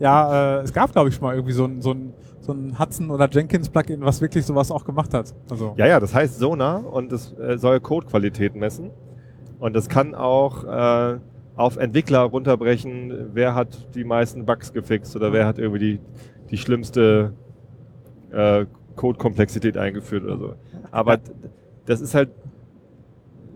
Ja, 0.00 0.58
äh, 0.58 0.62
es 0.62 0.72
gab, 0.72 0.92
glaube 0.92 1.08
ich, 1.08 1.14
schon 1.14 1.24
mal 1.24 1.34
irgendwie 1.34 1.52
so 1.52 1.64
ein, 1.64 1.80
so 1.80 1.92
ein, 1.92 2.12
so 2.40 2.52
ein 2.52 2.78
Hudson 2.78 3.10
oder 3.10 3.28
Jenkins-Plugin, 3.28 4.00
was 4.00 4.20
wirklich 4.20 4.44
sowas 4.44 4.70
auch 4.70 4.84
gemacht 4.84 5.14
hat. 5.14 5.34
Also. 5.50 5.74
Ja, 5.76 5.86
ja, 5.86 6.00
das 6.00 6.14
heißt 6.14 6.38
Sonar 6.38 6.84
und 6.92 7.12
es 7.12 7.32
äh, 7.38 7.58
soll 7.58 7.80
Codequalität 7.80 8.54
messen. 8.54 8.90
Und 9.58 9.74
das 9.74 9.88
kann 9.88 10.14
auch 10.14 10.64
äh, 10.64 11.18
auf 11.56 11.76
Entwickler 11.76 12.20
runterbrechen, 12.20 13.30
wer 13.34 13.54
hat 13.54 13.94
die 13.94 14.04
meisten 14.04 14.46
Bugs 14.46 14.72
gefixt 14.72 15.16
oder 15.16 15.32
wer 15.32 15.46
hat 15.46 15.58
irgendwie 15.58 15.78
die, 15.80 16.00
die 16.50 16.56
schlimmste 16.56 17.32
äh, 18.30 18.66
Code-Komplexität 18.94 19.76
eingeführt 19.76 20.24
oder 20.24 20.38
so. 20.38 20.54
Aber 20.90 21.18
das 21.86 22.00
ist 22.00 22.14
halt 22.14 22.30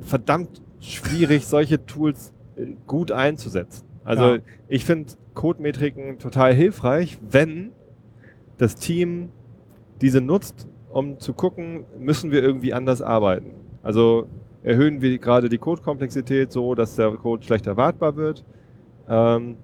verdammt 0.01 0.63
schwierig, 0.83 1.47
solche 1.47 1.85
Tools 1.87 2.33
äh, 2.57 2.67
gut 2.87 3.13
einzusetzen. 3.13 3.87
Also 4.05 4.35
ja. 4.35 4.39
ich 4.69 4.85
finde 4.85 5.13
Codemetriken 5.35 6.19
total 6.19 6.53
hilfreich, 6.55 7.19
wenn 7.29 7.73
das 8.59 8.75
Team 8.75 9.31
diese 10.01 10.21
nutzt, 10.21 10.69
um 10.91 11.19
zu 11.21 11.33
gucken, 11.33 11.85
müssen 11.99 12.31
wir 12.31 12.43
irgendwie 12.43 12.75
anders 12.75 13.01
arbeiten. 13.01 13.53
Also 13.83 14.27
erhöhen 14.63 15.01
wir 15.01 15.19
gerade 15.19 15.49
die 15.49 15.59
Codekomplexität 15.59 16.53
so, 16.53 16.75
dass 16.75 16.97
der 16.97 17.13
Code 17.13 17.45
schlecht 17.45 17.67
erwartbar 17.67 18.17
wird. 18.17 18.45
Ähm, 19.09 19.57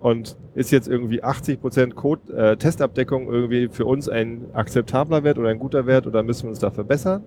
und 0.00 0.36
ist 0.54 0.70
jetzt 0.70 0.86
irgendwie 0.86 1.24
80% 1.24 1.94
Code, 1.94 2.32
äh, 2.32 2.56
Testabdeckung 2.56 3.28
irgendwie 3.28 3.68
für 3.68 3.84
uns 3.84 4.08
ein 4.08 4.46
akzeptabler 4.52 5.24
Wert 5.24 5.38
oder 5.38 5.48
ein 5.48 5.58
guter 5.58 5.86
Wert 5.86 6.06
oder 6.06 6.22
müssen 6.22 6.44
wir 6.44 6.50
uns 6.50 6.60
da 6.60 6.70
verbessern? 6.70 7.24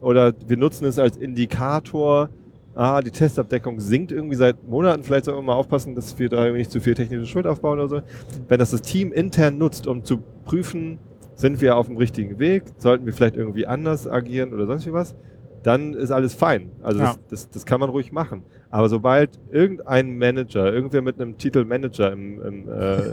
Oder 0.00 0.32
wir 0.46 0.56
nutzen 0.56 0.84
es 0.84 0.98
als 0.98 1.16
Indikator, 1.16 2.28
ah, 2.74 3.00
die 3.00 3.10
Testabdeckung 3.10 3.80
sinkt 3.80 4.12
irgendwie 4.12 4.36
seit 4.36 4.66
Monaten, 4.68 5.02
vielleicht 5.02 5.24
sollten 5.24 5.40
wir 5.40 5.46
mal 5.46 5.54
aufpassen, 5.54 5.94
dass 5.94 6.18
wir 6.18 6.28
da 6.28 6.50
nicht 6.50 6.70
zu 6.70 6.80
viel 6.80 6.94
technische 6.94 7.26
Schuld 7.26 7.46
aufbauen 7.46 7.78
oder 7.80 7.88
so. 7.88 8.00
Wenn 8.46 8.58
das 8.58 8.70
das 8.70 8.82
Team 8.82 9.12
intern 9.12 9.58
nutzt, 9.58 9.86
um 9.86 10.04
zu 10.04 10.22
prüfen, 10.44 10.98
sind 11.34 11.60
wir 11.60 11.76
auf 11.76 11.86
dem 11.86 11.96
richtigen 11.96 12.38
Weg, 12.38 12.64
sollten 12.78 13.06
wir 13.06 13.12
vielleicht 13.12 13.36
irgendwie 13.36 13.66
anders 13.66 14.08
agieren 14.08 14.52
oder 14.54 14.66
sonst 14.66 14.86
wie 14.86 14.92
was, 14.92 15.14
dann 15.62 15.94
ist 15.94 16.10
alles 16.10 16.34
fein. 16.34 16.70
Also 16.82 17.00
ja. 17.00 17.06
das, 17.06 17.18
das, 17.28 17.50
das, 17.50 17.66
kann 17.66 17.80
man 17.80 17.90
ruhig 17.90 18.12
machen. 18.12 18.42
Aber 18.70 18.88
sobald 18.88 19.38
irgendein 19.50 20.16
Manager, 20.16 20.72
irgendwer 20.72 21.02
mit 21.02 21.20
einem 21.20 21.36
Titel 21.36 21.64
Manager 21.64 22.12
im, 22.12 22.42
im, 22.42 22.68
äh, 22.68 23.10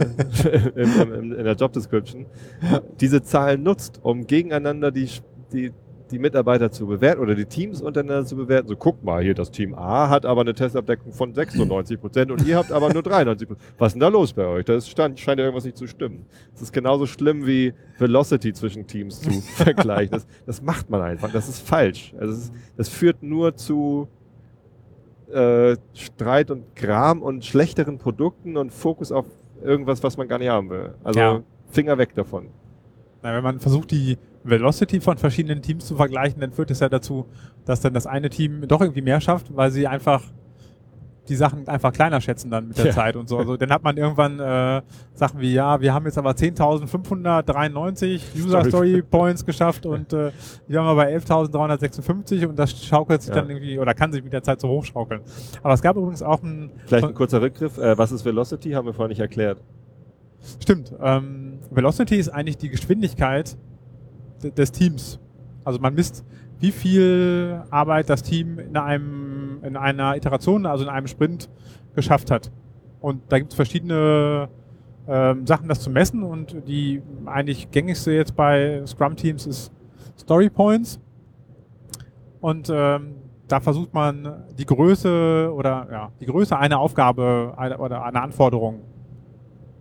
im, 0.76 1.14
im, 1.14 1.34
in 1.34 1.44
der 1.44 1.56
Job 1.56 1.74
Description 1.74 2.26
diese 3.00 3.24
Zahlen 3.24 3.64
nutzt, 3.64 4.00
um 4.04 4.28
gegeneinander 4.28 4.92
die, 4.92 5.10
die 5.52 5.72
die 6.12 6.20
Mitarbeiter 6.20 6.72
zu 6.72 6.86
bewerten 6.88 7.22
oder 7.22 7.36
die 7.36 7.46
Teams 7.46 7.82
untereinander 7.82 8.26
zu 8.26 8.36
bewerten. 8.36 8.68
So, 8.68 8.76
guck 8.76 9.04
mal, 9.04 9.24
hier 9.24 9.34
das 9.34 9.52
Team 9.52 9.74
A 9.74 10.10
hat 10.10 10.26
aber 10.26 10.42
eine 10.42 10.54
Testabdeckung 10.54 11.14
von 11.14 11.34
96 11.34 12.00
Prozent 12.00 12.32
und 12.32 12.46
ihr 12.46 12.58
habt 12.58 12.72
aber 12.72 12.94
nur 12.94 13.04
93 13.04 13.48
Prozent. 13.48 13.68
Was 13.78 13.88
ist 13.88 13.94
denn 13.94 14.02
da 14.02 14.08
los 14.08 14.34
bei 14.34 14.46
euch? 14.46 14.66
Da 14.66 14.80
scheint, 14.82 15.20
ja 15.26 15.38
irgendwas 15.38 15.66
nicht 15.66 15.78
zu 15.78 15.88
stimmen. 15.88 16.26
Das 16.54 16.62
ist 16.62 16.72
genauso 16.74 17.06
schlimm 17.06 17.46
wie 17.46 17.74
Velocity 17.98 18.54
zwischen 18.54 18.86
Teams 18.88 19.22
zu 19.22 19.32
vergleichen. 19.56 20.12
Das, 20.12 20.28
das 20.46 20.62
macht 20.62 20.90
man 20.90 21.02
einfach. 21.02 21.32
Das 21.32 21.50
ist 21.50 21.60
falsch. 21.68 22.14
Also 22.20 22.34
das, 22.34 22.44
ist, 22.44 22.54
das 22.78 22.90
führt 22.90 23.24
nur 23.24 23.56
zu 23.56 24.08
äh, 25.32 25.76
Streit 25.94 26.52
und 26.52 26.76
Gram 26.76 27.22
und 27.22 27.44
schlechteren 27.46 27.98
Produkten 27.98 28.58
und 28.58 28.72
Fokus 28.72 29.12
auf 29.12 29.26
irgendwas, 29.64 30.04
was 30.04 30.18
man 30.18 30.28
gar 30.28 30.38
nicht 30.38 30.50
haben 30.50 30.70
will. 30.70 30.94
Also 31.04 31.20
Ja. 31.20 31.44
Finger 31.70 31.98
weg 31.98 32.14
davon. 32.16 32.50
Na, 33.24 33.36
wenn 33.36 33.44
man 33.44 33.60
versucht, 33.60 33.90
die 33.92 34.18
Velocity 34.46 35.02
von 35.02 35.18
verschiedenen 35.18 35.62
Teams 35.62 35.86
zu 35.86 35.96
vergleichen, 35.96 36.40
dann 36.40 36.52
führt 36.52 36.72
es 36.72 36.80
ja 36.80 36.88
dazu, 36.90 37.26
dass 37.66 37.82
dann 37.82 37.94
das 37.94 38.06
eine 38.08 38.30
Team 38.30 38.68
doch 38.68 38.82
irgendwie 38.82 39.02
mehr 39.02 39.20
schafft, 39.20 39.56
weil 39.56 39.72
sie 39.72 39.88
einfach 39.88 40.22
die 41.28 41.36
Sachen 41.36 41.68
einfach 41.68 41.92
kleiner 41.92 42.22
schätzen 42.22 42.52
dann 42.52 42.68
mit 42.68 42.78
der 42.78 42.86
Ja. 42.86 42.92
Zeit 42.92 43.16
und 43.16 43.28
so. 43.28 43.40
Also 43.40 43.58
dann 43.58 43.72
hat 43.72 43.84
man 43.84 43.98
irgendwann 43.98 44.40
äh, 44.40 44.84
Sachen 45.16 45.40
wie, 45.42 45.54
ja, 45.54 45.82
wir 45.82 45.92
haben 45.92 46.06
jetzt 46.06 46.20
aber 46.20 46.36
10.593 46.36 48.22
User 48.38 48.64
Story. 48.66 49.02
Points 49.02 49.44
geschafft 49.46 49.86
und 49.88 50.14
äh, 50.14 50.32
wir 50.68 50.80
haben 50.80 50.88
aber 50.88 51.06
11.356 51.08 52.46
und 52.46 52.58
das 52.60 52.72
schaukelt 52.84 53.22
sich 53.24 53.30
Ja. 53.34 53.42
dann 53.42 53.50
irgendwie 53.50 53.80
oder 53.80 53.94
kann 53.94 54.12
sich 54.12 54.24
mit 54.24 54.34
der 54.34 54.44
Zeit 54.44 54.62
so 54.62 54.68
hochschaukeln. 54.70 55.22
Aber 55.64 55.74
es 55.74 55.82
gab 55.82 55.96
übrigens 55.98 56.22
auch 56.22 56.44
ein 56.44 56.70
Vielleicht 56.86 57.08
ein 57.08 57.14
kurzer 57.16 57.42
Rückgriff. 57.42 57.78
Äh, 57.78 57.98
was 57.98 58.12
ist 58.12 58.24
Velocity? 58.26 58.72
Haben 58.72 58.86
wir 58.88 58.94
vorhin 58.94 59.10
nicht 59.10 59.20
erklärt. 59.22 59.62
Stimmt. 60.62 60.94
Ähm, 61.02 61.60
Velocity 61.72 62.18
ist 62.18 62.30
eigentlich 62.30 62.58
die 62.58 62.70
Geschwindigkeit 62.70 63.58
des 64.44 64.72
Teams. 64.72 65.20
Also 65.64 65.80
man 65.80 65.94
misst, 65.94 66.24
wie 66.60 66.72
viel 66.72 67.64
Arbeit 67.70 68.10
das 68.10 68.24
Team 68.24 68.60
in 68.60 68.78
einem 68.78 69.60
in 69.64 69.78
einer 69.78 70.16
Iteration, 70.16 70.66
also 70.66 70.84
in 70.84 70.90
einem 70.90 71.08
Sprint, 71.08 71.50
geschafft 71.96 72.32
hat. 72.32 72.52
Und 73.02 73.22
da 73.30 73.40
gibt 73.40 73.52
es 73.52 73.56
verschiedene 73.56 74.50
ähm, 75.08 75.46
Sachen, 75.46 75.68
das 75.68 75.82
zu 75.82 75.90
messen. 75.90 76.24
Und 76.24 76.56
die 76.68 77.02
eigentlich 77.26 77.72
gängigste 77.72 78.12
jetzt 78.12 78.36
bei 78.36 78.86
Scrum-Teams 78.86 79.46
ist 79.48 79.72
Story 80.18 80.50
Points. 80.50 81.00
Und 82.42 82.70
ähm, 82.72 83.16
da 83.48 83.60
versucht 83.60 83.94
man 83.94 84.44
die 84.58 84.66
Größe 84.66 85.52
oder 85.54 85.88
ja, 85.92 86.12
die 86.20 86.26
Größe 86.26 86.58
einer 86.58 86.80
Aufgabe 86.80 87.54
eine, 87.58 87.78
oder 87.78 88.04
einer 88.04 88.22
Anforderung 88.22 88.82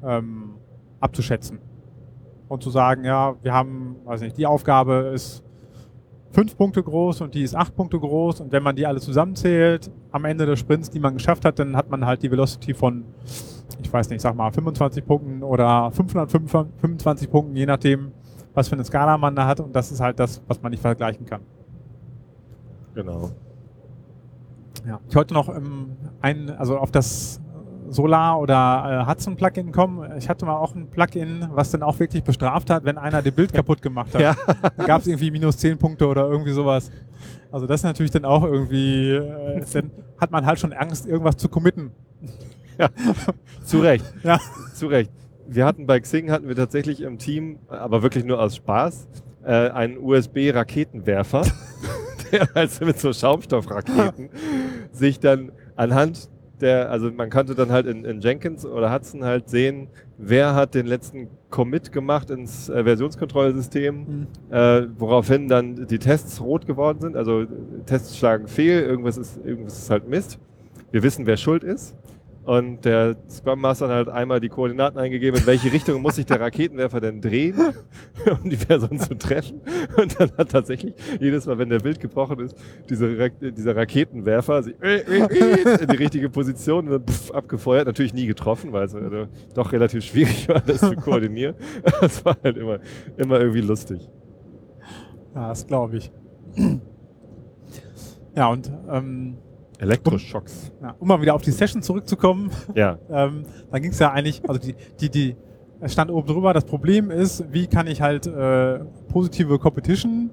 ähm, 0.03 0.55
abzuschätzen. 1.01 1.59
Und 2.49 2.63
zu 2.63 2.71
sagen, 2.71 3.05
ja, 3.05 3.35
wir 3.43 3.53
haben, 3.53 3.94
weiß 4.05 4.21
nicht, 4.21 4.37
die 4.37 4.47
Aufgabe 4.47 5.13
ist 5.15 5.43
fünf 6.31 6.57
Punkte 6.57 6.83
groß 6.83 7.21
und 7.21 7.35
die 7.35 7.43
ist 7.43 7.55
acht 7.55 7.75
Punkte 7.75 7.99
groß. 7.99 8.41
Und 8.41 8.53
wenn 8.53 8.63
man 8.63 8.75
die 8.77 8.87
alle 8.87 9.01
zusammenzählt, 9.01 9.91
am 10.11 10.25
Ende 10.25 10.47
des 10.47 10.59
Sprints, 10.59 10.91
die 10.91 11.01
man 11.01 11.15
geschafft 11.15 11.45
hat, 11.45 11.59
dann 11.59 11.77
hat 11.77 11.89
man 11.89 12.05
halt 12.05 12.23
die 12.23 12.31
Velocity 12.31 12.75
von, 12.75 13.05
ich 13.83 13.93
weiß 13.93 14.11
nicht, 14.11 14.21
sag 14.21 14.35
mal 14.35 14.51
25 14.51 15.07
Punkten 15.07 15.43
oder 15.43 15.91
525 15.93 17.31
Punkten, 17.31 17.57
je 17.57 17.67
nachdem, 17.67 18.13
was 18.53 18.69
für 18.69 18.75
eine 18.75 18.85
Skala 18.85 19.17
man 19.17 19.35
da 19.35 19.47
hat. 19.47 19.61
Und 19.61 19.75
das 19.75 19.93
ist 19.93 20.01
halt 20.01 20.19
das, 20.19 20.43
was 20.49 20.61
man 20.61 20.71
nicht 20.71 20.81
vergleichen 20.81 21.25
kann. 21.25 21.41
Genau. 22.95 23.31
Ja. 24.87 25.01
Ich 25.09 25.17
wollte 25.17 25.35
noch 25.35 25.49
ähm, 25.49 25.97
ein, 26.21 26.51
also 26.51 26.79
auf 26.79 26.91
das 26.91 27.41
Solar 27.95 28.41
oder 28.41 29.05
äh, 29.07 29.11
Hudson 29.11 29.37
Plugin 29.37 29.73
kommen. 29.73 30.19
Ich 30.19 30.29
hatte 30.29 30.45
mal 30.45 30.57
auch 30.57 30.75
ein 30.75 30.89
Plugin, 30.91 31.49
was 31.53 31.71
dann 31.71 31.83
auch 31.83 31.99
wirklich 31.99 32.25
bestraft 32.25 32.69
hat, 32.71 32.85
wenn 32.85 32.99
einer 32.99 33.23
das 33.23 33.33
Bild 33.33 33.53
kaputt 33.55 33.81
gemacht 33.81 34.15
hat. 34.15 34.21
Ja. 34.21 34.37
Da 34.77 34.85
gab 34.85 35.01
es 35.01 35.07
irgendwie 35.07 35.31
minus 35.31 35.57
10 35.59 35.79
Punkte 35.79 36.07
oder 36.07 36.27
irgendwie 36.29 36.53
sowas. 36.53 36.91
Also 37.53 37.67
das 37.67 37.81
ist 37.81 37.85
natürlich 37.85 38.11
dann 38.11 38.25
auch 38.25 38.43
irgendwie, 38.43 39.13
äh, 39.13 39.65
dann 39.73 39.91
hat 40.21 40.31
man 40.31 40.45
halt 40.45 40.59
schon 40.59 40.73
Angst, 40.73 41.07
irgendwas 41.07 41.37
zu 41.37 41.49
committen. 41.49 41.93
Zu 43.65 43.79
Recht. 43.79 44.05
Ja. 44.25 44.41
Zu 44.75 44.89
Recht. 44.89 45.13
Wir 45.47 45.65
hatten 45.65 45.87
bei 45.87 46.01
Xing 46.01 46.31
hatten 46.33 46.49
wir 46.49 46.57
tatsächlich 46.57 47.03
im 47.03 47.19
Team, 47.19 47.61
aber 47.69 48.03
wirklich 48.03 48.25
nur 48.25 48.41
aus 48.41 48.57
Spaß, 48.57 49.07
äh, 49.45 49.71
einen 49.71 49.99
USB-Raketenwerfer, 49.99 51.43
der 52.33 52.49
also 52.55 52.85
mit 52.85 52.99
so 52.99 53.13
Schaumstoffraketen 53.13 54.31
sich 54.91 55.21
dann 55.21 55.53
anhand 55.77 56.29
der, 56.65 56.91
also 56.91 57.11
man 57.11 57.31
konnte 57.31 57.55
dann 57.55 57.71
halt 57.71 57.87
in, 57.87 58.05
in 58.05 58.21
Jenkins 58.21 58.65
oder 58.65 58.93
Hudson 58.93 59.25
halt 59.25 59.49
sehen, 59.49 59.89
wer 60.19 60.55
hat 60.55 60.75
den 60.75 60.87
letzten 60.87 61.29
Commit 61.51 61.93
gemacht 61.93 62.31
ins 62.31 62.69
äh, 62.69 62.83
Versionskontrollsystem, 62.83 64.27
äh, 64.51 64.83
woraufhin 64.99 65.47
dann 65.47 65.87
die 65.87 65.99
Tests 65.99 66.41
rot 66.41 66.67
geworden 66.67 67.01
sind. 67.01 67.17
Also 67.17 67.45
Tests 67.87 68.17
schlagen 68.17 68.49
fehl, 68.49 68.81
irgendwas 68.83 69.19
ist, 69.19 69.39
irgendwas 69.45 69.79
ist 69.79 69.91
halt 69.91 70.09
Mist. 70.09 70.39
Wir 70.91 71.03
wissen, 71.03 71.27
wer 71.27 71.37
schuld 71.37 71.65
ist. 71.65 71.95
Und 72.45 72.85
der 72.85 73.17
Scrum 73.29 73.61
Master 73.61 73.89
hat 73.89 73.95
halt 73.95 74.09
einmal 74.11 74.39
die 74.39 74.51
Koordinaten 74.51 74.99
eingegeben, 74.99 75.41
in 75.41 75.47
welche 75.47 75.73
Richtung 75.73 76.03
muss 76.03 76.17
sich 76.17 76.27
der 76.27 76.41
Raketenwerfer 76.41 77.01
denn 77.01 77.23
drehen, 77.23 77.59
um 78.43 78.51
die 78.51 78.57
Person 78.57 78.99
zu 78.99 79.17
treffen. 79.17 79.63
Und 79.97 80.21
dann 80.21 80.31
hat 80.37 80.51
tatsächlich 80.51 80.95
jedes 81.21 81.47
Mal, 81.47 81.57
wenn 81.57 81.71
der 81.71 81.79
Bild 81.79 82.01
gebrochen 82.01 82.41
ist, 82.41 82.55
diese, 82.91 83.31
dieser 83.31 83.75
Raketenwerfer 83.75 84.63
sich 84.63 84.75
in 84.83 85.89
die 85.89 85.97
richtige 85.97 86.29
Position 86.29 86.89
und 86.89 87.09
dann 87.09 87.17
abgefeuert. 87.35 87.87
Natürlich 87.87 88.13
nie 88.13 88.27
getroffen, 88.27 88.73
weil 88.73 88.85
es 88.85 88.95
also 88.95 89.27
doch 89.55 89.73
relativ 89.73 90.05
schwierig 90.05 90.47
war, 90.49 90.61
das 90.61 90.81
zu 90.81 90.97
koordinieren. 90.97 91.55
Das 92.01 92.25
war 92.25 92.37
halt 92.43 92.57
immer, 92.59 92.81
immer 93.17 93.41
irgendwie 93.41 93.61
lustig. 93.61 94.11
Ja, 95.35 95.49
das 95.49 95.67
glaube 95.67 95.97
ich. 95.97 96.13
Ja, 98.37 98.49
und 98.49 98.71
ähm, 98.91 99.39
Elektroschocks. 99.85 100.73
ja, 100.83 100.95
um 100.99 101.09
mal 101.09 101.21
wieder 101.21 101.35
auf 101.35 101.43
die 101.43 101.51
Session 101.51 101.83
zurückzukommen, 101.83 102.51
Ja, 102.75 102.99
ähm, 103.11 103.45
dann 103.71 103.83
ging 103.83 103.93
es 103.93 103.99
ja 103.99 104.11
eigentlich, 104.11 104.43
also 104.49 104.61
die, 104.61 104.75
die, 105.01 105.11
die, 105.11 105.37
es 105.81 105.93
stand 105.93 106.11
oben 106.11 106.27
drüber, 106.27 106.53
das 106.53 106.65
Problem 106.65 107.11
ist, 107.11 107.45
wie 107.53 107.67
kann 107.67 107.87
ich 107.87 108.01
halt 108.01 108.27
äh, 108.27 108.81
positive 109.09 109.59
Competition 109.59 110.31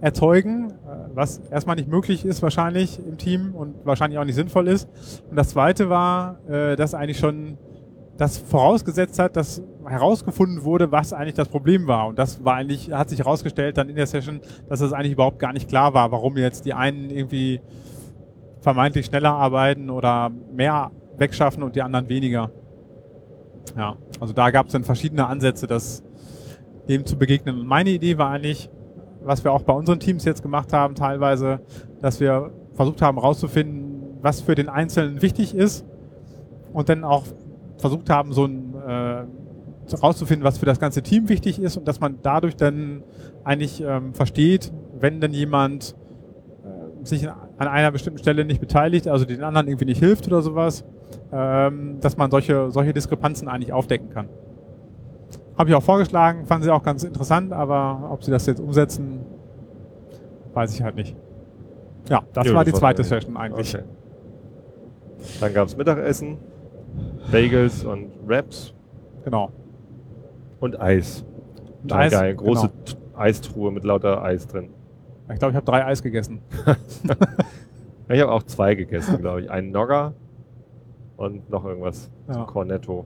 erzeugen, 0.00 0.70
äh, 0.70 1.14
was 1.14 1.38
erstmal 1.50 1.76
nicht 1.76 1.88
möglich 1.88 2.24
ist 2.24 2.42
wahrscheinlich 2.42 2.98
im 2.98 3.18
Team 3.18 3.54
und 3.54 3.84
wahrscheinlich 3.84 4.18
auch 4.18 4.24
nicht 4.24 4.34
sinnvoll 4.34 4.68
ist. 4.68 4.88
Und 5.30 5.36
das 5.36 5.50
zweite 5.50 5.88
war, 5.88 6.38
äh, 6.48 6.76
dass 6.76 6.94
eigentlich 6.94 7.18
schon 7.18 7.58
das 8.16 8.38
vorausgesetzt 8.38 9.18
hat, 9.18 9.36
dass 9.36 9.62
herausgefunden 9.86 10.64
wurde, 10.64 10.90
was 10.90 11.12
eigentlich 11.12 11.34
das 11.34 11.48
Problem 11.48 11.86
war. 11.86 12.08
Und 12.08 12.18
das 12.18 12.44
war 12.44 12.54
eigentlich, 12.54 12.90
hat 12.92 13.10
sich 13.10 13.18
herausgestellt 13.18 13.76
dann 13.76 13.88
in 13.88 13.96
der 13.96 14.06
Session, 14.06 14.40
dass 14.68 14.80
es 14.80 14.92
eigentlich 14.92 15.12
überhaupt 15.12 15.38
gar 15.38 15.52
nicht 15.52 15.68
klar 15.68 15.94
war, 15.94 16.10
warum 16.12 16.36
jetzt 16.36 16.64
die 16.64 16.74
einen 16.74 17.10
irgendwie 17.10 17.60
vermeintlich 18.66 19.06
schneller 19.06 19.32
arbeiten 19.32 19.90
oder 19.90 20.28
mehr 20.52 20.90
wegschaffen 21.18 21.62
und 21.62 21.76
die 21.76 21.82
anderen 21.82 22.08
weniger. 22.08 22.50
Ja, 23.76 23.94
also 24.18 24.32
da 24.32 24.50
gab 24.50 24.66
es 24.66 24.72
dann 24.72 24.82
verschiedene 24.82 25.28
Ansätze, 25.28 25.68
das 25.68 26.02
dem 26.88 27.06
zu 27.06 27.16
begegnen. 27.16 27.60
Und 27.60 27.66
meine 27.68 27.90
Idee 27.90 28.18
war 28.18 28.30
eigentlich, 28.30 28.68
was 29.22 29.44
wir 29.44 29.52
auch 29.52 29.62
bei 29.62 29.72
unseren 29.72 30.00
Teams 30.00 30.24
jetzt 30.24 30.42
gemacht 30.42 30.72
haben, 30.72 30.96
teilweise, 30.96 31.60
dass 32.00 32.18
wir 32.18 32.50
versucht 32.72 33.02
haben 33.02 33.18
herauszufinden, 33.18 34.18
was 34.20 34.40
für 34.40 34.56
den 34.56 34.68
Einzelnen 34.68 35.22
wichtig 35.22 35.54
ist 35.54 35.86
und 36.72 36.88
dann 36.88 37.04
auch 37.04 37.22
versucht 37.78 38.10
haben, 38.10 38.32
so 38.32 38.46
ein 38.46 38.74
äh, 38.84 39.92
herauszufinden, 39.92 40.42
was 40.42 40.58
für 40.58 40.66
das 40.66 40.80
ganze 40.80 41.02
Team 41.02 41.28
wichtig 41.28 41.60
ist 41.60 41.76
und 41.76 41.86
dass 41.86 42.00
man 42.00 42.18
dadurch 42.20 42.56
dann 42.56 43.04
eigentlich 43.44 43.80
ähm, 43.80 44.12
versteht, 44.12 44.72
wenn 44.98 45.20
denn 45.20 45.32
jemand 45.32 45.94
äh, 46.64 47.06
sich 47.06 47.28
an 47.58 47.68
einer 47.68 47.90
bestimmten 47.90 48.18
Stelle 48.18 48.44
nicht 48.44 48.60
beteiligt, 48.60 49.08
also 49.08 49.24
den 49.24 49.42
anderen 49.42 49.68
irgendwie 49.68 49.86
nicht 49.86 49.98
hilft 49.98 50.26
oder 50.26 50.42
sowas, 50.42 50.84
ähm, 51.32 51.98
dass 52.00 52.16
man 52.16 52.30
solche, 52.30 52.70
solche 52.70 52.92
Diskrepanzen 52.92 53.48
eigentlich 53.48 53.72
aufdecken 53.72 54.10
kann. 54.10 54.28
Habe 55.56 55.70
ich 55.70 55.74
auch 55.74 55.82
vorgeschlagen, 55.82 56.44
fanden 56.44 56.64
sie 56.64 56.70
auch 56.70 56.82
ganz 56.82 57.02
interessant, 57.02 57.52
aber 57.52 58.10
ob 58.12 58.22
sie 58.22 58.30
das 58.30 58.44
jetzt 58.46 58.60
umsetzen, 58.60 59.20
weiß 60.52 60.74
ich 60.74 60.82
halt 60.82 60.96
nicht. 60.96 61.16
Ja, 62.10 62.22
das 62.34 62.46
Ja, 62.46 62.54
war 62.54 62.64
das 62.64 62.74
die 62.74 62.78
zweite 62.78 63.04
Session 63.04 63.36
eigentlich. 63.36 63.74
Okay. 63.74 63.84
Dann 65.40 65.54
gab 65.54 65.66
es 65.66 65.76
Mittagessen, 65.76 66.36
Bagels 67.32 67.84
und 67.84 68.10
Wraps 68.26 68.74
Genau. 69.24 69.50
und 70.60 70.78
Eis. 70.78 71.24
Und 71.82 71.92
Eis, 71.92 72.12
geil. 72.12 72.34
Große 72.34 72.68
genau. 72.84 73.18
Eistruhe 73.18 73.72
mit 73.72 73.84
lauter 73.84 74.22
Eis 74.22 74.46
drin. 74.46 74.68
Ich 75.32 75.38
glaube, 75.38 75.50
ich 75.52 75.56
habe 75.56 75.66
drei 75.66 75.84
Eis 75.84 76.02
gegessen. 76.02 76.40
Ich 78.08 78.20
habe 78.20 78.30
auch 78.30 78.44
zwei 78.44 78.76
gegessen, 78.76 79.18
glaube 79.18 79.40
ich. 79.40 79.50
Einen 79.50 79.72
Nogger 79.72 80.14
und 81.16 81.50
noch 81.50 81.64
irgendwas. 81.64 82.08
Ja. 82.28 82.34
So 82.34 82.44
Cornetto. 82.44 83.04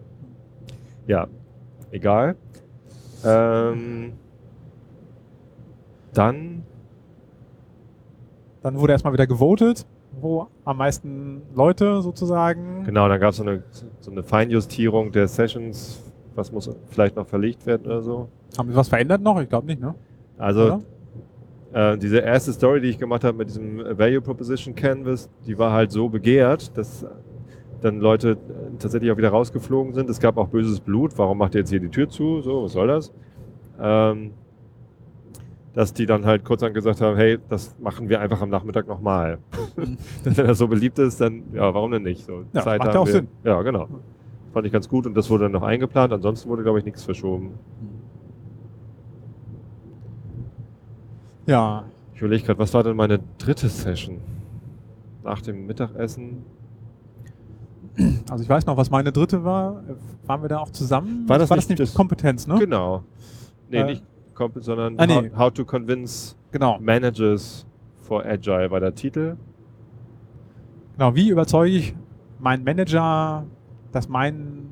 Ja, 1.07 1.27
egal. 1.91 2.37
Ähm, 3.25 4.13
dann, 6.13 6.65
Dann 8.63 8.79
wurde 8.79 8.93
erstmal 8.93 9.15
wieder 9.15 9.27
gewotet, 9.27 9.87
wo 10.21 10.49
am 10.67 10.77
meisten 10.77 11.41
Leute 11.55 12.03
sozusagen. 12.03 12.85
genau, 12.85 13.09
dann 13.09 13.21
gab 13.21 13.31
es 13.31 13.37
so 13.39 13.43
eine, 13.43 13.63
so 14.01 14.11
eine 14.11 14.23
Feinjustierung 14.23 15.13
der 15.13 15.29
Sessions. 15.29 16.03
Was 16.35 16.53
muss 16.53 16.71
vielleicht 16.91 17.17
noch 17.17 17.27
verlegt 17.27 17.65
werden 17.65 17.87
oder 17.87 18.03
so. 18.03 18.29
Haben 18.59 18.69
sie 18.69 18.77
was 18.77 18.89
verändert 18.89 19.23
noch? 19.23 19.41
Ich 19.41 19.49
glaube 19.49 19.67
nicht, 19.67 19.81
ne? 19.81 19.95
Also 20.37 20.65
Oder? 20.67 20.81
Äh, 21.73 21.97
diese 21.99 22.19
erste 22.19 22.53
Story, 22.53 22.81
die 22.81 22.89
ich 22.89 22.99
gemacht 22.99 23.25
habe 23.25 23.39
mit 23.39 23.49
diesem 23.49 23.79
Value 23.79 24.21
Proposition 24.21 24.75
Canvas, 24.75 25.29
die 25.47 25.59
war 25.59 25.73
halt 25.73 25.93
so 25.93 26.09
begehrt, 26.09 26.77
dass 26.77 27.07
dann 27.81 28.01
Leute 28.01 28.37
tatsächlich 28.79 29.11
auch 29.11 29.17
wieder 29.17 29.31
rausgeflogen 29.31 29.95
sind. 29.95 30.11
Es 30.11 30.21
gab 30.21 30.37
auch 30.37 30.49
böses 30.49 30.81
Blut. 30.81 31.17
Warum 31.17 31.39
macht 31.39 31.55
ihr 31.55 31.61
jetzt 31.61 31.71
hier 31.71 31.81
die 31.81 31.89
Tür 31.89 32.09
zu? 32.09 32.41
So, 32.43 32.65
was 32.65 32.73
soll 32.73 32.89
das? 32.89 33.13
Ähm, 33.81 34.33
dass 35.73 35.95
die 35.95 36.05
dann 36.05 36.27
halt 36.27 36.45
kurz 36.45 36.61
dann 36.61 36.75
gesagt 36.75 37.01
haben, 37.01 37.17
hey, 37.17 37.39
das 37.49 37.77
machen 37.79 38.09
wir 38.09 38.21
einfach 38.21 38.43
am 38.43 38.51
Nachmittag 38.51 38.87
nochmal. 38.89 39.39
Wenn 40.25 40.35
das 40.35 40.59
so 40.59 40.69
beliebt 40.69 40.99
ist, 40.99 41.21
dann, 41.21 41.45
ja, 41.53 41.73
warum 41.73 41.93
denn 41.93 42.03
nicht? 42.03 42.27
So, 42.27 42.45
Ja, 42.53 42.63
Zeit 42.63 42.81
macht 42.81 42.91
haben 42.91 42.99
auch 42.99 43.07
wir. 43.07 43.13
Sinn. 43.13 43.29
Ja, 43.45 43.63
genau. 43.63 43.89
Fand 44.53 44.67
ich 44.67 44.73
ganz 44.73 44.89
gut 44.89 45.07
und 45.07 45.15
das 45.17 45.31
wurde 45.31 45.45
dann 45.45 45.53
noch 45.53 45.63
eingeplant. 45.63 46.13
Ansonsten 46.13 46.49
wurde, 46.51 46.65
glaube 46.65 46.81
ich, 46.81 46.85
nichts 46.85 47.05
verschoben. 47.05 47.53
Ja, 51.51 51.83
Ich 52.15 52.21
überlege 52.21 52.45
gerade, 52.47 52.61
was 52.61 52.73
war 52.75 52.85
denn 52.85 52.95
meine 52.95 53.19
dritte 53.39 53.69
Session? 53.69 54.19
Nach 55.25 55.43
dem 55.43 55.67
Mittagessen? 55.67 56.45
also 58.31 58.45
ich 58.45 58.49
weiß 58.49 58.67
noch, 58.67 58.77
was 58.77 58.89
meine 58.89 59.11
dritte 59.11 59.43
war. 59.43 59.83
Waren 60.27 60.43
wir 60.43 60.49
da 60.49 60.59
auch 60.61 60.71
zusammen? 60.71 61.29
War 61.29 61.39
das 61.41 61.51
war 61.51 61.57
nicht 61.57 61.65
das 61.69 61.71
nicht 61.71 61.81
das- 61.81 61.95
Kompetenz, 61.95 62.47
ne? 62.47 62.57
Genau. 62.61 63.03
Nee, 63.69 63.79
Äh, 63.79 63.85
nicht 63.85 64.05
Comp 64.35 64.55
sondern 64.61 64.95
ah, 64.99 65.07
nee. 65.07 65.29
how, 65.33 65.39
how 65.39 65.53
to 65.53 65.65
convince 65.65 66.37
Genau. 66.53 66.79
managers 66.79 67.67
for 67.99 68.25
Agile 68.25 68.71
war 68.71 68.79
der 68.79 68.95
Titel. 68.95 69.37
Genau, 70.97 71.15
wie 71.17 71.31
überzeuge 71.31 71.75
ich 71.77 71.97
meinen 72.39 72.63
Manager, 72.63 73.45
dass 73.91 74.09
mein 74.09 74.70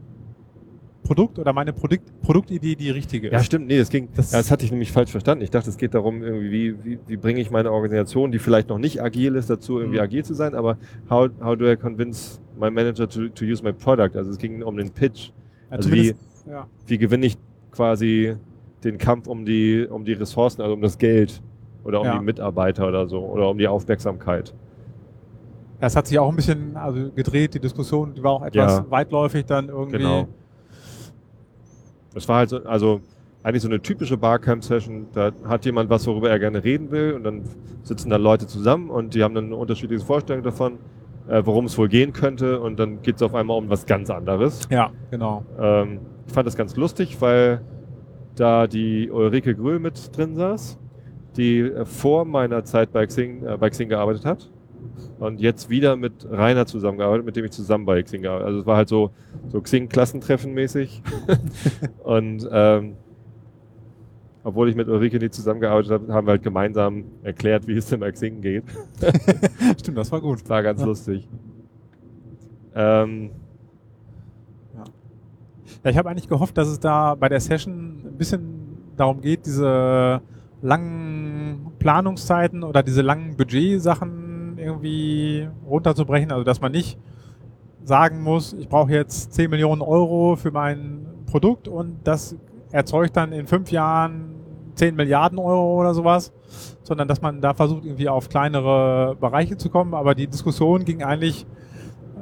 Produkt 1.08 1.38
oder 1.38 1.54
meine 1.54 1.72
Produkt, 1.72 2.12
Produktidee 2.20 2.74
die 2.76 2.90
richtige 2.90 3.30
Ja, 3.30 3.38
ist? 3.38 3.46
stimmt. 3.46 3.66
Nee, 3.66 3.78
das 3.78 3.88
ging. 3.88 4.10
Das- 4.14 4.30
ja, 4.30 4.36
das 4.38 4.50
hatte 4.50 4.66
ich 4.66 4.70
nämlich 4.70 4.92
falsch 4.92 5.10
verstanden. 5.10 5.42
Ich 5.42 5.50
dachte, 5.50 5.70
es 5.70 5.78
geht 5.78 5.94
darum, 5.94 6.22
irgendwie, 6.22 6.50
wie, 6.52 6.84
wie, 6.84 6.98
wie 7.06 7.16
bringe 7.16 7.40
ich 7.40 7.50
meine 7.50 7.72
Organisation, 7.72 8.30
die 8.30 8.38
vielleicht 8.38 8.68
noch 8.68 8.76
nicht 8.78 9.02
agil 9.02 9.34
ist, 9.34 9.48
dazu 9.48 9.78
irgendwie 9.78 9.96
Mhm. 9.96 10.04
agil 10.04 10.24
zu 10.24 10.34
sein. 10.34 10.54
Aber 10.54 10.76
how, 11.08 11.30
how 11.42 11.56
do 11.56 11.66
I 11.70 11.76
convince 11.76 12.38
my 12.60 12.70
manager 12.70 13.08
to, 13.08 13.28
to 13.28 13.44
use 13.46 13.64
my 13.64 13.72
product? 13.72 14.16
Also 14.18 14.30
es 14.32 14.36
ging 14.38 14.62
um 14.62 14.76
den 14.76 14.90
Pitch. 14.90 15.30
Ja, 15.70 15.76
Also 15.78 15.90
wie, 15.90 16.14
ja. 16.46 16.66
wie 16.86 16.98
gewinne 16.98 17.24
ich 17.24 17.38
quasi 17.70 18.36
den 18.84 18.98
Kampf 18.98 19.26
um 19.28 19.46
die, 19.46 19.86
um 19.88 20.04
die 20.04 20.12
Ressourcen, 20.12 20.60
also 20.60 20.74
um 20.74 20.82
das 20.82 20.98
Geld 20.98 21.40
oder 21.84 22.00
um 22.00 22.06
Ja. 22.06 22.18
die 22.18 22.24
Mitarbeiter 22.24 22.86
oder 22.86 23.08
so 23.08 23.20
oder 23.24 23.48
um 23.48 23.56
die 23.56 23.66
Aufmerksamkeit. 23.66 24.52
Ja, 25.80 25.86
Es 25.86 25.96
hat 25.96 26.06
sich 26.06 26.18
auch 26.18 26.28
ein 26.28 26.36
bisschen 26.36 26.76
also 26.76 27.10
gedreht, 27.12 27.54
die 27.54 27.60
Diskussion, 27.60 28.12
die 28.14 28.22
war 28.22 28.32
auch 28.32 28.42
etwas 28.44 28.78
Ja. 28.78 28.90
weitläufig 28.90 29.46
dann 29.46 29.68
irgendwie. 29.70 29.96
Genau. 29.98 30.28
Das 32.18 32.28
war 32.28 32.38
halt 32.38 32.50
so, 32.50 32.62
also 32.64 33.00
eigentlich 33.42 33.62
so 33.62 33.68
eine 33.68 33.80
typische 33.80 34.16
Barcamp-Session. 34.16 35.06
Da 35.12 35.32
hat 35.46 35.64
jemand 35.64 35.88
was, 35.88 36.06
worüber 36.06 36.30
er 36.30 36.38
gerne 36.38 36.62
reden 36.64 36.90
will 36.90 37.12
und 37.12 37.24
dann 37.24 37.44
sitzen 37.82 38.10
da 38.10 38.16
Leute 38.16 38.46
zusammen 38.46 38.90
und 38.90 39.14
die 39.14 39.22
haben 39.22 39.34
dann 39.34 39.46
eine 39.46 39.56
unterschiedliche 39.56 40.04
Vorstellung 40.04 40.42
davon, 40.42 40.78
äh, 41.28 41.42
worum 41.44 41.66
es 41.66 41.78
wohl 41.78 41.88
gehen 41.88 42.12
könnte 42.12 42.60
und 42.60 42.78
dann 42.78 43.02
geht 43.02 43.16
es 43.16 43.22
auf 43.22 43.34
einmal 43.34 43.56
um 43.56 43.70
was 43.70 43.86
ganz 43.86 44.10
anderes. 44.10 44.68
Ja, 44.70 44.90
genau. 45.10 45.44
Ähm, 45.58 46.00
ich 46.26 46.32
fand 46.32 46.46
das 46.46 46.56
ganz 46.56 46.76
lustig, 46.76 47.20
weil 47.20 47.60
da 48.34 48.66
die 48.66 49.10
Ulrike 49.10 49.54
Gröhl 49.54 49.78
mit 49.78 50.16
drin 50.16 50.34
saß, 50.34 50.78
die 51.36 51.60
äh, 51.60 51.84
vor 51.84 52.24
meiner 52.24 52.64
Zeit 52.64 52.92
bei 52.92 53.06
Xing, 53.06 53.44
äh, 53.44 53.56
bei 53.56 53.70
Xing 53.70 53.88
gearbeitet 53.88 54.24
hat 54.24 54.50
und 55.18 55.40
jetzt 55.40 55.68
wieder 55.70 55.96
mit 55.96 56.26
Rainer 56.30 56.66
zusammengearbeitet, 56.66 57.26
mit 57.26 57.36
dem 57.36 57.44
ich 57.44 57.50
zusammen 57.50 57.84
bei 57.86 58.02
Xing 58.02 58.22
gearbeitet 58.22 58.46
Also 58.46 58.60
es 58.60 58.66
war 58.66 58.76
halt 58.76 58.88
so, 58.88 59.10
so 59.48 59.60
Xing-Klassentreffen 59.60 60.52
mäßig. 60.54 61.02
und 62.04 62.48
ähm, 62.50 62.94
obwohl 64.44 64.68
ich 64.68 64.76
mit 64.76 64.88
Ulrike 64.88 65.18
nicht 65.18 65.34
zusammengearbeitet 65.34 65.90
habe, 65.90 66.12
haben 66.12 66.26
wir 66.26 66.32
halt 66.32 66.42
gemeinsam 66.42 67.04
erklärt, 67.22 67.66
wie 67.66 67.76
es 67.76 67.86
denn 67.86 68.00
bei 68.00 68.12
Xing 68.12 68.40
geht. 68.40 68.64
Stimmt, 69.78 69.98
das 69.98 70.10
war 70.12 70.20
gut. 70.20 70.48
War 70.48 70.62
ganz 70.62 70.80
Ja. 70.80 70.86
lustig. 70.86 71.28
Ähm, 72.74 73.30
Ja, 75.84 75.90
ich 75.90 75.98
habe 75.98 76.08
eigentlich 76.10 76.28
gehofft, 76.28 76.56
dass 76.56 76.68
es 76.68 76.80
da 76.80 77.14
bei 77.14 77.28
der 77.28 77.40
Session 77.40 78.02
ein 78.06 78.16
bisschen 78.16 78.40
darum 78.96 79.20
geht, 79.20 79.46
diese 79.46 80.20
langen 80.62 81.72
Planungszeiten 81.78 82.64
oder 82.64 82.82
diese 82.82 83.02
langen 83.02 83.36
Budgetsachen 83.36 84.27
irgendwie 84.68 85.48
runterzubrechen. 85.66 86.30
Also 86.30 86.44
dass 86.44 86.60
man 86.60 86.72
nicht 86.72 86.98
sagen 87.84 88.22
muss, 88.22 88.52
ich 88.52 88.68
brauche 88.68 88.92
jetzt 88.92 89.32
10 89.32 89.50
Millionen 89.50 89.82
Euro 89.82 90.36
für 90.36 90.50
mein 90.50 91.06
Produkt 91.26 91.68
und 91.68 91.96
das 92.04 92.36
erzeugt 92.70 93.16
dann 93.16 93.32
in 93.32 93.46
fünf 93.46 93.70
Jahren 93.70 94.34
10 94.74 94.94
Milliarden 94.94 95.38
Euro 95.38 95.80
oder 95.80 95.92
sowas, 95.94 96.32
sondern 96.82 97.08
dass 97.08 97.20
man 97.20 97.40
da 97.40 97.54
versucht, 97.54 97.84
irgendwie 97.84 98.08
auf 98.08 98.28
kleinere 98.28 99.16
Bereiche 99.20 99.56
zu 99.56 99.70
kommen. 99.70 99.94
Aber 99.94 100.14
die 100.14 100.26
Diskussion 100.26 100.84
ging 100.84 101.02
eigentlich 101.02 101.46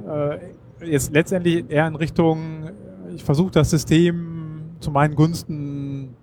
äh, 0.08 0.38
jetzt 0.84 1.12
letztendlich 1.12 1.64
eher 1.68 1.86
in 1.86 1.96
Richtung, 1.96 2.70
ich 3.14 3.24
versuche 3.24 3.50
das 3.50 3.70
System 3.70 4.76
zu 4.80 4.90
meinen 4.90 5.14
Gunsten 5.14 6.14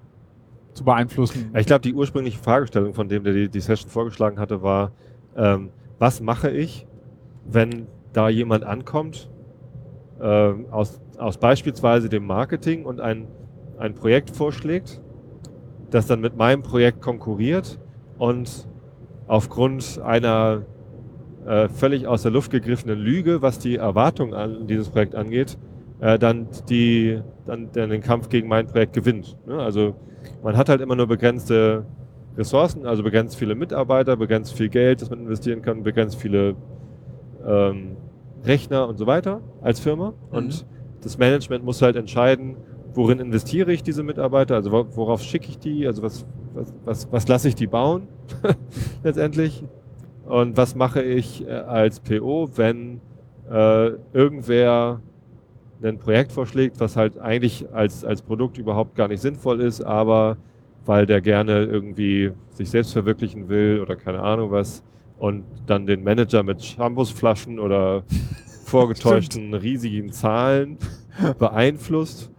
zu 0.73 0.83
beeinflussen. 0.83 1.51
Ich 1.55 1.67
glaube, 1.67 1.81
die 1.81 1.93
ursprüngliche 1.93 2.39
Fragestellung, 2.39 2.93
von 2.93 3.07
dem 3.07 3.23
der 3.23 3.33
die, 3.33 3.49
die 3.49 3.59
Session 3.59 3.89
vorgeschlagen 3.89 4.39
hatte, 4.39 4.61
war, 4.61 4.91
ähm, 5.35 5.69
was 6.03 6.19
mache 6.19 6.51
ich, 6.51 6.85
wenn 7.45 7.88
da 8.11 8.27
jemand 8.27 8.65
ankommt, 8.65 9.30
ähm, 10.21 10.65
aus, 10.69 10.99
aus 11.17 11.38
beispielsweise 11.38 12.09
dem 12.09 12.27
Marketing 12.27 12.84
und 12.84 12.99
ein, 12.99 13.25
ein 13.77 13.95
Projekt 13.95 14.31
vorschlägt, 14.31 15.01
das 15.91 16.05
dann 16.05 16.19
mit 16.19 16.35
meinem 16.35 16.61
Projekt 16.61 17.01
konkurriert 17.01 17.80
und 18.17 18.67
aufgrund 19.27 20.01
einer 20.03 20.63
äh, 21.45 21.69
völlig 21.69 22.05
aus 22.05 22.23
der 22.23 22.31
Luft 22.31 22.51
gegriffenen 22.51 22.99
Lüge, 22.99 23.41
was 23.41 23.59
die 23.59 23.77
Erwartung 23.77 24.34
an 24.34 24.67
dieses 24.67 24.89
Projekt 24.89 25.15
angeht, 25.15 25.57
äh, 26.01 26.19
dann, 26.19 26.49
die, 26.67 27.21
dann, 27.45 27.69
dann 27.71 27.91
den 27.91 28.01
Kampf 28.01 28.27
gegen 28.27 28.49
mein 28.49 28.67
Projekt 28.67 28.91
gewinnt. 28.91 29.38
Ne? 29.47 29.57
Also 29.57 29.95
man 30.43 30.57
hat 30.57 30.67
halt 30.67 30.81
immer 30.81 30.97
nur 30.97 31.07
begrenzte 31.07 31.85
Ressourcen, 32.38 32.85
also 32.85 33.03
begrenzt 33.03 33.35
viele 33.35 33.55
Mitarbeiter, 33.55 34.15
begrenzt 34.18 34.53
viel 34.53 34.69
Geld, 34.69 35.01
das 35.01 35.10
man 35.10 35.19
investieren 35.19 35.61
kann, 35.61 35.84
begrenzt 35.84 36.15
viele 36.15 36.55
ähm, 37.45 37.97
Rechner 38.43 38.88
und 38.88 38.97
so 38.97 39.05
weiter 39.07 39.41
als 39.61 39.80
Firma. 39.80 40.14
Und 40.31 40.65
das 41.01 41.18
Management 41.18 41.64
muss 41.64 41.81
halt 41.81 41.95
entscheiden, 41.95 42.55
worin 42.93 43.19
investiere 43.19 43.72
ich 43.73 43.84
diese 43.84 44.03
Mitarbeiter, 44.03 44.55
also 44.55 44.72
wo- 44.72 44.88
worauf 44.95 45.22
schicke 45.22 45.49
ich 45.49 45.60
die, 45.60 45.85
also 45.88 46.01
was, 46.03 46.26
was, 46.53 46.73
was, 46.85 47.11
was 47.11 47.27
lasse 47.27 47.47
ich 47.49 47.55
die 47.55 47.68
bauen 47.68 48.07
letztendlich. 49.03 49.64
Und 50.26 50.55
was 50.57 50.76
mache 50.76 51.01
ich 51.01 51.45
äh, 51.45 51.51
als 51.51 51.99
PO, 51.99 52.49
wenn 52.55 53.01
äh, 53.51 53.91
irgendwer 54.14 55.01
ein 55.84 55.97
Projekt 55.99 56.31
vorschlägt, 56.31 56.80
was 56.80 56.95
halt 56.95 57.19
eigentlich 57.19 57.65
als, 57.73 58.05
als 58.05 58.22
Produkt 58.22 58.57
überhaupt 58.57 58.95
gar 58.95 59.10
nicht 59.10 59.19
sinnvoll 59.22 59.60
ist, 59.60 59.81
aber 59.81 60.38
weil 60.85 61.05
der 61.05 61.22
gerne 61.22 61.64
irgendwie 61.64 62.31
sich 62.51 62.69
selbst 62.69 62.93
verwirklichen 62.93 63.49
will 63.49 63.80
oder 63.81 63.95
keine 63.95 64.22
Ahnung 64.22 64.51
was 64.51 64.84
und 65.18 65.43
dann 65.65 65.85
den 65.85 66.03
Manager 66.03 66.43
mit 66.43 66.64
Shampoosflaschen 66.64 67.60
oder 67.60 68.03
vorgetäuschten 68.65 69.53
riesigen 69.53 70.11
Zahlen 70.11 70.77
beeinflusst. 71.39 72.31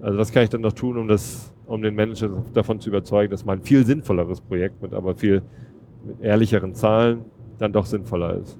Also 0.00 0.18
was 0.18 0.32
kann 0.32 0.42
ich 0.44 0.48
dann 0.50 0.62
noch 0.62 0.72
tun, 0.72 0.96
um 0.96 1.08
das, 1.08 1.52
um 1.66 1.82
den 1.82 1.94
Manager 1.94 2.30
davon 2.54 2.80
zu 2.80 2.88
überzeugen, 2.88 3.30
dass 3.30 3.44
mal 3.44 3.54
ein 3.54 3.62
viel 3.62 3.84
sinnvolleres 3.84 4.40
Projekt 4.40 4.82
mit 4.82 4.94
aber 4.94 5.14
viel 5.14 5.42
mit 6.04 6.20
ehrlicheren 6.22 6.74
Zahlen 6.74 7.24
dann 7.58 7.72
doch 7.72 7.84
sinnvoller 7.84 8.34
ist. 8.36 8.58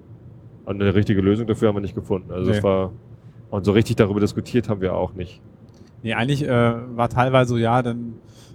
Und 0.66 0.81
eine 0.81 0.95
richtige 0.95 1.20
Lösung 1.23 1.47
dafür 1.47 1.69
haben 1.69 1.77
wir 1.77 1.81
nicht 1.81 1.95
gefunden. 1.95 2.31
Also 2.31 2.51
Nee. 2.51 2.59
es 2.59 2.62
war 2.62 2.93
und 3.51 3.65
so 3.65 3.73
richtig 3.73 3.97
darüber 3.97 4.20
diskutiert 4.20 4.69
haben 4.69 4.81
wir 4.81 4.95
auch 4.95 5.15
nicht. 5.15 5.41
Nee, 6.03 6.15
eigentlich 6.15 6.47
äh, 6.47 6.74
war 6.97 7.09
teilweise 7.09 7.51
so, 7.51 7.57
ja, 7.57 7.82
dann, 7.82 8.15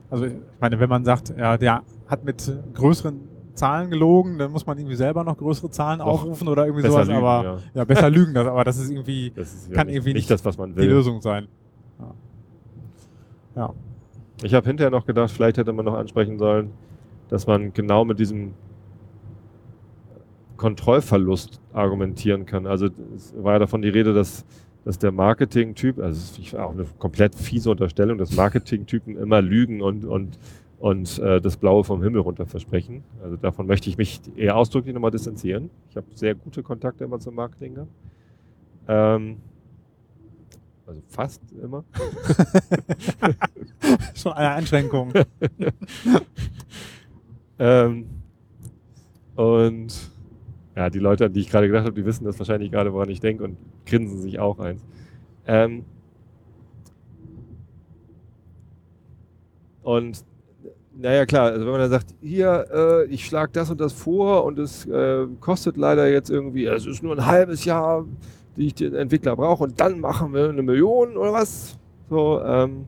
also 0.10 0.26
ich 0.26 0.34
meine, 0.60 0.80
wenn 0.80 0.90
man 0.90 1.04
sagt, 1.04 1.34
ja, 1.38 1.58
der 1.58 1.84
hat 2.08 2.24
mit 2.24 2.52
größeren 2.74 3.20
Zahlen 3.56 3.90
gelogen, 3.90 4.38
dann 4.38 4.52
muss 4.52 4.66
man 4.66 4.78
irgendwie 4.78 4.96
selber 4.96 5.24
noch 5.24 5.38
größere 5.38 5.70
Zahlen 5.70 6.00
Doch, 6.00 6.08
aufrufen 6.08 6.48
oder 6.48 6.66
irgendwie 6.66 6.88
sowas, 6.88 7.08
lügen, 7.08 7.18
aber 7.18 7.44
ja. 7.44 7.58
ja. 7.74 7.86
besser 7.86 8.10
lügen, 8.10 8.34
das, 8.34 8.48
aber 8.48 8.64
das 8.64 8.78
ist 8.78 8.92
irgendwie 8.92 9.32
Das 9.36 9.54
ist 9.54 9.72
Kann 9.72 9.88
nicht, 9.88 9.96
irgendwie 9.96 10.14
nicht 10.14 10.24
nicht 10.24 10.32
das, 10.32 10.44
was 10.46 10.58
man 10.58 10.72
die 10.72 10.78
will. 10.78 10.90
Lösung 10.90 11.22
sein. 11.22 11.48
Ja. 12.00 12.14
ja. 13.56 13.74
Ich 14.44 14.54
habe 14.54 14.68
hinterher 14.68 14.92
noch 14.92 15.06
gedacht, 15.06 15.32
vielleicht 15.32 15.58
hätte 15.58 15.72
man 15.72 15.86
noch 15.86 15.96
ansprechen 15.96 16.38
sollen, 16.38 16.72
dass 17.30 17.48
man 17.48 17.74
genau 17.74 18.04
mit 18.04 18.20
diesem 18.20 18.54
Kontrollverlust 20.58 21.62
argumentieren 21.74 22.46
kann. 22.46 22.68
Also 22.68 22.88
es 23.16 23.34
war 23.38 23.54
ja 23.54 23.60
davon 23.60 23.82
die 23.82 23.90
Rede, 23.90 24.14
dass, 24.14 24.46
dass 24.86 25.00
der 25.00 25.12
Marketing-Typ, 25.12 26.00
also 26.00 26.42
ist 26.42 26.56
auch 26.56 26.72
eine 26.72 26.86
komplett 27.00 27.36
fiese 27.36 27.72
Unterstellung, 27.72 28.18
dass 28.18 28.36
Marketing-Typen 28.36 29.18
immer 29.18 29.42
lügen 29.42 29.82
und, 29.82 30.06
und, 30.06 30.40
und 30.80 31.20
äh, 31.20 31.42
das 31.42 31.58
Blaue 31.58 31.84
vom 31.84 32.02
Himmel 32.04 32.22
runter 32.22 32.46
versprechen. 32.46 33.04
Also 33.22 33.36
davon 33.36 33.68
möchte 33.68 33.90
ich 33.90 33.98
mich 33.98 34.22
eher 34.36 34.56
ausdrücklich 34.56 34.94
nochmal 34.94 35.12
distanzieren. 35.12 35.70
Ich 35.90 35.98
habe 35.98 36.08
sehr 36.14 36.36
gute 36.36 36.64
Kontakte 36.64 37.04
immer 37.04 37.20
zum 37.20 37.36
Marketing 37.36 37.74
gehabt. 37.74 37.92
Ähm, 38.88 39.38
also 40.86 41.02
fast 41.10 41.42
immer. 41.62 41.84
Schon 44.14 44.34
eine 44.34 44.52
Einschränkung. 44.52 45.12
Ähm, 47.58 48.06
und 49.36 50.12
ja, 50.76 50.90
die 50.90 51.00
Leute, 51.00 51.30
die 51.30 51.40
ich 51.40 51.50
gerade 51.50 51.68
gedacht 51.68 51.86
habe, 51.86 51.96
die 51.96 52.06
wissen 52.06 52.26
das 52.26 52.38
wahrscheinlich 52.38 52.72
gerade, 52.72 52.92
woran 52.94 53.10
ich 53.10 53.20
denke 53.20 53.44
und 53.44 53.58
grinsen 53.86 54.20
sich 54.22 54.40
auch 54.40 54.60
eins. 54.60 54.86
Ähm, 55.48 55.86
und 59.84 60.26
naja, 60.98 61.26
klar, 61.26 61.52
also 61.52 61.66
wenn 61.66 61.72
man 61.72 61.82
dann 61.82 61.92
sagt, 61.92 62.14
hier, 62.22 62.68
äh, 62.74 63.06
ich 63.06 63.26
schlage 63.26 63.52
das 63.54 63.70
und 63.70 63.80
das 63.80 63.94
vor 63.94 64.44
und 64.46 64.60
es 64.60 64.86
äh, 64.86 65.28
kostet 65.40 65.78
leider 65.78 66.10
jetzt 66.10 66.30
irgendwie, 66.30 66.66
es 66.66 66.86
ist 66.86 67.04
nur 67.04 67.16
ein 67.16 67.26
halbes 67.26 67.66
Jahr, 67.66 68.06
die 68.58 68.68
ich 68.68 68.76
den 68.76 68.96
Entwickler 68.96 69.36
brauche 69.36 69.64
und 69.64 69.80
dann 69.80 70.00
machen 70.00 70.34
wir 70.34 70.50
eine 70.50 70.62
Million 70.62 71.18
oder 71.18 71.34
was. 71.34 71.78
So, 72.10 72.42
ähm, 72.42 72.86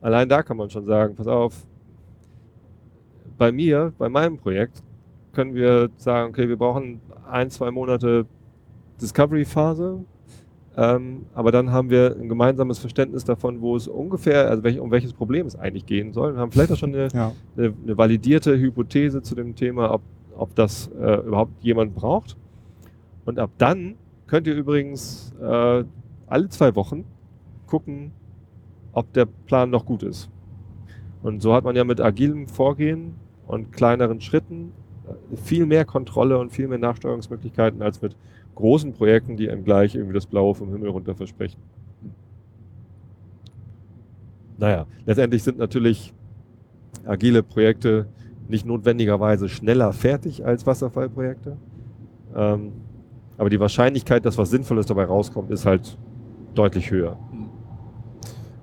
allein 0.00 0.28
da 0.28 0.42
kann 0.42 0.56
man 0.56 0.70
schon 0.70 0.86
sagen, 0.86 1.14
pass 1.14 1.26
auf, 1.26 1.54
bei 3.36 3.52
mir, 3.52 3.92
bei 3.98 4.08
meinem 4.08 4.38
Projekt, 4.38 4.82
können 5.32 5.54
wir 5.54 5.90
sagen, 5.96 6.30
okay, 6.30 6.48
wir 6.48 6.56
brauchen 6.56 7.00
ein, 7.30 7.50
zwei 7.50 7.70
Monate 7.70 8.26
Discovery-Phase, 9.00 10.04
ähm, 10.76 11.26
aber 11.34 11.52
dann 11.52 11.72
haben 11.72 11.90
wir 11.90 12.16
ein 12.20 12.28
gemeinsames 12.28 12.78
Verständnis 12.78 13.24
davon, 13.24 13.60
wo 13.60 13.76
es 13.76 13.88
ungefähr, 13.88 14.48
also 14.48 14.62
welch, 14.62 14.78
um 14.78 14.90
welches 14.90 15.12
Problem 15.12 15.46
es 15.46 15.56
eigentlich 15.56 15.86
gehen 15.86 16.12
soll. 16.12 16.34
Wir 16.34 16.40
haben 16.40 16.52
vielleicht 16.52 16.72
auch 16.72 16.76
schon 16.76 16.94
eine, 16.94 17.08
Ja. 17.12 17.32
eine, 17.56 17.74
eine 17.84 17.98
validierte 17.98 18.56
Hypothese 18.58 19.22
zu 19.22 19.34
dem 19.34 19.54
Thema, 19.56 19.92
ob, 19.92 20.02
ob 20.36 20.54
das 20.54 20.88
äh, 21.00 21.20
überhaupt 21.26 21.62
jemand 21.62 21.94
braucht. 21.94 22.36
Und 23.24 23.38
ab 23.38 23.50
dann 23.58 23.96
könnt 24.26 24.46
ihr 24.46 24.54
übrigens 24.54 25.34
äh, 25.42 25.84
alle 26.26 26.48
zwei 26.48 26.74
Wochen 26.76 27.04
gucken, 27.66 28.12
ob 28.92 29.12
der 29.12 29.26
Plan 29.26 29.70
noch 29.70 29.84
gut 29.84 30.02
ist. 30.02 30.30
Und 31.22 31.42
so 31.42 31.52
hat 31.52 31.64
man 31.64 31.76
ja 31.76 31.84
mit 31.84 32.00
agilem 32.00 32.46
Vorgehen 32.46 33.14
und 33.46 33.72
kleineren 33.72 34.20
Schritten 34.20 34.72
viel 35.42 35.66
mehr 35.66 35.84
Kontrolle 35.84 36.38
und 36.38 36.50
viel 36.50 36.68
mehr 36.68 36.78
Nachsteuerungsmöglichkeiten 36.78 37.82
als 37.82 38.00
mit 38.02 38.16
großen 38.54 38.92
Projekten, 38.92 39.36
die 39.36 39.50
einem 39.50 39.64
gleich 39.64 39.94
irgendwie 39.94 40.14
das 40.14 40.26
Blaue 40.26 40.54
vom 40.54 40.70
Himmel 40.70 40.90
runter 40.90 41.14
versprechen. 41.14 41.60
Naja, 44.58 44.86
letztendlich 45.06 45.42
sind 45.42 45.58
natürlich 45.58 46.12
agile 47.06 47.42
Projekte 47.42 48.06
nicht 48.48 48.66
notwendigerweise 48.66 49.48
schneller 49.48 49.92
fertig 49.92 50.44
als 50.44 50.66
Wasserfallprojekte. 50.66 51.56
Ähm, 52.34 52.72
aber 53.38 53.48
die 53.48 53.58
Wahrscheinlichkeit, 53.58 54.26
dass 54.26 54.36
was 54.36 54.50
Sinnvolles 54.50 54.86
dabei 54.86 55.04
rauskommt, 55.04 55.50
ist 55.50 55.64
halt 55.64 55.96
deutlich 56.54 56.90
höher. 56.90 57.16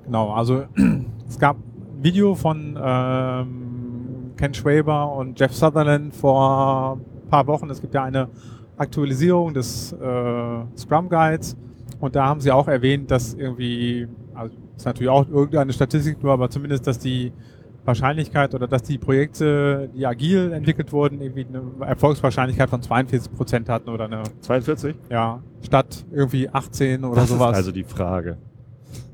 Genau, 0.05 0.31
also 0.31 0.65
es 1.27 1.39
gab 1.39 1.57
ein 1.57 2.03
Video 2.03 2.35
von 2.35 2.77
ähm, 2.79 3.66
Ken 4.37 4.53
Schwaber 4.53 5.11
und 5.13 5.39
Jeff 5.39 5.53
Sutherland 5.53 6.15
vor 6.15 6.97
ein 7.25 7.29
paar 7.29 7.47
Wochen. 7.47 7.69
Es 7.69 7.81
gibt 7.81 7.93
ja 7.93 8.03
eine 8.03 8.29
Aktualisierung 8.77 9.53
des 9.53 9.91
äh, 9.93 9.97
Scrum 10.77 11.09
Guides 11.09 11.57
und 11.99 12.15
da 12.15 12.25
haben 12.25 12.39
sie 12.39 12.51
auch 12.51 12.67
erwähnt, 12.67 13.09
dass 13.11 13.33
irgendwie, 13.33 14.07
also 14.35 14.55
ist 14.75 14.85
natürlich 14.85 15.09
auch 15.09 15.27
irgendeine 15.27 15.73
Statistik 15.73 16.21
nur, 16.21 16.31
aber 16.31 16.49
zumindest, 16.49 16.85
dass 16.85 16.99
die 16.99 17.33
Wahrscheinlichkeit 17.85 18.53
oder 18.53 18.67
dass 18.67 18.83
die 18.83 18.97
Projekte, 18.97 19.89
die 19.95 20.05
agil 20.05 20.51
entwickelt 20.51 20.91
wurden, 20.91 21.21
irgendwie 21.21 21.47
eine 21.47 21.87
Erfolgswahrscheinlichkeit 21.87 22.69
von 22.69 22.81
42 22.81 23.31
Prozent 23.31 23.69
hatten 23.69 23.89
oder 23.89 24.05
eine, 24.05 24.23
42? 24.41 24.95
ja, 25.09 25.41
statt 25.61 26.05
irgendwie 26.11 26.49
18 26.49 27.03
oder 27.03 27.21
das 27.21 27.29
sowas. 27.29 27.51
ist 27.51 27.57
also 27.57 27.71
die 27.71 27.83
Frage. 27.83 28.37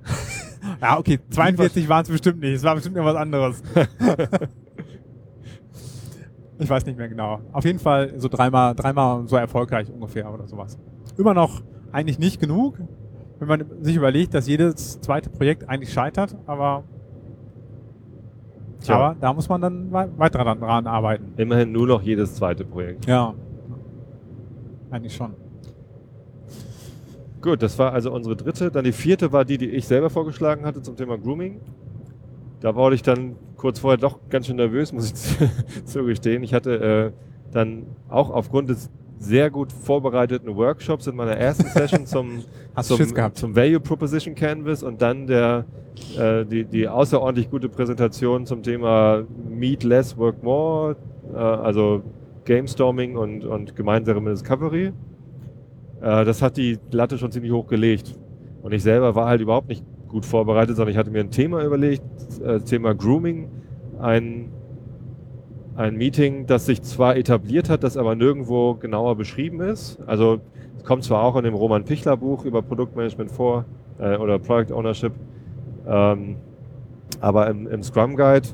Ja, 0.81 0.97
okay, 0.97 1.19
42 1.29 1.87
waren 1.89 2.03
es 2.03 2.09
bestimmt 2.09 2.39
nicht. 2.39 2.55
Es 2.55 2.63
war 2.63 2.75
bestimmt 2.75 2.95
irgendwas 2.95 3.17
anderes. 3.17 3.61
ich 6.59 6.69
weiß 6.69 6.85
nicht 6.85 6.97
mehr 6.97 7.09
genau. 7.09 7.39
Auf 7.51 7.65
jeden 7.65 7.79
Fall 7.79 8.13
so 8.19 8.27
dreimal, 8.29 8.75
dreimal 8.75 9.27
so 9.27 9.35
erfolgreich 9.35 9.91
ungefähr 9.91 10.31
oder 10.33 10.47
sowas. 10.47 10.77
Immer 11.17 11.33
noch 11.33 11.61
eigentlich 11.91 12.19
nicht 12.19 12.39
genug, 12.39 12.77
wenn 13.39 13.47
man 13.47 13.65
sich 13.81 13.95
überlegt, 13.95 14.33
dass 14.33 14.47
jedes 14.47 14.99
zweite 15.01 15.29
Projekt 15.29 15.67
eigentlich 15.67 15.91
scheitert, 15.91 16.35
aber, 16.45 16.83
Tja. 18.81 18.95
aber 18.95 19.15
da 19.19 19.33
muss 19.33 19.49
man 19.49 19.61
dann 19.61 19.91
wei- 19.91 20.09
weiter 20.17 20.39
dran, 20.43 20.59
dran 20.59 20.87
arbeiten. 20.87 21.33
Immerhin 21.37 21.71
nur 21.71 21.87
noch 21.87 22.01
jedes 22.01 22.35
zweite 22.35 22.63
Projekt. 22.65 23.05
Ja. 23.05 23.33
Eigentlich 24.91 25.15
schon. 25.15 25.33
Gut, 27.41 27.61
das 27.61 27.77
war 27.77 27.91
also 27.91 28.11
unsere 28.13 28.35
dritte. 28.37 28.71
Dann 28.71 28.85
die 28.85 28.91
vierte 28.93 29.31
war 29.33 29.43
die, 29.43 29.57
die 29.57 29.69
ich 29.69 29.85
selber 29.87 30.09
vorgeschlagen 30.09 30.65
hatte 30.65 30.81
zum 30.81 30.95
Thema 30.95 31.17
Grooming. 31.17 31.59
Da 32.61 32.73
wurde 32.75 32.95
ich 32.95 33.01
dann 33.01 33.35
kurz 33.63 33.79
vorher 33.79 33.97
doch 33.97 34.19
ganz 34.29 34.47
schön 34.47 34.57
nervös, 34.57 34.91
muss 34.91 35.09
ich 35.09 35.85
zugestehen. 35.85 36.43
Ich 36.43 36.53
hatte 36.53 37.13
äh, 37.13 37.53
dann 37.53 37.85
auch 38.09 38.29
aufgrund 38.29 38.69
des 38.69 38.89
sehr 39.17 39.49
gut 39.49 39.71
vorbereiteten 39.71 40.53
Workshops 40.57 41.07
in 41.07 41.15
meiner 41.15 41.37
ersten 41.37 41.69
Session 41.69 42.05
zum, 42.05 42.43
zum, 42.81 43.33
zum 43.33 43.55
Value 43.55 43.79
Proposition 43.79 44.35
Canvas 44.35 44.83
und 44.83 45.01
dann 45.01 45.27
der, 45.27 45.63
äh, 46.19 46.43
die, 46.45 46.65
die 46.65 46.89
außerordentlich 46.89 47.49
gute 47.49 47.69
Präsentation 47.69 48.45
zum 48.45 48.63
Thema 48.63 49.23
Meet 49.47 49.85
Less, 49.85 50.17
Work 50.17 50.43
More, 50.43 50.97
äh, 51.33 51.37
also 51.37 52.03
Game 52.43 52.67
Storming 52.67 53.15
und, 53.15 53.45
und 53.45 53.77
gemeinsame 53.77 54.29
Discovery. 54.31 54.87
Äh, 56.01 56.25
das 56.25 56.41
hat 56.41 56.57
die 56.57 56.79
Latte 56.91 57.17
schon 57.17 57.31
ziemlich 57.31 57.53
hoch 57.53 57.67
gelegt. 57.67 58.13
Und 58.61 58.73
ich 58.73 58.83
selber 58.83 59.15
war 59.15 59.27
halt 59.27 59.39
überhaupt 59.39 59.69
nicht 59.69 59.85
gut 60.13 60.25
vorbereitet, 60.25 60.77
sondern 60.77 60.91
ich 60.91 60.97
hatte 60.97 61.11
mir 61.11 61.19
ein 61.19 61.31
Thema 61.31 61.63
überlegt, 61.65 62.03
äh, 62.45 62.59
Thema 62.59 62.93
Grooming, 62.93 63.49
ein, 63.99 64.49
ein 65.75 65.95
Meeting, 65.97 66.45
das 66.45 66.67
sich 66.67 66.83
zwar 66.83 67.17
etabliert 67.17 67.69
hat, 67.69 67.83
das 67.83 67.97
aber 67.97 68.15
nirgendwo 68.15 68.75
genauer 68.75 69.17
beschrieben 69.17 69.59
ist. 69.59 69.99
Also 70.05 70.39
es 70.77 70.83
kommt 70.83 71.03
zwar 71.03 71.23
auch 71.23 71.35
in 71.35 71.43
dem 71.43 71.55
Roman 71.55 71.83
Pichler 71.83 72.15
Buch 72.15 72.45
über 72.45 72.61
Produktmanagement 72.61 73.31
vor 73.31 73.65
äh, 73.99 74.15
oder 74.15 74.37
Product 74.37 74.73
Ownership, 74.73 75.13
ähm, 75.87 76.35
aber 77.19 77.49
im, 77.49 77.67
im 77.67 77.81
Scrum 77.81 78.15
Guide, 78.15 78.47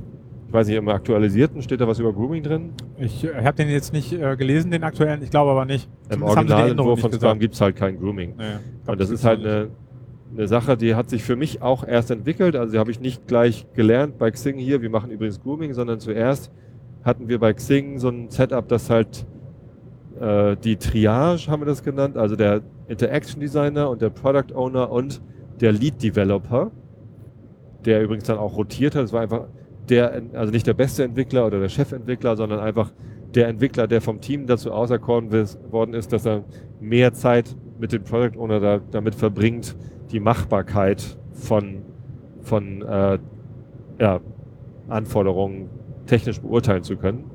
ich 0.48 0.54
weiß 0.54 0.68
nicht, 0.68 0.78
im 0.78 0.88
aktualisierten 0.88 1.62
steht 1.62 1.82
da 1.82 1.88
was 1.88 2.00
über 2.00 2.14
Grooming 2.14 2.42
drin. 2.42 2.70
Ich 2.98 3.26
äh, 3.26 3.44
habe 3.44 3.58
den 3.58 3.70
jetzt 3.70 3.92
nicht 3.92 4.14
äh, 4.14 4.38
gelesen, 4.38 4.72
den 4.72 4.84
aktuellen. 4.84 5.22
Ich 5.22 5.30
glaube 5.30 5.52
aber 5.52 5.66
nicht. 5.66 5.90
Im 6.10 6.24
Originalentwurf 6.24 7.02
von. 7.02 7.12
Scrum 7.12 7.38
gibt 7.38 7.54
es 7.54 7.62
halt 7.62 7.76
kein 7.76 8.00
Grooming. 8.00 8.36
Glaub, 8.38 8.48
Und 8.88 9.00
das 9.00 9.10
gibt's 9.10 9.22
ist 9.22 9.26
halt 9.26 9.42
eine, 9.42 9.68
eine 10.32 10.48
Sache, 10.48 10.78
die 10.78 10.96
hat 10.96 11.10
sich 11.10 11.24
für 11.24 11.36
mich 11.36 11.62
auch 11.62 11.86
erst 11.86 12.12
entwickelt. 12.12 12.56
Also 12.56 12.74
die 12.74 12.80
habe 12.80 12.92
ich 12.92 13.00
nicht 13.00 13.28
gleich 13.28 13.66
gelernt 13.74 14.18
bei 14.18 14.32
Xing 14.32 14.58
hier, 14.58 14.82
wir 14.82 14.90
machen 14.90 15.12
übrigens 15.12 15.42
Grooming, 15.42 15.74
sondern 15.74 16.00
zuerst 16.00 16.52
hatten 17.04 17.28
wir 17.28 17.40
bei 17.40 17.54
Xing 17.54 18.00
so 18.00 18.10
ein 18.10 18.30
Setup, 18.30 18.68
das 18.68 18.90
halt 18.90 19.26
äh, 20.20 20.56
die 20.58 20.76
Triage, 20.76 21.48
haben 21.48 21.62
wir 21.62 21.66
das 21.66 21.84
genannt, 21.84 22.18
also 22.18 22.36
der 22.36 22.62
Interaction 22.88 23.40
Designer 23.40 23.90
und 23.90 24.02
der 24.02 24.10
Product 24.10 24.54
Owner 24.54 24.92
und 24.92 25.22
der 25.62 25.72
Lead 25.72 26.02
Developer, 26.02 26.72
der 27.86 28.04
übrigens 28.04 28.26
dann 28.26 28.38
auch 28.38 28.58
rotiert 28.58 28.96
hat. 28.96 29.06
Es 29.06 29.14
war 29.14 29.22
einfach 29.22 29.48
der, 29.90 30.22
also 30.34 30.52
nicht 30.52 30.68
der 30.68 30.74
beste 30.74 31.04
Entwickler 31.04 31.46
oder 31.46 31.60
der 31.60 31.70
Chefentwickler, 31.70 32.36
sondern 32.36 32.60
einfach 32.60 32.92
der 33.34 33.48
Entwickler, 33.48 33.88
der 33.88 34.02
vom 34.02 34.22
Team 34.22 34.48
dazu 34.48 34.72
auserkoren 34.72 35.32
worden 35.72 35.94
ist, 35.94 36.12
dass 36.12 36.26
er 36.26 36.44
mehr 36.80 37.14
Zeit 37.14 37.56
mit 37.80 37.92
dem 37.92 38.04
Product 38.04 38.38
Owner 38.40 38.60
da, 38.60 38.80
damit 38.92 39.16
verbringt, 39.16 39.76
die 40.12 40.20
Machbarkeit 40.20 41.18
von, 41.34 41.84
von 42.42 42.82
äh, 42.82 43.20
ja, 44.00 44.20
Anforderungen 44.88 45.70
technisch 46.06 46.40
beurteilen 46.42 46.84
zu 46.84 46.98
können. 46.98 47.30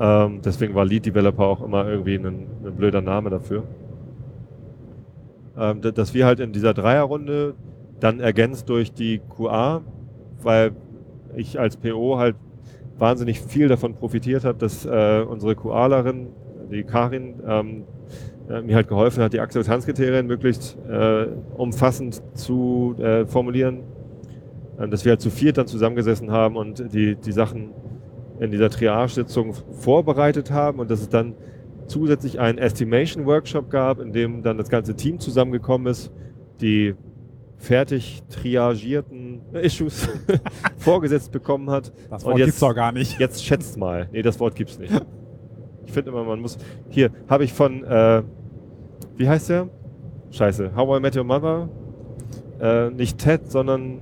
Ähm, 0.00 0.40
deswegen 0.44 0.74
war 0.74 0.84
Lead 0.84 1.06
Developer 1.06 1.44
auch 1.44 1.62
immer 1.62 1.86
irgendwie 1.88 2.16
ein, 2.16 2.26
ein 2.64 2.74
blöder 2.76 3.00
Name 3.00 3.30
dafür. 3.30 3.62
Ähm, 5.56 5.80
da- 5.82 5.92
dass 5.92 6.14
wir 6.14 6.26
halt 6.26 6.40
in 6.40 6.52
dieser 6.52 6.74
Dreierrunde 6.74 7.54
dann 8.00 8.18
ergänzt 8.20 8.68
durch 8.68 8.92
die 8.92 9.20
QA, 9.36 9.82
weil 10.42 10.72
ich 11.36 11.60
als 11.60 11.76
PO 11.76 12.18
halt 12.18 12.34
wahnsinnig 12.98 13.40
viel 13.40 13.68
davon 13.68 13.94
profitiert 13.94 14.44
habe, 14.44 14.58
dass 14.58 14.84
äh, 14.84 15.24
unsere 15.28 15.54
QAlerin, 15.54 16.28
die 16.70 16.82
Karin, 16.82 17.34
ähm, 17.46 17.84
äh, 18.48 18.62
mir 18.62 18.76
halt 18.76 18.88
geholfen 18.88 19.22
hat, 19.22 19.32
die 19.32 19.40
Akzeptanzkriterien 19.40 20.26
möglichst 20.26 20.76
äh, 20.88 21.26
umfassend 21.56 22.22
zu 22.34 22.94
äh, 22.98 23.26
formulieren. 23.26 23.80
Ähm, 24.78 24.90
dass 24.90 25.04
wir 25.04 25.10
halt 25.10 25.20
zu 25.20 25.30
viert 25.30 25.56
dann 25.58 25.66
zusammengesessen 25.66 26.30
haben 26.30 26.56
und 26.56 26.92
die, 26.92 27.14
die 27.16 27.32
Sachen 27.32 27.70
in 28.40 28.50
dieser 28.50 28.70
Triage-Sitzung 28.70 29.54
vorbereitet 29.72 30.50
haben 30.50 30.80
und 30.80 30.90
dass 30.90 31.00
es 31.00 31.08
dann 31.08 31.34
zusätzlich 31.86 32.40
einen 32.40 32.58
Estimation-Workshop 32.58 33.70
gab, 33.70 34.00
in 34.00 34.12
dem 34.12 34.42
dann 34.42 34.58
das 34.58 34.68
ganze 34.68 34.94
Team 34.96 35.20
zusammengekommen 35.20 35.86
ist, 35.86 36.10
die 36.60 36.94
fertig 37.58 38.22
triagierten 38.30 39.40
Issues 39.52 40.08
vorgesetzt 40.76 41.30
bekommen 41.30 41.70
hat. 41.70 41.92
Das 42.10 42.24
Und 42.24 42.30
Wort 42.32 42.38
jetzt- 42.38 42.46
gibt's 42.46 42.60
doch 42.60 42.74
gar 42.74 42.90
nicht. 42.92 43.18
Jetzt 43.20 43.44
schätzt 43.44 43.76
mal. 43.78 44.08
Nee, 44.12 44.22
das 44.22 44.40
Wort 44.40 44.56
gibt's 44.56 44.78
nicht. 44.78 44.92
Finde 45.94 46.10
immer, 46.10 46.24
man 46.24 46.40
muss. 46.40 46.58
Hier 46.90 47.10
habe 47.28 47.44
ich 47.44 47.52
von, 47.52 47.84
äh, 47.84 48.22
wie 49.16 49.28
heißt 49.28 49.48
der? 49.48 49.68
Scheiße. 50.30 50.72
How 50.74 50.98
I 50.98 51.00
Met 51.00 51.16
Your 51.16 51.24
Mother. 51.24 51.68
Äh, 52.60 52.90
nicht 52.90 53.18
Ted, 53.18 53.50
sondern 53.50 54.00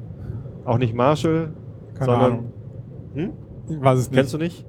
auch 0.65 0.79
nicht 0.79 0.95
Marshall, 0.95 1.53
Keine 1.95 2.07
sondern 2.07 2.33
Ahnung. 2.33 2.53
Hm? 3.15 3.33
Ich 3.69 3.81
weiß 3.83 3.99
es 3.99 4.11
nicht. 4.11 4.17
Kennst 4.17 4.35
du 4.35 4.39
nicht? 4.39 4.65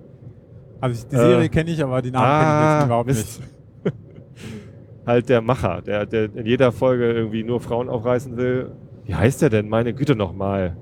Also 0.82 1.00
ich, 1.02 1.08
die 1.08 1.16
Serie 1.16 1.46
Äh, 1.46 1.50
kenne 1.50 1.72
ich, 1.72 1.82
aber 1.82 2.02
die 2.02 2.12
Namen 2.12 2.26
ah, 2.26 2.40
kenne 2.40 2.62
ich 2.62 2.76
jetzt 2.76 2.86
überhaupt 2.86 3.08
Mist. 3.08 3.40
nicht. 3.40 3.96
Halt 5.06 5.30
der 5.30 5.42
Macher, 5.42 5.82
der, 5.82 6.06
der 6.06 6.36
in 6.36 6.46
jeder 6.46 6.72
Folge 6.72 7.12
irgendwie 7.12 7.44
nur 7.44 7.60
Frauen 7.62 7.88
aufreißen 7.90 8.36
will. 8.36 8.72
Wie 9.06 9.16
heißt 9.16 9.42
der 9.42 9.50
denn? 9.50 9.70
Meine 9.70 9.94
Güte 9.94 10.16
nochmal. 10.16 10.76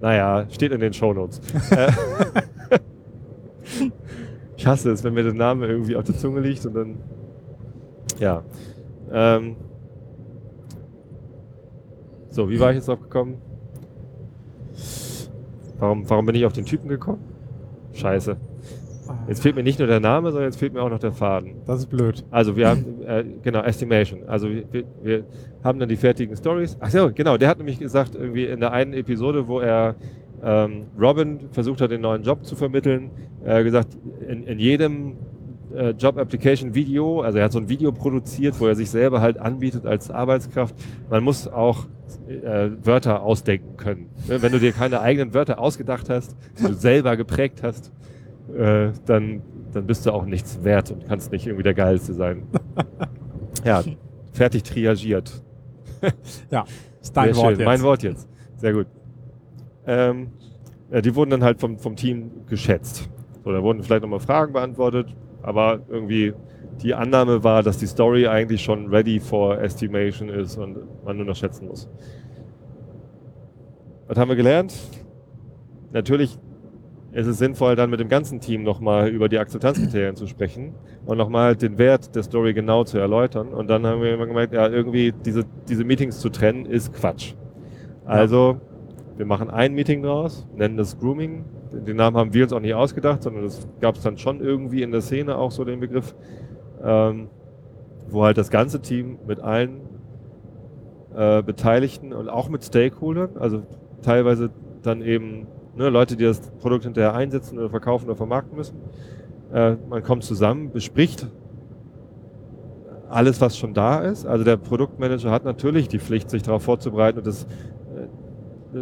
Naja, 0.00 0.46
steht 0.50 0.70
in 0.72 0.80
den 0.80 0.92
Shownotes. 0.92 1.40
Ich 4.58 4.66
hasse 4.66 4.90
es, 4.90 5.04
wenn 5.04 5.14
mir 5.14 5.22
der 5.22 5.34
Name 5.34 5.68
irgendwie 5.68 5.94
auf 5.94 6.02
der 6.02 6.16
Zunge 6.16 6.40
liegt 6.40 6.66
und 6.66 6.74
dann. 6.74 6.96
Ja. 8.18 8.42
Ähm, 9.12 9.54
so, 12.28 12.50
wie 12.50 12.58
war 12.58 12.70
ich 12.70 12.76
jetzt 12.76 12.88
drauf 12.88 13.00
gekommen? 13.00 13.40
Warum, 15.78 16.10
warum 16.10 16.26
bin 16.26 16.34
ich 16.34 16.44
auf 16.44 16.52
den 16.52 16.64
Typen 16.64 16.88
gekommen? 16.88 17.22
Scheiße. 17.92 18.36
Jetzt 19.28 19.42
fehlt 19.42 19.54
mir 19.54 19.62
nicht 19.62 19.78
nur 19.78 19.86
der 19.86 20.00
Name, 20.00 20.32
sondern 20.32 20.50
jetzt 20.50 20.58
fehlt 20.58 20.72
mir 20.72 20.82
auch 20.82 20.90
noch 20.90 20.98
der 20.98 21.12
Faden. 21.12 21.62
Das 21.64 21.78
ist 21.78 21.86
blöd. 21.86 22.24
Also 22.32 22.56
wir 22.56 22.68
haben, 22.68 23.02
äh, 23.06 23.24
genau, 23.42 23.62
Estimation. 23.62 24.24
Also 24.26 24.50
wir, 24.50 24.64
wir 25.02 25.24
haben 25.62 25.78
dann 25.78 25.88
die 25.88 25.96
fertigen 25.96 26.36
Stories. 26.36 26.76
Ach 26.80 26.90
so, 26.90 27.12
genau, 27.14 27.36
der 27.36 27.48
hat 27.48 27.58
nämlich 27.58 27.78
gesagt, 27.78 28.16
irgendwie 28.16 28.46
in 28.46 28.58
der 28.58 28.72
einen 28.72 28.92
Episode, 28.92 29.46
wo 29.46 29.60
er 29.60 29.94
ähm, 30.42 30.86
Robin 31.00 31.48
versucht 31.52 31.80
hat, 31.80 31.92
den 31.92 32.00
neuen 32.00 32.24
Job 32.24 32.44
zu 32.44 32.56
vermitteln, 32.56 33.10
äh, 33.44 33.62
gesagt, 33.64 33.96
in, 34.26 34.44
in 34.44 34.58
jedem 34.58 35.16
äh, 35.74 35.90
Job 35.90 36.18
Application 36.18 36.74
Video, 36.74 37.20
also 37.20 37.38
er 37.38 37.44
hat 37.44 37.52
so 37.52 37.58
ein 37.58 37.68
Video 37.68 37.92
produziert, 37.92 38.58
wo 38.60 38.66
er 38.66 38.74
sich 38.74 38.90
selber 38.90 39.20
halt 39.20 39.38
anbietet 39.38 39.86
als 39.86 40.10
Arbeitskraft. 40.10 40.74
Man 41.10 41.22
muss 41.22 41.48
auch 41.48 41.86
äh, 42.28 42.70
Wörter 42.82 43.22
ausdenken 43.22 43.76
können. 43.76 44.10
Ne, 44.28 44.40
Wenn 44.42 44.52
du 44.52 44.58
dir 44.58 44.72
keine 44.72 45.00
eigenen 45.00 45.34
Wörter 45.34 45.58
ausgedacht 45.58 46.08
hast, 46.10 46.36
die 46.58 46.64
du 46.64 46.74
selber 46.74 47.16
geprägt 47.16 47.62
hast, 47.62 47.92
äh, 48.56 48.90
dann, 49.06 49.42
dann 49.72 49.86
bist 49.86 50.06
du 50.06 50.12
auch 50.12 50.24
nichts 50.24 50.64
wert 50.64 50.90
und 50.90 51.06
kannst 51.06 51.32
nicht 51.32 51.46
irgendwie 51.46 51.64
der 51.64 51.74
Geilste 51.74 52.14
sein. 52.14 52.44
ja, 53.64 53.82
fertig 54.32 54.62
triagiert. 54.62 55.42
Ja, 56.50 56.64
ist 57.00 57.16
dein 57.16 57.34
Sehr 57.34 57.36
Wort 57.36 57.50
schön. 57.50 57.58
jetzt. 57.58 57.66
Mein 57.66 57.82
Wort 57.82 58.02
jetzt. 58.04 58.28
Sehr 58.56 58.72
gut. 58.72 58.86
Ähm, 59.84 60.28
ja, 60.92 61.00
die 61.00 61.12
wurden 61.16 61.30
dann 61.30 61.42
halt 61.42 61.58
vom, 61.58 61.76
vom 61.76 61.96
Team 61.96 62.30
geschätzt. 62.46 63.08
Da 63.52 63.62
wurden 63.62 63.82
vielleicht 63.82 64.02
nochmal 64.02 64.20
Fragen 64.20 64.52
beantwortet, 64.52 65.14
aber 65.42 65.80
irgendwie 65.88 66.34
die 66.82 66.94
Annahme 66.94 67.42
war, 67.42 67.62
dass 67.62 67.78
die 67.78 67.86
Story 67.86 68.26
eigentlich 68.26 68.62
schon 68.62 68.88
ready 68.88 69.18
for 69.20 69.60
estimation 69.60 70.28
ist 70.28 70.56
und 70.56 70.78
man 71.04 71.16
nur 71.16 71.26
noch 71.26 71.36
schätzen 71.36 71.66
muss. 71.66 71.88
Was 74.06 74.16
haben 74.16 74.28
wir 74.28 74.36
gelernt? 74.36 74.74
Natürlich 75.92 76.38
ist 77.12 77.26
es 77.26 77.38
sinnvoll, 77.38 77.74
dann 77.74 77.90
mit 77.90 78.00
dem 78.00 78.08
ganzen 78.08 78.40
Team 78.40 78.62
nochmal 78.62 79.08
über 79.08 79.28
die 79.28 79.38
Akzeptanzkriterien 79.38 80.14
zu 80.14 80.26
sprechen 80.26 80.74
und 81.06 81.18
nochmal 81.18 81.56
den 81.56 81.78
Wert 81.78 82.14
der 82.14 82.22
Story 82.22 82.52
genau 82.52 82.84
zu 82.84 82.98
erläutern. 82.98 83.48
Und 83.48 83.68
dann 83.68 83.86
haben 83.86 84.02
wir 84.02 84.14
immer 84.14 84.26
gemerkt, 84.26 84.52
ja, 84.52 84.68
irgendwie 84.68 85.12
diese, 85.24 85.44
diese 85.68 85.84
Meetings 85.84 86.20
zu 86.20 86.28
trennen, 86.28 86.66
ist 86.66 86.92
Quatsch. 86.92 87.34
Also, 88.04 88.60
wir 89.16 89.26
machen 89.26 89.50
ein 89.50 89.74
Meeting 89.74 90.02
draus, 90.02 90.46
nennen 90.54 90.76
das 90.76 90.98
Grooming. 90.98 91.44
Den 91.72 91.96
Namen 91.96 92.16
haben 92.16 92.34
wir 92.34 92.44
uns 92.44 92.52
auch 92.52 92.60
nicht 92.60 92.74
ausgedacht, 92.74 93.22
sondern 93.22 93.44
das 93.44 93.66
gab 93.80 93.96
es 93.96 94.02
dann 94.02 94.18
schon 94.18 94.40
irgendwie 94.40 94.82
in 94.82 94.90
der 94.92 95.00
Szene 95.00 95.36
auch 95.36 95.50
so 95.50 95.64
den 95.64 95.80
Begriff, 95.80 96.14
ähm, 96.82 97.28
wo 98.08 98.24
halt 98.24 98.38
das 98.38 98.50
ganze 98.50 98.80
Team 98.80 99.18
mit 99.26 99.40
allen 99.40 99.80
äh, 101.14 101.42
Beteiligten 101.42 102.12
und 102.12 102.28
auch 102.28 102.48
mit 102.48 102.64
Stakeholdern, 102.64 103.36
also 103.38 103.62
teilweise 104.02 104.50
dann 104.82 105.02
eben 105.02 105.46
ne, 105.76 105.88
Leute, 105.88 106.16
die 106.16 106.24
das 106.24 106.40
Produkt 106.40 106.84
hinterher 106.84 107.14
einsetzen 107.14 107.58
oder 107.58 107.70
verkaufen 107.70 108.06
oder 108.06 108.16
vermarkten 108.16 108.56
müssen. 108.56 108.76
Äh, 109.52 109.76
man 109.88 110.02
kommt 110.02 110.24
zusammen, 110.24 110.70
bespricht 110.72 111.26
alles, 113.08 113.40
was 113.40 113.56
schon 113.56 113.74
da 113.74 114.00
ist. 114.00 114.26
Also 114.26 114.44
der 114.44 114.56
Produktmanager 114.56 115.30
hat 115.30 115.44
natürlich 115.44 115.88
die 115.88 115.98
Pflicht, 115.98 116.30
sich 116.30 116.42
darauf 116.42 116.62
vorzubereiten 116.62 117.18
und 117.18 117.26
das, 117.26 117.46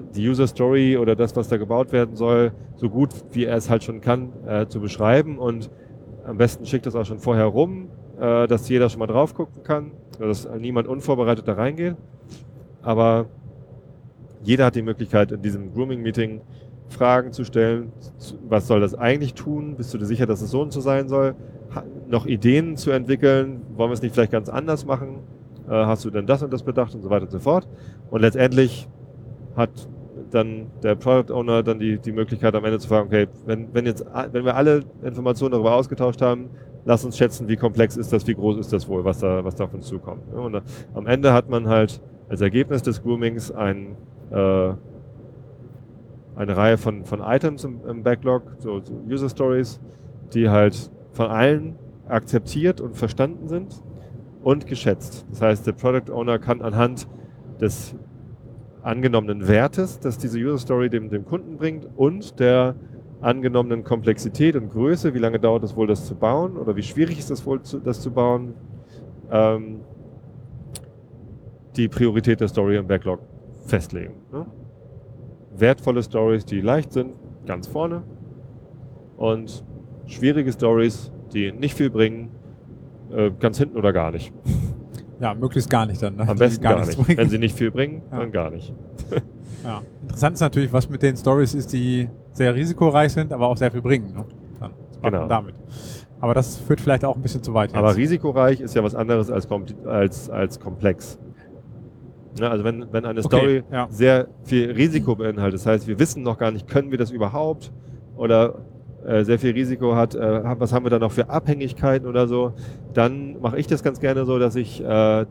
die 0.03 0.29
User 0.29 0.47
Story 0.47 0.97
oder 0.97 1.17
das, 1.17 1.35
was 1.37 1.49
da 1.49 1.57
gebaut 1.57 1.93
werden 1.93 2.17
soll, 2.17 2.53
so 2.77 2.89
gut 2.89 3.11
wie 3.33 3.45
er 3.45 3.57
es 3.57 3.71
halt 3.71 3.85
schon 3.85 4.01
kann, 4.01 4.33
äh, 4.47 4.67
zu 4.67 4.81
beschreiben 4.81 5.39
und 5.39 5.71
am 6.25 6.39
besten 6.39 6.67
schickt 6.67 6.87
das 6.87 6.97
auch 6.97 7.05
schon 7.05 7.19
vorher 7.19 7.47
rum, 7.47 7.89
äh, 8.19 8.47
dass 8.47 8.69
jeder 8.69 8.89
schon 8.89 8.99
mal 8.99 9.07
drauf 9.07 9.35
gucken 9.35 9.63
kann, 9.63 9.93
dass 10.19 10.49
niemand 10.59 10.89
unvorbereitet 10.89 11.47
da 11.47 11.55
reingeht. 11.55 11.97
Aber 12.83 13.27
jeder 14.43 14.67
hat 14.67 14.75
die 14.75 14.83
Möglichkeit, 14.83 15.33
in 15.33 15.43
diesem 15.43 15.73
Grooming-Meeting 15.73 16.41
Fragen 16.89 17.33
zu 17.33 17.45
stellen. 17.45 17.93
Was 18.49 18.67
soll 18.67 18.81
das 18.81 18.95
eigentlich 18.95 19.35
tun? 19.35 19.77
Bist 19.77 19.93
du 19.93 19.99
dir 19.99 20.07
sicher, 20.07 20.27
dass 20.27 20.41
es 20.41 20.51
so 20.51 20.63
und 20.63 20.73
so 20.73 20.81
sein 20.81 21.09
soll? 21.09 21.35
Ha 21.75 21.85
noch 22.09 22.27
Ideen 22.27 22.77
zu 22.77 22.93
entwickeln? 22.93 23.63
Wollen 23.75 23.91
wir 23.91 23.95
es 23.95 24.03
nicht 24.03 24.15
vielleicht 24.15 24.33
ganz 24.33 24.49
anders 24.49 24.87
machen? 24.87 25.19
Äh, 25.69 25.73
hast 25.73 26.05
du 26.05 26.11
denn 26.11 26.27
das 26.27 26.43
und 26.43 26.53
das 26.53 26.63
bedacht 26.63 26.95
und 26.95 27.03
so 27.03 27.11
weiter 27.11 27.25
und 27.25 27.33
so 27.33 27.41
fort? 27.41 27.67
Und 28.11 28.21
letztendlich 28.21 28.89
hat 29.57 29.89
dann 30.31 30.67
der 30.83 30.95
Product 30.97 31.33
Owner 31.33 31.63
dann 31.63 31.79
die, 31.79 31.99
die 31.99 32.13
Möglichkeit 32.13 32.55
am 32.55 32.65
Ende 32.65 32.79
zu 32.79 32.89
fragen, 32.89 33.07
okay, 33.07 33.27
wenn, 33.47 33.73
wenn 33.73 33.87
jetzt, 33.87 34.05
wenn 34.33 34.45
wir 34.45 34.57
alle 34.57 34.83
Informationen 35.03 35.53
darüber 35.53 35.75
ausgetauscht 35.75 36.21
haben, 36.23 36.51
lass 36.85 37.05
uns 37.05 37.17
schätzen, 37.17 37.49
wie 37.49 37.57
komplex 37.57 37.97
ist 37.97 38.13
das, 38.13 38.27
wie 38.27 38.35
groß 38.35 38.59
ist 38.59 38.73
das 38.73 38.89
wohl, 38.89 39.05
was 39.05 39.19
da, 39.19 39.45
was 39.45 39.55
da 39.55 39.65
auf 39.65 39.75
uns 39.75 39.87
zukommt. 39.87 40.33
Und 40.33 40.55
äh, 40.55 40.61
am 40.95 41.07
Ende 41.07 41.33
hat 41.33 41.49
man 41.49 41.69
halt 41.69 42.01
als 42.29 42.41
Ergebnis 42.41 42.83
des 42.83 43.03
Groomings 43.03 43.51
ein, 43.53 43.97
äh, 44.31 44.73
eine 46.37 46.57
Reihe 46.57 46.79
von, 46.79 47.05
von 47.05 47.21
Items 47.21 47.65
im, 47.65 47.81
im 47.87 48.03
Backlog, 48.03 48.43
so, 48.59 48.81
so 48.81 48.95
User 49.09 49.29
Stories, 49.29 49.81
die 50.35 50.49
halt 50.49 50.91
von 51.13 51.27
allen 51.27 51.77
akzeptiert 52.09 52.81
und 52.81 52.97
verstanden 52.97 53.49
sind 53.49 53.83
und 54.43 54.67
geschätzt. 54.67 55.27
Das 55.31 55.43
heißt, 55.43 55.67
der 55.67 55.73
Product 55.73 56.13
Owner 56.13 56.39
kann 56.39 56.63
anhand 56.63 57.09
des 57.61 57.97
angenommenen 58.87 59.49
Wertes, 59.49 59.99
das 59.99 60.17
diese 60.17 60.39
User 60.39 60.59
Story 60.59 60.89
dem, 60.89 61.11
dem 61.11 61.25
Kunden 61.25 61.57
bringt 61.57 61.89
und 61.97 62.39
der 62.39 62.77
angenommenen 63.21 63.83
Komplexität 63.83 64.55
und 64.55 64.71
Größe, 64.71 65.13
wie 65.13 65.19
lange 65.19 65.41
dauert 65.41 65.65
es 65.65 65.75
wohl, 65.75 65.89
das 65.89 66.07
zu 66.07 66.15
bauen 66.15 66.57
oder 66.57 66.77
wie 66.77 66.83
schwierig 66.83 67.19
ist 67.19 67.31
das 67.31 67.45
wohl, 67.45 67.61
das 67.85 68.01
zu 68.01 68.13
bauen, 68.13 68.55
ähm, 69.31 69.81
die 71.77 71.89
Priorität 71.89 72.41
der 72.41 72.49
Story 72.49 72.77
im 72.77 72.87
Backlog 72.87 73.21
festlegen. 73.67 74.15
Ne? 74.33 74.47
Wertvolle 75.57 76.03
Stories, 76.03 76.45
die 76.45 76.61
leicht 76.61 76.93
sind, 76.93 77.15
ganz 77.45 77.67
vorne 77.67 78.05
und 79.17 79.65
schwierige 80.07 80.53
Stories, 80.53 81.11
die 81.33 81.51
nicht 81.51 81.75
viel 81.75 81.91
bringen, 81.91 82.31
äh, 83.11 83.33
ganz 83.41 83.59
hinten 83.59 83.77
oder 83.77 83.93
gar 83.93 84.13
nicht. 84.13 84.33
Ja, 85.21 85.35
möglichst 85.35 85.71
gar 85.71 85.87
nicht 85.87 86.03
dann. 86.03 86.17
Ne? 86.17 86.29
Am 86.29 86.37
besten 86.39 86.63
gar, 86.63 86.77
nichts 86.77 86.97
nicht. 86.97 87.07
bringen. 87.07 87.19
Wenn 87.19 87.29
sie 87.31 87.39
nicht 87.39 87.57
viel 87.57 87.71
bringen, 87.71 88.03
Ja. 88.13 88.19
dann 88.19 88.33
gar 88.33 88.51
nicht. 88.51 88.73
Ja. 89.65 89.83
Interessant 90.03 90.35
ist 90.35 90.41
natürlich, 90.41 90.73
was 90.73 90.89
mit 90.89 91.03
den 91.03 91.17
Stories 91.17 91.53
ist, 91.55 91.73
die 91.73 92.09
sehr 92.33 92.55
risikoreich 92.55 93.13
sind, 93.13 93.33
aber 93.33 93.49
auch 93.49 93.57
sehr 93.57 93.73
viel 93.73 93.83
bringen. 93.83 94.13
Ne? 94.15 94.25
Dann, 94.61 94.71
Genau. 95.03 95.27
damit? 95.27 95.55
Aber 96.21 96.35
das 96.35 96.57
führt 96.59 96.81
vielleicht 96.81 97.05
auch 97.05 97.17
ein 97.17 97.23
bisschen 97.23 97.43
zu 97.43 97.53
weit. 97.53 97.75
Aber 97.75 97.89
jetzt. 97.89 97.97
risikoreich 97.97 98.61
ist 98.61 98.75
ja 98.77 98.85
was 98.85 98.95
anderes 98.95 99.29
als, 99.31 99.49
als, 99.87 100.31
als 100.31 100.61
komplex. 100.61 101.19
Ne, 102.39 102.49
also 102.49 102.63
wenn, 102.65 102.87
wenn 102.93 103.05
eine 103.07 103.21
Okay, 103.25 103.29
Story 103.39 103.65
ja. 103.73 103.89
sehr 103.91 104.29
viel 104.45 104.71
Risiko 104.71 105.17
beinhaltet, 105.17 105.55
das 105.59 105.67
heißt, 105.67 105.89
wir 105.89 105.99
wissen 105.99 106.23
noch 106.23 106.39
gar 106.39 106.51
nicht, 106.53 106.69
können 106.69 106.91
wir 106.93 106.99
das 106.99 107.11
überhaupt 107.11 107.73
oder 108.17 108.57
äh, 109.07 109.25
sehr 109.25 109.39
viel 109.39 109.53
Risiko 109.53 109.95
hat, 109.95 110.15
äh, 110.15 110.43
was 110.59 110.73
haben 110.73 110.85
wir 110.85 110.91
da 110.91 110.99
noch 110.99 111.13
für 111.13 111.31
Abhängigkeiten 111.31 112.09
oder 112.09 112.27
so, 112.27 112.53
dann 112.93 113.41
mache 113.41 113.59
ich 113.59 113.67
das 113.67 113.83
ganz 113.83 114.01
gerne 114.01 114.25
so, 114.25 114.39
dass 114.39 114.57
ich 114.57 114.83
äh, 114.83 115.27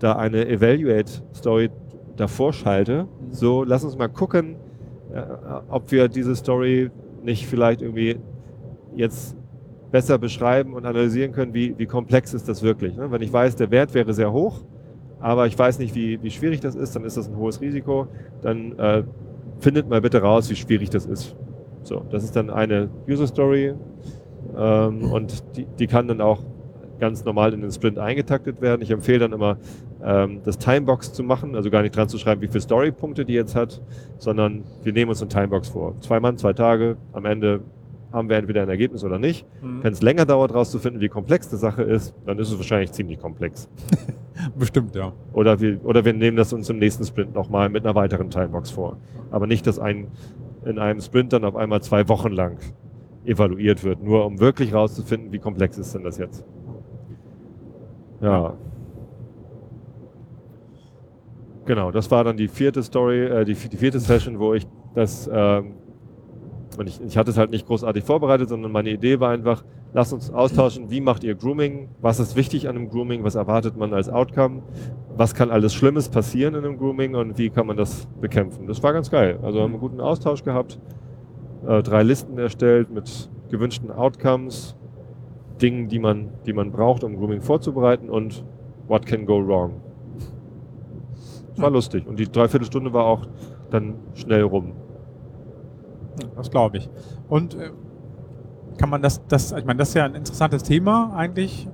da 0.00 0.16
eine 0.16 0.48
Evaluate-Story 0.48 1.70
davor 2.16 2.52
schalte. 2.52 3.06
So, 3.30 3.64
lass 3.64 3.84
uns 3.84 3.96
mal 3.96 4.08
gucken, 4.08 4.56
äh, 5.12 5.22
ob 5.68 5.90
wir 5.92 6.08
diese 6.08 6.34
Story 6.34 6.90
nicht 7.22 7.46
vielleicht 7.46 7.82
irgendwie 7.82 8.16
jetzt 8.96 9.36
besser 9.90 10.18
beschreiben 10.18 10.74
und 10.74 10.86
analysieren 10.86 11.32
können, 11.32 11.54
wie, 11.54 11.78
wie 11.78 11.86
komplex 11.86 12.34
ist 12.34 12.48
das 12.48 12.62
wirklich. 12.62 12.96
Ne? 12.96 13.10
Wenn 13.10 13.22
ich 13.22 13.32
weiß, 13.32 13.56
der 13.56 13.70
Wert 13.70 13.94
wäre 13.94 14.12
sehr 14.12 14.32
hoch, 14.32 14.62
aber 15.20 15.46
ich 15.46 15.58
weiß 15.58 15.78
nicht, 15.78 15.94
wie, 15.94 16.20
wie 16.22 16.30
schwierig 16.30 16.60
das 16.60 16.74
ist, 16.74 16.96
dann 16.96 17.04
ist 17.04 17.16
das 17.16 17.28
ein 17.28 17.36
hohes 17.36 17.60
Risiko. 17.60 18.08
Dann 18.42 18.78
äh, 18.78 19.04
findet 19.60 19.88
mal 19.88 20.00
bitte 20.00 20.20
raus, 20.20 20.50
wie 20.50 20.56
schwierig 20.56 20.90
das 20.90 21.06
ist. 21.06 21.36
So, 21.84 22.04
das 22.10 22.24
ist 22.24 22.34
dann 22.34 22.50
eine 22.50 22.88
User 23.08 23.26
Story 23.26 23.74
ähm, 24.56 25.12
und 25.12 25.56
die, 25.56 25.66
die 25.78 25.86
kann 25.86 26.08
dann 26.08 26.20
auch 26.20 26.40
ganz 26.98 27.24
normal 27.24 27.52
in 27.52 27.60
den 27.60 27.70
Sprint 27.70 27.98
eingetaktet 27.98 28.60
werden. 28.60 28.82
Ich 28.82 28.90
empfehle 28.90 29.20
dann 29.20 29.32
immer, 29.32 29.58
ähm, 30.02 30.40
das 30.44 30.58
Timebox 30.58 31.12
zu 31.12 31.22
machen, 31.22 31.54
also 31.54 31.70
gar 31.70 31.82
nicht 31.82 31.96
dran 31.96 32.08
zu 32.08 32.18
schreiben, 32.18 32.40
wie 32.40 32.48
viele 32.48 32.60
Storypunkte 32.60 33.24
die 33.24 33.34
jetzt 33.34 33.54
hat, 33.54 33.80
sondern 34.18 34.64
wir 34.82 34.92
nehmen 34.92 35.10
uns 35.10 35.20
eine 35.20 35.28
Timebox 35.28 35.68
vor. 35.68 35.94
Zwei 36.00 36.20
Mann, 36.20 36.38
zwei 36.38 36.52
Tage, 36.52 36.96
am 37.12 37.24
Ende 37.24 37.60
haben 38.12 38.28
wir 38.28 38.36
entweder 38.36 38.62
ein 38.62 38.68
Ergebnis 38.68 39.02
oder 39.02 39.18
nicht. 39.18 39.44
Mhm. 39.60 39.82
Wenn 39.82 39.92
es 39.92 40.00
länger 40.00 40.24
dauert, 40.24 40.54
rauszufinden, 40.54 41.00
wie 41.00 41.08
komplex 41.08 41.48
die 41.48 41.56
Sache 41.56 41.82
ist, 41.82 42.14
dann 42.26 42.38
ist 42.38 42.50
es 42.50 42.56
wahrscheinlich 42.56 42.92
ziemlich 42.92 43.18
komplex. 43.18 43.68
Bestimmt, 44.56 44.94
ja. 44.94 45.12
Oder 45.32 45.60
wir, 45.60 45.84
oder 45.84 46.04
wir 46.04 46.12
nehmen 46.12 46.36
das 46.36 46.52
uns 46.52 46.70
im 46.70 46.78
nächsten 46.78 47.04
Sprint 47.04 47.34
nochmal 47.34 47.68
mit 47.68 47.84
einer 47.84 47.94
weiteren 47.94 48.30
Timebox 48.30 48.70
vor. 48.70 48.98
Aber 49.32 49.48
nicht, 49.48 49.66
dass 49.66 49.80
ein 49.80 50.08
in 50.64 50.78
einem 50.78 51.00
Sprint 51.00 51.32
dann 51.32 51.44
auf 51.44 51.56
einmal 51.56 51.82
zwei 51.82 52.08
Wochen 52.08 52.32
lang 52.32 52.58
evaluiert 53.24 53.84
wird, 53.84 54.02
nur 54.02 54.24
um 54.26 54.38
wirklich 54.40 54.74
rauszufinden, 54.74 55.32
wie 55.32 55.38
komplex 55.38 55.78
ist 55.78 55.94
denn 55.94 56.04
das 56.04 56.18
jetzt. 56.18 56.44
Ja. 58.20 58.54
Genau, 61.66 61.90
das 61.90 62.10
war 62.10 62.24
dann 62.24 62.36
die 62.36 62.48
vierte 62.48 62.82
Story, 62.82 63.24
äh, 63.24 63.44
die, 63.44 63.54
die 63.54 63.76
vierte 63.76 63.98
Session, 63.98 64.38
wo 64.38 64.52
ich 64.52 64.66
das, 64.94 65.30
ähm, 65.32 65.74
und 66.78 66.88
ich, 66.88 67.00
ich 67.00 67.16
hatte 67.16 67.30
es 67.30 67.38
halt 67.38 67.50
nicht 67.50 67.66
großartig 67.66 68.04
vorbereitet, 68.04 68.48
sondern 68.48 68.72
meine 68.72 68.90
Idee 68.90 69.20
war 69.20 69.30
einfach, 69.30 69.64
lasst 69.92 70.12
uns 70.12 70.30
austauschen, 70.30 70.90
wie 70.90 71.00
macht 71.00 71.24
ihr 71.24 71.34
Grooming, 71.34 71.88
was 72.00 72.20
ist 72.20 72.36
wichtig 72.36 72.68
an 72.68 72.76
einem 72.76 72.90
Grooming, 72.90 73.24
was 73.24 73.34
erwartet 73.34 73.76
man 73.76 73.92
als 73.94 74.08
Outcome, 74.08 74.62
was 75.16 75.34
kann 75.34 75.50
alles 75.50 75.74
Schlimmes 75.74 76.08
passieren 76.08 76.54
in 76.54 76.64
einem 76.64 76.78
Grooming 76.78 77.14
und 77.14 77.38
wie 77.38 77.50
kann 77.50 77.66
man 77.66 77.76
das 77.76 78.06
bekämpfen. 78.20 78.66
Das 78.66 78.82
war 78.82 78.92
ganz 78.92 79.10
geil. 79.10 79.38
Also 79.42 79.60
haben 79.60 79.72
einen 79.72 79.80
guten 79.80 80.00
Austausch 80.00 80.42
gehabt, 80.42 80.78
äh, 81.66 81.82
drei 81.82 82.02
Listen 82.02 82.38
erstellt 82.38 82.90
mit 82.90 83.30
gewünschten 83.50 83.90
Outcomes, 83.90 84.76
Dingen, 85.62 85.88
die 85.88 85.98
man, 85.98 86.30
die 86.46 86.52
man 86.52 86.72
braucht, 86.72 87.04
um 87.04 87.16
Grooming 87.16 87.40
vorzubereiten 87.40 88.10
und 88.10 88.44
what 88.88 89.06
can 89.06 89.24
go 89.24 89.46
wrong. 89.46 89.80
Es 91.54 91.62
war 91.62 91.70
lustig 91.70 92.06
und 92.06 92.18
die 92.18 92.30
Dreiviertelstunde 92.30 92.92
war 92.92 93.04
auch 93.04 93.28
dann 93.70 93.94
schnell 94.14 94.42
rum. 94.42 94.72
Das 96.36 96.50
glaube 96.50 96.78
ich. 96.78 96.88
Und 97.28 97.54
äh, 97.54 97.70
kann 98.78 98.90
man 98.90 99.02
das, 99.02 99.26
das, 99.26 99.52
ich 99.52 99.64
meine, 99.64 99.78
das 99.78 99.88
ist 99.88 99.94
ja 99.94 100.04
ein 100.04 100.14
interessantes 100.14 100.62
Thema 100.62 101.12
eigentlich. 101.14 101.68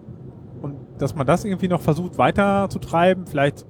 Und 0.62 0.76
dass 0.98 1.14
man 1.14 1.26
das 1.26 1.44
irgendwie 1.44 1.68
noch 1.68 1.80
versucht 1.80 2.18
weiterzutreiben, 2.18 3.26
vielleicht 3.26 3.66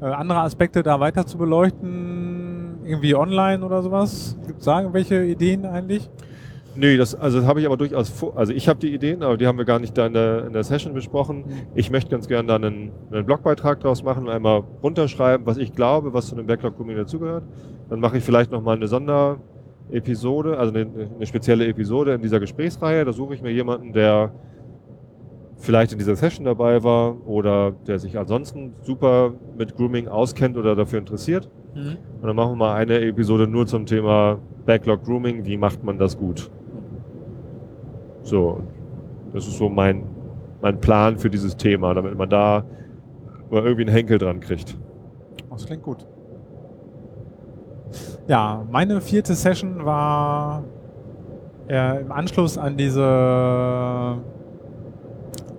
äh, 0.00 0.06
andere 0.06 0.40
Aspekte 0.40 0.82
da 0.82 1.00
weiter 1.00 1.26
zu 1.26 1.38
beleuchten, 1.38 2.78
irgendwie 2.84 3.14
online 3.14 3.64
oder 3.64 3.82
sowas. 3.82 4.36
Gibt 4.46 4.60
es 4.60 4.64
da 4.64 4.80
irgendwelche 4.80 5.24
Ideen 5.24 5.66
eigentlich? 5.66 6.10
Nee, 6.76 6.96
das, 6.96 7.14
also 7.14 7.38
das 7.38 7.46
habe 7.46 7.60
ich 7.60 7.66
aber 7.66 7.76
durchaus 7.76 8.08
vor. 8.08 8.36
Also 8.36 8.52
ich 8.52 8.68
habe 8.68 8.80
die 8.80 8.92
Ideen, 8.92 9.22
aber 9.22 9.36
die 9.36 9.46
haben 9.46 9.58
wir 9.58 9.64
gar 9.64 9.78
nicht 9.78 9.96
da 9.96 10.06
in 10.06 10.12
der, 10.12 10.46
in 10.46 10.52
der 10.52 10.64
Session 10.64 10.92
besprochen. 10.92 11.44
Ich 11.74 11.90
möchte 11.90 12.10
ganz 12.10 12.26
gerne 12.26 12.48
da 12.48 12.56
einen, 12.56 12.90
einen 13.12 13.24
Blogbeitrag 13.24 13.78
draus 13.80 14.02
machen, 14.02 14.28
einmal 14.28 14.64
runterschreiben, 14.82 15.46
was 15.46 15.56
ich 15.56 15.72
glaube, 15.72 16.12
was 16.12 16.26
zu 16.26 16.34
einem 16.34 16.46
Backlog-Grooming 16.46 16.96
dazugehört. 16.96 17.44
Dann 17.90 18.00
mache 18.00 18.18
ich 18.18 18.24
vielleicht 18.24 18.50
nochmal 18.50 18.76
eine 18.76 18.88
Sonderepisode, 19.88 20.58
also 20.58 20.74
eine, 20.74 20.88
eine 21.16 21.26
spezielle 21.26 21.66
Episode 21.66 22.14
in 22.14 22.22
dieser 22.22 22.40
Gesprächsreihe. 22.40 23.04
Da 23.04 23.12
suche 23.12 23.34
ich 23.34 23.42
mir 23.42 23.52
jemanden, 23.52 23.92
der 23.92 24.32
vielleicht 25.58 25.92
in 25.92 25.98
dieser 25.98 26.16
Session 26.16 26.44
dabei 26.44 26.82
war 26.82 27.16
oder 27.26 27.72
der 27.86 27.98
sich 27.98 28.18
ansonsten 28.18 28.74
super 28.82 29.34
mit 29.56 29.76
Grooming 29.76 30.08
auskennt 30.08 30.56
oder 30.56 30.74
dafür 30.74 30.98
interessiert. 30.98 31.48
Mhm. 31.74 31.96
Und 32.20 32.26
dann 32.26 32.36
machen 32.36 32.52
wir 32.52 32.56
mal 32.56 32.74
eine 32.74 33.00
Episode 33.00 33.46
nur 33.46 33.66
zum 33.66 33.86
Thema 33.86 34.38
Backlog 34.66 35.04
Grooming. 35.04 35.44
Wie 35.44 35.56
macht 35.56 35.82
man 35.84 35.98
das 35.98 36.16
gut? 36.16 36.50
So, 38.22 38.62
das 39.32 39.46
ist 39.46 39.58
so 39.58 39.68
mein, 39.68 40.04
mein 40.60 40.80
Plan 40.80 41.18
für 41.18 41.30
dieses 41.30 41.56
Thema, 41.56 41.94
damit 41.94 42.16
man 42.16 42.28
da 42.28 42.64
mal 43.50 43.62
irgendwie 43.62 43.82
einen 43.82 43.94
Henkel 43.94 44.18
dran 44.18 44.40
kriegt. 44.40 44.76
Das 45.50 45.66
klingt 45.66 45.82
gut. 45.82 46.06
Ja, 48.26 48.64
meine 48.70 49.00
vierte 49.00 49.34
Session 49.34 49.84
war 49.84 50.64
äh, 51.68 52.00
im 52.00 52.10
Anschluss 52.10 52.56
an 52.56 52.76
diese 52.76 54.18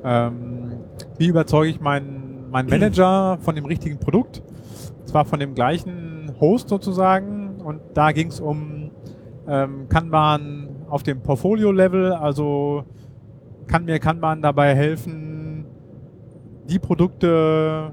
ähm, 0.04 0.72
wie 1.18 1.28
überzeuge 1.28 1.70
ich 1.70 1.80
meinen, 1.80 2.50
meinen 2.52 2.70
Manager 2.70 3.38
von 3.40 3.56
dem 3.56 3.66
richtigen 3.66 4.00
Produkt? 4.00 4.42
Zwar 5.06 5.26
von 5.26 5.40
dem 5.40 5.56
gleichen 5.56 6.32
Host 6.40 6.70
sozusagen 6.70 7.62
und 7.64 7.82
da 7.94 8.12
ging 8.12 8.28
es 8.28 8.40
um 8.40 8.92
ähm, 9.48 9.88
Kanban 9.90 10.70
auf 10.90 11.04
dem 11.04 11.22
Portfolio-Level, 11.22 12.14
also 12.14 12.84
kann 13.68 13.86
mir 13.86 14.00
Kanban 14.00 14.42
dabei 14.42 14.76
helfen, 14.76 15.66
die 16.70 16.80
Produkte, 16.80 17.92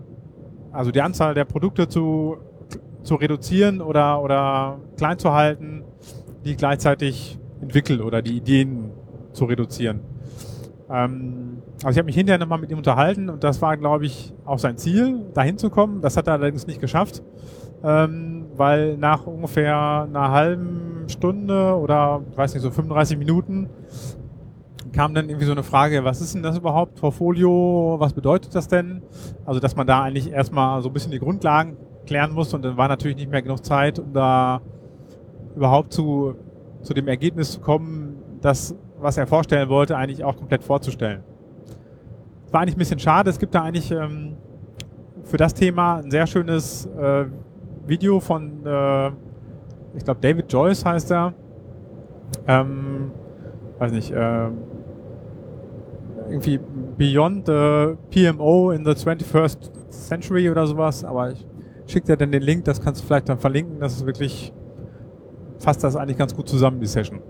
also 0.72 0.90
die 0.90 1.00
Anzahl 1.00 1.34
der 1.34 1.44
Produkte 1.44 1.88
zu, 1.88 2.36
zu 3.02 3.16
reduzieren 3.16 3.80
oder, 3.80 4.22
oder 4.22 4.78
klein 4.96 5.18
zu 5.18 5.32
halten, 5.32 5.84
die 6.44 6.56
gleichzeitig 6.56 7.38
entwickelt 7.60 8.00
oder 8.00 8.22
die 8.22 8.36
Ideen 8.36 8.90
zu 9.32 9.44
reduzieren. 9.44 10.00
Ähm, 10.90 11.62
also 11.76 11.90
ich 11.90 11.98
habe 11.98 12.06
mich 12.06 12.14
hinterher 12.14 12.38
nochmal 12.38 12.58
mit 12.58 12.70
ihm 12.70 12.78
unterhalten 12.78 13.30
und 13.30 13.42
das 13.42 13.62
war, 13.62 13.76
glaube 13.76 14.06
ich, 14.06 14.32
auch 14.44 14.58
sein 14.58 14.76
Ziel, 14.76 15.26
dahin 15.34 15.58
zu 15.58 15.70
kommen. 15.70 16.00
Das 16.00 16.16
hat 16.16 16.26
er 16.26 16.34
allerdings 16.34 16.66
nicht 16.66 16.80
geschafft, 16.80 17.22
ähm, 17.82 18.46
weil 18.56 18.96
nach 18.98 19.26
ungefähr 19.26 20.06
einer 20.08 20.30
halben 20.30 21.04
Stunde 21.08 21.76
oder, 21.76 22.22
weiß 22.36 22.54
nicht, 22.54 22.62
so 22.62 22.70
35 22.70 23.18
Minuten 23.18 23.68
kam 24.92 25.14
dann 25.14 25.28
irgendwie 25.28 25.46
so 25.46 25.52
eine 25.52 25.62
Frage, 25.62 26.04
was 26.04 26.20
ist 26.20 26.34
denn 26.34 26.42
das 26.42 26.58
überhaupt, 26.58 27.00
Portfolio, 27.00 27.96
was 27.98 28.12
bedeutet 28.12 28.54
das 28.54 28.68
denn? 28.68 29.02
Also, 29.46 29.58
dass 29.58 29.74
man 29.74 29.86
da 29.86 30.02
eigentlich 30.02 30.30
erstmal 30.30 30.82
so 30.82 30.90
ein 30.90 30.92
bisschen 30.92 31.12
die 31.12 31.18
Grundlagen 31.18 31.76
klären 32.06 32.32
muss 32.32 32.52
und 32.54 32.64
dann 32.64 32.76
war 32.76 32.88
natürlich 32.88 33.16
nicht 33.16 33.30
mehr 33.30 33.42
genug 33.42 33.64
Zeit, 33.64 33.98
um 33.98 34.12
da 34.12 34.60
überhaupt 35.54 35.92
zu, 35.92 36.34
zu 36.82 36.94
dem 36.94 37.08
Ergebnis 37.08 37.52
zu 37.52 37.60
kommen, 37.60 38.16
das, 38.40 38.74
was 39.00 39.16
er 39.16 39.26
vorstellen 39.26 39.68
wollte, 39.68 39.96
eigentlich 39.96 40.24
auch 40.24 40.36
komplett 40.36 40.62
vorzustellen. 40.62 41.22
War 42.50 42.60
eigentlich 42.60 42.76
ein 42.76 42.78
bisschen 42.78 42.98
schade, 42.98 43.30
es 43.30 43.38
gibt 43.38 43.54
da 43.54 43.62
eigentlich 43.62 43.90
ähm, 43.90 44.36
für 45.24 45.36
das 45.36 45.54
Thema 45.54 45.96
ein 45.96 46.10
sehr 46.10 46.26
schönes 46.26 46.86
äh, 46.86 47.26
Video 47.86 48.20
von, 48.20 48.64
äh, 48.64 49.08
ich 49.94 50.04
glaube, 50.04 50.20
David 50.20 50.52
Joyce 50.52 50.84
heißt 50.84 51.10
er. 51.10 51.34
Ähm, 52.46 53.10
weiß 53.78 53.92
nicht, 53.92 54.10
äh, 54.10 54.48
irgendwie 56.28 56.60
Beyond 56.96 57.46
the 57.46 57.96
PMO 58.10 58.70
in 58.70 58.84
the 58.84 58.92
21st 58.92 59.90
Century 59.90 60.50
oder 60.50 60.66
sowas, 60.66 61.04
aber 61.04 61.32
ich 61.32 61.46
schicke 61.92 62.06
dir 62.06 62.16
dann 62.16 62.32
den 62.32 62.42
Link, 62.42 62.64
das 62.64 62.80
kannst 62.80 63.02
du 63.02 63.06
vielleicht 63.06 63.28
dann 63.28 63.38
verlinken, 63.38 63.78
das 63.80 63.94
ist 63.94 64.06
wirklich, 64.06 64.52
fasst 65.58 65.84
das 65.84 65.96
eigentlich 65.96 66.18
ganz 66.18 66.34
gut 66.34 66.48
zusammen, 66.48 66.80
die 66.80 66.86
Session. 66.86 67.20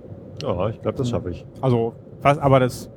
Ja, 0.42 0.68
ich 0.68 0.80
glaube, 0.80 0.98
das 0.98 1.10
schaffe 1.10 1.30
ich. 1.30 1.44
Also, 1.60 1.94
was, 2.20 2.38
aber 2.38 2.60
das 2.60 2.90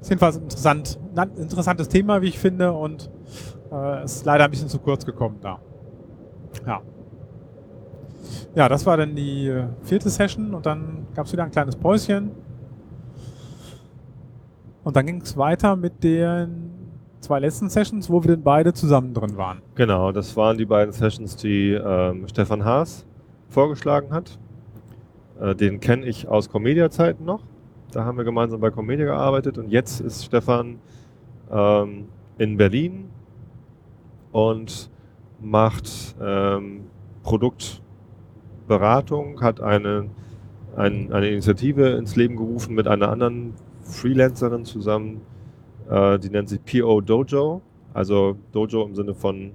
ist 0.00 0.10
jedenfalls 0.10 0.36
interessant, 0.36 0.98
ein 1.14 1.30
interessantes 1.36 1.88
Thema, 1.88 2.20
wie 2.22 2.28
ich 2.28 2.38
finde, 2.38 2.72
und 2.72 3.10
äh, 3.72 4.04
ist 4.04 4.24
leider 4.24 4.44
ein 4.44 4.50
bisschen 4.50 4.68
zu 4.68 4.78
kurz 4.78 5.04
gekommen 5.04 5.38
da. 5.40 5.60
Ja. 6.66 6.80
Ja, 8.54 8.68
das 8.68 8.86
war 8.86 8.96
dann 8.96 9.16
die 9.16 9.48
äh, 9.48 9.64
vierte 9.82 10.08
Session 10.10 10.54
und 10.54 10.64
dann 10.66 11.06
gab 11.14 11.26
es 11.26 11.32
wieder 11.32 11.44
ein 11.44 11.50
kleines 11.50 11.76
Päuschen. 11.76 12.30
Und 14.84 14.94
dann 14.94 15.06
ging 15.06 15.22
es 15.22 15.36
weiter 15.36 15.76
mit 15.76 16.04
den 16.04 16.73
zwei 17.24 17.40
letzten 17.40 17.68
Sessions, 17.68 18.08
wo 18.10 18.22
wir 18.22 18.32
dann 18.32 18.42
beide 18.42 18.72
zusammen 18.72 19.14
drin 19.14 19.36
waren. 19.36 19.62
Genau, 19.74 20.12
das 20.12 20.36
waren 20.36 20.56
die 20.58 20.66
beiden 20.66 20.92
Sessions, 20.92 21.36
die 21.36 21.72
ähm, 21.72 22.28
Stefan 22.28 22.64
Haas 22.64 23.06
vorgeschlagen 23.48 24.12
hat. 24.12 24.38
Äh, 25.40 25.54
den 25.54 25.80
kenne 25.80 26.06
ich 26.06 26.28
aus 26.28 26.48
Comedia-Zeiten 26.48 27.24
noch. 27.24 27.42
Da 27.90 28.04
haben 28.04 28.18
wir 28.18 28.24
gemeinsam 28.24 28.60
bei 28.60 28.70
Comedia 28.70 29.06
gearbeitet 29.06 29.58
und 29.58 29.70
jetzt 29.70 30.00
ist 30.00 30.24
Stefan 30.24 30.78
ähm, 31.50 32.08
in 32.38 32.56
Berlin 32.56 33.08
und 34.32 34.90
macht 35.40 36.16
ähm, 36.20 36.86
Produkt 37.22 37.80
Beratung, 38.66 39.40
hat 39.40 39.60
eine, 39.60 40.10
ein, 40.76 41.12
eine 41.12 41.28
Initiative 41.28 41.90
ins 41.90 42.16
Leben 42.16 42.36
gerufen 42.36 42.74
mit 42.74 42.88
einer 42.88 43.10
anderen 43.10 43.54
Freelancerin 43.82 44.64
zusammen, 44.64 45.20
äh, 45.88 46.18
die 46.18 46.30
nennt 46.30 46.48
sich 46.48 46.60
PO 46.64 47.00
Dojo, 47.00 47.62
also 47.92 48.36
Dojo 48.52 48.84
im 48.84 48.94
Sinne 48.94 49.14
von 49.14 49.52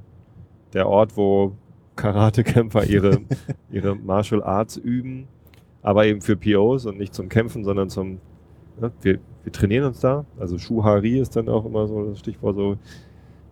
der 0.74 0.88
Ort, 0.88 1.18
wo 1.18 1.54
Karatekämpfer 1.96 2.86
ihre, 2.86 3.20
ihre 3.72 3.96
Martial 3.96 4.44
Arts 4.44 4.78
üben, 4.78 5.28
aber 5.82 6.06
eben 6.06 6.22
für 6.22 6.36
POs 6.36 6.86
und 6.86 6.98
nicht 6.98 7.14
zum 7.14 7.30
Kämpfen, 7.30 7.64
sondern 7.64 7.90
zum, 7.90 8.20
ne, 8.80 8.92
wir, 9.02 9.20
wir 9.44 9.52
trainieren 9.52 9.86
uns 9.86 10.00
da. 10.00 10.26
Also 10.40 10.58
Shuhari 10.58 11.20
ist 11.20 11.36
dann 11.36 11.50
auch 11.50 11.66
immer 11.66 11.88
so 11.88 12.10
das 12.10 12.20
Stichwort 12.20 12.56
so, 12.56 12.74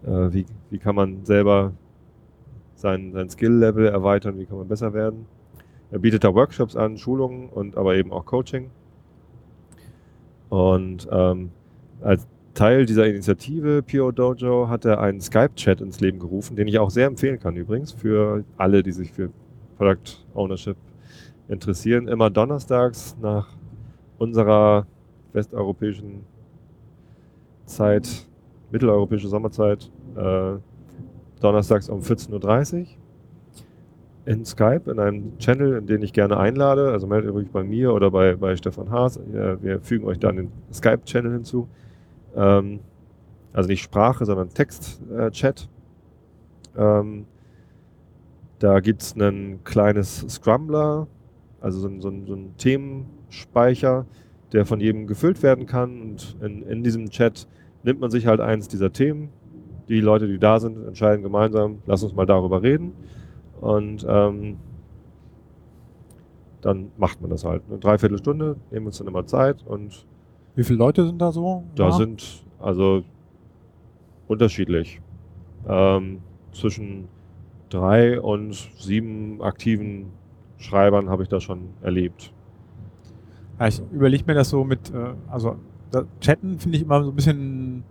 äh, 0.05 0.33
wie, 0.33 0.45
wie 0.69 0.77
kann 0.77 0.95
man 0.95 1.25
selber 1.25 1.73
sein, 2.75 3.11
sein 3.11 3.29
Skill-Level 3.29 3.87
erweitern, 3.87 4.37
wie 4.39 4.45
kann 4.45 4.57
man 4.57 4.67
besser 4.67 4.93
werden. 4.93 5.25
Er 5.91 5.99
bietet 5.99 6.23
da 6.23 6.33
Workshops 6.33 6.75
an, 6.75 6.97
Schulungen 6.97 7.49
und 7.49 7.77
aber 7.77 7.95
eben 7.95 8.11
auch 8.11 8.25
Coaching. 8.25 8.69
Und 10.49 11.07
ähm, 11.11 11.51
als 12.01 12.27
Teil 12.57 12.88
dieser 12.88 13.05
Initiative 13.05 13.84
Pio 13.84 14.11
Dojo 14.11 14.67
hat 14.67 14.84
er 14.84 14.99
einen 14.99 15.21
Skype-Chat 15.21 15.79
ins 15.79 15.99
Leben 15.99 16.17
gerufen, 16.17 16.55
den 16.55 16.67
ich 16.67 16.79
auch 16.79 16.89
sehr 16.89 17.05
empfehlen 17.05 17.39
kann 17.39 17.55
übrigens 17.55 17.91
für 17.91 18.43
alle, 18.57 18.81
die 18.81 18.93
sich 18.93 19.13
für 19.13 19.29
Product 19.77 20.25
Ownership 20.34 20.75
interessieren. 21.47 22.07
Immer 22.07 22.31
donnerstags 22.31 23.15
nach 23.21 23.47
unserer 24.17 24.88
westeuropäischen 25.34 26.23
Zeit, 27.65 28.27
mitteleuropäische 28.71 29.27
Sommerzeit, 29.27 29.91
äh, 30.15 30.53
donnerstags 31.39 31.89
um 31.89 31.99
14.30 31.99 32.79
Uhr 32.79 32.88
in 34.25 34.45
Skype, 34.45 34.89
in 34.89 34.99
einem 34.99 35.38
Channel, 35.38 35.77
in 35.77 35.85
den 35.85 36.01
ich 36.01 36.11
gerne 36.11 36.38
einlade. 36.38 36.89
Also 36.89 37.05
meldet 37.05 37.35
euch 37.35 37.51
bei 37.51 37.63
mir 37.63 37.93
oder 37.93 38.09
bei, 38.09 38.35
bei 38.35 38.55
Stefan 38.55 38.89
Haas. 38.89 39.19
Wir, 39.27 39.61
wir 39.61 39.79
fügen 39.79 40.07
euch 40.07 40.17
dann 40.17 40.38
den 40.38 40.51
Skype-Channel 40.73 41.34
hinzu. 41.34 41.69
Ähm, 42.38 42.80
also 43.51 43.68
nicht 43.68 43.81
Sprache, 43.81 44.26
sondern 44.26 44.49
Text-Chat. 44.49 45.68
Äh, 46.76 46.81
ähm, 46.81 47.26
da 48.59 48.80
gibt 48.80 49.01
es 49.01 49.15
ein 49.15 49.64
kleines 49.64 50.26
Scrumbler, 50.30 51.07
also 51.59 51.80
so 51.80 51.89
so, 51.99 52.11
so 52.26 52.34
ein 52.35 52.55
Themenspeicher, 52.57 54.05
der 54.53 54.65
von 54.65 54.80
jedem 54.80 55.07
gefüllt 55.07 55.41
werden 55.43 55.65
kann. 55.65 56.01
Und 56.01 56.38
in, 56.41 56.61
in 56.64 56.84
diesem 56.84 57.09
Chat 57.09 57.47
nimmt 57.84 57.99
man 57.99 58.11
sich 58.11 58.27
halt 58.27 58.39
eins 58.39 58.68
dieser 58.68 58.93
Themen. 58.93 59.30
Die 59.89 60.01
Leute, 60.01 60.27
die 60.27 60.38
da 60.38 60.59
sind, 60.59 60.85
entscheiden 60.85 61.23
gemeinsam, 61.23 61.80
lass 61.85 62.03
uns 62.03 62.14
mal 62.14 62.26
darüber 62.26 62.61
reden. 62.61 62.93
Und 63.59 64.05
ähm, 64.07 64.57
dann 66.61 66.91
macht 66.97 67.22
man 67.22 67.30
das 67.31 67.43
halt. 67.43 67.64
Eine 67.69 67.80
Dreiviertelstunde, 67.80 68.57
nehmen 68.72 68.85
wir 68.85 68.88
uns 68.88 68.99
dann 68.99 69.07
immer 69.07 69.26
Zeit 69.26 69.65
und. 69.65 70.05
Wie 70.57 70.63
viele 70.63 70.79
Leute 70.79 71.05
sind 71.05 71.19
da 71.19 71.31
so? 71.31 71.63
Da 71.75 71.89
ja. 71.89 71.91
sind 71.91 72.43
also 72.59 73.03
unterschiedlich. 74.27 74.99
Ähm, 75.67 76.17
zwischen 76.51 77.07
drei 77.69 78.19
und 78.19 78.55
sieben 78.79 79.39
aktiven 79.43 80.07
Schreibern 80.57 81.09
habe 81.09 81.21
ich 81.21 81.29
das 81.29 81.43
schon 81.43 81.69
erlebt. 81.84 82.34
Ja, 83.59 83.67
ich 83.67 83.79
überlege 83.91 84.23
mir 84.25 84.34
das 84.34 84.49
so 84.49 84.63
mit, 84.63 84.89
äh, 84.89 85.13
also 85.27 85.57
Chatten 86.21 86.57
finde 86.57 86.77
ich 86.77 86.84
immer 86.84 87.03
so 87.03 87.11
ein 87.11 87.15
bisschen 87.15 87.84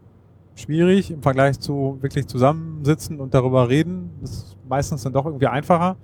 schwierig 0.57 1.13
im 1.13 1.23
Vergleich 1.23 1.61
zu 1.61 1.99
wirklich 2.01 2.27
zusammensitzen 2.27 3.21
und 3.21 3.33
darüber 3.33 3.69
reden. 3.69 4.11
Das 4.21 4.31
ist 4.31 4.57
meistens 4.69 5.05
dann 5.05 5.13
doch 5.13 5.25
irgendwie 5.25 5.47
einfacher. 5.47 5.97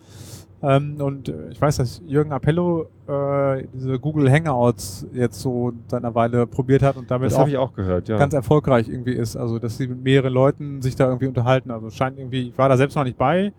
Ähm, 0.63 1.01
und 1.01 1.29
äh, 1.29 1.51
ich 1.51 1.61
weiß, 1.61 1.79
dass 1.79 2.01
Jürgen 2.07 2.33
Appello 2.33 2.89
äh, 3.09 3.67
diese 3.73 3.99
Google 3.99 4.31
Hangouts 4.31 5.07
jetzt 5.13 5.41
so 5.41 5.73
seit 5.89 6.05
einer 6.05 6.15
Weile 6.15 6.47
probiert 6.47 6.83
hat 6.83 6.97
und 6.97 7.11
damit 7.11 7.35
auch, 7.35 7.53
auch 7.55 7.73
gehört, 7.75 8.09
ja. 8.09 8.17
ganz 8.17 8.33
erfolgreich 8.33 8.89
irgendwie 8.89 9.13
ist. 9.13 9.37
Also, 9.37 9.59
dass 9.59 9.77
sie 9.77 9.89
mit 9.89 10.05
mehreren 10.05 10.33
Leuten 10.33 10.81
sich 10.81 10.95
da 10.95 11.07
irgendwie 11.07 11.27
unterhalten. 11.27 11.73
Also, 11.73 11.91
scheint 11.91 12.17
irgendwie, 12.19 12.49
ich 12.49 12.59
war 12.59 12.69
da 12.69 12.77
selbst 12.77 12.95
noch 12.95 13.05
nicht 13.05 13.19
bei, 13.19 13.53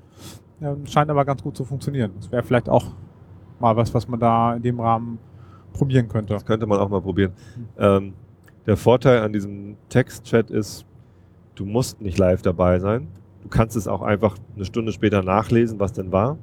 ähm, 0.61 0.85
scheint 0.85 1.09
aber 1.09 1.25
ganz 1.25 1.43
gut 1.43 1.57
zu 1.57 1.65
funktionieren. 1.65 2.11
Das 2.15 2.31
wäre 2.31 2.43
vielleicht 2.43 2.69
auch 2.69 2.85
mal 3.59 3.75
was, 3.75 3.93
was 3.93 4.07
man 4.07 4.19
da 4.19 4.55
in 4.55 4.61
dem 4.61 4.80
Rahmen 4.80 5.19
probieren 5.73 6.07
könnte. 6.07 6.34
Das 6.34 6.45
könnte 6.45 6.65
man 6.65 6.80
auch 6.80 6.89
mal 6.89 7.01
probieren. 7.01 7.34
Mhm. 7.57 7.67
Ähm, 7.77 8.13
der 8.65 8.77
Vorteil 8.77 9.21
an 9.23 9.34
diesem 9.34 9.75
Text-Chat 9.89 10.51
ist, 10.51 10.85
du 11.55 11.65
musst 11.65 12.01
nicht 12.01 12.17
live 12.17 12.41
dabei 12.41 12.80
sein. 12.80 13.07
Du 13.41 13.49
kannst 13.49 13.75
es 13.75 13.89
auch 13.89 14.01
einfach 14.01 14.38
eine 14.55 14.63
Stunde 14.63 14.93
später 14.93 15.21
nachlesen, 15.21 15.81
was 15.81 15.91
denn 15.91 16.13
war. 16.13 16.38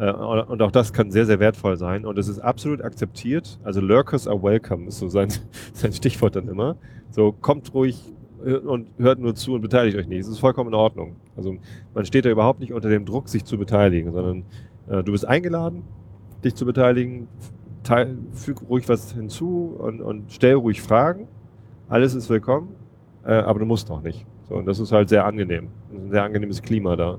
Äh, 0.00 0.12
und 0.12 0.62
auch 0.62 0.72
das 0.72 0.92
kann 0.92 1.10
sehr, 1.10 1.26
sehr 1.26 1.38
wertvoll 1.38 1.76
sein. 1.76 2.06
Und 2.06 2.18
es 2.18 2.26
ist 2.26 2.38
absolut 2.38 2.82
akzeptiert. 2.82 3.58
Also 3.62 3.80
Lurkers 3.80 4.26
are 4.26 4.42
welcome 4.42 4.86
ist 4.86 4.98
so 4.98 5.08
sein, 5.08 5.28
sein 5.74 5.92
Stichwort 5.92 6.36
dann 6.36 6.48
immer. 6.48 6.76
So 7.10 7.32
kommt 7.32 7.74
ruhig 7.74 8.00
äh, 8.44 8.54
und 8.54 8.88
hört 8.98 9.18
nur 9.18 9.34
zu 9.34 9.54
und 9.54 9.60
beteiligt 9.60 9.98
euch 9.98 10.08
nicht. 10.08 10.20
Es 10.20 10.28
ist 10.28 10.38
vollkommen 10.38 10.70
in 10.70 10.74
Ordnung. 10.74 11.16
Also 11.36 11.56
man 11.94 12.06
steht 12.06 12.24
da 12.24 12.30
überhaupt 12.30 12.60
nicht 12.60 12.72
unter 12.72 12.88
dem 12.88 13.04
Druck, 13.04 13.28
sich 13.28 13.44
zu 13.44 13.58
beteiligen, 13.58 14.12
sondern 14.12 14.44
äh, 14.88 15.04
du 15.04 15.12
bist 15.12 15.26
eingeladen, 15.26 15.82
dich 16.42 16.54
zu 16.54 16.64
beteiligen. 16.64 17.28
Teil, 17.82 18.18
füg 18.32 18.60
ruhig 18.68 18.88
was 18.88 19.12
hinzu 19.12 19.74
und, 19.78 20.02
und 20.02 20.32
stell 20.32 20.54
ruhig 20.54 20.82
Fragen. 20.82 21.28
Alles 21.88 22.14
ist 22.14 22.28
willkommen, 22.28 22.68
äh, 23.24 23.32
aber 23.32 23.58
du 23.58 23.64
musst 23.66 23.88
noch 23.88 24.02
nicht. 24.02 24.26
So, 24.48 24.56
und 24.56 24.66
das 24.66 24.78
ist 24.78 24.92
halt 24.92 25.08
sehr 25.08 25.24
angenehm. 25.24 25.68
Ein 25.92 26.10
sehr 26.10 26.22
angenehmes 26.22 26.60
Klima 26.60 26.94
da. 26.96 27.18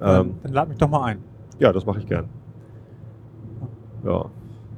Ähm, 0.00 0.34
dann 0.42 0.52
lad 0.52 0.68
mich 0.68 0.78
doch 0.78 0.88
mal 0.88 1.04
ein. 1.04 1.18
Ja, 1.58 1.72
das 1.72 1.86
mache 1.86 1.98
ich 1.98 2.06
gern. 2.06 2.28
Ja. 4.04 4.26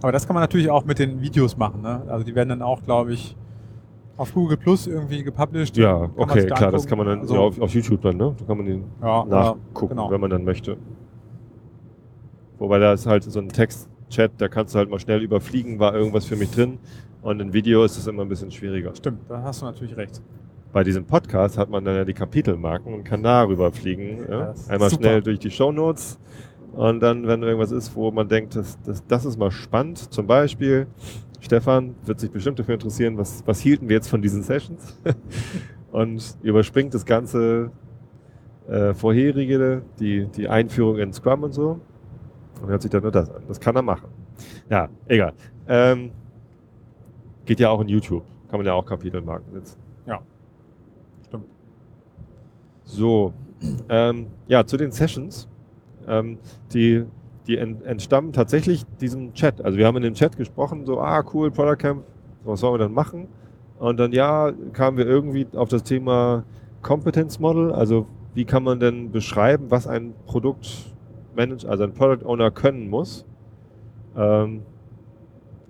Aber 0.00 0.12
das 0.12 0.26
kann 0.26 0.34
man 0.34 0.42
natürlich 0.42 0.70
auch 0.70 0.84
mit 0.84 0.98
den 0.98 1.20
Videos 1.20 1.56
machen. 1.56 1.82
Ne? 1.82 2.02
Also 2.08 2.24
die 2.24 2.34
werden 2.34 2.50
dann 2.50 2.62
auch, 2.62 2.82
glaube 2.82 3.12
ich, 3.12 3.36
auf 4.16 4.32
Google 4.32 4.56
Plus 4.56 4.86
irgendwie 4.86 5.22
gepublished. 5.22 5.76
Ja, 5.76 6.10
okay, 6.16 6.46
klar, 6.46 6.58
angucken. 6.58 6.72
das 6.72 6.86
kann 6.86 6.98
man 6.98 7.06
dann 7.06 7.20
also, 7.20 7.34
ja, 7.34 7.40
auf, 7.40 7.60
auf, 7.60 7.72
YouTube 7.72 8.00
dann, 8.02 8.16
ne? 8.16 8.34
Da 8.38 8.44
kann 8.44 8.56
man 8.56 8.66
den 8.66 8.84
ja, 9.00 9.24
nachgucken, 9.24 9.88
genau. 9.90 10.10
wenn 10.10 10.20
man 10.20 10.30
dann 10.30 10.44
möchte. 10.44 10.76
Wobei 12.58 12.78
da 12.78 12.92
ist 12.92 13.06
halt 13.06 13.22
so 13.24 13.38
ein 13.38 13.48
Text-Chat, 13.48 14.32
da 14.38 14.48
kannst 14.48 14.74
du 14.74 14.78
halt 14.78 14.90
mal 14.90 14.98
schnell 14.98 15.22
überfliegen, 15.22 15.78
war 15.78 15.94
irgendwas 15.94 16.24
für 16.24 16.36
mich 16.36 16.50
drin. 16.50 16.78
Und 17.22 17.40
in 17.40 17.52
Video 17.52 17.84
ist 17.84 17.96
es 17.96 18.06
immer 18.06 18.22
ein 18.22 18.28
bisschen 18.28 18.50
schwieriger. 18.50 18.94
Stimmt, 18.94 19.20
da 19.28 19.42
hast 19.42 19.62
du 19.62 19.66
natürlich 19.66 19.96
recht 19.96 20.20
bei 20.72 20.84
diesem 20.84 21.04
Podcast 21.04 21.58
hat 21.58 21.70
man 21.70 21.84
dann 21.84 21.96
ja 21.96 22.04
die 22.04 22.14
Kapitelmarken 22.14 22.92
und 22.94 23.04
kann 23.04 23.22
darüber 23.22 23.72
fliegen. 23.72 24.26
Ja? 24.28 24.54
Einmal 24.68 24.90
super. 24.90 25.02
schnell 25.02 25.22
durch 25.22 25.38
die 25.38 25.50
Shownotes 25.50 26.18
und 26.72 27.00
dann, 27.00 27.26
wenn 27.26 27.42
irgendwas 27.42 27.72
ist, 27.72 27.94
wo 27.96 28.10
man 28.10 28.28
denkt, 28.28 28.54
das, 28.54 28.78
das, 28.82 29.04
das 29.06 29.24
ist 29.24 29.38
mal 29.38 29.50
spannend, 29.50 29.98
zum 30.12 30.26
Beispiel, 30.26 30.86
Stefan 31.40 31.94
wird 32.04 32.20
sich 32.20 32.30
bestimmt 32.30 32.58
dafür 32.58 32.74
interessieren, 32.74 33.16
was, 33.16 33.42
was 33.46 33.60
hielten 33.60 33.88
wir 33.88 33.96
jetzt 33.96 34.08
von 34.08 34.22
diesen 34.22 34.42
Sessions? 34.42 34.96
und 35.92 36.36
überspringt 36.42 36.94
das 36.94 37.06
ganze 37.06 37.70
äh, 38.68 38.92
vorherige, 38.92 39.82
die, 39.98 40.26
die 40.26 40.48
Einführung 40.48 40.98
in 40.98 41.12
Scrum 41.12 41.42
und 41.42 41.52
so 41.52 41.80
und 42.60 42.68
hört 42.68 42.82
sich 42.82 42.90
dann 42.90 43.02
nur 43.02 43.12
das 43.12 43.30
an. 43.30 43.42
Das 43.48 43.58
kann 43.58 43.74
er 43.76 43.82
machen. 43.82 44.08
Ja, 44.68 44.88
egal. 45.06 45.32
Ähm, 45.66 46.10
geht 47.44 47.60
ja 47.60 47.70
auch 47.70 47.80
in 47.80 47.88
YouTube. 47.88 48.24
Kann 48.50 48.58
man 48.60 48.66
ja 48.66 48.74
auch 48.74 48.84
Kapitelmarken 48.84 49.52
setzen. 49.52 49.78
Ja. 50.06 50.20
So, 52.88 53.32
ähm, 53.88 54.28
ja, 54.46 54.64
zu 54.64 54.76
den 54.76 54.90
Sessions. 54.90 55.48
Ähm, 56.06 56.38
die 56.72 57.04
die 57.48 57.56
ent 57.56 57.82
entstammen 57.84 58.32
tatsächlich 58.32 58.84
diesem 59.00 59.32
Chat. 59.32 59.64
Also 59.64 59.78
wir 59.78 59.86
haben 59.86 59.96
in 59.96 60.02
dem 60.02 60.14
Chat 60.14 60.36
gesprochen, 60.36 60.84
so, 60.84 61.00
ah, 61.00 61.24
cool, 61.32 61.50
Product 61.50 61.78
Camp, 61.78 62.04
was 62.44 62.60
sollen 62.60 62.74
wir 62.74 62.78
dann 62.78 62.92
machen? 62.92 63.26
Und 63.78 63.98
dann, 63.98 64.12
ja, 64.12 64.52
kamen 64.72 64.98
wir 64.98 65.06
irgendwie 65.06 65.46
auf 65.54 65.68
das 65.68 65.82
Thema 65.82 66.44
Competence 66.82 67.40
Model, 67.40 67.72
also 67.72 68.06
wie 68.34 68.44
kann 68.44 68.62
man 68.62 68.78
denn 68.78 69.10
beschreiben, 69.10 69.70
was 69.70 69.86
ein 69.86 70.14
Produktmanager, 70.26 71.68
also 71.68 71.84
ein 71.84 71.94
Product 71.94 72.24
Owner 72.26 72.50
können 72.50 72.88
muss? 72.90 73.24
Ähm, 74.16 74.62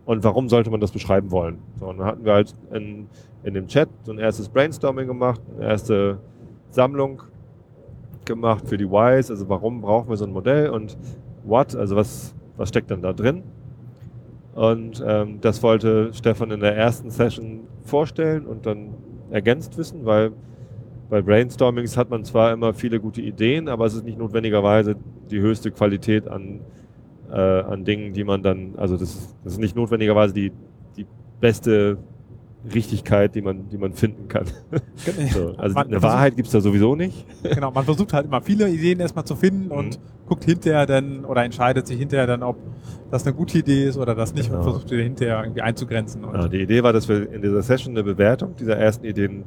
und 0.05 0.25
warum 0.25 0.49
sollte 0.49 0.71
man 0.71 0.81
das 0.81 0.91
beschreiben 0.91 1.31
wollen? 1.31 1.59
So, 1.79 1.87
und 1.87 1.99
dann 1.99 2.07
hatten 2.07 2.25
wir 2.25 2.33
halt 2.33 2.55
in, 2.73 3.07
in 3.45 3.55
dem 3.55 3.69
Chat 3.69 3.89
so 4.03 4.13
ein 4.13 4.19
erstes 4.19 4.49
Brainstorming 4.49 5.07
gemacht, 5.07 5.41
eine 5.57 5.69
erste 5.69 6.19
Sammlung 6.71 7.23
gemacht 8.25 8.69
für 8.69 8.77
die 8.77 8.89
Whys, 8.89 9.31
also 9.31 9.49
warum 9.49 9.81
brauchen 9.81 10.09
wir 10.09 10.17
so 10.17 10.25
ein 10.25 10.33
Modell 10.33 10.71
und 10.71 10.97
what, 11.45 11.75
also 11.75 11.97
was, 11.97 12.35
was 12.57 12.69
steckt 12.69 12.91
dann 12.91 13.03
da 13.03 13.13
drin. 13.13 13.43
Und 14.55 15.03
ähm, 15.07 15.41
das 15.41 15.63
wollte 15.63 16.13
Stefan 16.13 16.51
in 16.51 16.61
der 16.61 16.77
ersten 16.77 17.11
Session 17.11 17.61
vorstellen 17.85 18.47
und 18.47 18.67
dann 18.67 18.95
ergänzt 19.31 19.79
wissen, 19.79 20.05
weil 20.05 20.33
bei 21.09 21.23
Brainstormings 21.23 21.97
hat 21.97 22.11
man 22.11 22.25
zwar 22.25 22.53
immer 22.53 22.75
viele 22.75 23.01
gute 23.01 23.23
Ideen, 23.23 23.69
aber 23.69 23.87
es 23.87 23.95
ist 23.95 24.05
nicht 24.05 24.19
notwendigerweise 24.19 24.97
die 25.31 25.41
höchste 25.41 25.71
Qualität 25.71 26.29
an, 26.29 26.61
äh, 27.31 27.35
an 27.35 27.85
Dingen, 27.85 28.13
die 28.13 28.25
man 28.25 28.43
dann, 28.43 28.75
also 28.77 28.97
das 28.97 29.15
ist, 29.15 29.37
das 29.45 29.55
ist 29.55 29.59
nicht 29.59 29.77
notwendigerweise 29.77 30.35
die, 30.35 30.53
die 30.97 31.07
beste 31.41 31.99
Richtigkeit, 32.73 33.35
die 33.35 33.43
man, 33.43 33.69
die 33.69 33.79
man 33.79 33.93
finden 33.93 34.29
kann. 34.29 34.47
so, 35.33 35.55
also 35.57 35.75
man 35.75 35.87
eine 35.87 36.03
Wahrheit 36.03 36.37
gibt 36.37 36.47
es 36.47 36.53
da 36.53 36.61
sowieso 36.61 36.97
nicht. 36.97 37.25
genau, 37.43 37.71
man 37.71 37.85
versucht 37.85 38.13
halt 38.13 38.27
immer 38.27 38.43
viele 38.43 38.69
Ideen 38.69 39.01
erstmal 39.01 39.25
zu 39.25 39.37
finden 39.37 39.67
mhm. 39.67 39.73
und 39.73 40.01
guckt 40.27 40.45
hinterher 40.45 40.85
dann 40.87 41.25
oder 41.25 41.45
entscheidet 41.45 41.87
sich 41.87 41.99
hinterher 41.99 42.27
dann, 42.27 42.43
ob 42.43 42.57
das 43.11 43.27
eine 43.27 43.35
gute 43.35 43.59
Idee 43.59 43.85
ist 43.85 43.97
oder 43.97 44.15
das 44.15 44.35
nicht 44.35 44.47
genau. 44.49 44.59
und 44.59 44.65
versucht 44.65 44.91
wieder 44.91 45.03
hinterher 45.03 45.41
irgendwie 45.43 45.63
einzugrenzen. 45.63 46.23
Ja, 46.23 46.49
die 46.49 46.61
Idee 46.61 46.83
war, 46.83 46.93
dass 46.93 47.09
wir 47.09 47.33
in 47.33 47.43
dieser 47.43 47.63
Session 47.63 47.95
eine 47.95 48.05
Bewertung 48.05 48.57
dieser 48.57 48.77
ersten 48.77 49.07
Ideen 49.07 49.45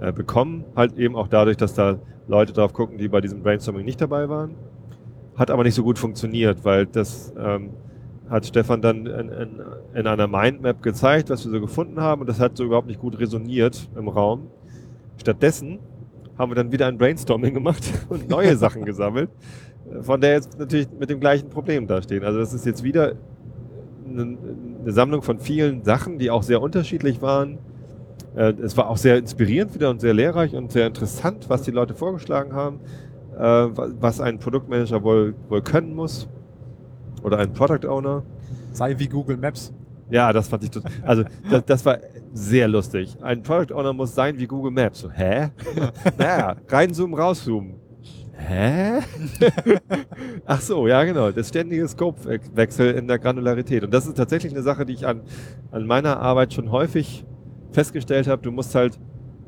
äh, 0.00 0.12
bekommen, 0.12 0.64
halt 0.76 0.96
eben 0.96 1.16
auch 1.16 1.28
dadurch, 1.28 1.56
dass 1.56 1.74
da 1.74 1.98
Leute 2.28 2.52
drauf 2.52 2.72
gucken, 2.72 2.98
die 2.98 3.08
bei 3.08 3.20
diesem 3.20 3.42
Brainstorming 3.42 3.84
nicht 3.84 4.00
dabei 4.00 4.28
waren. 4.28 4.54
Hat 5.36 5.50
aber 5.50 5.64
nicht 5.64 5.74
so 5.74 5.82
gut 5.82 5.98
funktioniert, 5.98 6.64
weil 6.64 6.86
das 6.86 7.34
ähm, 7.36 7.70
hat 8.30 8.46
Stefan 8.46 8.80
dann 8.80 9.06
in, 9.06 9.28
in, 9.28 9.62
in, 9.94 10.06
einer 10.06 10.26
Mindmap 10.26 10.82
gezeigt, 10.82 11.30
was 11.30 11.44
wir 11.44 11.52
so 11.52 11.60
gefunden 11.60 12.00
haben 12.00 12.22
und 12.22 12.28
das 12.28 12.40
hat 12.40 12.56
so 12.56 12.64
überhaupt 12.64 12.86
nicht 12.86 13.00
gut 13.00 13.18
resoniert 13.18 13.88
im 13.96 14.08
Raum. 14.08 14.48
Stattdessen 15.18 15.78
haben 16.38 16.50
wir 16.50 16.56
dann 16.56 16.72
wieder 16.72 16.86
ein 16.86 16.98
Brainstorming 16.98 17.54
gemacht 17.54 17.84
und 18.08 18.28
neue 18.28 18.56
Sachen 18.58 18.84
gesammelt, 18.84 19.30
von 20.00 20.20
der 20.20 20.32
jetzt 20.32 20.58
natürlich 20.58 20.88
mit 20.98 21.10
dem 21.10 21.20
gleichen 21.20 21.50
Problem 21.50 21.86
dastehen. 21.86 22.24
Also 22.24 22.38
das 22.38 22.54
ist 22.54 22.64
jetzt 22.66 22.82
wieder 22.82 23.14
eine, 24.08 24.38
eine 24.82 24.92
Sammlung 24.92 25.22
von 25.22 25.38
vielen 25.38 25.84
Sachen, 25.84 26.18
die 26.18 26.30
auch 26.30 26.42
sehr 26.42 26.62
unterschiedlich 26.62 27.20
waren. 27.20 27.58
Äh, 28.34 28.54
es 28.62 28.76
war 28.76 28.88
auch 28.88 28.96
sehr 28.96 29.18
inspirierend 29.18 29.74
wieder 29.74 29.90
und 29.90 30.00
sehr 30.00 30.14
lehrreich 30.14 30.54
und 30.54 30.72
sehr 30.72 30.86
interessant, 30.86 31.48
was 31.48 31.62
die 31.62 31.70
Leute 31.70 31.94
vorgeschlagen 31.94 32.54
haben, 32.54 32.80
äh, 33.36 33.40
was 33.40 34.20
ein 34.20 34.38
Produktmanager 34.38 35.02
wohl, 35.02 35.34
wohl 35.48 35.62
können 35.62 35.94
muss 35.94 36.28
oder 37.24 37.38
ein 37.38 37.52
Product 37.52 37.88
Owner. 37.88 38.22
Sei 38.72 38.96
wie 38.98 39.08
Google 39.08 39.36
Maps. 39.36 39.72
Ja, 40.10 40.32
das 40.32 40.48
fand 40.48 40.62
ich 40.64 40.70
total. 40.70 40.92
Also, 41.02 41.24
das, 41.50 41.64
das, 41.64 41.84
war 41.86 41.98
sehr 42.34 42.68
lustig. 42.68 43.16
Ein 43.22 43.42
Product 43.42 43.74
Owner 43.74 43.92
muss 43.92 44.14
sein 44.14 44.38
wie 44.38 44.46
Google 44.46 44.70
Maps. 44.70 45.00
So, 45.00 45.10
hä? 45.10 45.48
naja, 46.18 46.56
reinzoomen, 46.68 47.18
rauszoomen. 47.18 47.74
Hä? 48.36 48.98
Ach 50.44 50.60
so, 50.60 50.86
ja 50.86 51.02
genau. 51.04 51.30
Das 51.30 51.48
ständige 51.48 51.88
Scope-Wechsel 51.88 52.94
in 52.94 53.08
der 53.08 53.18
Granularität. 53.18 53.84
Und 53.84 53.94
das 53.94 54.06
ist 54.06 54.16
tatsächlich 54.16 54.52
eine 54.52 54.62
Sache, 54.62 54.84
die 54.84 54.92
ich 54.92 55.06
an, 55.06 55.22
an 55.70 55.86
meiner 55.86 56.20
Arbeit 56.20 56.52
schon 56.52 56.70
häufig 56.70 57.24
festgestellt 57.72 58.26
habe. 58.26 58.42
Du 58.42 58.52
musst 58.52 58.74
halt 58.74 58.98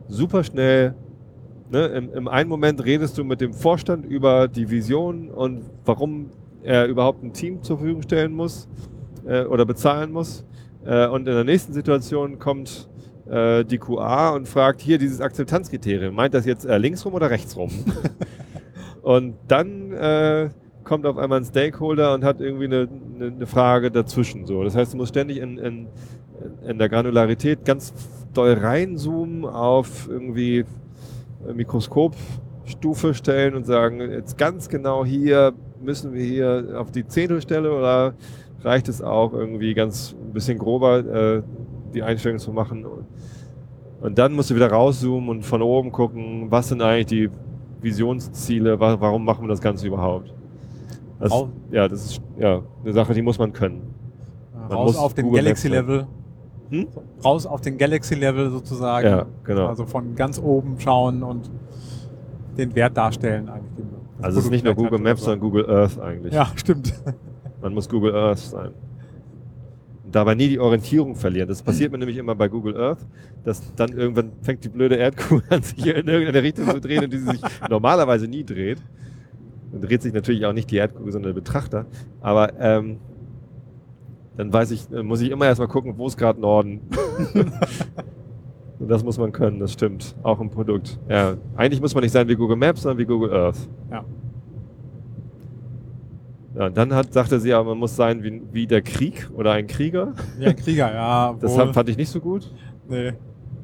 super 0.09 0.43
schnell, 0.45 0.95
ne, 1.71 1.87
im, 1.87 2.13
im 2.15 2.29
einen 2.29 2.49
Moment 2.49 2.83
redest 2.85 3.19
du 3.19 3.25
mit 3.25 3.41
dem 3.41 3.53
Vorstand 3.53 4.07
über 4.07 4.49
die 4.49 4.71
Vision 4.71 5.31
und 5.31 5.65
warum 5.85 6.31
er 6.67 6.87
überhaupt 6.87 7.23
ein 7.23 7.33
Team 7.33 7.63
zur 7.63 7.79
Verfügung 7.79 8.03
stellen 8.03 8.33
muss 8.33 8.69
äh, 9.27 9.45
oder 9.45 9.65
bezahlen 9.65 10.13
muss. 10.13 10.45
Äh, 10.85 11.07
und 11.07 11.29
in 11.29 11.35
der 11.35 11.45
nächsten 11.45 11.73
Situation 11.73 12.39
kommt 12.39 12.89
äh, 13.31 13.65
die 13.65 13.79
QA 13.79 14.31
und 14.31 14.49
fragt, 14.49 14.81
hier 14.81 14.99
dieses 14.99 15.21
Akzeptanzkriterium, 15.21 16.15
meint 16.15 16.35
das 16.35 16.45
jetzt 16.45 16.65
äh, 16.65 16.77
links 16.79 17.05
rum 17.05 17.15
oder 17.15 17.31
rechts 17.31 17.57
rum? 17.57 17.71
und 19.03 19.37
dann 19.47 19.93
äh, 19.93 20.51
kommt 20.83 21.07
auf 21.07 21.19
einmal 21.19 21.41
ein 21.41 21.45
Stakeholder 21.45 22.15
und 22.15 22.25
hat 22.25 22.41
irgendwie 22.41 22.67
eine, 22.67 22.89
eine, 23.17 23.27
eine 23.27 23.47
Frage 23.47 23.91
dazwischen. 23.91 24.47
So. 24.47 24.65
Das 24.65 24.75
heißt, 24.75 24.93
du 24.93 24.97
musst 24.97 25.11
ständig 25.11 25.39
in, 25.39 25.59
in, 25.59 25.87
in 26.67 26.79
der 26.79 26.89
Granularität 26.89 27.65
ganz 27.65 27.95
doll 28.35 28.55
reinzoomen 28.55 29.45
auf 29.45 30.09
irgendwie 30.09 30.65
äh, 31.49 31.53
Mikroskopstufe 31.55 33.15
stellen 33.15 33.55
und 33.55 33.67
sagen, 33.67 34.01
jetzt 34.01 34.37
ganz 34.37 34.69
genau 34.69 35.05
hier 35.05 35.53
müssen 35.87 36.13
wir 36.13 36.25
hier 36.25 36.75
auf 36.79 36.91
die 36.91 37.07
Zehntelstelle 37.07 37.73
oder 37.73 38.15
reicht 38.63 38.89
es 38.89 39.01
auch 39.01 39.33
irgendwie 39.33 39.73
ganz 39.73 40.15
ein 40.21 40.33
bisschen 40.33 40.59
grober 40.59 40.99
äh, 40.99 41.43
die 41.95 42.03
Einstellung 42.03 42.39
zu 42.39 42.53
machen. 42.53 42.85
Und 44.01 44.19
dann 44.19 44.35
musst 44.35 44.51
du 44.51 44.55
wieder 44.55 44.71
rauszoomen 44.71 45.31
und 45.31 45.43
von 45.43 45.63
oben 45.63 45.93
gucken, 45.93 46.51
was 46.51 46.69
sind 46.69 46.83
eigentlich 46.83 47.07
die 47.07 47.31
Visionsziele, 47.81 48.79
wa 48.79 48.97
warum 49.01 49.25
machen 49.25 49.45
wir 49.45 49.49
das 49.49 49.61
Ganze 49.61 49.87
überhaupt? 49.87 50.35
Das, 51.19 51.33
ja, 51.71 51.89
das 51.89 52.05
ist 52.05 52.21
ja 52.39 52.63
eine 52.83 52.93
Sache, 52.93 53.15
die 53.15 53.23
muss 53.23 53.39
man 53.39 53.53
können. 53.53 53.95
Man 54.53 54.73
raus 54.73 54.97
auf 54.97 55.15
den 55.15 55.33
Galaxy-Level. 55.33 56.07
Hm? 56.69 56.89
Raus 57.25 57.47
auf 57.47 57.61
den 57.61 57.79
Galaxy-Level 57.79 58.51
sozusagen. 58.51 59.07
Ja, 59.07 59.27
genau. 59.45 59.69
Also 59.69 59.87
von 59.87 60.15
ganz 60.15 60.39
oben 60.39 60.79
schauen 60.79 61.23
und 61.23 61.51
den 62.59 62.75
Wert 62.75 62.97
darstellen 62.97 63.49
eigentlich. 63.49 63.87
Also 64.23 64.39
es 64.39 64.47
ist 64.47 64.51
nicht 64.51 64.65
nur 64.65 64.75
Google 64.75 64.99
Maps, 64.99 65.23
sondern 65.23 65.41
Google 65.41 65.69
Earth 65.69 65.99
eigentlich. 66.01 66.33
Ja, 66.33 66.51
stimmt. 66.57 66.95
Man 67.61 67.75
muss 67.75 67.89
Google 67.89 68.15
Earth 68.15 68.39
sein. 68.39 68.73
Und 70.05 70.15
dabei 70.15 70.35
nie 70.35 70.49
die 70.49 70.59
Orientierung 70.59 71.17
verlieren. 71.17 71.49
Das 71.49 71.63
passiert 71.63 71.93
mir 71.93 71.99
nämlich 71.99 72.17
immer 72.17 72.35
bei 72.35 72.49
Google 72.49 72.77
Earth, 72.77 73.05
dass 73.45 73.75
dann 73.75 73.93
irgendwann 73.93 74.33
fängt 74.43 74.65
die 74.65 74.69
blöde 74.69 74.97
Erdkugel 74.97 75.43
an, 75.51 75.63
sich 75.63 75.79
in 75.79 76.07
irgendeine 76.07 76.43
Richtung 76.43 76.69
zu 76.69 76.81
drehen 76.81 77.05
und 77.05 77.13
die 77.13 77.19
sich 77.19 77.41
normalerweise 77.69 78.29
nie 78.29 78.45
dreht. 78.45 78.79
Dann 79.73 79.81
dreht 79.81 80.03
sich 80.03 80.13
natürlich 80.13 80.47
auch 80.47 80.53
nicht 80.53 80.71
die 80.71 80.77
Erdkugel, 80.77 81.13
sondern 81.13 81.35
der 81.35 81.41
Betrachter. 81.41 81.87
Aber 82.21 82.53
ähm, 82.59 82.99
dann 84.37 84.53
weiß 84.53 84.71
ich, 84.71 84.89
muss 84.91 85.21
ich 85.21 85.31
immer 85.31 85.47
erstmal 85.47 85.69
gucken, 85.69 85.95
wo 85.97 86.07
ist 86.07 86.17
gerade 86.17 86.41
Norden. 86.41 86.81
Das 88.79 89.03
muss 89.03 89.19
man 89.19 89.33
können, 89.33 89.59
das 89.59 89.73
stimmt. 89.73 90.15
Auch 90.23 90.41
im 90.41 90.51
Produkt. 90.51 90.99
Ja. 91.09 91.35
Eigentlich 91.57 91.81
muss 91.81 91.95
man 91.95 92.03
nicht 92.03 92.13
sein 92.13 92.29
wie 92.29 92.35
Google 92.35 92.57
Maps, 92.57 92.83
sondern 92.83 92.99
wie 92.99 93.07
Google 93.07 93.33
Earth. 93.33 93.69
Ja. 93.91 94.05
Ja, 96.57 96.71
dann 96.71 96.95
hat, 96.95 97.13
sagte 97.13 97.39
sie 97.39 97.51
ja, 97.51 97.63
man 97.63 97.77
muss 97.77 97.97
sein 97.97 98.23
wie, 98.23 98.43
wie 98.51 98.67
der 98.67 98.81
Krieg 98.81 99.29
oder 99.35 99.53
ein 99.53 99.67
Krieger. 99.67 100.15
Wie 100.39 100.47
ein 100.47 100.57
Krieger, 100.57 100.93
ja. 100.93 101.35
Das 101.41 101.57
wohl. 101.57 101.73
fand 101.73 101.89
ich 101.91 101.97
nicht 101.97 102.09
so 102.09 102.21
gut. 102.21 102.51
Nee. 102.89 103.13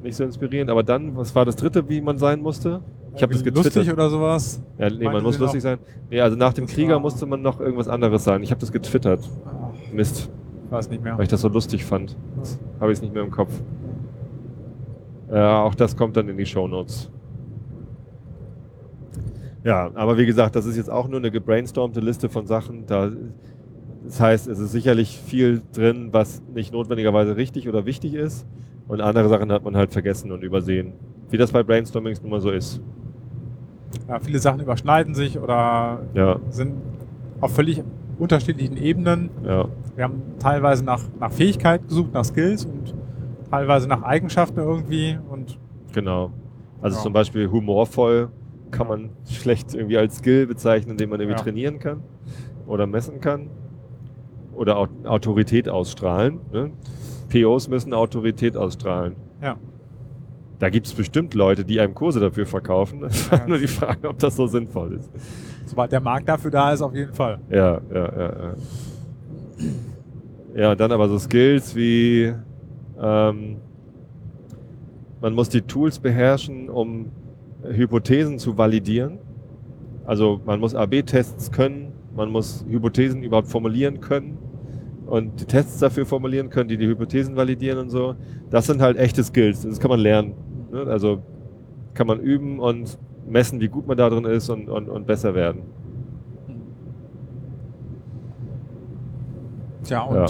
Nicht 0.03 0.15
so 0.15 0.23
inspirierend. 0.23 0.69
Aber 0.69 0.83
dann, 0.83 1.15
was 1.15 1.33
war 1.33 1.45
das 1.45 1.55
dritte, 1.55 1.87
wie 1.89 2.01
man 2.01 2.17
sein 2.17 2.41
musste? 2.41 2.81
Ich 3.15 3.21
habe 3.23 3.33
das 3.33 3.43
getwittert. 3.43 3.75
Lustig 3.75 3.93
oder 3.93 4.09
sowas? 4.09 4.61
Ja, 4.77 4.89
nee, 4.89 5.05
man 5.05 5.23
muss 5.23 5.37
lustig 5.39 5.61
sein. 5.61 5.77
Nee, 6.09 6.21
also 6.21 6.35
nach 6.35 6.53
dem 6.53 6.65
Krieger 6.65 6.99
musste 6.99 7.25
man 7.25 7.41
noch 7.41 7.59
irgendwas 7.59 7.87
anderes 7.87 8.23
sein. 8.23 8.43
Ich 8.43 8.51
habe 8.51 8.59
das 8.59 8.71
getwittert. 8.71 9.27
Mist. 9.91 10.29
Weiß 10.69 10.89
nicht 10.89 11.03
mehr. 11.03 11.15
Weil 11.15 11.23
ich 11.23 11.29
das 11.29 11.41
so 11.41 11.47
lustig 11.47 11.85
fand. 11.85 12.15
Habe 12.79 12.91
ich 12.91 12.97
es 12.97 13.01
nicht 13.01 13.13
mehr 13.13 13.23
im 13.23 13.31
Kopf. 13.31 13.53
Ja, 15.33 15.63
auch 15.63 15.73
das 15.73 15.97
kommt 15.97 16.15
dann 16.15 16.29
in 16.29 16.37
die 16.37 16.45
Show 16.45 16.67
Notes. 16.67 17.09
Ja, 19.63 19.89
aber 19.95 20.17
wie 20.17 20.27
gesagt, 20.27 20.55
das 20.55 20.65
ist 20.67 20.77
jetzt 20.77 20.91
auch 20.91 21.07
nur 21.07 21.19
eine 21.19 21.31
gebrainstormte 21.31 22.01
Liste 22.01 22.29
von 22.29 22.45
Sachen. 22.45 22.85
Da, 22.85 23.09
das 24.05 24.19
heißt, 24.19 24.47
es 24.47 24.59
ist 24.59 24.71
sicherlich 24.71 25.17
viel 25.17 25.63
drin, 25.73 26.09
was 26.11 26.43
nicht 26.53 26.71
notwendigerweise 26.71 27.35
richtig 27.35 27.67
oder 27.67 27.85
wichtig 27.85 28.13
ist. 28.13 28.45
Und 28.87 29.01
andere 29.01 29.27
Sachen 29.27 29.51
hat 29.51 29.63
man 29.63 29.75
halt 29.75 29.91
vergessen 29.91 30.31
und 30.31 30.43
übersehen. 30.43 30.93
Wie 31.31 31.37
das 31.37 31.51
bei 31.51 31.63
Brainstormings 31.63 32.21
nun 32.21 32.29
mal 32.29 32.41
so 32.41 32.51
ist. 32.51 32.79
Ja, 34.07 34.19
viele 34.19 34.37
Sachen 34.37 34.59
überschneiden 34.59 35.15
sich 35.15 35.39
oder 35.39 36.01
ja. 36.13 36.39
sind 36.49 36.75
auf 37.41 37.55
völlig 37.55 37.81
unterschiedlichen 38.19 38.77
Ebenen. 38.77 39.31
Ja. 39.43 39.67
Wir 39.95 40.03
haben 40.03 40.21
teilweise 40.37 40.83
nach, 40.83 41.01
nach 41.19 41.31
Fähigkeit 41.31 41.87
gesucht, 41.87 42.13
nach 42.13 42.25
Skills 42.25 42.65
und 42.65 42.93
teilweise 43.53 43.87
nach 43.87 44.01
Eigenschaften 44.01 44.59
irgendwie. 44.59 45.17
Und 45.29 45.59
genau. 45.93 46.31
Also 46.81 46.97
ja. 46.97 47.03
zum 47.03 47.13
Beispiel 47.13 47.51
humorvoll 47.51 48.29
kann 48.71 48.87
man 48.87 49.11
schlecht 49.29 49.75
irgendwie 49.75 49.97
als 49.97 50.17
Skill 50.17 50.47
bezeichnen, 50.47 50.97
den 50.97 51.09
man 51.09 51.19
irgendwie 51.19 51.37
ja. 51.37 51.43
trainieren 51.43 51.77
kann 51.77 52.01
oder 52.65 52.87
messen 52.87 53.21
kann. 53.21 53.49
Oder 54.53 54.87
Autorität 55.05 55.67
ausstrahlen. 55.67 56.39
Ne? 56.51 56.71
POs 57.29 57.67
müssen 57.67 57.93
Autorität 57.93 58.55
ausstrahlen. 58.55 59.15
Ja. 59.41 59.57
Da 60.59 60.69
gibt 60.69 60.85
es 60.85 60.93
bestimmt 60.93 61.33
Leute, 61.33 61.65
die 61.65 61.79
einem 61.79 61.95
Kurse 61.95 62.19
dafür 62.19 62.45
verkaufen. 62.45 63.01
Das 63.01 63.29
ja. 63.29 63.47
nur 63.47 63.57
die 63.57 63.67
Frage, 63.67 64.09
ob 64.09 64.19
das 64.19 64.35
so 64.35 64.47
sinnvoll 64.47 64.93
ist. 64.93 65.11
Sobald 65.65 65.91
der 65.91 66.01
Markt 66.01 66.29
dafür 66.29 66.51
da 66.51 66.71
ist, 66.71 66.81
auf 66.81 66.93
jeden 66.93 67.13
Fall. 67.13 67.39
Ja, 67.49 67.81
ja, 67.91 68.19
ja. 68.19 68.33
Ja, 68.33 68.53
ja 70.55 70.75
dann 70.75 70.91
aber 70.91 71.09
so 71.09 71.17
Skills 71.17 71.75
wie 71.75 72.33
ähm, 73.03 73.57
man 75.21 75.33
muss 75.33 75.49
die 75.49 75.61
Tools 75.61 75.99
beherrschen, 75.99 76.69
um 76.69 77.11
Hypothesen 77.63 78.39
zu 78.39 78.57
validieren. 78.57 79.19
Also 80.05 80.41
man 80.45 80.59
muss 80.59 80.75
AB-Tests 80.75 81.51
können, 81.51 81.93
man 82.15 82.29
muss 82.29 82.65
Hypothesen 82.67 83.23
überhaupt 83.23 83.47
formulieren 83.47 84.01
können 84.01 84.37
und 85.05 85.39
die 85.39 85.45
Tests 85.45 85.79
dafür 85.79 86.05
formulieren 86.05 86.49
können, 86.49 86.69
die 86.69 86.77
die 86.77 86.87
Hypothesen 86.87 87.35
validieren 87.35 87.79
und 87.79 87.89
so. 87.89 88.15
Das 88.49 88.65
sind 88.65 88.81
halt 88.81 88.97
echte 88.97 89.23
Skills, 89.23 89.61
das 89.61 89.79
kann 89.79 89.89
man 89.89 89.99
lernen. 89.99 90.33
Ne? 90.71 90.81
Also 90.87 91.21
kann 91.93 92.07
man 92.07 92.19
üben 92.19 92.59
und 92.59 92.97
messen, 93.27 93.61
wie 93.61 93.67
gut 93.67 93.87
man 93.87 93.97
da 93.97 94.09
drin 94.09 94.25
ist 94.25 94.49
und, 94.49 94.69
und, 94.69 94.89
und 94.89 95.07
besser 95.07 95.35
werden. 95.35 95.61
Tja, 99.83 100.01
und 100.01 100.15
ja. 100.15 100.25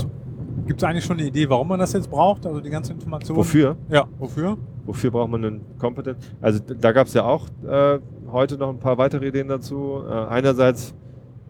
Gibt 0.65 0.81
es 0.81 0.87
eigentlich 0.87 1.03
schon 1.03 1.17
eine 1.17 1.27
Idee, 1.27 1.49
warum 1.49 1.67
man 1.67 1.79
das 1.79 1.91
jetzt 1.93 2.09
braucht? 2.09 2.45
Also 2.45 2.61
die 2.61 2.69
ganze 2.69 2.93
Information? 2.93 3.35
Wofür? 3.35 3.75
Ja, 3.89 4.05
wofür? 4.17 4.57
Wofür 4.85 5.11
braucht 5.11 5.29
man 5.29 5.43
einen 5.43 5.61
Competent? 5.77 6.17
Also 6.41 6.59
da 6.59 6.91
gab 6.91 7.07
es 7.07 7.13
ja 7.13 7.23
auch 7.23 7.47
äh, 7.67 7.99
heute 8.31 8.57
noch 8.57 8.69
ein 8.69 8.79
paar 8.79 8.97
weitere 8.97 9.27
Ideen 9.27 9.47
dazu. 9.49 10.03
Äh, 10.07 10.11
einerseits 10.11 10.93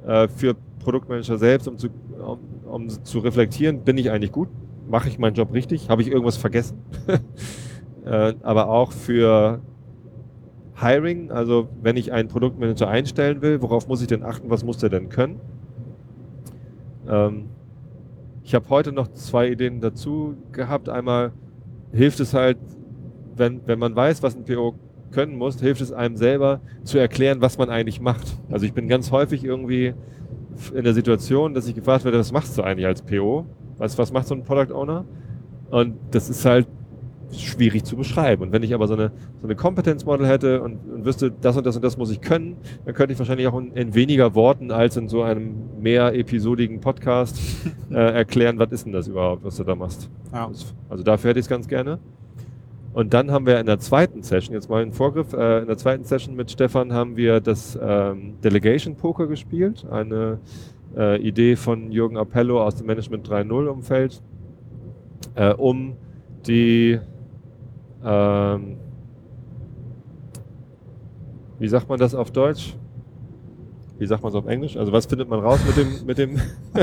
äh, 0.05 0.27
für 0.27 0.55
Produktmanager 0.79 1.37
selbst, 1.37 1.67
um 1.67 1.77
zu, 1.77 1.89
um, 2.19 2.39
um 2.65 2.89
zu 2.89 3.19
reflektieren, 3.19 3.81
bin 3.83 3.97
ich 3.97 4.09
eigentlich 4.09 4.31
gut? 4.31 4.49
Mache 4.89 5.09
ich 5.09 5.19
meinen 5.19 5.35
Job 5.35 5.53
richtig? 5.53 5.89
Habe 5.89 6.01
ich 6.01 6.09
irgendwas 6.09 6.37
vergessen? 6.37 6.79
äh, 8.05 8.33
aber 8.41 8.67
auch 8.69 8.91
für 8.91 9.61
Hiring, 10.75 11.31
also 11.31 11.69
wenn 11.81 11.97
ich 11.97 12.11
einen 12.11 12.29
Produktmanager 12.29 12.87
einstellen 12.87 13.41
will, 13.41 13.61
worauf 13.61 13.87
muss 13.87 14.01
ich 14.01 14.07
denn 14.07 14.23
achten? 14.23 14.49
Was 14.49 14.63
muss 14.63 14.77
der 14.79 14.89
denn 14.89 15.09
können? 15.09 15.39
Ähm, 17.07 17.45
ich 18.43 18.53
habe 18.53 18.67
heute 18.69 18.91
noch 18.91 19.07
zwei 19.13 19.49
Ideen 19.49 19.79
dazu 19.81 20.35
gehabt. 20.51 20.89
Einmal 20.89 21.31
hilft 21.91 22.19
es 22.19 22.33
halt, 22.33 22.57
wenn, 23.35 23.61
wenn 23.65 23.79
man 23.79 23.95
weiß, 23.95 24.21
was 24.21 24.35
ein 24.35 24.43
PO 24.43 24.75
können 25.11 25.37
muss, 25.37 25.59
hilft 25.59 25.81
es 25.81 25.91
einem 25.91 26.17
selber 26.17 26.59
zu 26.83 26.97
erklären, 26.97 27.41
was 27.41 27.57
man 27.57 27.69
eigentlich 27.69 28.01
macht. 28.01 28.37
Also 28.49 28.65
ich 28.65 28.73
bin 28.73 28.87
ganz 28.87 29.11
häufig 29.11 29.43
irgendwie 29.43 29.93
in 30.73 30.83
der 30.83 30.93
Situation, 30.93 31.53
dass 31.53 31.67
ich 31.67 31.75
gefragt 31.75 32.03
werde, 32.03 32.19
was 32.19 32.31
machst 32.31 32.57
du 32.57 32.63
eigentlich 32.63 32.85
als 32.85 33.01
PO? 33.01 33.45
Was, 33.77 33.97
was 33.97 34.11
macht 34.11 34.27
so 34.27 34.35
ein 34.35 34.43
Product 34.43 34.73
Owner? 34.73 35.05
Und 35.69 35.95
das 36.11 36.29
ist 36.29 36.45
halt 36.45 36.67
schwierig 37.33 37.83
zu 37.83 37.95
beschreiben. 37.95 38.43
Und 38.43 38.51
wenn 38.51 38.63
ich 38.63 38.73
aber 38.73 38.87
so 38.87 38.93
eine, 38.93 39.11
so 39.41 39.47
eine 39.47 39.55
Kompetenzmodel 39.55 40.27
hätte 40.27 40.61
und, 40.61 40.79
und 40.89 41.05
wüsste, 41.05 41.31
das 41.31 41.57
und 41.57 41.65
das 41.65 41.75
und 41.75 41.83
das 41.83 41.97
muss 41.97 42.11
ich 42.11 42.21
können, 42.21 42.57
dann 42.85 42.93
könnte 42.93 43.13
ich 43.13 43.19
wahrscheinlich 43.19 43.47
auch 43.47 43.57
in, 43.57 43.71
in 43.73 43.93
weniger 43.95 44.35
Worten 44.35 44.71
als 44.71 44.97
in 44.97 45.07
so 45.07 45.23
einem 45.23 45.81
mehr 45.81 46.13
episodigen 46.15 46.79
Podcast 46.79 47.39
äh, 47.91 47.95
erklären, 47.95 48.59
was 48.59 48.71
ist 48.71 48.85
denn 48.85 48.93
das 48.93 49.07
überhaupt, 49.07 49.43
was 49.43 49.57
du 49.57 49.63
da 49.63 49.75
machst. 49.75 50.09
Ja. 50.31 50.49
Also 50.89 51.03
dafür 51.03 51.29
hätte 51.29 51.39
ich 51.39 51.45
es 51.45 51.49
ganz 51.49 51.67
gerne. 51.67 51.99
Und 52.93 53.13
dann 53.15 53.31
haben 53.31 53.47
wir 53.47 53.59
in 53.59 53.65
der 53.65 53.79
zweiten 53.79 54.21
Session, 54.21 54.53
jetzt 54.53 54.69
mal 54.69 54.81
einen 54.81 54.93
Vorgriff, 54.93 55.33
äh, 55.33 55.59
in 55.61 55.67
der 55.67 55.77
zweiten 55.77 56.03
Session 56.03 56.35
mit 56.35 56.51
Stefan 56.51 56.93
haben 56.93 57.17
wir 57.17 57.39
das 57.39 57.77
ähm, 57.81 58.35
Delegation 58.43 58.95
Poker 58.95 59.25
gespielt, 59.25 59.83
eine 59.89 60.39
äh, 60.95 61.19
Idee 61.19 61.55
von 61.55 61.91
Jürgen 61.91 62.17
Appello 62.17 62.63
aus 62.63 62.75
dem 62.75 62.85
Management 62.85 63.27
3.0 63.27 63.65
Umfeld, 63.65 64.21
äh, 65.33 65.53
um 65.53 65.95
die 66.45 66.99
ähm, 68.03 68.77
wie 71.59 71.67
sagt 71.67 71.87
man 71.89 71.99
das 71.99 72.13
auf 72.15 72.31
Deutsch? 72.31 72.75
Wie 73.99 74.05
sagt 74.07 74.23
man 74.23 74.31
es 74.31 74.35
auf 74.35 74.47
Englisch? 74.47 74.75
Also 74.75 74.91
was 74.91 75.05
findet 75.05 75.29
man 75.29 75.39
raus 75.39 75.59
mit 75.65 75.77
dem, 75.77 76.05
mit 76.05 76.17
dem 76.17 76.37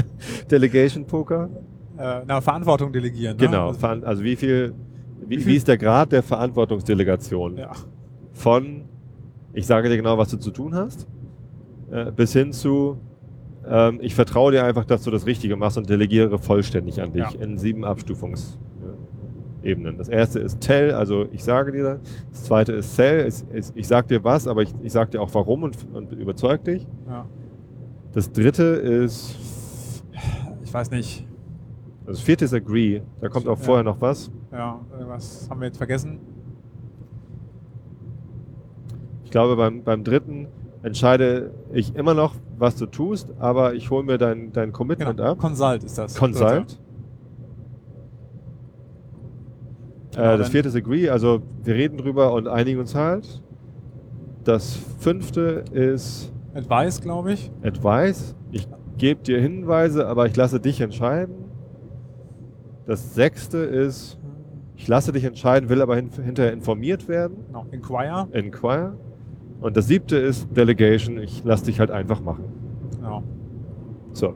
Delegation 0.51 1.05
Poker? 1.05 1.51
Äh, 1.99 2.21
na, 2.27 2.41
Verantwortung 2.41 2.93
delegieren. 2.93 3.37
Ne? 3.37 3.47
Genau, 3.47 3.73
veran- 3.73 4.05
also 4.05 4.23
wie 4.23 4.37
viel, 4.37 4.73
wie, 5.27 5.45
wie 5.47 5.57
ist 5.57 5.69
der 5.69 5.77
Grad 5.77 6.13
der 6.13 6.23
Verantwortungsdelegation? 6.23 7.59
Ja. 7.59 7.73
Von, 8.33 8.83
ich 9.53 9.67
sage 9.67 9.89
dir 9.89 9.97
genau, 9.97 10.17
was 10.17 10.31
du 10.31 10.39
zu 10.39 10.51
tun 10.51 10.75
hast, 10.75 11.07
äh, 11.91 12.11
bis 12.13 12.33
hin 12.33 12.53
zu, 12.53 12.97
ähm, 13.69 13.99
ich 14.01 14.15
vertraue 14.15 14.53
dir 14.53 14.65
einfach, 14.65 14.85
dass 14.87 15.03
du 15.03 15.11
das 15.11 15.27
Richtige 15.27 15.57
machst 15.57 15.77
und 15.77 15.91
delegiere 15.91 16.39
vollständig 16.39 17.03
an 17.03 17.13
dich 17.13 17.31
Ja. 17.33 17.41
in 17.41 17.59
sieben 17.59 17.85
Abstufungsebenen. 19.61 19.99
Das 19.99 20.09
erste 20.09 20.39
ist 20.41 20.61
Tell, 20.61 20.93
also 20.93 21.27
ich 21.33 21.45
sage 21.45 21.73
dir 21.73 21.83
das. 21.85 22.01
Das 22.31 22.45
zweite 22.45 22.73
ist 22.73 22.97
Sell, 22.97 23.27
ist, 23.27 23.47
ist, 23.53 23.77
ich 23.77 23.87
sage 23.87 24.09
dir 24.09 24.25
was, 24.25 24.47
aber 24.47 24.63
ich, 24.63 24.75
ich 24.83 24.93
sage 24.93 25.11
dir 25.11 25.21
auch 25.23 25.33
warum 25.35 25.63
und, 25.63 25.77
und 25.93 26.13
überzeug 26.13 26.65
dich. 26.65 26.87
ja. 27.09 27.27
Das 28.13 28.33
dritte 28.33 28.65
ist, 28.65 29.37
Ich 30.65 30.75
weiß 30.75 30.91
nicht. 30.91 31.25
also 32.01 32.13
das 32.13 32.21
vierte 32.21 32.45
ist 32.45 32.53
Agree, 32.53 33.03
da 33.21 33.29
kommt 33.29 33.47
auch 33.47 33.57
Ja. 33.59 33.65
vorher 33.65 33.85
noch 33.85 34.01
was. 34.01 34.33
Ja, 34.51 34.81
irgendwas 34.93 35.47
haben 35.49 35.61
wir 35.61 35.67
jetzt 35.67 35.77
vergessen. 35.79 36.19
Ich 39.25 39.31
glaube, 39.31 39.55
beim, 39.55 39.85
beim 39.85 40.03
dritten 40.03 40.49
entscheide 40.83 41.53
ich 41.73 41.95
immer 41.95 42.15
noch, 42.15 42.35
was 42.59 42.75
du 42.75 42.87
tust, 42.87 43.29
aber 43.39 43.75
ich 43.75 43.91
hole 43.91 44.03
mir 44.03 44.19
dein, 44.19 44.51
dein 44.53 44.73
Commitment 44.73 45.19
Genau. 45.19 45.31
ab. 45.33 45.39
Consult 45.39 45.85
ist 45.85 45.97
das. 45.97 46.17
Consult. 46.17 46.80
Genau, 50.13 50.35
Äh, 50.35 50.39
das 50.39 50.49
vierte 50.49 50.69
ist 50.69 50.77
Agree, 50.77 51.09
also 51.09 51.43
wir 51.63 51.75
reden 51.75 51.99
drüber 51.99 52.33
und 52.33 52.49
einigen 52.49 52.81
uns 52.81 52.95
halt. 52.95 53.43
Das 54.45 54.75
fünfte 54.99 55.65
ist 55.73 56.33
Advice, 56.55 57.01
glaube 57.01 57.33
ich. 57.33 57.51
Advice. 57.63 58.35
Ich 58.51 58.67
gebe 58.99 59.23
dir 59.23 59.41
Hinweise, 59.41 60.07
aber 60.07 60.27
ich 60.27 60.37
lasse 60.37 60.61
dich 60.61 60.81
entscheiden. 60.81 61.35
Das 62.87 63.15
sechste 63.15 63.59
ist, 63.59 64.19
ich 64.77 64.89
lasse 64.89 65.13
dich 65.13 65.25
entscheiden, 65.25 65.69
will 65.69 65.81
aber 65.81 65.95
hin, 65.97 66.11
hinterher 66.25 66.53
informiert 66.53 67.07
werden. 67.07 67.37
Genau. 67.47 67.67
Inquire. 67.71 68.29
Inquire. 68.33 68.95
Und 69.61 69.77
das 69.77 69.87
siebte 69.87 70.17
ist 70.17 70.49
Delegation. 70.57 71.19
Ich 71.19 71.45
lasse 71.45 71.67
dich 71.67 71.79
halt 71.79 71.91
einfach 71.91 72.21
machen. 72.21 72.45
Genau. 72.97 73.23
So. 74.13 74.35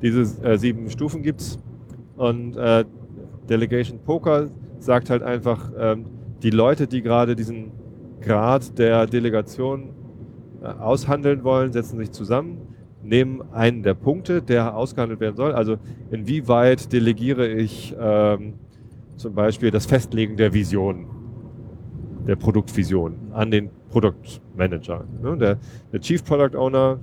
Diese 0.00 0.42
äh, 0.42 0.58
sieben 0.58 0.90
Stufen 0.90 1.22
gibt's. 1.22 1.58
Und 2.16 2.56
äh, 2.56 2.84
Delegation 3.48 3.98
Poker 4.00 4.48
sagt 4.84 5.10
halt 5.10 5.22
einfach, 5.22 5.70
ähm, 5.78 6.06
die 6.42 6.50
Leute, 6.50 6.86
die 6.86 7.02
gerade 7.02 7.36
diesen 7.36 7.72
Grad 8.20 8.78
der 8.78 9.06
Delegation 9.06 9.90
äh, 10.62 10.66
aushandeln 10.66 11.44
wollen, 11.44 11.72
setzen 11.72 11.98
sich 11.98 12.10
zusammen, 12.12 12.58
nehmen 13.02 13.42
einen 13.52 13.82
der 13.82 13.94
Punkte, 13.94 14.42
der 14.42 14.76
ausgehandelt 14.76 15.20
werden 15.20 15.36
soll. 15.36 15.52
Also 15.52 15.76
inwieweit 16.10 16.92
delegiere 16.92 17.48
ich 17.48 17.94
ähm, 17.98 18.54
zum 19.16 19.34
Beispiel 19.34 19.70
das 19.70 19.86
Festlegen 19.86 20.36
der 20.36 20.52
Vision, 20.52 21.06
der 22.26 22.36
Produktvision 22.36 23.14
an 23.32 23.50
den 23.50 23.70
Produktmanager. 23.90 25.04
Ne? 25.22 25.36
Der, 25.36 25.58
der 25.92 26.00
Chief 26.00 26.24
Product 26.24 26.56
Owner 26.56 26.98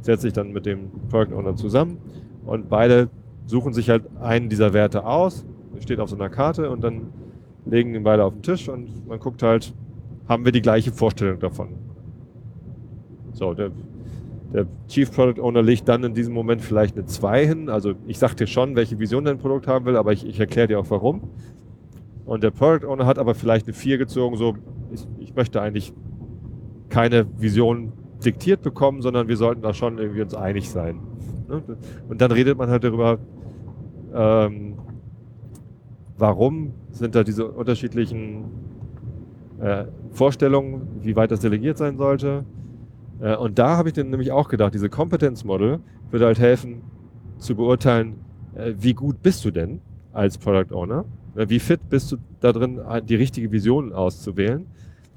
setzt 0.00 0.22
sich 0.22 0.32
dann 0.32 0.52
mit 0.52 0.66
dem 0.66 0.90
Product 1.08 1.34
Owner 1.34 1.54
zusammen 1.54 1.98
und 2.44 2.68
beide 2.68 3.08
suchen 3.46 3.72
sich 3.72 3.90
halt 3.90 4.04
einen 4.20 4.48
dieser 4.48 4.72
Werte 4.72 5.04
aus, 5.04 5.44
steht 5.80 6.00
auf 6.00 6.08
so 6.08 6.16
einer 6.16 6.28
Karte 6.28 6.70
und 6.70 6.82
dann 6.82 7.08
legen 7.64 7.94
ihn 7.94 8.02
beide 8.02 8.24
auf 8.24 8.34
den 8.34 8.42
Tisch 8.42 8.68
und 8.68 9.06
man 9.06 9.18
guckt 9.18 9.42
halt, 9.42 9.72
haben 10.28 10.44
wir 10.44 10.52
die 10.52 10.62
gleiche 10.62 10.92
Vorstellung 10.92 11.38
davon. 11.38 11.68
So, 13.32 13.54
der, 13.54 13.70
der 14.52 14.66
Chief 14.88 15.10
Product 15.10 15.40
Owner 15.40 15.62
legt 15.62 15.88
dann 15.88 16.04
in 16.04 16.14
diesem 16.14 16.34
Moment 16.34 16.60
vielleicht 16.60 16.96
eine 16.96 17.06
2 17.06 17.46
hin. 17.46 17.68
Also 17.68 17.94
ich 18.06 18.18
sag 18.18 18.34
dir 18.34 18.46
schon, 18.46 18.76
welche 18.76 18.98
Vision 18.98 19.24
dein 19.24 19.38
Produkt 19.38 19.66
haben 19.66 19.84
will, 19.86 19.96
aber 19.96 20.12
ich, 20.12 20.26
ich 20.26 20.38
erkläre 20.38 20.68
dir 20.68 20.78
auch 20.78 20.90
warum. 20.90 21.22
Und 22.24 22.42
der 22.42 22.50
Product 22.50 22.86
Owner 22.86 23.06
hat 23.06 23.18
aber 23.18 23.34
vielleicht 23.34 23.66
eine 23.66 23.74
4 23.74 23.98
gezogen, 23.98 24.36
so 24.36 24.54
ich, 24.92 25.06
ich 25.18 25.34
möchte 25.34 25.60
eigentlich 25.60 25.92
keine 26.88 27.26
Vision 27.40 27.92
diktiert 28.24 28.62
bekommen, 28.62 29.02
sondern 29.02 29.28
wir 29.28 29.36
sollten 29.36 29.62
da 29.62 29.74
schon 29.74 29.98
irgendwie 29.98 30.22
uns 30.22 30.34
einig 30.34 30.70
sein. 30.70 31.00
Ne? 31.48 31.62
Und 32.08 32.20
dann 32.20 32.30
redet 32.30 32.56
man 32.56 32.68
halt 32.68 32.84
darüber, 32.84 33.18
ähm, 34.14 34.74
warum 36.18 36.72
sind 36.90 37.14
da 37.14 37.24
diese 37.24 37.46
unterschiedlichen 37.48 38.44
äh, 39.60 39.84
Vorstellungen, 40.10 40.82
wie 41.02 41.16
weit 41.16 41.30
das 41.30 41.40
delegiert 41.40 41.78
sein 41.78 41.96
sollte. 41.96 42.44
Äh, 43.20 43.36
und 43.36 43.58
da 43.58 43.76
habe 43.76 43.88
ich 43.88 43.94
dann 43.94 44.10
nämlich 44.10 44.32
auch 44.32 44.48
gedacht, 44.48 44.74
diese 44.74 44.88
Competence 44.88 45.44
Model 45.44 45.80
würde 46.10 46.26
halt 46.26 46.38
helfen 46.38 46.82
zu 47.38 47.54
beurteilen, 47.54 48.16
äh, 48.54 48.72
wie 48.78 48.94
gut 48.94 49.22
bist 49.22 49.44
du 49.44 49.50
denn 49.50 49.80
als 50.12 50.36
Product 50.38 50.74
Owner? 50.74 51.04
Äh, 51.36 51.48
Wie 51.48 51.58
fit 51.58 51.80
bist 51.88 52.12
du 52.12 52.16
da 52.40 52.52
drin, 52.52 52.80
die 53.08 53.14
richtige 53.14 53.50
Vision 53.50 53.92
auszuwählen? 53.92 54.66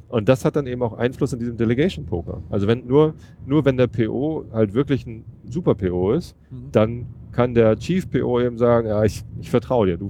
Und 0.07 0.29
das 0.29 0.45
hat 0.45 0.55
dann 0.55 0.67
eben 0.67 0.81
auch 0.83 0.93
Einfluss 0.93 1.33
in 1.33 1.39
diesem 1.39 1.57
Delegation 1.57 2.05
Poker. 2.05 2.41
Also 2.49 2.67
wenn 2.67 2.85
nur, 2.87 3.15
nur 3.45 3.65
wenn 3.65 3.75
der 3.75 3.87
PO 3.87 4.45
halt 4.53 4.73
wirklich 4.73 5.05
ein 5.05 5.25
super 5.49 5.75
PO 5.75 6.11
ist, 6.13 6.35
Mhm. 6.51 6.55
dann 6.71 7.05
kann 7.31 7.53
der 7.53 7.75
Chief 7.77 8.09
PO 8.09 8.39
eben 8.39 8.57
sagen, 8.57 8.87
ja, 8.87 9.03
ich, 9.03 9.25
ich 9.41 9.49
vertraue 9.49 9.87
dir. 9.87 9.97
Du, 9.97 10.09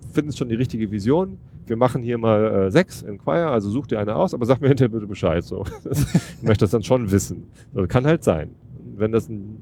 du 0.00 0.08
findest 0.12 0.38
schon 0.38 0.48
die 0.48 0.54
richtige 0.54 0.90
Vision. 0.90 1.38
Wir 1.66 1.76
machen 1.76 2.02
hier 2.02 2.18
mal 2.18 2.66
äh, 2.66 2.70
sechs 2.70 3.02
Inquire, 3.02 3.48
also 3.48 3.70
such 3.70 3.86
dir 3.86 4.00
eine 4.00 4.16
aus, 4.16 4.34
aber 4.34 4.46
sag 4.46 4.60
mir 4.60 4.68
hinterher 4.68 4.90
bitte 4.90 5.06
Bescheid. 5.06 5.44
So. 5.44 5.64
ich 5.90 6.42
möchte 6.42 6.64
das 6.64 6.70
dann 6.70 6.82
schon 6.82 7.10
wissen. 7.10 7.44
Das 7.72 7.88
kann 7.88 8.06
halt 8.06 8.24
sein. 8.24 8.50
Wenn 8.96 9.12
das 9.12 9.28
ein 9.28 9.58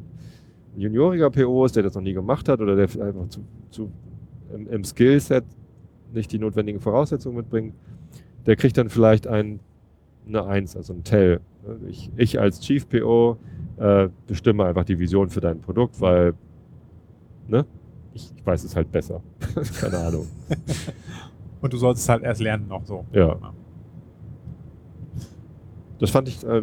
junioriger 0.77 1.31
PO 1.31 1.67
ist, 1.67 1.77
der 1.77 1.83
das 1.83 1.95
noch 1.95 2.03
nie 2.03 2.15
gemacht 2.15 2.49
hat 2.49 2.61
oder 2.61 2.77
der 2.77 2.85
einfach 3.05 3.29
zu, 3.29 3.41
zu 3.71 3.91
im, 4.55 4.67
im 4.69 4.85
Skillset 4.85 5.45
nicht 6.13 6.33
die 6.33 6.39
notwendigen 6.39 6.81
Voraussetzungen 6.81 7.37
mitbringt, 7.37 7.75
der 8.47 8.57
kriegt 8.57 8.77
dann 8.79 8.89
vielleicht 8.89 9.27
ein, 9.27 9.61
eine 10.27 10.45
Eins, 10.45 10.77
also 10.77 10.93
ein 10.93 11.05
Tell. 11.05 11.41
Ich, 11.89 12.11
ich 12.17 12.41
als 12.41 12.61
Chief 12.61 12.89
PO 12.89 13.37
äh, 13.77 14.09
bestimme 14.27 14.65
einfach 14.65 14.85
die 14.85 14.99
Vision 14.99 15.29
für 15.29 15.41
dein 15.41 15.61
Produkt, 15.61 16.01
weil 16.01 16.35
ne, 17.49 17.67
ich, 18.21 18.33
ich 18.37 18.47
weiß 18.47 18.65
es 18.65 18.77
halt 18.77 18.91
besser. 18.93 19.21
Keine 19.81 19.99
Ahnung. 19.99 20.27
Und 21.61 21.73
du 21.73 21.77
sollst 21.77 22.03
es 22.03 22.09
halt 22.09 22.23
erst 22.23 22.41
lernen 22.41 22.69
noch 22.69 22.85
so. 22.85 23.05
Ja. 23.13 23.37
Das 25.99 26.11
fand 26.11 26.29
ich 26.29 26.43
äh, 26.47 26.63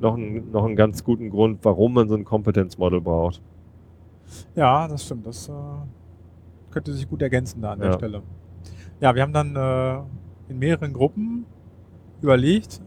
noch, 0.00 0.16
ein, 0.16 0.50
noch 0.52 0.64
einen 0.64 0.76
ganz 0.76 1.02
guten 1.02 1.30
Grund, 1.30 1.58
warum 1.64 1.94
man 1.94 2.08
so 2.08 2.14
ein 2.14 2.24
Kompetenzmodell 2.24 3.00
braucht. 3.00 3.40
Ja, 4.54 4.86
das 4.86 5.04
stimmt. 5.04 5.26
Das 5.26 5.48
äh, 5.48 5.52
könnte 6.70 6.92
sich 6.92 7.08
gut 7.08 7.22
ergänzen 7.22 7.60
da 7.62 7.72
an 7.72 7.80
der 7.80 7.90
Ja. 7.90 7.94
Stelle. 7.98 8.22
Ja, 9.00 9.14
wir 9.14 9.22
haben 9.22 9.32
dann 9.32 9.56
äh, 9.56 10.50
in 10.52 10.58
mehreren 10.58 10.92
Gruppen 10.92 11.44
überlegt. 12.20 12.80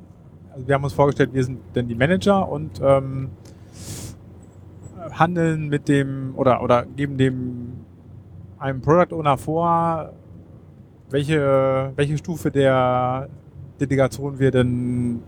Also 0.53 0.67
wir 0.67 0.75
haben 0.75 0.83
uns 0.85 0.93
vorgestellt, 0.93 1.33
wir 1.33 1.43
sind 1.43 1.59
denn 1.75 1.89
die 1.89 1.95
Manager 1.95 2.47
und 2.49 2.79
ähm, 2.81 3.29
handeln 5.11 5.67
mit 5.67 5.89
dem 5.89 6.33
oder 6.37 6.63
oder 6.63 6.85
geben 6.85 7.17
dem 7.17 7.84
einem 8.57 8.81
Product 8.81 9.15
Owner 9.15 9.37
vor, 9.37 10.13
welche 11.09 11.91
welche 11.95 12.17
Stufe 12.17 12.51
der 12.51 13.29
Delegation 13.79 14.39
wir 14.39 14.51
denn 14.51 15.21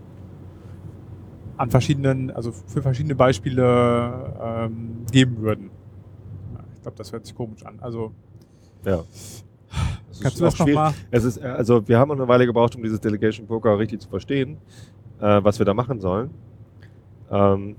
an 1.56 1.70
verschiedenen, 1.70 2.30
also 2.30 2.52
für 2.52 2.82
verschiedene 2.82 3.14
Beispiele 3.14 4.34
ähm, 4.40 5.04
geben 5.10 5.38
würden. 5.38 5.70
Ich 6.74 6.82
glaube, 6.82 6.96
das 6.96 7.12
hört 7.12 7.26
sich 7.26 7.34
komisch 7.34 7.64
an. 7.66 7.78
Also 7.80 8.12
Ja. 8.84 9.02
Es 10.10 10.20
kannst 10.20 10.40
du 10.40 10.44
das 10.44 10.58
nochmal? 10.58 10.94
Es 11.12 11.22
ist, 11.22 11.36
äh, 11.36 11.46
also 11.46 11.86
wir 11.86 11.98
haben 11.98 12.10
eine 12.10 12.26
Weile 12.26 12.46
gebraucht, 12.46 12.74
um 12.74 12.82
dieses 12.82 12.98
Delegation 13.00 13.46
Poker 13.46 13.78
richtig 13.78 14.00
zu 14.00 14.08
verstehen, 14.08 14.56
äh, 15.20 15.44
was 15.44 15.58
wir 15.60 15.66
da 15.66 15.74
machen 15.74 16.00
sollen. 16.00 16.30
Ähm, 17.30 17.76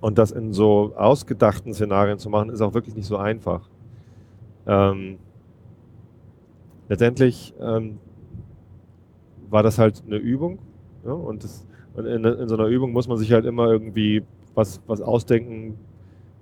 und 0.00 0.16
das 0.16 0.30
in 0.30 0.52
so 0.52 0.94
ausgedachten 0.96 1.74
Szenarien 1.74 2.18
zu 2.18 2.30
machen, 2.30 2.50
ist 2.50 2.60
auch 2.60 2.72
wirklich 2.72 2.94
nicht 2.94 3.06
so 3.06 3.16
einfach. 3.18 3.68
Ähm, 4.66 5.18
letztendlich 6.88 7.54
ähm, 7.60 7.98
war 9.50 9.62
das 9.62 9.78
halt 9.78 10.02
eine 10.06 10.16
Übung. 10.16 10.58
Ja, 11.04 11.12
und 11.12 11.44
das, 11.44 11.66
und 11.94 12.06
in, 12.06 12.24
in 12.24 12.48
so 12.48 12.56
einer 12.56 12.66
Übung 12.66 12.92
muss 12.92 13.08
man 13.08 13.18
sich 13.18 13.32
halt 13.32 13.44
immer 13.44 13.68
irgendwie 13.68 14.22
was, 14.54 14.80
was 14.86 15.00
ausdenken, 15.00 15.76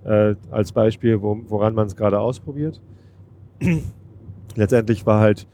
äh, 0.05 0.35
als 0.51 0.71
Beispiel, 0.71 1.21
wo, 1.21 1.39
woran 1.47 1.75
man 1.75 1.87
es 1.87 1.95
gerade 1.95 2.19
ausprobiert. 2.19 2.81
Letztendlich 4.55 5.05
war 5.05 5.19
halt 5.19 5.47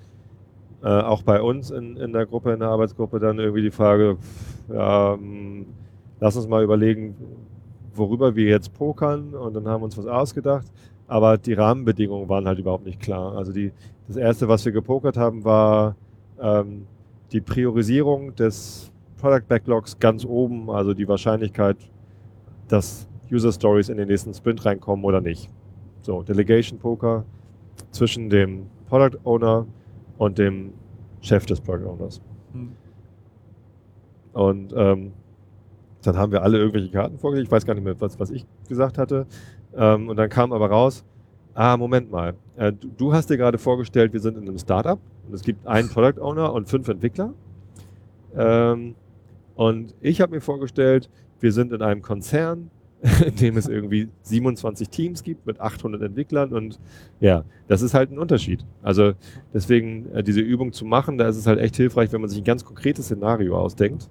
äh, 0.83 0.87
auch 0.87 1.23
bei 1.23 1.41
uns 1.41 1.71
in, 1.71 1.97
in 1.97 2.13
der 2.13 2.25
Gruppe, 2.25 2.53
in 2.53 2.59
der 2.59 2.69
Arbeitsgruppe 2.69 3.19
dann 3.19 3.39
irgendwie 3.39 3.61
die 3.61 3.71
Frage, 3.71 4.17
ja, 4.71 5.17
mh, 5.19 5.65
lass 6.19 6.35
uns 6.35 6.47
mal 6.47 6.63
überlegen, 6.63 7.15
worüber 7.93 8.35
wir 8.35 8.45
jetzt 8.45 8.73
pokern 8.73 9.33
und 9.33 9.53
dann 9.53 9.67
haben 9.67 9.81
wir 9.81 9.85
uns 9.85 9.97
was 9.97 10.05
ausgedacht. 10.05 10.67
Aber 11.09 11.37
die 11.37 11.53
Rahmenbedingungen 11.53 12.29
waren 12.29 12.47
halt 12.47 12.59
überhaupt 12.59 12.85
nicht 12.85 13.01
klar. 13.01 13.35
Also 13.35 13.51
die, 13.51 13.73
das 14.07 14.15
erste, 14.15 14.47
was 14.47 14.63
wir 14.63 14.71
gepokert 14.71 15.17
haben, 15.17 15.43
war 15.43 15.97
ähm, 16.39 16.87
die 17.33 17.41
Priorisierung 17.41 18.33
des 18.35 18.91
Product 19.17 19.45
Backlogs 19.49 19.99
ganz 19.99 20.23
oben, 20.23 20.69
also 20.69 20.93
die 20.93 21.07
Wahrscheinlichkeit 21.07 21.77
dass 22.69 23.07
User 23.31 23.51
Stories 23.51 23.89
in 23.89 23.97
den 23.97 24.07
nächsten 24.07 24.33
Sprint 24.33 24.63
reinkommen 24.65 25.03
oder 25.03 25.21
nicht. 25.21 25.49
So, 26.01 26.23
Delegation 26.23 26.79
Poker 26.79 27.25
zwischen 27.91 28.29
dem 28.29 28.67
Product 28.87 29.17
Owner 29.23 29.67
und 30.17 30.37
dem 30.37 30.73
Chef 31.21 31.45
des 31.45 31.59
Product 31.59 31.87
Owners. 31.87 32.21
Mhm. 32.53 32.71
Und 34.33 34.73
ähm, 34.75 35.11
dann 36.01 36.17
haben 36.17 36.31
wir 36.31 36.43
alle 36.43 36.57
irgendwelche 36.57 36.89
Karten 36.89 37.17
vorgelegt. 37.19 37.47
Ich 37.47 37.51
weiß 37.51 37.65
gar 37.65 37.73
nicht 37.73 37.83
mehr, 37.83 37.99
was, 37.99 38.19
was 38.19 38.29
ich 38.31 38.45
gesagt 38.67 38.97
hatte. 38.97 39.27
Ähm, 39.75 40.09
und 40.09 40.17
dann 40.17 40.29
kam 40.29 40.51
aber 40.51 40.69
raus, 40.69 41.03
ah, 41.53 41.77
Moment 41.77 42.11
mal. 42.11 42.35
Äh, 42.57 42.73
du, 42.73 42.87
du, 42.97 43.13
hast 43.13 43.29
dir 43.29 43.37
gerade 43.37 43.57
vorgestellt, 43.57 44.13
wir 44.13 44.19
sind 44.19 44.37
in 44.37 44.47
einem 44.47 44.57
Startup 44.57 44.99
und 45.27 45.33
es 45.33 45.43
gibt 45.43 45.67
einen 45.67 45.89
Product 45.89 46.21
Owner 46.21 46.53
und 46.53 46.67
fünf 46.69 46.87
Entwickler. 46.87 47.33
Ähm, 48.35 48.95
und 49.55 49.93
ich 50.01 50.21
habe 50.21 50.35
mir 50.35 50.41
vorgestellt, 50.41 51.09
wir 51.39 51.51
sind 51.51 51.73
in 51.73 51.81
einem 51.81 52.01
Konzern, 52.01 52.69
in 53.25 53.35
dem 53.35 53.57
es 53.57 53.67
irgendwie 53.67 54.09
27 54.23 54.89
Teams 54.89 55.23
gibt 55.23 55.45
mit 55.45 55.59
800 55.59 56.01
Entwicklern 56.01 56.53
und 56.53 56.79
ja, 57.19 57.45
das 57.67 57.81
ist 57.81 57.93
halt 57.93 58.11
ein 58.11 58.19
Unterschied. 58.19 58.65
Also 58.81 59.13
deswegen 59.53 60.11
äh, 60.13 60.23
diese 60.23 60.41
Übung 60.41 60.73
zu 60.73 60.85
machen, 60.85 61.17
da 61.17 61.27
ist 61.27 61.37
es 61.37 61.47
halt 61.47 61.59
echt 61.59 61.77
hilfreich, 61.77 62.11
wenn 62.11 62.21
man 62.21 62.29
sich 62.29 62.39
ein 62.39 62.45
ganz 62.45 62.65
konkretes 62.65 63.05
Szenario 63.05 63.57
ausdenkt. 63.57 64.09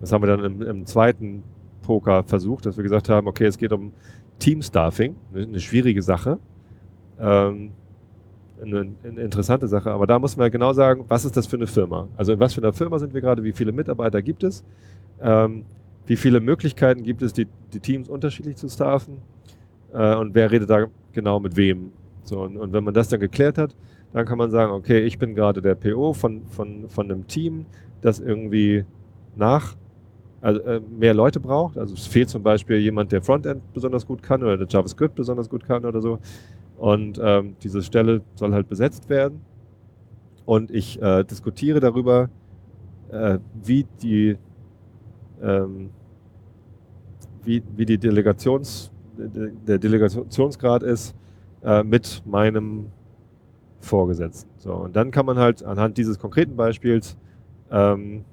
Das 0.00 0.12
haben 0.12 0.22
wir 0.22 0.26
dann 0.26 0.44
im, 0.44 0.62
im 0.62 0.86
zweiten 0.86 1.42
Poker 1.84 2.24
versucht, 2.24 2.66
dass 2.66 2.76
wir 2.76 2.82
gesagt 2.82 3.08
haben, 3.08 3.26
okay, 3.26 3.44
es 3.44 3.58
geht 3.58 3.72
um 3.72 3.92
Teamstaffing, 4.38 5.14
eine 5.34 5.60
schwierige 5.60 6.02
Sache, 6.02 6.38
ähm, 7.20 7.70
eine, 8.60 8.92
eine, 9.02 9.20
interessante 9.20 9.68
Sache, 9.68 9.90
aber 9.90 10.06
da 10.06 10.18
muss 10.18 10.36
man 10.36 10.46
ja 10.46 10.48
genau 10.48 10.72
sagen, 10.72 11.04
was 11.08 11.24
ist 11.24 11.36
das 11.36 11.46
für 11.46 11.56
eine 11.56 11.66
Firma? 11.66 12.08
Also 12.16 12.32
in 12.32 12.40
was 12.40 12.54
für 12.54 12.60
einer 12.60 12.72
Firma 12.72 12.98
sind 12.98 13.14
wir 13.14 13.20
gerade, 13.20 13.44
wie 13.44 13.52
viele 13.52 13.72
Mitarbeiter 13.72 14.22
gibt 14.22 14.42
es? 14.42 14.64
Ähm, 15.20 15.64
wie 16.06 16.16
viele 16.16 16.40
Möglichkeiten 16.40 17.02
gibt 17.02 17.22
es, 17.22 17.32
die, 17.32 17.46
die 17.72 17.80
Teams 17.80 18.08
unterschiedlich 18.08 18.56
zu 18.56 18.68
staffen 18.68 19.18
äh, 19.92 20.14
und 20.16 20.34
wer 20.34 20.50
redet 20.50 20.70
da 20.70 20.86
genau 21.12 21.40
mit 21.40 21.56
wem. 21.56 21.92
So, 22.22 22.40
und, 22.40 22.56
und, 22.56 22.72
wenn 22.72 22.84
man 22.84 22.94
das 22.94 23.08
dann 23.08 23.20
geklärt 23.20 23.58
hat, 23.58 23.74
dann 24.12 24.26
kann 24.26 24.38
man 24.38 24.50
sagen, 24.50 24.72
okay, 24.72 25.00
ich 25.00 25.18
bin 25.18 25.34
gerade 25.34 25.60
der 25.60 25.74
PO 25.74 26.14
von, 26.14 26.46
von, 26.46 26.88
von 26.88 27.10
einem 27.10 27.26
Team, 27.26 27.66
das 28.00 28.20
irgendwie 28.20 28.84
nach 29.36 29.76
also, 30.44 30.60
äh, 30.60 30.80
mehr 30.80 31.14
Leute 31.14 31.40
braucht. 31.40 31.78
Also 31.78 31.94
es 31.94 32.06
fehlt 32.06 32.28
zum 32.28 32.42
Beispiel 32.42 32.76
jemand, 32.76 33.12
der 33.12 33.22
Frontend 33.22 33.72
besonders 33.72 34.06
gut 34.06 34.22
kann 34.22 34.42
oder 34.42 34.58
der 34.58 34.66
JavaScript 34.68 35.14
besonders 35.14 35.48
gut 35.48 35.64
kann 35.64 35.84
oder 35.84 36.00
so. 36.02 36.18
Und 36.76 37.18
ähm, 37.22 37.56
diese 37.62 37.82
Stelle 37.82 38.20
soll 38.34 38.52
halt 38.52 38.68
besetzt 38.68 39.08
werden. 39.08 39.40
Und 40.44 40.70
ich 40.70 41.00
äh, 41.00 41.24
diskutiere 41.24 41.80
darüber, 41.80 42.28
äh, 43.10 43.38
wie 43.62 43.86
die 44.02 44.36
ähm, 45.42 45.90
wie, 47.42 47.62
wie 47.76 47.86
die 47.86 47.98
Delegations, 47.98 48.90
der 49.16 49.78
Delegationsgrad 49.78 50.82
ist 50.82 51.14
äh, 51.62 51.82
mit 51.82 52.22
meinem 52.26 52.86
Vorgesetzten. 53.80 54.50
So, 54.58 54.72
und 54.74 54.96
dann 54.96 55.10
kann 55.10 55.24
man 55.26 55.38
halt 55.38 55.62
anhand 55.62 55.96
dieses 55.96 56.18
konkreten 56.18 56.56
Beispiels 56.56 57.16
ähm, 57.70 58.24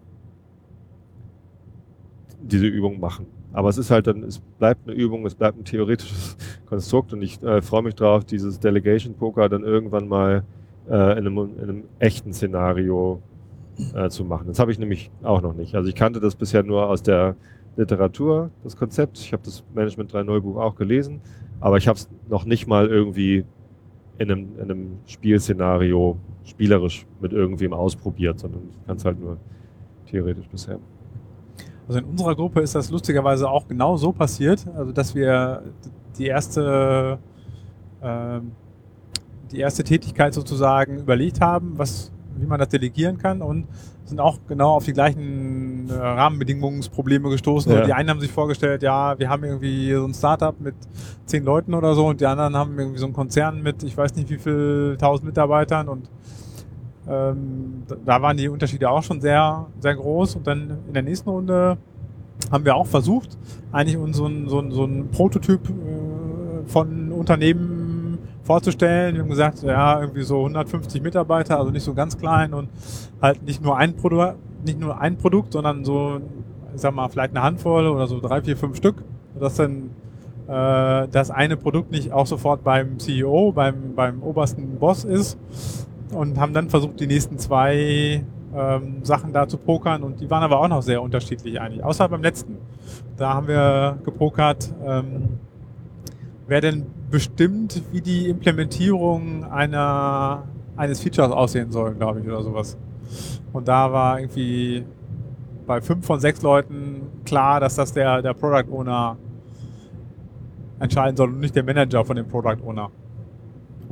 diese 2.41 2.67
Übung 2.67 2.99
machen. 2.99 3.25
Aber 3.53 3.69
es 3.69 3.77
ist 3.77 3.91
halt 3.91 4.07
dann, 4.07 4.23
es 4.23 4.39
bleibt 4.39 4.87
eine 4.87 4.95
Übung, 4.95 5.25
es 5.25 5.35
bleibt 5.35 5.57
ein 5.57 5.65
theoretisches 5.65 6.37
Konstrukt 6.65 7.13
und 7.13 7.21
ich 7.21 7.41
äh, 7.43 7.61
freue 7.61 7.83
mich 7.83 7.95
drauf, 7.95 8.23
dieses 8.23 8.59
Delegation 8.59 9.13
Poker 9.13 9.49
dann 9.49 9.63
irgendwann 9.63 10.07
mal 10.07 10.43
äh, 10.89 11.11
in, 11.17 11.27
einem, 11.27 11.37
in, 11.37 11.63
einem, 11.63 11.83
echten 11.99 12.33
Szenario 12.33 13.21
äh, 13.93 14.09
zu 14.09 14.23
machen. 14.23 14.47
Das 14.47 14.59
habe 14.59 14.71
ich 14.71 14.79
nämlich 14.79 15.11
auch 15.21 15.41
noch 15.41 15.53
nicht. 15.53 15.75
Also 15.75 15.89
ich 15.89 15.95
kannte 15.95 16.19
das 16.19 16.35
bisher 16.35 16.63
nur 16.63 16.87
aus 16.87 17.03
der 17.03 17.35
Literatur, 17.75 18.51
das 18.63 18.75
Konzept. 18.75 19.17
Ich 19.19 19.33
habe 19.33 19.43
das 19.43 19.63
Management 19.73 20.13
3.0 20.13 20.39
Buch 20.41 20.57
auch 20.57 20.75
gelesen, 20.75 21.21
aber 21.59 21.77
ich 21.77 21.87
habe 21.87 21.97
es 21.97 22.09
noch 22.29 22.45
nicht 22.45 22.67
mal 22.67 22.87
irgendwie 22.87 23.45
in 24.17 24.31
einem, 24.31 24.47
in 24.55 24.61
einem 24.61 24.97
Spielszenario 25.07 26.17
spielerisch 26.43 27.05
mit 27.21 27.33
irgendwem 27.33 27.73
ausprobiert, 27.73 28.39
sondern 28.39 28.61
ich 28.69 28.85
kann 28.85 28.97
es 28.97 29.05
halt 29.05 29.19
nur 29.19 29.37
theoretisch 30.05 30.47
bisher. 30.47 30.79
Also 31.87 31.99
in 31.99 32.05
unserer 32.05 32.35
Gruppe 32.35 32.61
ist 32.61 32.75
das 32.75 32.89
lustigerweise 32.89 33.49
auch 33.49 33.67
genau 33.67 33.97
so 33.97 34.11
passiert, 34.11 34.65
also 34.75 34.91
dass 34.91 35.13
wir 35.15 35.63
die 36.17 36.27
erste, 36.27 37.19
äh, 38.01 38.39
die 39.51 39.59
erste 39.59 39.83
Tätigkeit 39.83 40.33
sozusagen 40.33 40.99
überlegt 40.99 41.41
haben, 41.41 41.77
was 41.77 42.11
wie 42.35 42.45
man 42.45 42.59
das 42.59 42.69
delegieren 42.69 43.17
kann 43.17 43.41
und 43.41 43.67
sind 44.05 44.19
auch 44.19 44.39
genau 44.47 44.75
auf 44.75 44.85
die 44.85 44.93
gleichen 44.93 45.89
äh, 45.89 45.93
Rahmenbedingungsprobleme 45.93 47.29
gestoßen. 47.29 47.71
Ja. 47.71 47.85
Die 47.85 47.93
einen 47.93 48.09
haben 48.09 48.19
sich 48.19 48.31
vorgestellt, 48.31 48.83
ja, 48.83 49.17
wir 49.17 49.29
haben 49.29 49.43
irgendwie 49.43 49.93
so 49.93 50.05
ein 50.05 50.13
Startup 50.13 50.59
mit 50.59 50.75
zehn 51.25 51.43
Leuten 51.43 51.73
oder 51.73 51.95
so 51.95 52.07
und 52.07 52.19
die 52.19 52.25
anderen 52.25 52.55
haben 52.55 52.77
irgendwie 52.77 52.99
so 52.99 53.05
einen 53.05 53.13
Konzern 53.13 53.61
mit, 53.61 53.83
ich 53.83 53.95
weiß 53.95 54.15
nicht 54.15 54.29
wie 54.29 54.37
viel, 54.37 54.97
tausend 54.99 55.27
Mitarbeitern 55.27 55.87
und 55.87 56.09
ähm, 57.07 57.83
da 58.05 58.21
waren 58.21 58.37
die 58.37 58.47
Unterschiede 58.47 58.89
auch 58.89 59.03
schon 59.03 59.21
sehr, 59.21 59.65
sehr 59.79 59.95
groß. 59.95 60.35
Und 60.35 60.47
dann 60.47 60.77
in 60.87 60.93
der 60.93 61.03
nächsten 61.03 61.29
Runde 61.29 61.77
haben 62.51 62.65
wir 62.65 62.75
auch 62.75 62.87
versucht, 62.87 63.37
eigentlich 63.71 63.97
unseren 63.97 64.47
so, 64.47 64.63
so 64.69 64.85
ein 64.85 65.09
Prototyp 65.09 65.69
äh, 65.69 66.67
von 66.67 67.11
Unternehmen 67.11 68.19
vorzustellen. 68.43 69.15
Wir 69.15 69.21
haben 69.23 69.29
gesagt, 69.29 69.63
ja, 69.63 69.99
irgendwie 69.99 70.23
so 70.23 70.39
150 70.39 71.01
Mitarbeiter, 71.01 71.57
also 71.59 71.71
nicht 71.71 71.83
so 71.83 71.93
ganz 71.93 72.17
klein 72.17 72.53
und 72.53 72.69
halt 73.21 73.43
nicht 73.43 73.63
nur 73.63 73.77
ein 73.77 73.95
Produkt, 73.95 74.37
nicht 74.65 74.79
nur 74.79 74.99
ein 74.99 75.17
Produkt, 75.17 75.53
sondern 75.53 75.85
so, 75.85 76.21
ich 76.73 76.81
sag 76.81 76.93
mal, 76.93 77.07
vielleicht 77.09 77.35
eine 77.35 77.43
Handvoll 77.43 77.87
oder 77.87 78.07
so 78.07 78.19
drei, 78.19 78.41
vier, 78.41 78.57
fünf 78.57 78.77
Stück, 78.77 79.03
dass 79.39 79.55
dann 79.55 79.91
äh, 80.47 81.07
das 81.07 81.31
eine 81.31 81.57
Produkt 81.57 81.91
nicht 81.91 82.11
auch 82.11 82.27
sofort 82.27 82.63
beim 82.63 82.99
CEO, 82.99 83.51
beim, 83.51 83.95
beim 83.95 84.21
obersten 84.21 84.77
Boss 84.79 85.03
ist 85.03 85.37
und 86.11 86.39
haben 86.39 86.53
dann 86.53 86.69
versucht, 86.69 86.99
die 86.99 87.07
nächsten 87.07 87.37
zwei 87.37 88.23
ähm, 88.55 89.03
Sachen 89.03 89.33
da 89.33 89.47
zu 89.47 89.57
pokern 89.57 90.03
und 90.03 90.19
die 90.19 90.29
waren 90.29 90.43
aber 90.43 90.59
auch 90.59 90.67
noch 90.67 90.81
sehr 90.81 91.01
unterschiedlich 91.01 91.59
eigentlich, 91.59 91.83
außer 91.83 92.07
beim 92.09 92.21
letzten. 92.21 92.57
Da 93.17 93.33
haben 93.33 93.47
wir 93.47 93.97
gepokert, 94.03 94.73
ähm, 94.85 95.39
wer 96.47 96.61
denn 96.61 96.85
bestimmt, 97.09 97.81
wie 97.91 98.01
die 98.01 98.29
Implementierung 98.29 99.45
einer, 99.45 100.43
eines 100.75 101.01
Features 101.01 101.31
aussehen 101.31 101.71
soll, 101.71 101.93
glaube 101.95 102.19
ich, 102.19 102.27
oder 102.27 102.41
sowas. 102.41 102.77
Und 103.53 103.67
da 103.67 103.91
war 103.91 104.19
irgendwie 104.19 104.85
bei 105.65 105.81
fünf 105.81 106.05
von 106.05 106.19
sechs 106.19 106.41
Leuten 106.41 107.03
klar, 107.25 107.59
dass 107.59 107.75
das 107.75 107.93
der, 107.93 108.21
der 108.21 108.33
Product 108.33 108.71
Owner 108.71 109.17
entscheiden 110.79 111.15
soll 111.15 111.29
und 111.29 111.39
nicht 111.39 111.55
der 111.55 111.63
Manager 111.63 112.03
von 112.03 112.15
dem 112.15 112.27
Product 112.27 112.57
Owner. 112.65 112.89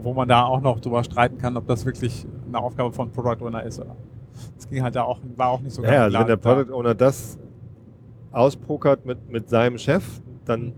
Wo 0.03 0.13
man 0.13 0.27
da 0.27 0.43
auch 0.43 0.61
noch 0.61 0.79
drüber 0.79 1.03
streiten 1.03 1.37
kann, 1.37 1.57
ob 1.57 1.67
das 1.67 1.85
wirklich 1.85 2.25
eine 2.47 2.59
Aufgabe 2.59 2.91
von 2.91 3.11
Product 3.11 3.45
Owner 3.45 3.63
ist. 3.63 3.81
Das 4.55 4.69
ging 4.69 4.81
halt 4.83 4.95
da 4.95 5.03
auch, 5.03 5.19
war 5.35 5.49
auch 5.49 5.61
nicht 5.61 5.73
so 5.73 5.81
ganz 5.81 5.93
ja, 5.93 6.07
klar. 6.07 6.11
Ja, 6.11 6.19
wenn 6.19 6.27
der 6.27 6.37
Product 6.37 6.73
Owner 6.73 6.95
das 6.95 7.37
auspokert 8.31 9.05
mit, 9.05 9.29
mit 9.29 9.49
seinem 9.49 9.77
Chef, 9.77 10.03
dann 10.45 10.73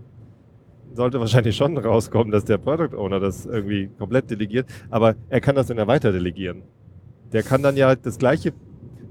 sollte 0.94 1.20
wahrscheinlich 1.20 1.56
schon 1.56 1.76
rauskommen, 1.76 2.30
dass 2.30 2.44
der 2.44 2.58
Product 2.58 2.96
Owner 2.96 3.20
das 3.20 3.46
irgendwie 3.46 3.88
komplett 3.98 4.30
delegiert, 4.30 4.66
aber 4.90 5.14
er 5.28 5.40
kann 5.40 5.54
das 5.54 5.66
dann 5.66 5.78
ja 5.78 5.86
weiter 5.86 6.12
delegieren. 6.12 6.62
Der 7.32 7.42
kann 7.42 7.62
dann 7.62 7.76
ja 7.76 7.94
das 7.94 8.18
gleiche 8.18 8.52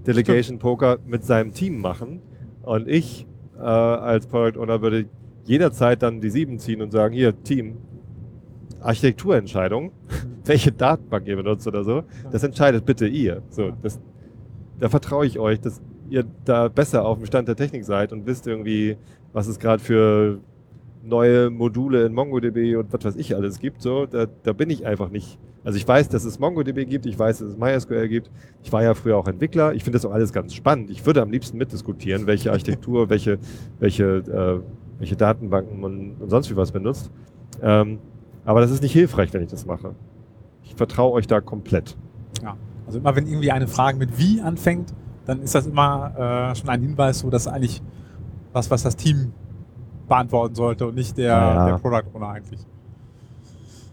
Delegation 0.05 0.59
Poker 0.59 0.99
mit 1.05 1.23
seinem 1.23 1.53
Team 1.53 1.81
machen 1.81 2.21
und 2.61 2.87
ich 2.87 3.25
äh, 3.57 3.61
als 3.61 4.27
Product 4.27 4.59
Owner 4.59 4.81
würde 4.81 5.05
jederzeit 5.45 6.01
dann 6.03 6.21
die 6.21 6.29
sieben 6.29 6.59
ziehen 6.59 6.81
und 6.81 6.91
sagen, 6.91 7.13
hier 7.13 7.41
Team, 7.43 7.77
Architekturentscheidung, 8.81 9.91
welche 10.45 10.71
Datenbank 10.71 11.27
ihr 11.27 11.35
benutzt 11.35 11.67
oder 11.67 11.83
so, 11.83 12.03
das 12.31 12.43
entscheidet 12.43 12.85
bitte 12.85 13.07
ihr. 13.07 13.41
So, 13.49 13.71
das, 13.81 13.99
da 14.79 14.89
vertraue 14.89 15.25
ich 15.25 15.39
euch, 15.39 15.59
dass 15.59 15.81
ihr 16.09 16.25
da 16.45 16.67
besser 16.67 17.05
auf 17.05 17.17
dem 17.17 17.25
Stand 17.25 17.47
der 17.47 17.55
Technik 17.55 17.85
seid 17.85 18.11
und 18.11 18.25
wisst 18.25 18.47
irgendwie, 18.47 18.97
was 19.33 19.47
es 19.47 19.59
gerade 19.59 19.81
für 19.81 20.39
neue 21.03 21.49
Module 21.49 22.05
in 22.05 22.13
MongoDB 22.13 22.75
und 22.75 22.91
was 22.93 23.03
weiß 23.03 23.15
ich 23.15 23.35
alles 23.35 23.59
gibt. 23.59 23.81
So, 23.81 24.05
da, 24.05 24.27
da 24.43 24.53
bin 24.53 24.69
ich 24.69 24.85
einfach 24.85 25.09
nicht. 25.09 25.39
Also 25.63 25.77
ich 25.77 25.87
weiß, 25.87 26.09
dass 26.09 26.25
es 26.25 26.39
MongoDB 26.39 26.85
gibt, 26.85 27.05
ich 27.05 27.17
weiß, 27.17 27.39
dass 27.39 27.49
es 27.49 27.57
MySQL 27.57 28.07
gibt. 28.07 28.31
Ich 28.63 28.71
war 28.71 28.83
ja 28.83 28.93
früher 28.93 29.17
auch 29.17 29.27
Entwickler. 29.27 29.73
Ich 29.73 29.83
finde 29.83 29.97
das 29.97 30.05
auch 30.05 30.11
alles 30.11 30.33
ganz 30.33 30.53
spannend. 30.53 30.89
Ich 30.89 31.05
würde 31.05 31.21
am 31.21 31.31
liebsten 31.31 31.57
mitdiskutieren, 31.57 32.27
welche 32.27 32.51
Architektur, 32.51 33.09
welche, 33.09 33.37
welche, 33.79 34.03
äh, 34.03 34.99
welche 34.99 35.15
Datenbanken 35.15 35.79
man 35.79 36.15
und 36.19 36.29
sonst 36.29 36.49
wie 36.49 36.55
was 36.55 36.71
benutzt. 36.71 37.11
Ähm, 37.61 37.99
aber 38.45 38.61
das 38.61 38.71
ist 38.71 38.81
nicht 38.81 38.93
hilfreich, 38.93 39.33
wenn 39.33 39.43
ich 39.43 39.49
das 39.49 39.65
mache. 39.65 39.95
Ich 40.63 40.75
vertraue 40.75 41.13
euch 41.13 41.27
da 41.27 41.41
komplett. 41.41 41.95
Ja, 42.41 42.55
also 42.85 42.99
immer 42.99 43.15
wenn 43.15 43.27
irgendwie 43.27 43.51
eine 43.51 43.67
Frage 43.67 43.97
mit 43.97 44.17
wie 44.17 44.41
anfängt, 44.41 44.93
dann 45.25 45.41
ist 45.41 45.53
das 45.55 45.67
immer 45.67 46.49
äh, 46.51 46.55
schon 46.55 46.69
ein 46.69 46.81
Hinweis, 46.81 47.19
so 47.19 47.29
dass 47.29 47.47
eigentlich 47.47 47.81
was, 48.53 48.69
was 48.71 48.83
das 48.83 48.95
Team 48.95 49.33
beantworten 50.07 50.55
sollte 50.55 50.87
und 50.87 50.95
nicht 50.95 51.17
der, 51.17 51.27
ja. 51.27 51.65
der 51.67 51.77
Product 51.77 52.09
Owner 52.13 52.29
eigentlich. 52.29 52.59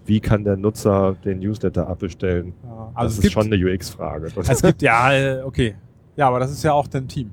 Wie 0.04 0.20
kann 0.20 0.42
der 0.42 0.56
Nutzer 0.56 1.14
den 1.24 1.40
Newsletter 1.40 1.86
abbestellen? 1.86 2.54
Ja, 2.64 2.90
also 2.94 3.08
das 3.08 3.14
ist 3.16 3.20
gibt, 3.20 3.32
schon 3.34 3.52
eine 3.52 3.56
UX-Frage. 3.56 4.28
Es 4.48 4.62
gibt 4.62 4.82
ja, 4.82 5.12
äh, 5.12 5.42
okay. 5.42 5.74
Ja, 6.16 6.28
aber 6.28 6.40
das 6.40 6.50
ist 6.50 6.62
ja 6.62 6.72
auch 6.72 6.86
dein 6.86 7.06
Team. 7.06 7.30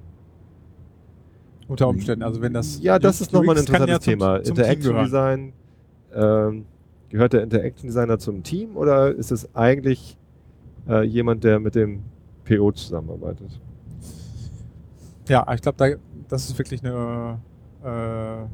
Unter 1.68 1.88
Umständen, 1.88 2.22
also 2.24 2.42
wenn 2.42 2.54
das. 2.54 2.80
Ja, 2.82 3.00
das 3.00 3.22
ist 3.22 3.34
nochmal 3.34 3.58
ein 3.58 3.66
kann 3.66 3.88
ja 3.88 3.96
interessantes 3.96 4.06
Thema. 4.06 4.44
zum- 4.44 4.56
zum 4.56 4.66
Interaction. 4.66 5.04
Design. 5.04 5.54
Ähm, 6.14 6.66
gehört 7.10 7.34
der 7.34 7.44
Interaction 7.44 7.88
Designer 7.88 8.20
zum 8.20 8.44
Team 8.44 8.76
oder 8.78 9.14
ist 9.14 9.32
es 9.32 9.54
eigentlich 9.56 10.18
äh, 10.88 11.04
jemand, 11.04 11.44
der 11.44 11.60
mit 11.60 11.76
dem 11.76 12.04
PO 12.46 12.72
zusammenarbeitet? 12.72 13.60
Ja, 15.28 15.46
ich 15.54 15.62
glaube, 15.62 15.78
da, 15.78 15.98
das 16.28 16.50
ist 16.50 16.58
wirklich 16.58 16.84
eine 16.84 17.40
äh, 17.84 18.46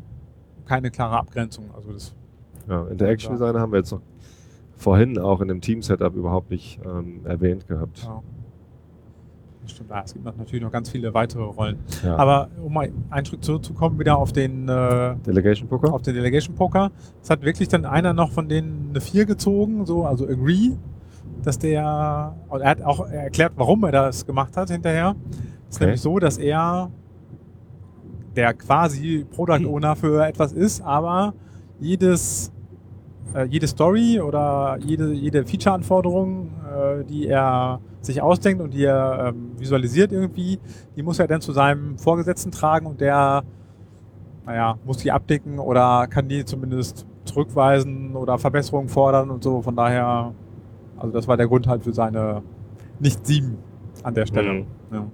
keine 0.66 0.92
klare 0.92 1.18
Abgrenzung. 1.18 1.66
Also 1.76 1.92
das, 1.92 2.14
Ja, 2.68 2.88
Interaction. 2.88 3.34
Designer 3.34 3.60
haben 3.60 3.72
wir 3.72 3.80
jetzt 3.80 3.92
noch 3.92 4.02
vorhin 4.76 5.18
auch 5.20 5.42
in 5.42 5.48
dem 5.50 5.62
Team-Setup 5.62 6.16
überhaupt 6.16 6.50
nicht 6.50 6.80
ähm, 6.86 7.22
erwähnt 7.26 7.68
gehabt. 7.68 8.04
ja. 8.04 8.22
Stimmt. 9.68 9.90
Ja, 9.90 10.02
es 10.04 10.14
gibt 10.14 10.26
noch, 10.26 10.36
natürlich 10.36 10.64
noch 10.64 10.72
ganz 10.72 10.90
viele 10.90 11.14
weitere 11.14 11.44
Rollen. 11.44 11.78
Ja. 12.04 12.16
Aber 12.18 12.50
um 12.64 12.74
mal 12.74 12.92
einen 13.10 13.26
Schritt 13.26 13.44
zurückzukommen, 13.46 14.00
wieder 14.00 14.18
auf 14.18 14.32
den 14.34 14.68
äh, 14.68 15.16
Delegation 15.26 15.68
Poker? 15.70 15.94
auf 15.94 16.02
den 16.02 16.16
Delegation 16.16 16.56
Poker. 16.56 16.92
Es 17.22 17.30
hat 17.30 17.42
wirklich 17.44 17.68
dann 17.70 17.86
einer 17.86 18.14
noch 18.14 18.32
von 18.32 18.48
denen 18.50 18.88
eine 18.90 19.02
4 19.02 19.26
gezogen, 19.26 19.86
so, 19.86 20.06
also 20.06 20.26
Agree, 20.28 20.72
dass 21.44 21.60
der, 21.60 22.36
und 22.50 22.62
er 22.62 22.70
hat 22.70 22.82
auch 22.82 23.08
erklärt, 23.10 23.54
warum 23.56 23.84
er 23.84 23.92
das 23.92 24.26
gemacht 24.26 24.56
hat 24.58 24.70
hinterher. 24.70 25.16
Es 25.70 25.76
ist 25.76 25.78
Okay. 25.78 25.86
nämlich 25.86 26.02
so, 26.02 26.20
dass 26.20 26.38
er 26.38 26.90
der 28.36 28.54
quasi 28.54 29.26
Product 29.30 29.66
Owner 29.68 29.96
für 29.96 30.26
etwas 30.26 30.54
ist, 30.54 30.82
aber 30.82 31.34
jedes, 31.80 32.52
äh, 33.34 33.46
jede 33.46 33.68
Story 33.68 34.20
oder 34.20 34.78
jede, 34.82 35.12
jede 35.14 35.46
Feature-Anforderung, 35.46 36.50
äh, 37.00 37.04
die 37.06 37.28
er 37.28 37.80
sich 38.02 38.22
ausdenkt 38.22 38.62
und 38.62 38.74
die 38.74 38.84
er 38.84 39.28
ähm, 39.30 39.52
visualisiert 39.58 40.12
irgendwie, 40.12 40.60
die 40.96 41.04
muss 41.04 41.20
er 41.20 41.28
dann 41.28 41.42
zu 41.42 41.52
seinem 41.52 41.98
Vorgesetzten 41.98 42.52
tragen 42.52 42.86
und 42.88 43.00
der 43.00 43.44
naja, 44.46 44.78
muss 44.86 44.98
die 44.98 45.12
abdecken 45.12 45.60
oder 45.60 46.08
kann 46.08 46.28
die 46.28 46.46
zumindest 46.46 47.06
zurückweisen 47.26 48.16
oder 48.16 48.38
Verbesserungen 48.38 48.90
fordern 48.90 49.30
und 49.30 49.44
so. 49.44 49.62
Von 49.62 49.76
daher, 49.76 50.34
also 50.98 51.14
das 51.14 51.28
war 51.28 51.38
der 51.38 51.48
Grund 51.48 51.68
halt 51.68 51.84
für 51.84 51.94
seine 51.94 52.42
nicht 53.00 53.26
sieben 53.26 53.58
an 54.04 54.14
der 54.14 54.26
Stelle. 54.26 54.54
Mhm. 54.54 54.66
Ja. 54.92 55.06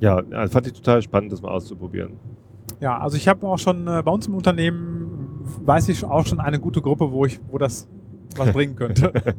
Ja, 0.00 0.22
also 0.38 0.52
fand 0.52 0.66
ich 0.68 0.74
total 0.74 1.02
spannend, 1.02 1.32
das 1.32 1.42
mal 1.42 1.50
auszuprobieren. 1.50 2.12
ja, 2.80 2.98
also 2.98 3.16
ich 3.16 3.26
habe 3.26 3.44
auch 3.48 3.58
schon 3.58 3.88
äh, 3.88 4.00
bei 4.04 4.12
uns 4.12 4.28
im 4.28 4.34
Unternehmen, 4.36 5.40
weiß 5.64 5.88
ich 5.88 6.04
auch 6.04 6.24
schon 6.24 6.38
eine 6.38 6.60
gute 6.60 6.80
Gruppe, 6.80 7.10
wo 7.10 7.24
ich, 7.24 7.40
wo 7.50 7.58
das 7.58 7.88
was 8.36 8.52
bringen 8.52 8.76
könnte. 8.76 9.12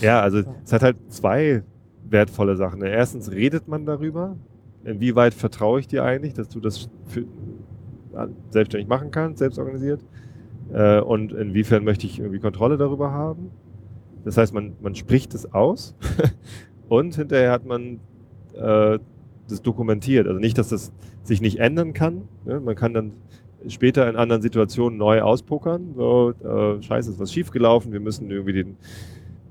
Ja, 0.00 0.20
also 0.22 0.42
es 0.64 0.72
hat 0.72 0.82
halt 0.82 0.96
zwei 1.12 1.62
wertvolle 2.08 2.56
Sachen. 2.56 2.82
Erstens 2.82 3.30
redet 3.30 3.68
man 3.68 3.84
darüber, 3.84 4.36
inwieweit 4.84 5.34
vertraue 5.34 5.80
ich 5.80 5.88
dir 5.88 6.04
eigentlich, 6.04 6.32
dass 6.32 6.48
du 6.48 6.60
das 6.60 6.88
für, 7.06 7.24
selbstständig 8.50 8.88
machen 8.88 9.10
kannst, 9.10 9.38
selbst 9.38 9.58
organisiert. 9.58 10.00
Äh, 10.72 11.00
und 11.00 11.32
inwiefern 11.32 11.84
möchte 11.84 12.06
ich 12.06 12.18
irgendwie 12.18 12.38
Kontrolle 12.38 12.76
darüber 12.76 13.12
haben. 13.12 13.50
Das 14.24 14.36
heißt, 14.36 14.54
man, 14.54 14.74
man 14.80 14.94
spricht 14.94 15.34
es 15.34 15.52
aus 15.52 15.94
und 16.88 17.16
hinterher 17.16 17.52
hat 17.52 17.66
man 17.66 18.00
äh, 18.54 18.98
das 19.48 19.62
dokumentiert. 19.62 20.26
Also 20.26 20.38
nicht, 20.38 20.56
dass 20.58 20.68
das 20.68 20.92
sich 21.22 21.40
nicht 21.40 21.58
ändern 21.58 21.92
kann. 21.92 22.22
Ne? 22.44 22.60
Man 22.60 22.74
kann 22.74 22.94
dann 22.94 23.12
später 23.68 24.08
in 24.08 24.16
anderen 24.16 24.42
Situationen 24.42 24.98
neu 24.98 25.20
auspokern. 25.22 25.94
So, 25.96 26.32
äh, 26.42 26.82
scheiße, 26.82 27.10
ist 27.10 27.20
was 27.20 27.32
schiefgelaufen, 27.32 27.92
wir 27.92 28.00
müssen 28.00 28.30
irgendwie 28.30 28.52
den, 28.52 28.76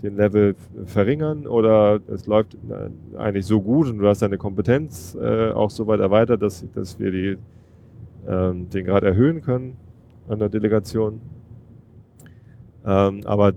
den 0.02 0.16
Level 0.16 0.56
verringern 0.86 1.48
oder 1.48 2.00
es 2.08 2.26
läuft 2.26 2.56
äh, 2.56 3.18
eigentlich 3.18 3.46
so 3.46 3.62
gut 3.62 3.88
und 3.88 4.00
du 4.00 4.08
hast 4.08 4.22
deine 4.22 4.38
Kompetenz 4.38 5.18
äh, 5.20 5.52
auch 5.52 5.70
so 5.70 5.88
weit 5.88 6.00
erweitert, 6.00 6.42
dass, 6.42 6.66
dass 6.74 7.00
wir 7.00 7.12
die, 7.12 7.38
ähm, 8.28 8.70
den 8.70 8.86
Grad 8.86 9.04
erhöhen 9.04 9.42
können 9.42 9.78
an 10.28 10.40
der 10.40 10.50
Delegation. 10.50 11.22
Ähm, 12.86 13.22
aber 13.26 13.54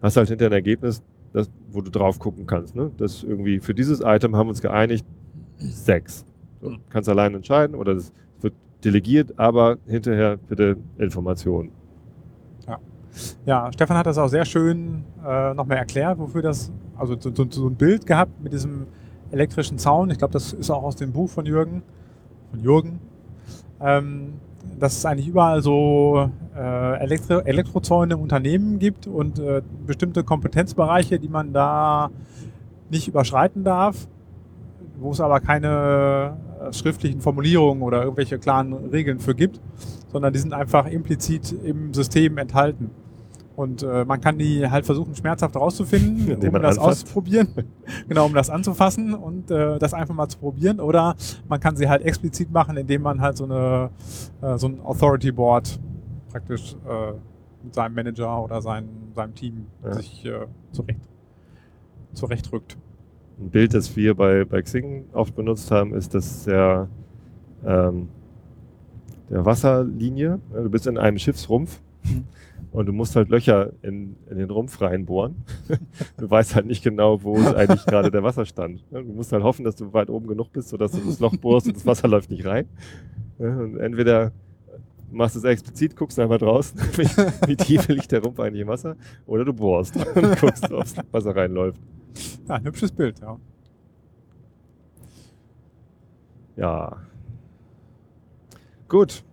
hast 0.00 0.16
halt 0.16 0.28
hinter 0.28 0.46
ein 0.46 0.52
Ergebnis, 0.52 1.02
das, 1.32 1.50
wo 1.70 1.80
du 1.80 1.90
drauf 1.90 2.18
gucken 2.18 2.46
kannst. 2.46 2.76
Ne? 2.76 2.90
Das 2.96 3.22
irgendwie 3.22 3.58
für 3.58 3.74
dieses 3.74 4.00
Item 4.00 4.36
haben 4.36 4.46
wir 4.46 4.50
uns 4.50 4.62
geeinigt, 4.62 5.04
sechs. 5.58 6.24
Mhm. 6.62 6.78
kannst 6.88 7.08
allein 7.08 7.34
entscheiden 7.34 7.76
oder 7.76 7.94
wird 7.94 8.12
delegiert, 8.84 9.38
aber 9.38 9.78
hinterher 9.86 10.36
bitte 10.36 10.76
Informationen. 10.98 11.70
Ja, 13.46 13.70
Stefan 13.72 13.96
hat 13.96 14.06
das 14.06 14.18
auch 14.18 14.28
sehr 14.28 14.44
schön 14.44 15.04
äh, 15.24 15.54
nochmal 15.54 15.78
erklärt, 15.78 16.18
wofür 16.18 16.42
das, 16.42 16.72
also 16.96 17.16
so, 17.18 17.32
so, 17.34 17.46
so 17.48 17.68
ein 17.68 17.76
Bild 17.76 18.06
gehabt 18.06 18.32
mit 18.42 18.52
diesem 18.52 18.86
elektrischen 19.30 19.78
Zaun. 19.78 20.10
Ich 20.10 20.18
glaube, 20.18 20.32
das 20.32 20.52
ist 20.52 20.70
auch 20.70 20.82
aus 20.82 20.96
dem 20.96 21.12
Buch 21.12 21.30
von 21.30 21.46
Jürgen, 21.46 21.82
von 22.50 22.60
Jürgen. 22.60 22.98
Ähm, 23.80 24.34
dass 24.78 24.96
es 24.96 25.04
eigentlich 25.04 25.28
überall 25.28 25.62
so 25.62 26.30
äh, 26.56 26.98
Elektro 26.98 27.38
Elektrozäune 27.40 28.14
im 28.14 28.20
Unternehmen 28.20 28.78
gibt 28.78 29.06
und 29.06 29.38
äh, 29.38 29.62
bestimmte 29.86 30.24
Kompetenzbereiche, 30.24 31.18
die 31.18 31.28
man 31.28 31.52
da 31.52 32.10
nicht 32.90 33.06
überschreiten 33.06 33.62
darf, 33.62 34.08
wo 35.04 35.12
es 35.12 35.20
aber 35.20 35.38
keine 35.40 36.36
äh, 36.68 36.72
schriftlichen 36.72 37.20
Formulierungen 37.20 37.82
oder 37.82 38.02
irgendwelche 38.02 38.38
klaren 38.38 38.72
Regeln 38.72 39.20
für 39.20 39.34
gibt, 39.34 39.60
sondern 40.10 40.32
die 40.32 40.38
sind 40.38 40.52
einfach 40.54 40.86
implizit 40.86 41.52
im 41.52 41.92
System 41.94 42.38
enthalten. 42.38 42.90
Und 43.56 43.84
äh, 43.84 44.04
man 44.04 44.20
kann 44.20 44.36
die 44.38 44.68
halt 44.68 44.84
versuchen, 44.84 45.14
schmerzhaft 45.14 45.54
rauszufinden, 45.54 46.28
Indem 46.28 46.54
um 46.54 46.62
das 46.62 46.76
anfasst. 46.78 47.02
auszuprobieren. 47.04 47.48
genau, 48.08 48.26
um 48.26 48.34
das 48.34 48.50
anzufassen 48.50 49.14
und 49.14 49.48
äh, 49.50 49.78
das 49.78 49.94
einfach 49.94 50.14
mal 50.14 50.26
zu 50.28 50.38
probieren. 50.38 50.80
Oder 50.80 51.14
man 51.48 51.60
kann 51.60 51.76
sie 51.76 51.88
halt 51.88 52.02
explizit 52.02 52.50
machen, 52.50 52.76
indem 52.76 53.02
man 53.02 53.20
halt 53.20 53.36
so, 53.36 53.44
eine, 53.44 53.90
äh, 54.42 54.58
so 54.58 54.66
ein 54.66 54.80
Authority 54.82 55.30
Board 55.30 55.78
praktisch 56.30 56.74
äh, 56.88 57.12
mit 57.62 57.74
seinem 57.74 57.94
Manager 57.94 58.42
oder 58.42 58.60
sein, 58.60 58.88
seinem 59.14 59.34
Team 59.36 59.66
Ja. 59.84 59.92
sich 59.94 60.24
äh, 60.24 60.46
zurecht, 60.72 61.00
zurechtrückt. 62.14 62.76
Ein 63.38 63.50
Bild, 63.50 63.74
das 63.74 63.96
wir 63.96 64.14
bei, 64.14 64.44
bei 64.44 64.62
Xing 64.62 65.06
oft 65.12 65.34
benutzt 65.34 65.70
haben, 65.70 65.94
ist 65.94 66.14
das 66.14 66.44
der, 66.44 66.88
ähm, 67.66 68.08
der 69.30 69.44
Wasserlinie. 69.44 70.40
Du 70.52 70.70
bist 70.70 70.86
in 70.86 70.98
einem 70.98 71.18
Schiffsrumpf 71.18 71.80
Mhm. 72.04 72.24
und 72.72 72.86
du 72.86 72.92
musst 72.92 73.16
halt 73.16 73.28
Löcher 73.28 73.72
in, 73.82 74.16
in 74.30 74.38
den 74.38 74.50
Rumpf 74.50 74.80
reinbohren. 74.80 75.36
du 76.18 76.30
weißt 76.30 76.54
halt 76.54 76.66
nicht 76.66 76.84
genau, 76.84 77.22
wo 77.22 77.36
ist 77.36 77.54
eigentlich 77.54 77.84
gerade 77.86 78.10
der 78.10 78.22
Wasserstand. 78.22 78.84
Du 78.90 79.00
musst 79.00 79.32
halt 79.32 79.42
hoffen, 79.42 79.64
dass 79.64 79.76
du 79.76 79.92
weit 79.92 80.10
oben 80.10 80.26
genug 80.26 80.52
bist, 80.52 80.68
sodass 80.68 80.92
du 80.92 81.00
das 81.00 81.20
Loch 81.20 81.36
bohrst 81.36 81.66
und 81.66 81.76
das 81.76 81.86
Wasser 81.86 82.08
läuft 82.08 82.30
nicht 82.30 82.44
rein. 82.44 82.66
Und 83.38 83.78
entweder 83.78 84.32
machst 85.14 85.36
es 85.36 85.44
explizit, 85.44 85.96
guckst 85.96 86.18
einfach 86.18 86.38
draußen, 86.38 86.78
wie, 86.96 87.48
wie 87.48 87.56
tief 87.56 87.88
liegt 87.88 88.12
der 88.12 88.22
Rumpf 88.22 88.38
eigentlich 88.40 88.62
im 88.62 88.68
Wasser, 88.68 88.96
oder 89.26 89.44
du 89.44 89.52
bohrst 89.52 89.96
und 90.14 90.40
guckst, 90.40 90.70
ob 90.72 90.80
das 90.80 90.94
Wasser 91.12 91.34
reinläuft. 91.36 91.80
Ja, 92.48 92.56
ein 92.56 92.64
hübsches 92.64 92.92
Bild, 92.92 93.20
ja. 93.20 93.36
Ja. 96.56 96.96
Gut. 98.88 99.24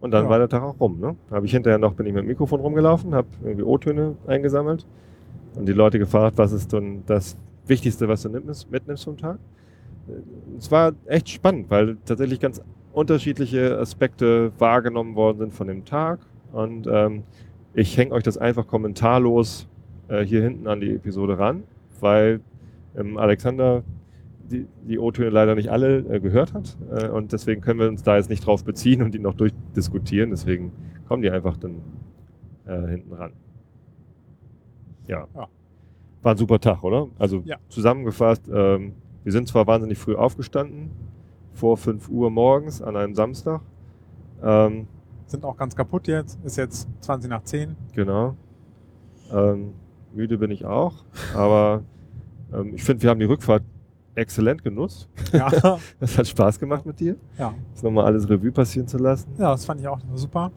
Und 0.00 0.10
dann 0.10 0.24
Ja. 0.24 0.30
war 0.30 0.38
der 0.38 0.48
Tag 0.48 0.62
auch 0.62 0.78
rum, 0.80 0.98
ne? 1.00 1.16
Habe 1.30 1.46
ich 1.46 1.52
hinterher 1.52 1.78
noch, 1.78 1.94
bin 1.94 2.06
ich 2.06 2.12
mit 2.12 2.22
dem 2.24 2.28
Mikrofon 2.28 2.60
rumgelaufen, 2.60 3.14
habe 3.14 3.28
irgendwie 3.42 3.62
O-Töne 3.64 4.16
eingesammelt 4.26 4.86
und 5.54 5.66
die 5.66 5.72
Leute 5.72 5.98
gefragt, 5.98 6.36
was 6.38 6.52
ist 6.52 6.72
denn 6.72 7.02
das 7.06 7.36
Wichtigste, 7.66 8.08
was 8.08 8.22
du 8.22 8.28
mitnimmst, 8.30 8.70
mitnimmst 8.70 9.04
vom 9.04 9.16
Tag. 9.16 9.38
Äh, 10.08 10.12
Es 10.58 10.70
war 10.70 10.92
echt 11.06 11.28
spannend, 11.28 11.70
weil 11.70 11.96
tatsächlich 12.04 12.38
ganz 12.40 12.60
unterschiedliche 12.96 13.78
Aspekte 13.78 14.52
wahrgenommen 14.58 15.16
worden 15.16 15.38
sind 15.38 15.52
von 15.52 15.66
dem 15.66 15.84
Tag. 15.84 16.18
Und 16.52 16.86
ähm, 16.90 17.24
ich 17.74 17.94
hänge 17.98 18.12
euch 18.12 18.22
das 18.22 18.38
einfach 18.38 18.66
kommentarlos 18.66 19.68
äh, 20.08 20.24
hier 20.24 20.42
hinten 20.42 20.66
an 20.66 20.80
die 20.80 20.94
Episode 20.94 21.38
ran, 21.38 21.64
weil 22.00 22.40
ähm, 22.96 23.18
Alexander 23.18 23.84
die, 24.50 24.66
die 24.88 24.98
O-Töne 24.98 25.28
leider 25.28 25.54
nicht 25.54 25.68
alle 25.68 25.98
äh, 25.98 26.20
gehört 26.20 26.54
hat. 26.54 26.78
Äh, 26.90 27.08
und 27.08 27.32
deswegen 27.32 27.60
können 27.60 27.80
wir 27.80 27.88
uns 27.88 28.02
da 28.02 28.16
jetzt 28.16 28.30
nicht 28.30 28.46
drauf 28.46 28.64
beziehen 28.64 29.02
und 29.02 29.12
die 29.12 29.18
noch 29.18 29.34
durchdiskutieren. 29.34 30.30
Deswegen 30.30 30.72
kommen 31.06 31.20
die 31.20 31.30
einfach 31.30 31.58
dann 31.58 31.82
äh, 32.64 32.88
hinten 32.88 33.12
ran. 33.12 33.32
Ja. 35.06 35.26
Ja. 35.34 35.48
War 36.22 36.32
ein 36.32 36.38
super 36.38 36.58
Tag, 36.58 36.82
oder? 36.82 37.08
Also 37.18 37.42
Ja. 37.44 37.56
zusammengefasst, 37.68 38.48
ähm, 38.50 38.92
wir 39.22 39.32
sind 39.32 39.48
zwar 39.48 39.66
wahnsinnig 39.66 39.98
früh 39.98 40.14
aufgestanden, 40.14 40.90
vor 41.56 41.76
5 41.76 42.08
Uhr 42.08 42.30
morgens 42.30 42.82
an 42.82 42.96
einem 42.96 43.14
Samstag. 43.14 43.60
Ähm, 44.42 44.86
Sind 45.26 45.44
auch 45.44 45.56
ganz 45.56 45.74
kaputt 45.74 46.06
jetzt. 46.06 46.38
Ist 46.44 46.56
jetzt 46.56 46.86
20 47.00 47.30
nach 47.30 47.42
10. 47.42 47.74
genau. 47.94 48.36
Ähm, 49.32 49.72
müde 50.14 50.38
bin 50.38 50.52
ich 50.52 50.64
auch, 50.64 51.04
aber 51.34 51.82
ähm, 52.52 52.74
ich 52.74 52.84
finde, 52.84 53.02
wir 53.02 53.10
haben 53.10 53.18
die 53.18 53.26
Rückfahrt 53.26 53.64
exzellent 54.14 54.62
genutzt. 54.62 55.08
Ja. 55.32 55.50
Das 56.00 56.16
hat 56.16 56.28
Spaß 56.28 56.60
gemacht 56.60 56.86
mit 56.86 57.00
dir. 57.00 57.16
ja. 57.38 57.52
Das 57.72 57.82
nochmal 57.82 58.04
alles 58.04 58.28
Revue 58.28 58.52
passieren 58.52 58.86
zu 58.86 58.98
lassen. 58.98 59.28
ja, 59.36 59.50
das 59.50 59.64
fand 59.64 59.80
ich 59.80 59.88
auch 59.88 59.98
super. 60.14 60.52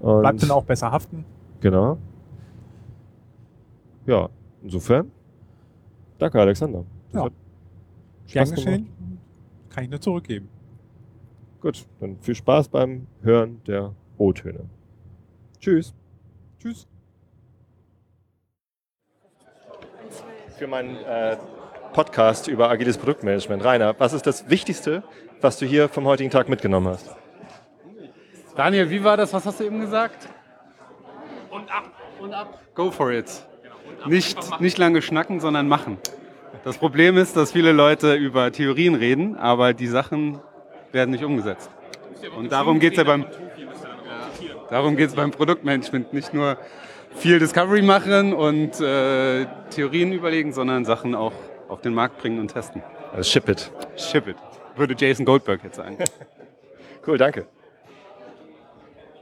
Und 0.00 0.20
Bleibt 0.20 0.42
dann 0.42 0.50
auch 0.50 0.64
besser 0.64 0.90
haften. 0.90 1.24
Genau. 1.60 1.98
Ja, 4.06 4.28
insofern. 4.62 5.10
Danke, 6.18 6.40
Alexander. 6.40 6.84
Das 7.12 7.22
Ja. 7.22 7.28
Gern 8.26 8.50
geschehen. 8.50 8.88
Kann 9.78 9.84
ich 9.84 9.90
nur 9.92 10.00
zurückgeben. 10.00 10.48
Gut, 11.60 11.86
dann 12.00 12.18
viel 12.18 12.34
Spaß 12.34 12.68
beim 12.68 13.06
Hören 13.22 13.62
der 13.64 13.94
O-Töne. 14.16 14.68
Tschüss. 15.60 15.94
Tschüss. 16.58 16.88
Für 20.58 20.66
meinen 20.66 20.96
äh, 20.96 21.36
Podcast 21.92 22.48
über 22.48 22.68
agiles 22.68 22.98
Produktmanagement. 22.98 23.64
Rainer, 23.64 23.94
was 24.00 24.14
ist 24.14 24.26
das 24.26 24.50
Wichtigste, 24.50 25.04
was 25.40 25.60
du 25.60 25.64
hier 25.64 25.88
vom 25.88 26.06
heutigen 26.06 26.30
Tag 26.30 26.48
mitgenommen 26.48 26.88
hast? 26.88 27.14
Daniel, 28.56 28.90
wie 28.90 29.04
war 29.04 29.16
das? 29.16 29.32
Was 29.32 29.46
hast 29.46 29.60
du 29.60 29.64
eben 29.64 29.78
gesagt? 29.78 30.28
Und 31.50 31.72
ab, 31.72 31.92
und 32.20 32.34
ab. 32.34 32.60
Go 32.74 32.90
for 32.90 33.12
it. 33.12 33.30
Nicht, 34.08 34.60
nicht 34.60 34.76
lange 34.76 35.02
schnacken, 35.02 35.38
sondern 35.38 35.68
machen. 35.68 35.98
Das 36.64 36.78
Problem 36.78 37.16
ist, 37.16 37.36
dass 37.36 37.52
viele 37.52 37.72
Leute 37.72 38.14
über 38.14 38.50
Theorien 38.52 38.94
reden, 38.94 39.36
aber 39.36 39.72
die 39.74 39.86
Sachen 39.86 40.40
werden 40.92 41.10
nicht 41.10 41.24
umgesetzt. 41.24 41.70
Und 42.36 42.50
darum 42.52 42.80
geht 42.80 42.92
es 42.92 42.98
ja 42.98 43.04
beim, 43.04 43.24
darum 44.70 44.96
geht's 44.96 45.14
beim 45.14 45.30
Produktmanagement. 45.30 46.12
Nicht 46.12 46.34
nur 46.34 46.56
viel 47.16 47.38
Discovery 47.38 47.82
machen 47.82 48.32
und 48.34 48.80
äh, 48.80 49.46
Theorien 49.70 50.12
überlegen, 50.12 50.52
sondern 50.52 50.84
Sachen 50.84 51.14
auch 51.14 51.32
auf 51.68 51.80
den 51.80 51.94
Markt 51.94 52.18
bringen 52.18 52.40
und 52.40 52.52
testen. 52.52 52.82
Also 53.12 53.30
ship 53.30 53.48
it. 53.48 53.70
Ship 53.96 54.26
it. 54.26 54.36
Würde 54.76 54.94
Jason 54.98 55.24
Goldberg 55.24 55.60
jetzt 55.64 55.76
sagen. 55.76 55.98
Cool, 57.06 57.16
danke. 57.16 57.46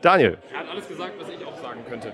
Daniel, 0.03 0.39
Er 0.53 0.59
hat 0.61 0.69
alles 0.71 0.89
gesagt, 0.89 1.13
was 1.21 1.29
ich 1.29 1.45
auch 1.47 1.57
sagen 1.63 1.81
könnte. 1.89 2.09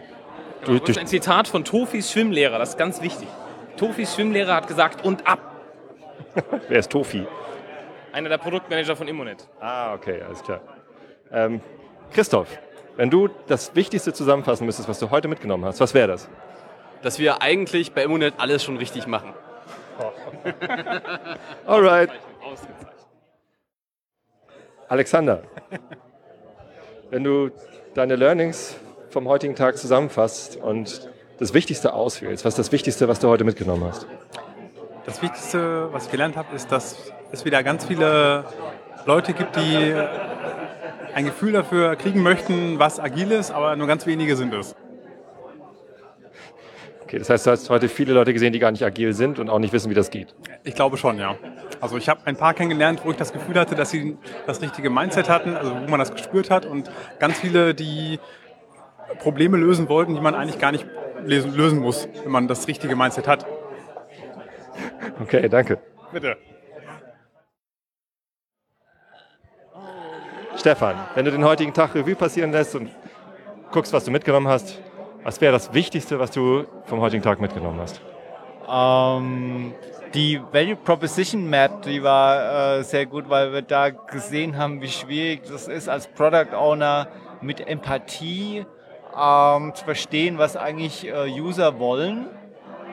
Du- 0.64 0.72
Genau, 0.72 0.84
du- 0.84 0.90
ist 0.92 0.98
ein 0.98 1.06
Zitat 1.06 1.48
von 1.48 1.64
Tofis 1.64 2.12
Schwimmlehrer, 2.12 2.58
das 2.58 2.70
ist 2.70 2.78
ganz 2.78 3.00
wichtig. 3.00 3.26
Tofis 3.76 4.14
Schwimmlehrer 4.14 4.54
hat 4.54 4.68
gesagt, 4.68 5.04
und 5.04 5.26
ab. 5.26 5.40
wer 6.68 6.78
ist 6.78 6.90
Tofi? 6.90 7.26
Einer 8.12 8.28
der 8.28 8.38
Produktmanager 8.38 8.96
von 8.96 9.08
Immonet. 9.08 9.48
Ah, 9.60 9.94
okay, 9.94 10.22
alles 10.22 10.42
klar. 10.42 10.60
Ähm, 11.30 11.60
Christoph, 12.12 12.48
wenn 12.96 13.10
du 13.10 13.28
das 13.46 13.74
Wichtigste 13.74 14.12
zusammenfassen 14.12 14.66
müsstest, 14.66 14.88
was 14.88 14.98
du 14.98 15.10
heute 15.10 15.28
mitgenommen 15.28 15.64
hast, 15.64 15.80
was 15.80 15.94
wäre 15.94 16.08
das? 16.08 16.28
dass 17.02 17.18
wir 17.18 17.42
eigentlich 17.42 17.92
bei 17.92 18.04
Immonet 18.04 18.34
alles 18.38 18.64
schon 18.64 18.76
richtig 18.76 19.06
machen. 19.06 19.34
Alright. 21.66 22.10
Alexander, 24.88 25.42
wenn 27.10 27.24
du 27.24 27.50
deine 27.94 28.16
Learnings 28.16 28.76
vom 29.10 29.28
heutigen 29.28 29.54
Tag 29.54 29.76
zusammenfasst 29.76 30.56
und 30.56 31.10
das 31.38 31.54
Wichtigste 31.54 31.92
auswählst, 31.92 32.44
was 32.44 32.52
ist 32.52 32.58
das 32.58 32.72
Wichtigste, 32.72 33.08
was 33.08 33.18
du 33.20 33.28
heute 33.28 33.44
mitgenommen 33.44 33.84
hast? 33.84 34.06
Das 35.06 35.20
Wichtigste, 35.22 35.92
was 35.92 36.06
ich 36.06 36.10
gelernt 36.10 36.36
habe, 36.36 36.54
ist, 36.54 36.70
dass 36.70 37.12
es 37.32 37.44
wieder 37.44 37.62
ganz 37.62 37.84
viele 37.86 38.44
Leute 39.06 39.32
gibt, 39.32 39.56
die 39.56 39.94
ein 41.14 41.24
Gefühl 41.24 41.52
dafür 41.52 41.96
kriegen 41.96 42.22
möchten, 42.22 42.78
was 42.78 43.00
agil 43.00 43.32
ist, 43.32 43.50
aber 43.50 43.76
nur 43.76 43.86
ganz 43.86 44.06
wenige 44.06 44.36
sind 44.36 44.54
es. 44.54 44.74
Okay, 47.02 47.18
das 47.18 47.28
heißt, 47.28 47.46
du 47.46 47.50
hast 47.50 47.68
heute 47.68 47.90
viele 47.90 48.14
Leute 48.14 48.32
gesehen, 48.32 48.54
die 48.54 48.58
gar 48.58 48.70
nicht 48.70 48.84
agil 48.84 49.12
sind 49.12 49.38
und 49.38 49.50
auch 49.50 49.58
nicht 49.58 49.72
wissen, 49.74 49.90
wie 49.90 49.94
das 49.94 50.08
geht. 50.08 50.34
Ich 50.64 50.74
glaube 50.74 50.96
schon, 50.96 51.18
ja. 51.18 51.36
Also 51.80 51.98
ich 51.98 52.08
habe 52.08 52.20
ein 52.24 52.36
paar 52.36 52.54
kennengelernt, 52.54 53.02
wo 53.04 53.10
ich 53.10 53.16
das 53.16 53.32
Gefühl 53.32 53.58
hatte, 53.58 53.74
dass 53.74 53.90
sie 53.90 54.16
das 54.46 54.62
richtige 54.62 54.88
Mindset 54.88 55.28
hatten, 55.28 55.56
also 55.56 55.74
wo 55.74 55.90
man 55.90 55.98
das 55.98 56.12
gespürt 56.12 56.48
hat 56.48 56.64
und 56.64 56.90
ganz 57.18 57.38
viele, 57.38 57.74
die 57.74 58.18
Probleme 59.18 59.56
lösen 59.56 59.88
wollten, 59.88 60.14
die 60.14 60.20
man 60.20 60.34
eigentlich 60.34 60.58
gar 60.58 60.72
nicht 60.72 60.86
lesen, 61.24 61.54
lösen 61.54 61.78
muss, 61.78 62.08
wenn 62.22 62.32
man 62.32 62.48
das 62.48 62.68
richtige 62.68 62.96
Mindset 62.96 63.28
hat. 63.28 63.46
Okay, 65.20 65.48
danke. 65.48 65.78
Bitte. 66.12 66.36
Stefan, 70.56 70.96
wenn 71.14 71.24
du 71.24 71.30
den 71.30 71.44
heutigen 71.44 71.72
Tag 71.72 71.94
Revue 71.94 72.14
passieren 72.14 72.52
lässt 72.52 72.74
und 72.74 72.90
guckst, 73.72 73.92
was 73.92 74.04
du 74.04 74.10
mitgenommen 74.10 74.48
hast, 74.48 74.80
was 75.24 75.40
wäre 75.40 75.52
das 75.52 75.72
Wichtigste, 75.72 76.18
was 76.18 76.30
du 76.30 76.64
vom 76.84 77.00
heutigen 77.00 77.22
Tag 77.22 77.40
mitgenommen 77.40 77.80
hast? 77.80 78.00
Ähm, 78.68 79.74
die 80.14 80.40
Value 80.52 80.76
Proposition 80.76 81.48
Map, 81.48 81.82
die 81.82 82.02
war 82.02 82.78
äh, 82.78 82.84
sehr 82.84 83.06
gut, 83.06 83.28
weil 83.28 83.52
wir 83.52 83.62
da 83.62 83.90
gesehen 83.90 84.56
haben, 84.56 84.80
wie 84.82 84.88
schwierig 84.88 85.42
das 85.48 85.68
ist, 85.68 85.88
als 85.88 86.06
Product 86.06 86.54
Owner 86.54 87.08
mit 87.40 87.66
Empathie 87.66 88.66
ähm, 89.18 89.74
zu 89.74 89.84
verstehen, 89.84 90.38
was 90.38 90.56
eigentlich 90.56 91.06
äh, 91.06 91.28
User 91.28 91.78
wollen. 91.78 92.28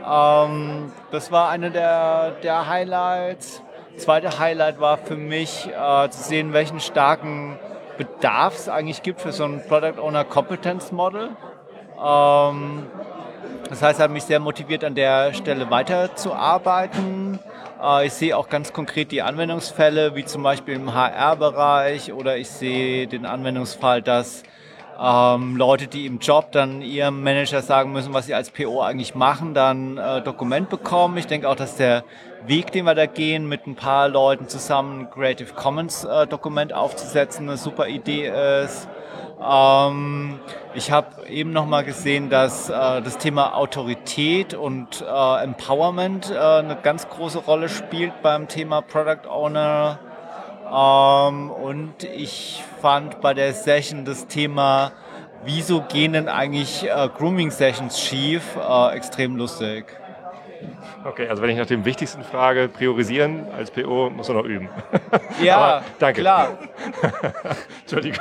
Ähm, 0.05 0.91
das 1.11 1.31
war 1.31 1.49
eine 1.49 1.71
der, 1.71 2.31
der 2.43 2.67
Highlights. 2.67 3.63
Zweite 3.97 4.39
Highlight 4.39 4.79
war 4.79 4.97
für 4.97 5.15
mich 5.15 5.67
äh, 5.67 6.09
zu 6.09 6.23
sehen, 6.23 6.53
welchen 6.53 6.79
starken 6.79 7.57
Bedarf 7.97 8.55
es 8.55 8.69
eigentlich 8.69 9.03
gibt 9.03 9.19
für 9.19 9.33
so 9.33 9.43
ein 9.43 9.61
Product 9.67 9.99
Owner 10.01 10.23
Competence 10.23 10.91
Model. 10.91 11.31
Ähm, 12.01 12.87
das 13.69 13.81
heißt, 13.81 13.99
hat 13.99 14.09
mich 14.09 14.23
sehr 14.23 14.39
motiviert, 14.39 14.83
an 14.83 14.95
der 14.95 15.33
Stelle 15.33 15.69
weiterzuarbeiten. 15.69 17.39
Äh, 17.81 18.07
ich 18.07 18.13
sehe 18.13 18.37
auch 18.37 18.49
ganz 18.49 18.73
konkret 18.73 19.11
die 19.11 19.21
Anwendungsfälle, 19.21 20.15
wie 20.15 20.25
zum 20.25 20.43
Beispiel 20.43 20.75
im 20.75 20.93
HR-Bereich 20.93 22.13
oder 22.13 22.37
ich 22.37 22.49
sehe 22.49 23.05
den 23.07 23.25
Anwendungsfall, 23.25 24.01
dass 24.01 24.43
ähm, 25.01 25.55
Leute, 25.55 25.87
die 25.87 26.05
im 26.05 26.19
Job 26.19 26.51
dann 26.51 26.81
ihrem 26.81 27.23
Manager 27.23 27.61
sagen 27.61 27.91
müssen, 27.91 28.13
was 28.13 28.25
sie 28.25 28.33
als 28.33 28.49
PO 28.49 28.81
eigentlich 28.81 29.15
machen, 29.15 29.53
dann 29.53 29.97
äh, 29.97 30.21
Dokument 30.21 30.69
bekommen. 30.69 31.17
Ich 31.17 31.27
denke 31.27 31.47
auch, 31.47 31.55
dass 31.55 31.77
der 31.77 32.03
Weg, 32.45 32.71
den 32.71 32.85
wir 32.85 32.95
da 32.95 33.05
gehen, 33.05 33.47
mit 33.47 33.65
ein 33.65 33.75
paar 33.75 34.09
Leuten 34.09 34.47
zusammen 34.47 35.09
Creative 35.09 35.53
Commons 35.53 36.03
äh, 36.03 36.27
Dokument 36.27 36.73
aufzusetzen, 36.73 37.47
eine 37.47 37.57
super 37.57 37.87
Idee 37.87 38.27
ist. 38.63 38.89
Ähm, 39.41 40.39
ich 40.73 40.91
habe 40.91 41.27
eben 41.27 41.51
noch 41.51 41.65
mal 41.65 41.85
gesehen, 41.85 42.29
dass 42.29 42.69
äh, 42.69 42.73
das 43.01 43.17
Thema 43.17 43.55
Autorität 43.55 44.53
und 44.53 45.01
äh, 45.01 45.43
Empowerment 45.43 46.29
äh, 46.29 46.37
eine 46.37 46.75
ganz 46.75 47.07
große 47.07 47.39
Rolle 47.39 47.69
spielt 47.69 48.21
beim 48.21 48.49
Thema 48.49 48.81
Product 48.81 49.29
Owner. 49.29 49.99
Ähm, 50.71 51.51
und 51.51 52.03
ich 52.03 52.63
fand 52.81 53.21
bei 53.21 53.33
der 53.33 53.53
Session 53.53 54.05
das 54.05 54.27
Thema, 54.27 54.91
wieso 55.43 55.81
gehen 55.81 56.13
denn 56.13 56.27
eigentlich 56.27 56.87
äh, 56.87 57.09
Grooming 57.17 57.51
Sessions 57.51 57.99
schief, 57.99 58.43
äh, 58.55 58.95
extrem 58.95 59.35
lustig. 59.35 59.85
Okay, 61.05 61.27
also 61.29 61.41
wenn 61.41 61.49
ich 61.49 61.57
nach 61.57 61.65
dem 61.65 61.85
Wichtigsten 61.85 62.23
frage, 62.23 62.67
priorisieren 62.67 63.47
als 63.57 63.71
PO, 63.71 64.09
muss 64.09 64.27
man 64.27 64.37
noch 64.37 64.45
üben. 64.45 64.69
Ja, 65.41 65.57
Aber 65.57 65.83
danke. 65.99 66.21
klar. 66.21 66.57
Entschuldigung. 67.81 68.19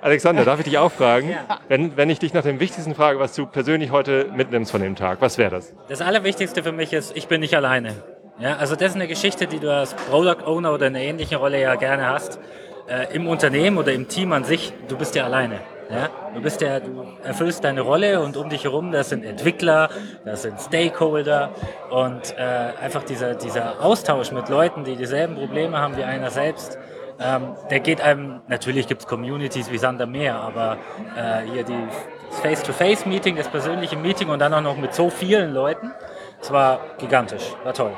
Alexander, 0.00 0.44
darf 0.44 0.60
ich 0.60 0.66
dich 0.66 0.78
auch 0.78 0.92
fragen? 0.92 1.34
Wenn, 1.66 1.96
wenn 1.96 2.08
ich 2.10 2.20
dich 2.20 2.32
nach 2.32 2.44
dem 2.44 2.60
Wichtigsten 2.60 2.94
frage, 2.94 3.18
was 3.18 3.34
du 3.34 3.46
persönlich 3.46 3.90
heute 3.90 4.30
mitnimmst 4.36 4.70
von 4.70 4.80
dem 4.80 4.94
Tag, 4.94 5.20
was 5.20 5.36
wäre 5.36 5.50
das? 5.50 5.74
Das 5.88 6.00
Allerwichtigste 6.00 6.62
für 6.62 6.70
mich 6.70 6.92
ist, 6.92 7.16
ich 7.16 7.26
bin 7.26 7.40
nicht 7.40 7.56
alleine. 7.56 7.94
Ja, 8.38 8.56
also 8.56 8.76
das 8.76 8.90
ist 8.90 8.96
eine 8.96 9.08
Geschichte, 9.08 9.46
die 9.46 9.58
du 9.58 9.72
als 9.72 9.94
Product 9.94 10.44
Owner 10.46 10.74
oder 10.74 10.88
in 10.88 10.96
einer 10.96 11.04
ähnlichen 11.04 11.38
Rolle 11.38 11.60
ja 11.60 11.74
gerne 11.76 12.06
hast. 12.06 12.38
Äh, 12.86 13.14
Im 13.14 13.26
Unternehmen 13.28 13.78
oder 13.78 13.92
im 13.92 14.08
Team 14.08 14.32
an 14.32 14.44
sich, 14.44 14.74
du 14.88 14.96
bist 14.98 15.14
ja 15.14 15.24
alleine. 15.24 15.60
Ja? 15.90 16.10
Du 16.34 16.42
bist 16.42 16.60
ja, 16.60 16.80
du 16.80 17.06
erfüllst 17.24 17.64
deine 17.64 17.80
Rolle 17.80 18.20
und 18.20 18.36
um 18.36 18.50
dich 18.50 18.64
herum, 18.64 18.92
das 18.92 19.08
sind 19.08 19.24
Entwickler, 19.24 19.88
das 20.26 20.42
sind 20.42 20.60
Stakeholder 20.60 21.50
und 21.90 22.34
äh, 22.36 22.82
einfach 22.82 23.04
dieser, 23.04 23.34
dieser 23.34 23.82
Austausch 23.82 24.32
mit 24.32 24.50
Leuten, 24.50 24.84
die 24.84 24.96
dieselben 24.96 25.36
Probleme 25.36 25.78
haben 25.78 25.96
wie 25.96 26.04
einer 26.04 26.30
selbst, 26.30 26.78
ähm, 27.18 27.54
der 27.70 27.80
geht 27.80 28.02
einem, 28.02 28.42
natürlich 28.48 28.86
gibt 28.86 29.00
es 29.00 29.06
Communities 29.06 29.70
wie 29.70 29.78
Sander 29.78 30.06
Meer, 30.06 30.36
aber 30.36 30.76
äh, 31.16 31.50
hier 31.50 31.64
die 31.64 31.88
das 32.28 32.40
Face-to-Face-Meeting, 32.40 33.36
das 33.36 33.48
persönliche 33.48 33.96
Meeting 33.96 34.28
und 34.28 34.40
dann 34.40 34.52
auch 34.52 34.60
noch 34.60 34.76
mit 34.76 34.92
so 34.92 35.08
vielen 35.08 35.54
Leuten, 35.54 35.92
es 36.40 36.50
war 36.50 36.80
gigantisch, 36.98 37.54
war 37.64 37.72
toll. 37.72 37.92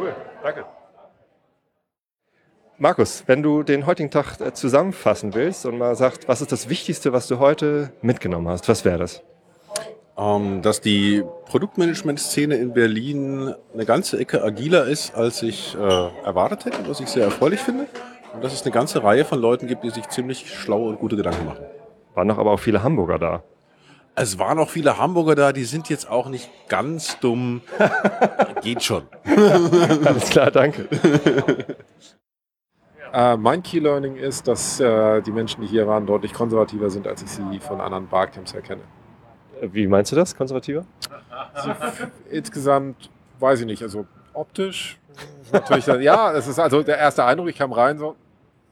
Cool, 0.00 0.14
danke. 0.42 0.64
Markus, 2.78 3.24
wenn 3.26 3.42
du 3.42 3.62
den 3.62 3.84
heutigen 3.84 4.10
Tag 4.10 4.40
äh, 4.40 4.54
zusammenfassen 4.54 5.34
willst 5.34 5.66
und 5.66 5.76
mal 5.76 5.94
sagst, 5.94 6.26
was 6.28 6.40
ist 6.40 6.50
das 6.50 6.70
Wichtigste, 6.70 7.12
was 7.12 7.28
du 7.28 7.38
heute 7.38 7.92
mitgenommen 8.00 8.48
hast, 8.48 8.68
was 8.68 8.84
wäre 8.86 8.98
das? 8.98 9.22
ähm, 10.20 10.60
dass 10.62 10.80
die 10.80 11.24
Produktmanagement-Szene 11.46 12.56
in 12.56 12.74
Berlin 12.74 13.54
eine 13.72 13.86
ganze 13.86 14.18
Ecke 14.18 14.42
agiler 14.42 14.84
ist, 14.84 15.14
als 15.14 15.42
ich 15.42 15.74
äh, 15.74 15.78
erwartet 15.78 16.66
hätte, 16.66 16.88
was 16.88 17.00
ich 17.00 17.08
sehr 17.08 17.24
erfreulich 17.24 17.60
finde. 17.60 17.86
Und 18.34 18.44
dass 18.44 18.52
es 18.52 18.62
eine 18.62 18.70
ganze 18.70 19.02
Reihe 19.02 19.24
von 19.24 19.40
Leuten 19.40 19.66
gibt, 19.66 19.82
die 19.82 19.90
sich 19.90 20.08
ziemlich 20.08 20.54
schlaue 20.54 20.90
und 20.90 21.00
gute 21.00 21.16
Gedanken 21.16 21.46
machen. 21.46 21.64
Waren 22.14 22.28
noch 22.28 22.38
aber 22.38 22.52
auch 22.52 22.60
viele 22.60 22.82
Hamburger 22.82 23.18
da. 23.18 23.42
Es 24.14 24.38
waren 24.38 24.58
auch 24.58 24.68
viele 24.68 24.98
Hamburger 24.98 25.34
da, 25.34 25.52
die 25.52 25.64
sind 25.64 25.88
jetzt 25.88 26.10
auch 26.10 26.28
nicht 26.28 26.50
ganz 26.68 27.18
dumm. 27.20 27.62
Geht 28.62 28.82
schon. 28.82 29.04
Alles 29.24 30.30
klar, 30.30 30.50
danke. 30.50 30.88
Äh, 33.12 33.36
mein 33.36 33.62
Key 33.62 33.78
Learning 33.78 34.16
ist, 34.16 34.46
dass 34.46 34.78
äh, 34.78 35.20
die 35.22 35.32
Menschen, 35.32 35.62
die 35.62 35.66
hier 35.66 35.86
waren, 35.86 36.06
deutlich 36.06 36.32
konservativer 36.32 36.90
sind, 36.90 37.06
als 37.06 37.22
ich 37.22 37.30
sie 37.30 37.58
von 37.60 37.80
anderen 37.80 38.06
Barcamps 38.08 38.54
her 38.54 38.62
kenne. 38.62 38.82
Wie 39.60 39.86
meinst 39.86 40.12
du 40.12 40.16
das, 40.16 40.36
konservativer? 40.36 40.84
Insgesamt 42.30 43.10
weiß 43.38 43.60
ich 43.60 43.66
nicht, 43.66 43.82
also 43.82 44.06
optisch 44.32 44.98
ist 45.42 45.52
natürlich 45.52 45.84
dann, 45.84 46.00
ja, 46.00 46.32
es 46.32 46.46
ist 46.46 46.58
also 46.58 46.82
der 46.82 46.98
erste 46.98 47.24
Eindruck, 47.24 47.48
ich 47.48 47.56
kam 47.56 47.72
rein 47.72 47.98
so, 47.98 48.16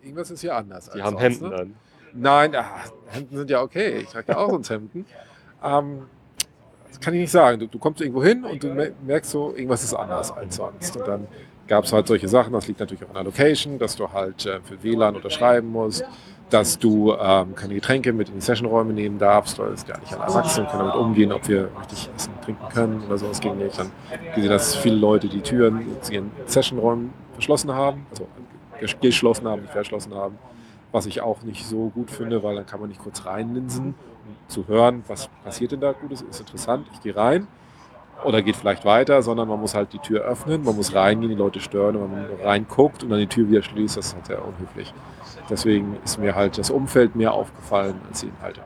irgendwas 0.02 0.30
ist 0.30 0.40
hier 0.40 0.54
anders. 0.54 0.86
Die 0.86 0.92
als 0.92 1.02
haben 1.02 1.18
sonst, 1.18 1.22
Hemden 1.22 1.48
ne? 1.48 1.56
an. 1.56 1.74
Nein, 2.14 2.54
ach, 2.54 2.90
Hemden 3.08 3.36
sind 3.36 3.50
ja 3.50 3.60
okay. 3.60 3.98
Ich 3.98 4.08
trage 4.08 4.32
ja 4.32 4.38
auch 4.38 4.50
sonst 4.50 4.70
Hemden. 4.70 5.04
Ähm, 5.64 6.02
das 6.88 7.00
kann 7.00 7.14
ich 7.14 7.20
nicht 7.20 7.30
sagen. 7.30 7.60
Du, 7.60 7.66
du 7.66 7.78
kommst 7.78 8.00
irgendwo 8.00 8.22
hin 8.22 8.44
und 8.44 8.62
du 8.62 8.68
mer- 8.68 8.92
merkst 9.06 9.30
so, 9.30 9.50
irgendwas 9.54 9.84
ist 9.84 9.94
anders 9.94 10.30
als 10.32 10.56
sonst. 10.56 10.96
Und 10.96 11.06
dann 11.06 11.26
gab 11.66 11.84
es 11.84 11.92
halt 11.92 12.06
solche 12.06 12.28
Sachen. 12.28 12.52
Das 12.52 12.66
liegt 12.66 12.80
natürlich 12.80 13.04
auch 13.04 13.08
an 13.10 13.14
der 13.14 13.24
Location, 13.24 13.78
dass 13.78 13.96
du 13.96 14.10
halt 14.12 14.46
äh, 14.46 14.60
für 14.62 14.82
WLAN 14.82 15.16
unterschreiben 15.16 15.68
musst, 15.70 16.04
dass 16.50 16.78
du 16.78 17.12
ähm, 17.12 17.54
keine 17.54 17.74
Getränke 17.74 18.12
mit 18.14 18.28
in 18.30 18.36
die 18.36 18.40
Sessionräume 18.40 18.94
nehmen 18.94 19.18
darfst, 19.18 19.58
weil 19.58 19.72
es 19.72 19.84
ja 19.86 19.98
nicht 19.98 20.14
alle 20.14 20.24
Erwachsene 20.24 20.66
können 20.66 20.78
damit 20.84 20.94
umgehen, 20.94 21.30
ob 21.30 21.46
wir 21.46 21.68
richtig 21.80 22.08
essen, 22.16 22.32
trinken 22.42 22.66
können 22.72 23.02
oder 23.06 23.18
sowas 23.18 23.38
ging 23.40 23.58
nicht. 23.58 23.78
Dann 23.78 23.90
gesehen, 24.34 24.48
dass 24.50 24.74
viele 24.74 24.96
Leute 24.96 25.28
die 25.28 25.42
Türen 25.42 25.84
zu 26.00 26.14
ihren 26.14 26.30
Sessionräumen 26.46 27.12
verschlossen 27.34 27.70
haben, 27.74 28.06
also 28.10 28.26
ges- 28.80 28.98
geschlossen 29.00 29.46
haben, 29.46 29.60
nicht 29.62 29.72
verschlossen 29.72 30.14
haben 30.14 30.38
was 30.90 31.04
ich 31.04 31.20
auch 31.20 31.42
nicht 31.42 31.66
so 31.66 31.90
gut 31.90 32.10
finde, 32.10 32.42
weil 32.42 32.54
dann 32.56 32.64
kann 32.64 32.80
man 32.80 32.88
nicht 32.88 33.02
kurz 33.02 33.26
reinlinsen, 33.26 33.94
zu 34.48 34.66
hören, 34.66 35.04
was 35.06 35.28
passiert 35.44 35.72
denn 35.72 35.80
da 35.80 35.92
Gutes, 35.92 36.22
ist 36.22 36.40
interessant, 36.40 36.86
ich 36.92 37.00
gehe 37.00 37.14
rein 37.14 37.46
oder 38.24 38.42
geht 38.42 38.56
vielleicht 38.56 38.84
weiter, 38.84 39.22
sondern 39.22 39.48
man 39.48 39.60
muss 39.60 39.74
halt 39.74 39.92
die 39.92 39.98
Tür 39.98 40.22
öffnen, 40.22 40.64
man 40.64 40.74
muss 40.74 40.94
reingehen, 40.94 41.30
die 41.30 41.36
Leute 41.36 41.60
stören, 41.60 41.96
und 41.96 42.12
wenn 42.12 42.22
man 42.22 42.40
reinguckt 42.42 43.02
und 43.02 43.10
dann 43.10 43.20
die 43.20 43.26
Tür 43.26 43.48
wieder 43.48 43.62
schließt, 43.62 43.96
das 43.96 44.08
ist 44.08 44.14
halt 44.14 44.26
sehr 44.26 44.44
unhöflich. 44.44 44.92
Deswegen 45.48 45.96
ist 46.04 46.18
mir 46.18 46.34
halt 46.34 46.58
das 46.58 46.70
Umfeld 46.70 47.14
mehr 47.14 47.32
aufgefallen 47.32 48.00
als 48.08 48.20
die 48.20 48.26
Inhalte. 48.26 48.62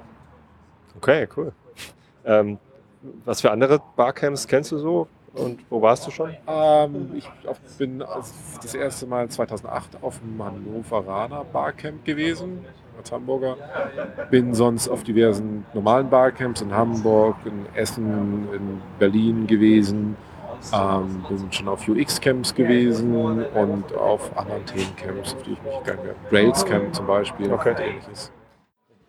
Okay, 0.97 1.29
cool. 1.37 1.53
Ähm, 2.25 2.59
was 3.25 3.41
für 3.41 3.51
andere 3.51 3.81
Barcamps 3.97 4.47
kennst 4.47 4.73
du 4.73 4.79
so 4.79 5.09
und 5.35 5.61
wo 5.71 5.83
warst 5.83 6.07
du 6.07 6.11
schon? 6.11 6.35
Ähm, 6.47 7.11
ich 7.15 7.29
bin 7.79 7.99
das 7.99 8.75
erste 8.75 9.07
Mal 9.07 9.29
2008 9.29 10.03
auf 10.03 10.21
dem 10.21 10.43
Hannoveraner 10.43 11.45
Barcamp 11.45 12.05
gewesen, 12.05 12.65
als 13.03 13.13
Hamburger. 13.13 13.57
Bin 14.31 14.55
sonst 14.55 14.89
auf 14.89 15.03
diversen 15.03 15.65
normalen 15.75 16.09
Barcamps 16.09 16.61
in 16.61 16.73
Hamburg, 16.73 17.37
in 17.45 17.67
Essen, 17.75 18.49
in 18.55 18.81
Berlin 18.99 19.47
gewesen. 19.47 20.17
Ähm, 20.73 21.25
bin 21.29 21.51
schon 21.53 21.67
auf 21.69 21.89
UX-Camps 21.89 22.55
gewesen 22.55 23.17
und 23.17 23.93
auf 23.97 24.31
anderen 24.37 24.65
Themencamps, 24.65 25.35
auf 25.35 25.43
die 25.43 25.53
ich 25.55 25.63
mich 25.63 25.79
gegangen 25.85 26.09
habe. 26.09 26.37
Rails 26.37 26.65
Camp 26.65 26.95
zum 26.95 27.07
Beispiel 27.07 27.53
Okay. 27.53 27.71
und 27.71 27.81
ähnliches. 27.81 28.31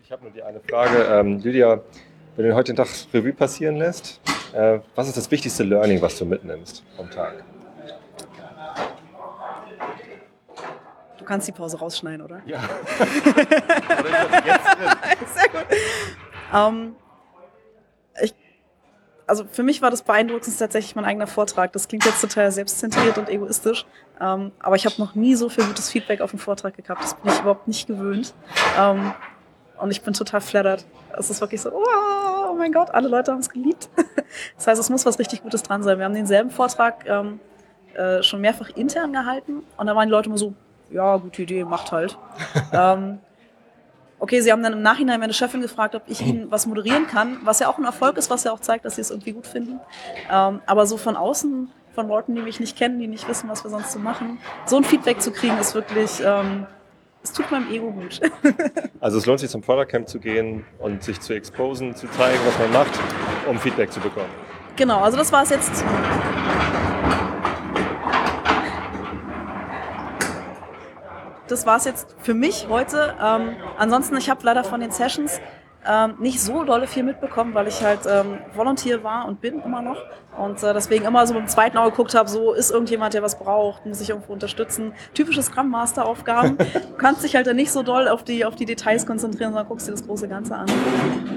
Ich 0.03 0.11
habe 0.11 0.23
nur 0.23 0.31
die 0.31 0.41
eine 0.41 0.59
Frage. 0.61 1.03
Ähm, 1.11 1.37
Lydia, 1.39 1.81
wenn 2.35 2.47
du 2.47 2.55
heute 2.55 2.73
den 2.73 2.77
Tag 2.77 2.87
Revue 3.13 3.33
passieren 3.33 3.75
lässt, 3.75 4.19
äh, 4.53 4.79
was 4.95 5.07
ist 5.07 5.15
das 5.17 5.29
wichtigste 5.29 5.63
Learning, 5.63 6.01
was 6.01 6.17
du 6.17 6.25
mitnimmst 6.25 6.83
vom 6.97 7.09
Tag? 7.11 7.43
Du 11.23 11.29
kannst 11.29 11.47
die 11.47 11.53
Pause 11.53 11.79
rausschneiden, 11.79 12.21
oder? 12.21 12.41
Ja. 12.45 12.59
Sehr 15.33 15.47
gut. 15.47 15.65
Ähm, 16.53 16.97
ich, 18.21 18.35
also 19.25 19.45
für 19.49 19.63
mich 19.63 19.81
war 19.81 19.89
das 19.89 20.01
beeindruckendste 20.01 20.65
tatsächlich 20.65 20.97
mein 20.97 21.05
eigener 21.05 21.27
Vortrag. 21.27 21.71
Das 21.71 21.87
klingt 21.87 22.03
jetzt 22.03 22.19
total 22.19 22.51
selbstzentriert 22.51 23.17
und 23.17 23.29
egoistisch, 23.29 23.85
ähm, 24.19 24.51
aber 24.59 24.75
ich 24.75 24.85
habe 24.85 24.95
noch 24.97 25.15
nie 25.15 25.35
so 25.35 25.47
viel 25.47 25.63
gutes 25.63 25.89
Feedback 25.89 26.19
auf 26.19 26.33
einen 26.33 26.39
Vortrag 26.39 26.75
gehabt. 26.75 27.01
Das 27.01 27.13
bin 27.13 27.31
ich 27.31 27.39
überhaupt 27.39 27.69
nicht 27.69 27.87
gewöhnt. 27.87 28.33
Ähm, 28.77 29.13
und 29.79 29.91
ich 29.91 30.01
bin 30.01 30.13
total 30.13 30.41
flattert. 30.41 30.85
Es 31.17 31.29
ist 31.29 31.39
wirklich 31.39 31.61
so, 31.61 31.71
wow, 31.71 32.49
oh 32.51 32.55
mein 32.55 32.73
Gott, 32.73 32.89
alle 32.89 33.07
Leute 33.07 33.31
haben 33.31 33.39
es 33.39 33.49
geliebt. 33.49 33.87
Das 34.57 34.65
heißt, 34.65 34.81
es 34.81 34.89
muss 34.89 35.05
was 35.05 35.19
richtig 35.19 35.43
Gutes 35.43 35.61
dran 35.61 35.83
sein. 35.83 35.99
Wir 35.99 36.05
haben 36.05 36.15
denselben 36.15 36.49
Vortrag 36.49 37.05
ähm, 37.05 37.39
äh, 37.93 38.23
schon 38.23 38.41
mehrfach 38.41 38.69
intern 38.75 39.13
gehalten 39.13 39.61
und 39.77 39.85
da 39.85 39.95
waren 39.95 40.07
die 40.07 40.11
Leute 40.11 40.27
immer 40.27 40.39
so, 40.39 40.55
ja, 40.93 41.17
gute 41.17 41.41
Idee, 41.41 41.63
macht 41.63 41.91
halt. 41.91 42.17
ähm, 42.73 43.19
okay, 44.19 44.41
sie 44.41 44.51
haben 44.51 44.63
dann 44.63 44.73
im 44.73 44.81
Nachhinein 44.81 45.19
meine 45.19 45.33
Chefin 45.33 45.61
gefragt, 45.61 45.95
ob 45.95 46.03
ich 46.07 46.21
ihnen 46.21 46.49
was 46.49 46.65
moderieren 46.65 47.07
kann, 47.07 47.39
was 47.43 47.59
ja 47.59 47.67
auch 47.67 47.77
ein 47.77 47.83
Erfolg 47.83 48.17
ist, 48.17 48.29
was 48.29 48.43
ja 48.43 48.51
auch 48.51 48.59
zeigt, 48.59 48.85
dass 48.85 48.95
sie 48.95 49.01
es 49.01 49.11
irgendwie 49.11 49.33
gut 49.33 49.47
finden. 49.47 49.79
Ähm, 50.31 50.61
aber 50.65 50.85
so 50.85 50.97
von 50.97 51.17
außen, 51.17 51.69
von 51.93 52.07
Leuten, 52.07 52.35
die 52.35 52.41
mich 52.41 52.59
nicht 52.59 52.77
kennen, 52.77 52.99
die 52.99 53.07
nicht 53.07 53.27
wissen, 53.27 53.49
was 53.49 53.63
wir 53.63 53.69
sonst 53.69 53.91
so 53.91 53.99
machen, 53.99 54.39
so 54.65 54.77
ein 54.77 54.83
Feedback 54.83 55.21
zu 55.21 55.31
kriegen, 55.31 55.57
ist 55.57 55.75
wirklich, 55.75 56.21
ähm, 56.25 56.65
es 57.21 57.31
tut 57.31 57.51
meinem 57.51 57.71
Ego 57.71 57.91
gut. 57.91 58.19
Also 58.99 59.17
es 59.17 59.25
lohnt 59.25 59.41
sich 59.41 59.49
zum 59.49 59.61
Product 59.61 59.87
Camp 59.87 60.07
zu 60.07 60.17
gehen 60.17 60.65
und 60.79 61.03
sich 61.03 61.19
zu 61.19 61.33
exposen, 61.33 61.93
zu 61.93 62.07
zeigen, 62.11 62.39
was 62.45 62.57
man 62.57 62.71
macht, 62.71 62.97
um 63.49 63.59
Feedback 63.59 63.91
zu 63.91 63.99
bekommen. 63.99 64.29
genau, 64.77 65.01
also 65.01 65.17
das 65.17 65.29
war 65.33 65.43
es 65.43 65.49
jetzt. 65.49 65.83
Das 71.47 71.65
war 71.65 71.77
es 71.77 71.85
jetzt 71.85 72.15
für 72.19 72.33
mich 72.33 72.67
heute. 72.69 73.15
Ähm, 73.21 73.55
ansonsten, 73.77 74.15
ich 74.17 74.29
habe 74.29 74.41
leider 74.43 74.63
von 74.63 74.79
den 74.79 74.91
Sessions 74.91 75.39
ähm, 75.85 76.15
nicht 76.19 76.41
so 76.41 76.63
dolle 76.63 76.87
viel 76.87 77.03
mitbekommen, 77.03 77.53
weil 77.53 77.67
ich 77.67 77.83
halt 77.83 78.01
ähm, 78.07 78.37
Volunteer 78.55 79.03
war 79.03 79.27
und 79.27 79.41
bin 79.41 79.61
immer 79.61 79.81
noch. 79.81 79.97
Und 80.37 80.63
äh, 80.63 80.73
deswegen 80.73 81.05
immer 81.05 81.27
so 81.27 81.33
mit 81.33 81.43
dem 81.43 81.47
zweiten 81.47 81.77
Auge 81.77 81.91
geguckt 81.91 82.15
habe, 82.15 82.29
so 82.29 82.53
ist 82.53 82.71
irgendjemand, 82.71 83.13
der 83.13 83.21
was 83.21 83.37
braucht, 83.37 83.85
muss 83.85 84.01
ich 84.01 84.09
irgendwo 84.09 84.33
unterstützen. 84.33 84.93
Typische 85.13 85.43
Scrum 85.43 85.69
Master 85.69 86.05
Aufgaben. 86.05 86.57
Du 86.57 86.65
kannst 86.97 87.23
dich 87.23 87.35
halt 87.35 87.47
dann 87.47 87.57
nicht 87.57 87.71
so 87.71 87.83
doll 87.83 88.07
auf 88.07 88.23
die, 88.23 88.45
auf 88.45 88.55
die 88.55 88.65
Details 88.65 89.05
konzentrieren, 89.05 89.51
sondern 89.51 89.67
guckst 89.67 89.87
dir 89.87 89.91
das 89.91 90.05
große 90.05 90.27
Ganze 90.27 90.55
an. 90.55 90.67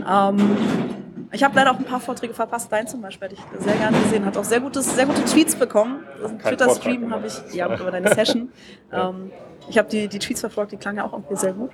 Ähm, 0.09 1.06
ich 1.37 1.45
habe 1.45 1.55
leider 1.55 1.71
auch 1.71 1.79
ein 1.79 1.85
paar 1.85 2.01
Vorträge 2.01 2.35
verpasst. 2.35 2.73
Dein 2.73 2.89
zum 2.89 3.03
Beispiel 3.03 3.29
hätte 3.29 3.41
ich 3.41 3.63
sehr 3.63 3.77
gerne 3.77 3.99
gesehen. 3.99 4.25
Hat 4.25 4.37
auch 4.37 4.45
sehr, 4.45 4.61
gutes, 4.61 4.97
sehr 4.97 5.07
gute 5.07 5.23
Tweets 5.25 5.55
bekommen. 5.55 6.03
Das 6.15 6.17
ist 6.19 6.31
ein 6.31 6.39
Kein 6.39 6.57
Twitter-Stream 6.57 7.13
habe 7.13 7.27
ich, 7.27 7.55
ja, 7.55 7.67
über 7.75 7.91
deine 7.91 8.13
Session. 8.15 8.51
Ja. 8.93 9.11
ähm, 9.11 9.33
ich 9.69 9.79
habe 9.79 9.89
die, 9.89 10.07
die 10.07 10.21
Tweets 10.21 10.41
verfolgt, 10.41 10.71
die 10.71 10.77
klangen 10.77 10.99
ja 10.99 11.05
auch 11.05 11.13
irgendwie 11.13 11.35
sehr 11.37 11.53
gut. 11.53 11.73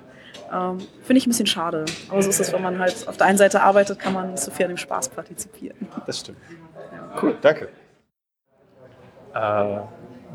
Ähm, 0.51 0.79
Finde 1.03 1.17
ich 1.19 1.27
ein 1.27 1.29
bisschen 1.29 1.45
schade. 1.45 1.85
Aber 2.09 2.21
so 2.23 2.29
ist 2.29 2.39
es, 2.39 2.51
wenn 2.51 2.61
man 2.61 2.79
halt 2.79 3.07
auf 3.07 3.17
der 3.17 3.27
einen 3.27 3.37
Seite 3.37 3.61
arbeitet, 3.61 3.99
kann 3.99 4.13
man 4.13 4.31
nicht 4.31 4.41
so 4.41 4.49
viel 4.51 4.65
an 4.65 4.71
dem 4.71 4.77
Spaß 4.77 5.09
partizipieren. 5.09 5.87
Das 6.07 6.19
stimmt. 6.21 6.39
Cool, 7.21 7.35
danke. 7.41 7.69
äh, 9.35 9.77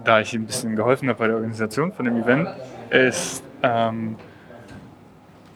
da 0.05 0.21
ich 0.21 0.33
ein 0.35 0.47
bisschen 0.47 0.77
geholfen 0.77 1.09
habe 1.09 1.19
bei 1.19 1.27
der 1.27 1.37
Organisation 1.37 1.93
von 1.93 2.05
dem 2.05 2.17
Event, 2.23 2.49
ist 2.91 3.43
ähm, 3.65 4.17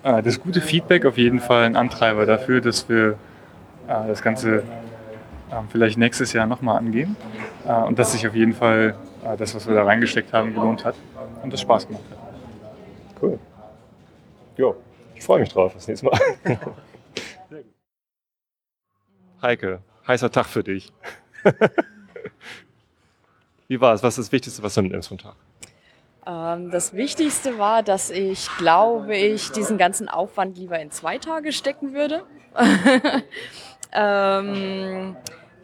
äh, 0.03 0.21
das 0.23 0.41
gute 0.41 0.61
Feedback 0.61 1.07
auf 1.07 1.17
jeden 1.17 1.39
Fall 1.41 1.63
ein 1.65 1.77
Antreiber 1.77 2.27
dafür, 2.27 2.61
dass 2.61 2.89
wir 2.89 3.17
das 3.93 4.23
Ganze 4.23 4.63
ähm, 5.51 5.69
vielleicht 5.71 5.99
nächstes 5.99 6.33
Jahr 6.33 6.47
nochmal 6.47 6.79
angehen 6.79 7.17
äh, 7.67 7.73
und 7.75 7.99
dass 7.99 8.13
sich 8.13 8.27
auf 8.27 8.35
jeden 8.35 8.55
Fall 8.55 8.97
äh, 9.25 9.37
das, 9.37 9.55
was 9.55 9.67
wir 9.67 9.75
da 9.75 9.85
reingesteckt 9.85 10.33
haben, 10.33 10.55
gelohnt 10.55 10.85
hat 10.85 10.95
und 11.43 11.53
das 11.53 11.61
Spaß 11.61 11.87
gemacht 11.87 12.05
hat. 12.11 12.19
Cool. 13.23 13.39
Jo, 14.57 14.77
ich 15.15 15.23
freue 15.23 15.41
mich 15.41 15.51
drauf, 15.51 15.75
das 15.75 15.87
nächste 15.89 16.07
Mal. 16.07 16.19
Heike, 19.43 19.81
heißer 20.07 20.31
Tag 20.31 20.47
für 20.47 20.63
dich. 20.63 20.93
Wie 23.69 23.81
war 23.81 23.95
es? 23.95 24.03
Was 24.03 24.19
ist 24.19 24.27
das 24.27 24.33
Wichtigste, 24.33 24.63
was 24.63 24.75
du 24.75 24.83
mitnimmst 24.83 25.09
vom 25.09 25.19
Tag? 25.19 25.35
Ähm, 26.27 26.71
das 26.71 26.95
Wichtigste 26.95 27.59
war, 27.59 27.83
dass 27.83 28.11
ich, 28.11 28.49
glaube 28.59 29.17
ich, 29.17 29.51
diesen 29.51 29.79
ganzen 29.79 30.09
Aufwand 30.09 30.57
lieber 30.57 30.79
in 30.79 30.91
zwei 30.91 31.19
Tage 31.19 31.53
stecken 31.53 31.93
würde. 31.95 32.25
ähm, 33.93 35.17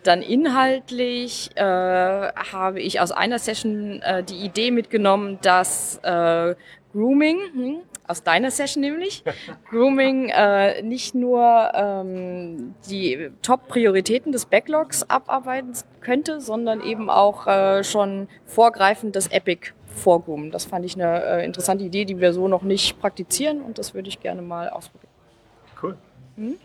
dann 0.03 0.23
inhaltlich 0.23 1.51
äh, 1.57 1.63
habe 1.63 2.81
ich 2.81 3.01
aus 3.01 3.13
einer 3.13 3.39
Session 3.39 4.01
äh, 4.03 4.23
die 4.23 4.37
Idee 4.37 4.71
mitgenommen, 4.71 5.39
dass 5.43 5.99
äh, 6.03 6.55
Grooming, 6.93 7.39
hm, 7.53 7.77
aus 8.07 8.23
deiner 8.23 8.51
Session 8.51 8.81
nämlich, 8.81 9.23
Grooming 9.71 10.31
äh, 10.31 10.83
nicht 10.83 11.15
nur 11.15 11.73
ähm, 11.75 12.75
die 12.89 13.31
Top-Prioritäten 13.43 14.33
des 14.33 14.47
Backlogs 14.47 15.03
abarbeiten 15.11 15.73
könnte, 16.01 16.41
sondern 16.41 16.83
eben 16.83 17.11
auch 17.11 17.47
äh, 17.47 17.85
schon 17.85 18.29
vorgreifend 18.47 19.15
das 19.15 19.27
Epic 19.27 19.73
vorgroomen. 19.87 20.51
Das 20.51 20.65
fand 20.65 20.87
ich 20.87 20.95
eine 20.95 21.23
äh, 21.23 21.45
interessante 21.45 21.85
Idee, 21.85 22.05
die 22.05 22.19
wir 22.19 22.33
so 22.33 22.49
noch 22.49 22.63
nicht 22.63 22.99
praktizieren 23.01 23.61
und 23.61 23.79
das 23.79 23.95
würde 23.95 24.09
ich 24.09 24.21
gerne 24.21 24.43
mal 24.43 24.71
ausprobieren. 24.71 25.13
Cool. 25.83 25.97
Hm? 26.37 26.57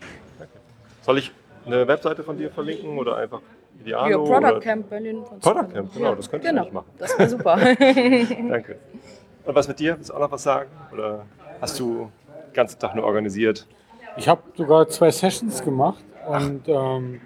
Soll 1.02 1.18
ich 1.18 1.32
eine 1.66 1.86
Webseite 1.86 2.22
von 2.22 2.36
dir 2.36 2.50
verlinken 2.50 2.98
oder 2.98 3.16
einfach 3.16 3.40
Idealo? 3.80 4.26
Ja, 4.26 4.40
Product? 4.40 4.60
Camp 4.60 4.90
Berlin. 4.90 5.22
Product. 5.40 5.72
Camp, 5.72 5.94
genau, 5.94 6.14
das 6.14 6.30
könnte 6.30 6.48
genau. 6.48 6.64
ich 6.66 6.72
machen. 6.72 6.86
Das 6.98 7.18
wäre 7.18 7.28
super. 7.28 7.56
Danke. 7.78 8.78
Und 9.44 9.54
was 9.54 9.68
mit 9.68 9.78
dir? 9.78 9.96
Willst 9.96 10.10
du 10.10 10.14
auch 10.14 10.20
noch 10.20 10.32
was 10.32 10.42
sagen? 10.42 10.70
Oder 10.92 11.26
hast 11.60 11.78
du 11.78 12.10
den 12.48 12.54
ganzen 12.54 12.78
Tag 12.78 12.94
nur 12.94 13.04
organisiert? 13.04 13.66
Ich 14.16 14.28
habe 14.28 14.42
sogar 14.56 14.88
zwei 14.88 15.10
Sessions 15.10 15.62
gemacht 15.62 16.04
und 16.26 16.68
ähm, 16.68 17.20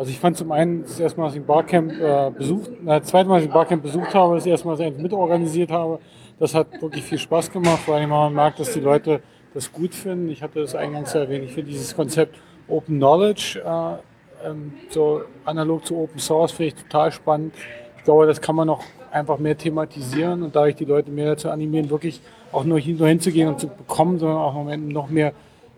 also 0.00 0.10
ich 0.10 0.18
fand 0.18 0.36
zum 0.36 0.50
einen 0.50 0.82
das 0.82 0.98
erste 0.98 1.20
Mal, 1.20 1.26
dass 1.26 1.34
ich 1.34 1.42
ein 1.42 1.46
Barcamp 1.46 1.92
äh, 1.92 2.30
besucht, 2.30 2.70
äh, 2.70 2.86
das 2.86 3.08
zweite 3.08 3.28
Mal, 3.28 3.34
dass 3.36 3.44
ich 3.44 3.50
ein 3.50 3.52
Barcamp 3.52 3.82
besucht 3.82 4.14
habe, 4.14 4.36
das 4.36 4.46
erste 4.46 4.66
Mal, 4.66 4.72
dass 4.72 4.80
ich 4.80 4.86
eins 4.86 4.98
mitorganisiert 4.98 5.70
habe. 5.70 5.98
Das 6.38 6.54
hat 6.54 6.80
wirklich 6.80 7.04
viel 7.04 7.18
Spaß 7.18 7.50
gemacht, 7.50 7.82
weil 7.86 8.06
man 8.06 8.32
merkt, 8.32 8.58
dass 8.58 8.72
die 8.72 8.80
Leute 8.80 9.20
das 9.52 9.70
gut 9.70 9.94
finden. 9.94 10.30
Ich 10.30 10.42
hatte 10.42 10.60
das 10.60 10.74
eingangs 10.74 11.14
erwähnt. 11.14 11.44
Ich 11.44 11.52
finde 11.52 11.70
dieses 11.70 11.94
Konzept 11.94 12.38
Open 12.70 12.96
Knowledge 12.96 13.62
äh, 13.64 14.48
ähm, 14.48 14.72
so 14.88 15.22
analog 15.44 15.86
zu 15.86 15.96
Open 15.96 16.18
Source 16.18 16.52
finde 16.52 16.68
ich 16.68 16.82
total 16.82 17.12
spannend. 17.12 17.54
Ich 17.98 18.04
glaube, 18.04 18.26
das 18.26 18.40
kann 18.40 18.56
man 18.56 18.66
noch 18.66 18.82
einfach 19.10 19.38
mehr 19.38 19.56
thematisieren 19.56 20.42
und 20.42 20.54
dadurch 20.54 20.76
die 20.76 20.84
Leute 20.84 21.10
mehr 21.10 21.26
dazu 21.26 21.50
animieren, 21.50 21.90
wirklich 21.90 22.20
auch 22.52 22.64
nur, 22.64 22.78
hin, 22.78 22.96
nur 22.96 23.08
hinzugehen 23.08 23.48
und 23.48 23.60
zu 23.60 23.68
bekommen, 23.68 24.18
sondern 24.18 24.38
auch 24.38 24.54
noch 24.76 25.08
mehr 25.08 25.32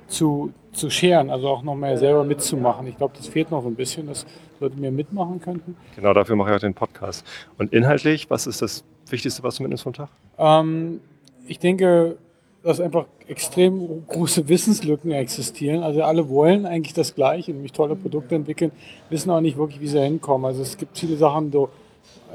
zu, 0.06 0.52
zu 0.72 0.90
scheren, 0.90 1.30
also 1.30 1.48
auch 1.48 1.62
noch 1.62 1.74
mehr 1.74 1.96
selber 1.96 2.24
mitzumachen. 2.24 2.86
Ich 2.86 2.96
glaube, 2.96 3.14
das 3.16 3.26
fehlt 3.26 3.50
noch 3.50 3.62
so 3.62 3.68
ein 3.68 3.74
bisschen, 3.74 4.06
dass 4.06 4.26
Leute 4.60 4.76
mehr 4.78 4.92
mitmachen 4.92 5.40
könnten. 5.40 5.76
Genau, 5.96 6.12
dafür 6.12 6.36
mache 6.36 6.50
ich 6.50 6.56
auch 6.56 6.60
den 6.60 6.74
Podcast. 6.74 7.26
Und 7.58 7.72
inhaltlich, 7.72 8.30
was 8.30 8.46
ist 8.46 8.62
das 8.62 8.84
Wichtigste, 9.08 9.42
was 9.42 9.56
du 9.56 9.62
mitnimmst 9.62 9.84
vom 9.84 9.92
Tag? 9.92 10.08
Ähm, 10.38 11.00
ich 11.46 11.58
denke, 11.58 12.16
dass 12.62 12.80
einfach 12.80 13.06
extrem 13.26 14.06
große 14.06 14.48
Wissenslücken 14.48 15.10
existieren. 15.10 15.82
Also 15.82 16.02
alle 16.02 16.28
wollen 16.28 16.64
eigentlich 16.64 16.94
das 16.94 17.14
Gleiche, 17.14 17.52
nämlich 17.52 17.72
tolle 17.72 17.96
Produkte 17.96 18.34
entwickeln, 18.34 18.70
wissen 19.10 19.30
auch 19.30 19.40
nicht 19.40 19.56
wirklich, 19.56 19.80
wie 19.80 19.88
sie 19.88 20.00
hinkommen. 20.00 20.44
Also 20.44 20.62
es 20.62 20.76
gibt 20.76 20.96
viele 20.96 21.16
Sachen, 21.16 21.50
so 21.50 21.70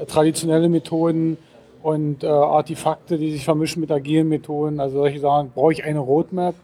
traditionelle 0.06 0.68
Methoden 0.68 1.38
und 1.82 2.24
äh, 2.24 2.26
Artefakte, 2.26 3.18
die 3.18 3.32
sich 3.32 3.44
vermischen 3.44 3.80
mit 3.80 3.90
agilen 3.90 4.28
Methoden. 4.28 4.80
Also 4.80 4.98
solche 4.98 5.20
Sachen, 5.20 5.50
brauche 5.50 5.72
ich 5.72 5.84
eine 5.84 5.98
Roadmap? 5.98 6.54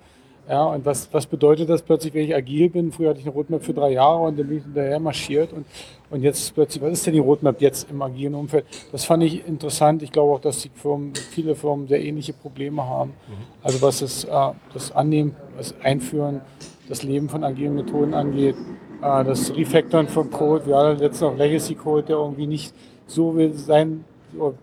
Ja, 0.48 0.64
und 0.64 0.84
was, 0.84 1.08
was 1.10 1.26
bedeutet 1.26 1.70
das 1.70 1.80
plötzlich, 1.80 2.12
wenn 2.12 2.24
ich 2.24 2.34
agil 2.34 2.68
bin? 2.68 2.92
Früher 2.92 3.10
hatte 3.10 3.20
ich 3.20 3.24
eine 3.24 3.34
Roadmap 3.34 3.64
für 3.64 3.72
drei 3.72 3.92
Jahre 3.92 4.24
und 4.24 4.38
dann 4.38 4.46
bin 4.46 4.58
ich 4.58 4.64
hinterher 4.64 5.00
marschiert 5.00 5.52
und, 5.54 5.64
und 6.10 6.22
jetzt 6.22 6.54
plötzlich, 6.54 6.82
was 6.82 6.92
ist 6.92 7.06
denn 7.06 7.14
die 7.14 7.20
Roadmap 7.20 7.62
jetzt 7.62 7.90
im 7.90 8.02
agilen 8.02 8.34
Umfeld? 8.34 8.66
Das 8.92 9.06
fand 9.06 9.22
ich 9.22 9.46
interessant. 9.46 10.02
Ich 10.02 10.12
glaube 10.12 10.34
auch, 10.34 10.40
dass 10.40 10.60
die 10.60 10.68
Firmen, 10.68 11.14
viele 11.14 11.54
Firmen 11.54 11.88
sehr 11.88 12.04
ähnliche 12.04 12.34
Probleme 12.34 12.84
haben. 12.84 13.10
Mhm. 13.10 13.34
Also 13.62 13.80
was 13.80 14.00
das, 14.00 14.24
äh, 14.24 14.52
das 14.74 14.92
Annehmen, 14.92 15.34
das 15.56 15.74
Einführen, 15.82 16.42
das 16.90 17.02
Leben 17.02 17.30
von 17.30 17.42
agilen 17.42 17.74
Methoden 17.74 18.12
angeht, 18.12 18.56
äh, 19.00 19.24
das 19.24 19.54
Refactoren 19.56 20.08
von 20.08 20.30
Code, 20.30 20.66
wir 20.66 20.76
alle 20.76 20.94
letztens 20.94 21.22
auch 21.22 21.36
Legacy 21.36 21.74
Code, 21.74 22.02
der 22.02 22.16
irgendwie 22.16 22.46
nicht 22.46 22.74
so 23.06 23.34
will 23.34 23.54
sein, 23.54 24.04
oder, 24.38 24.54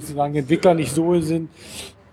sagen, 0.00 0.34
Entwickler 0.34 0.74
nicht 0.74 0.92
so 0.92 1.18
sind, 1.20 1.48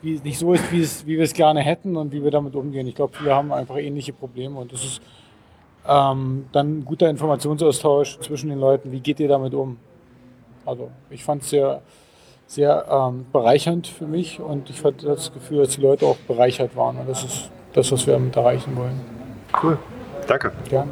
wie, 0.06 0.22
nicht 0.24 0.38
so 0.38 0.54
ist, 0.54 0.72
wie, 0.72 0.82
es, 0.82 1.06
wie 1.06 1.18
wir 1.18 1.24
es 1.24 1.34
gerne 1.34 1.62
hätten 1.62 1.98
und 1.98 2.14
wie 2.14 2.24
wir 2.24 2.32
damit 2.32 2.56
umgehen. 2.56 2.88
Ich 2.88 2.96
glaube, 2.96 3.14
wir 3.22 3.36
haben 3.36 3.52
einfach 3.52 3.78
ähnliche 3.78 4.14
Probleme 4.14 4.60
und 4.60 4.72
das 4.72 4.86
ist 4.86 5.02
ähm, 5.88 6.46
dann 6.52 6.80
ein 6.80 6.86
guter 6.86 7.10
Informationsaustausch 7.10 8.20
zwischen 8.20 8.50
den 8.50 8.60
Leuten. 8.60 8.92
Wie 8.92 9.00
geht 9.00 9.20
ihr 9.20 9.28
damit 9.28 9.54
um? 9.54 9.78
Also 10.66 10.90
ich 11.10 11.24
fand 11.24 11.42
es 11.42 11.50
sehr, 11.50 11.82
sehr 12.48 12.86
ähm, 12.90 13.26
bereichernd 13.32 13.88
für 13.88 14.06
mich 14.06 14.40
und 14.40 14.70
ich 14.70 14.84
hatte 14.84 15.08
das 15.08 15.34
Gefühl, 15.34 15.60
dass 15.60 15.70
die 15.70 15.82
Leute 15.82 16.06
auch 16.06 16.18
bereichert 16.28 16.76
waren 16.76 16.98
und 16.98 17.10
das 17.10 17.24
ist 17.24 17.50
das, 17.74 17.92
was 17.92 18.06
wir 18.06 18.14
damit 18.14 18.36
erreichen 18.36 18.76
wollen. 18.76 19.02
Cool. 19.62 19.78
Danke. 20.28 20.52
Gerne. 20.70 20.92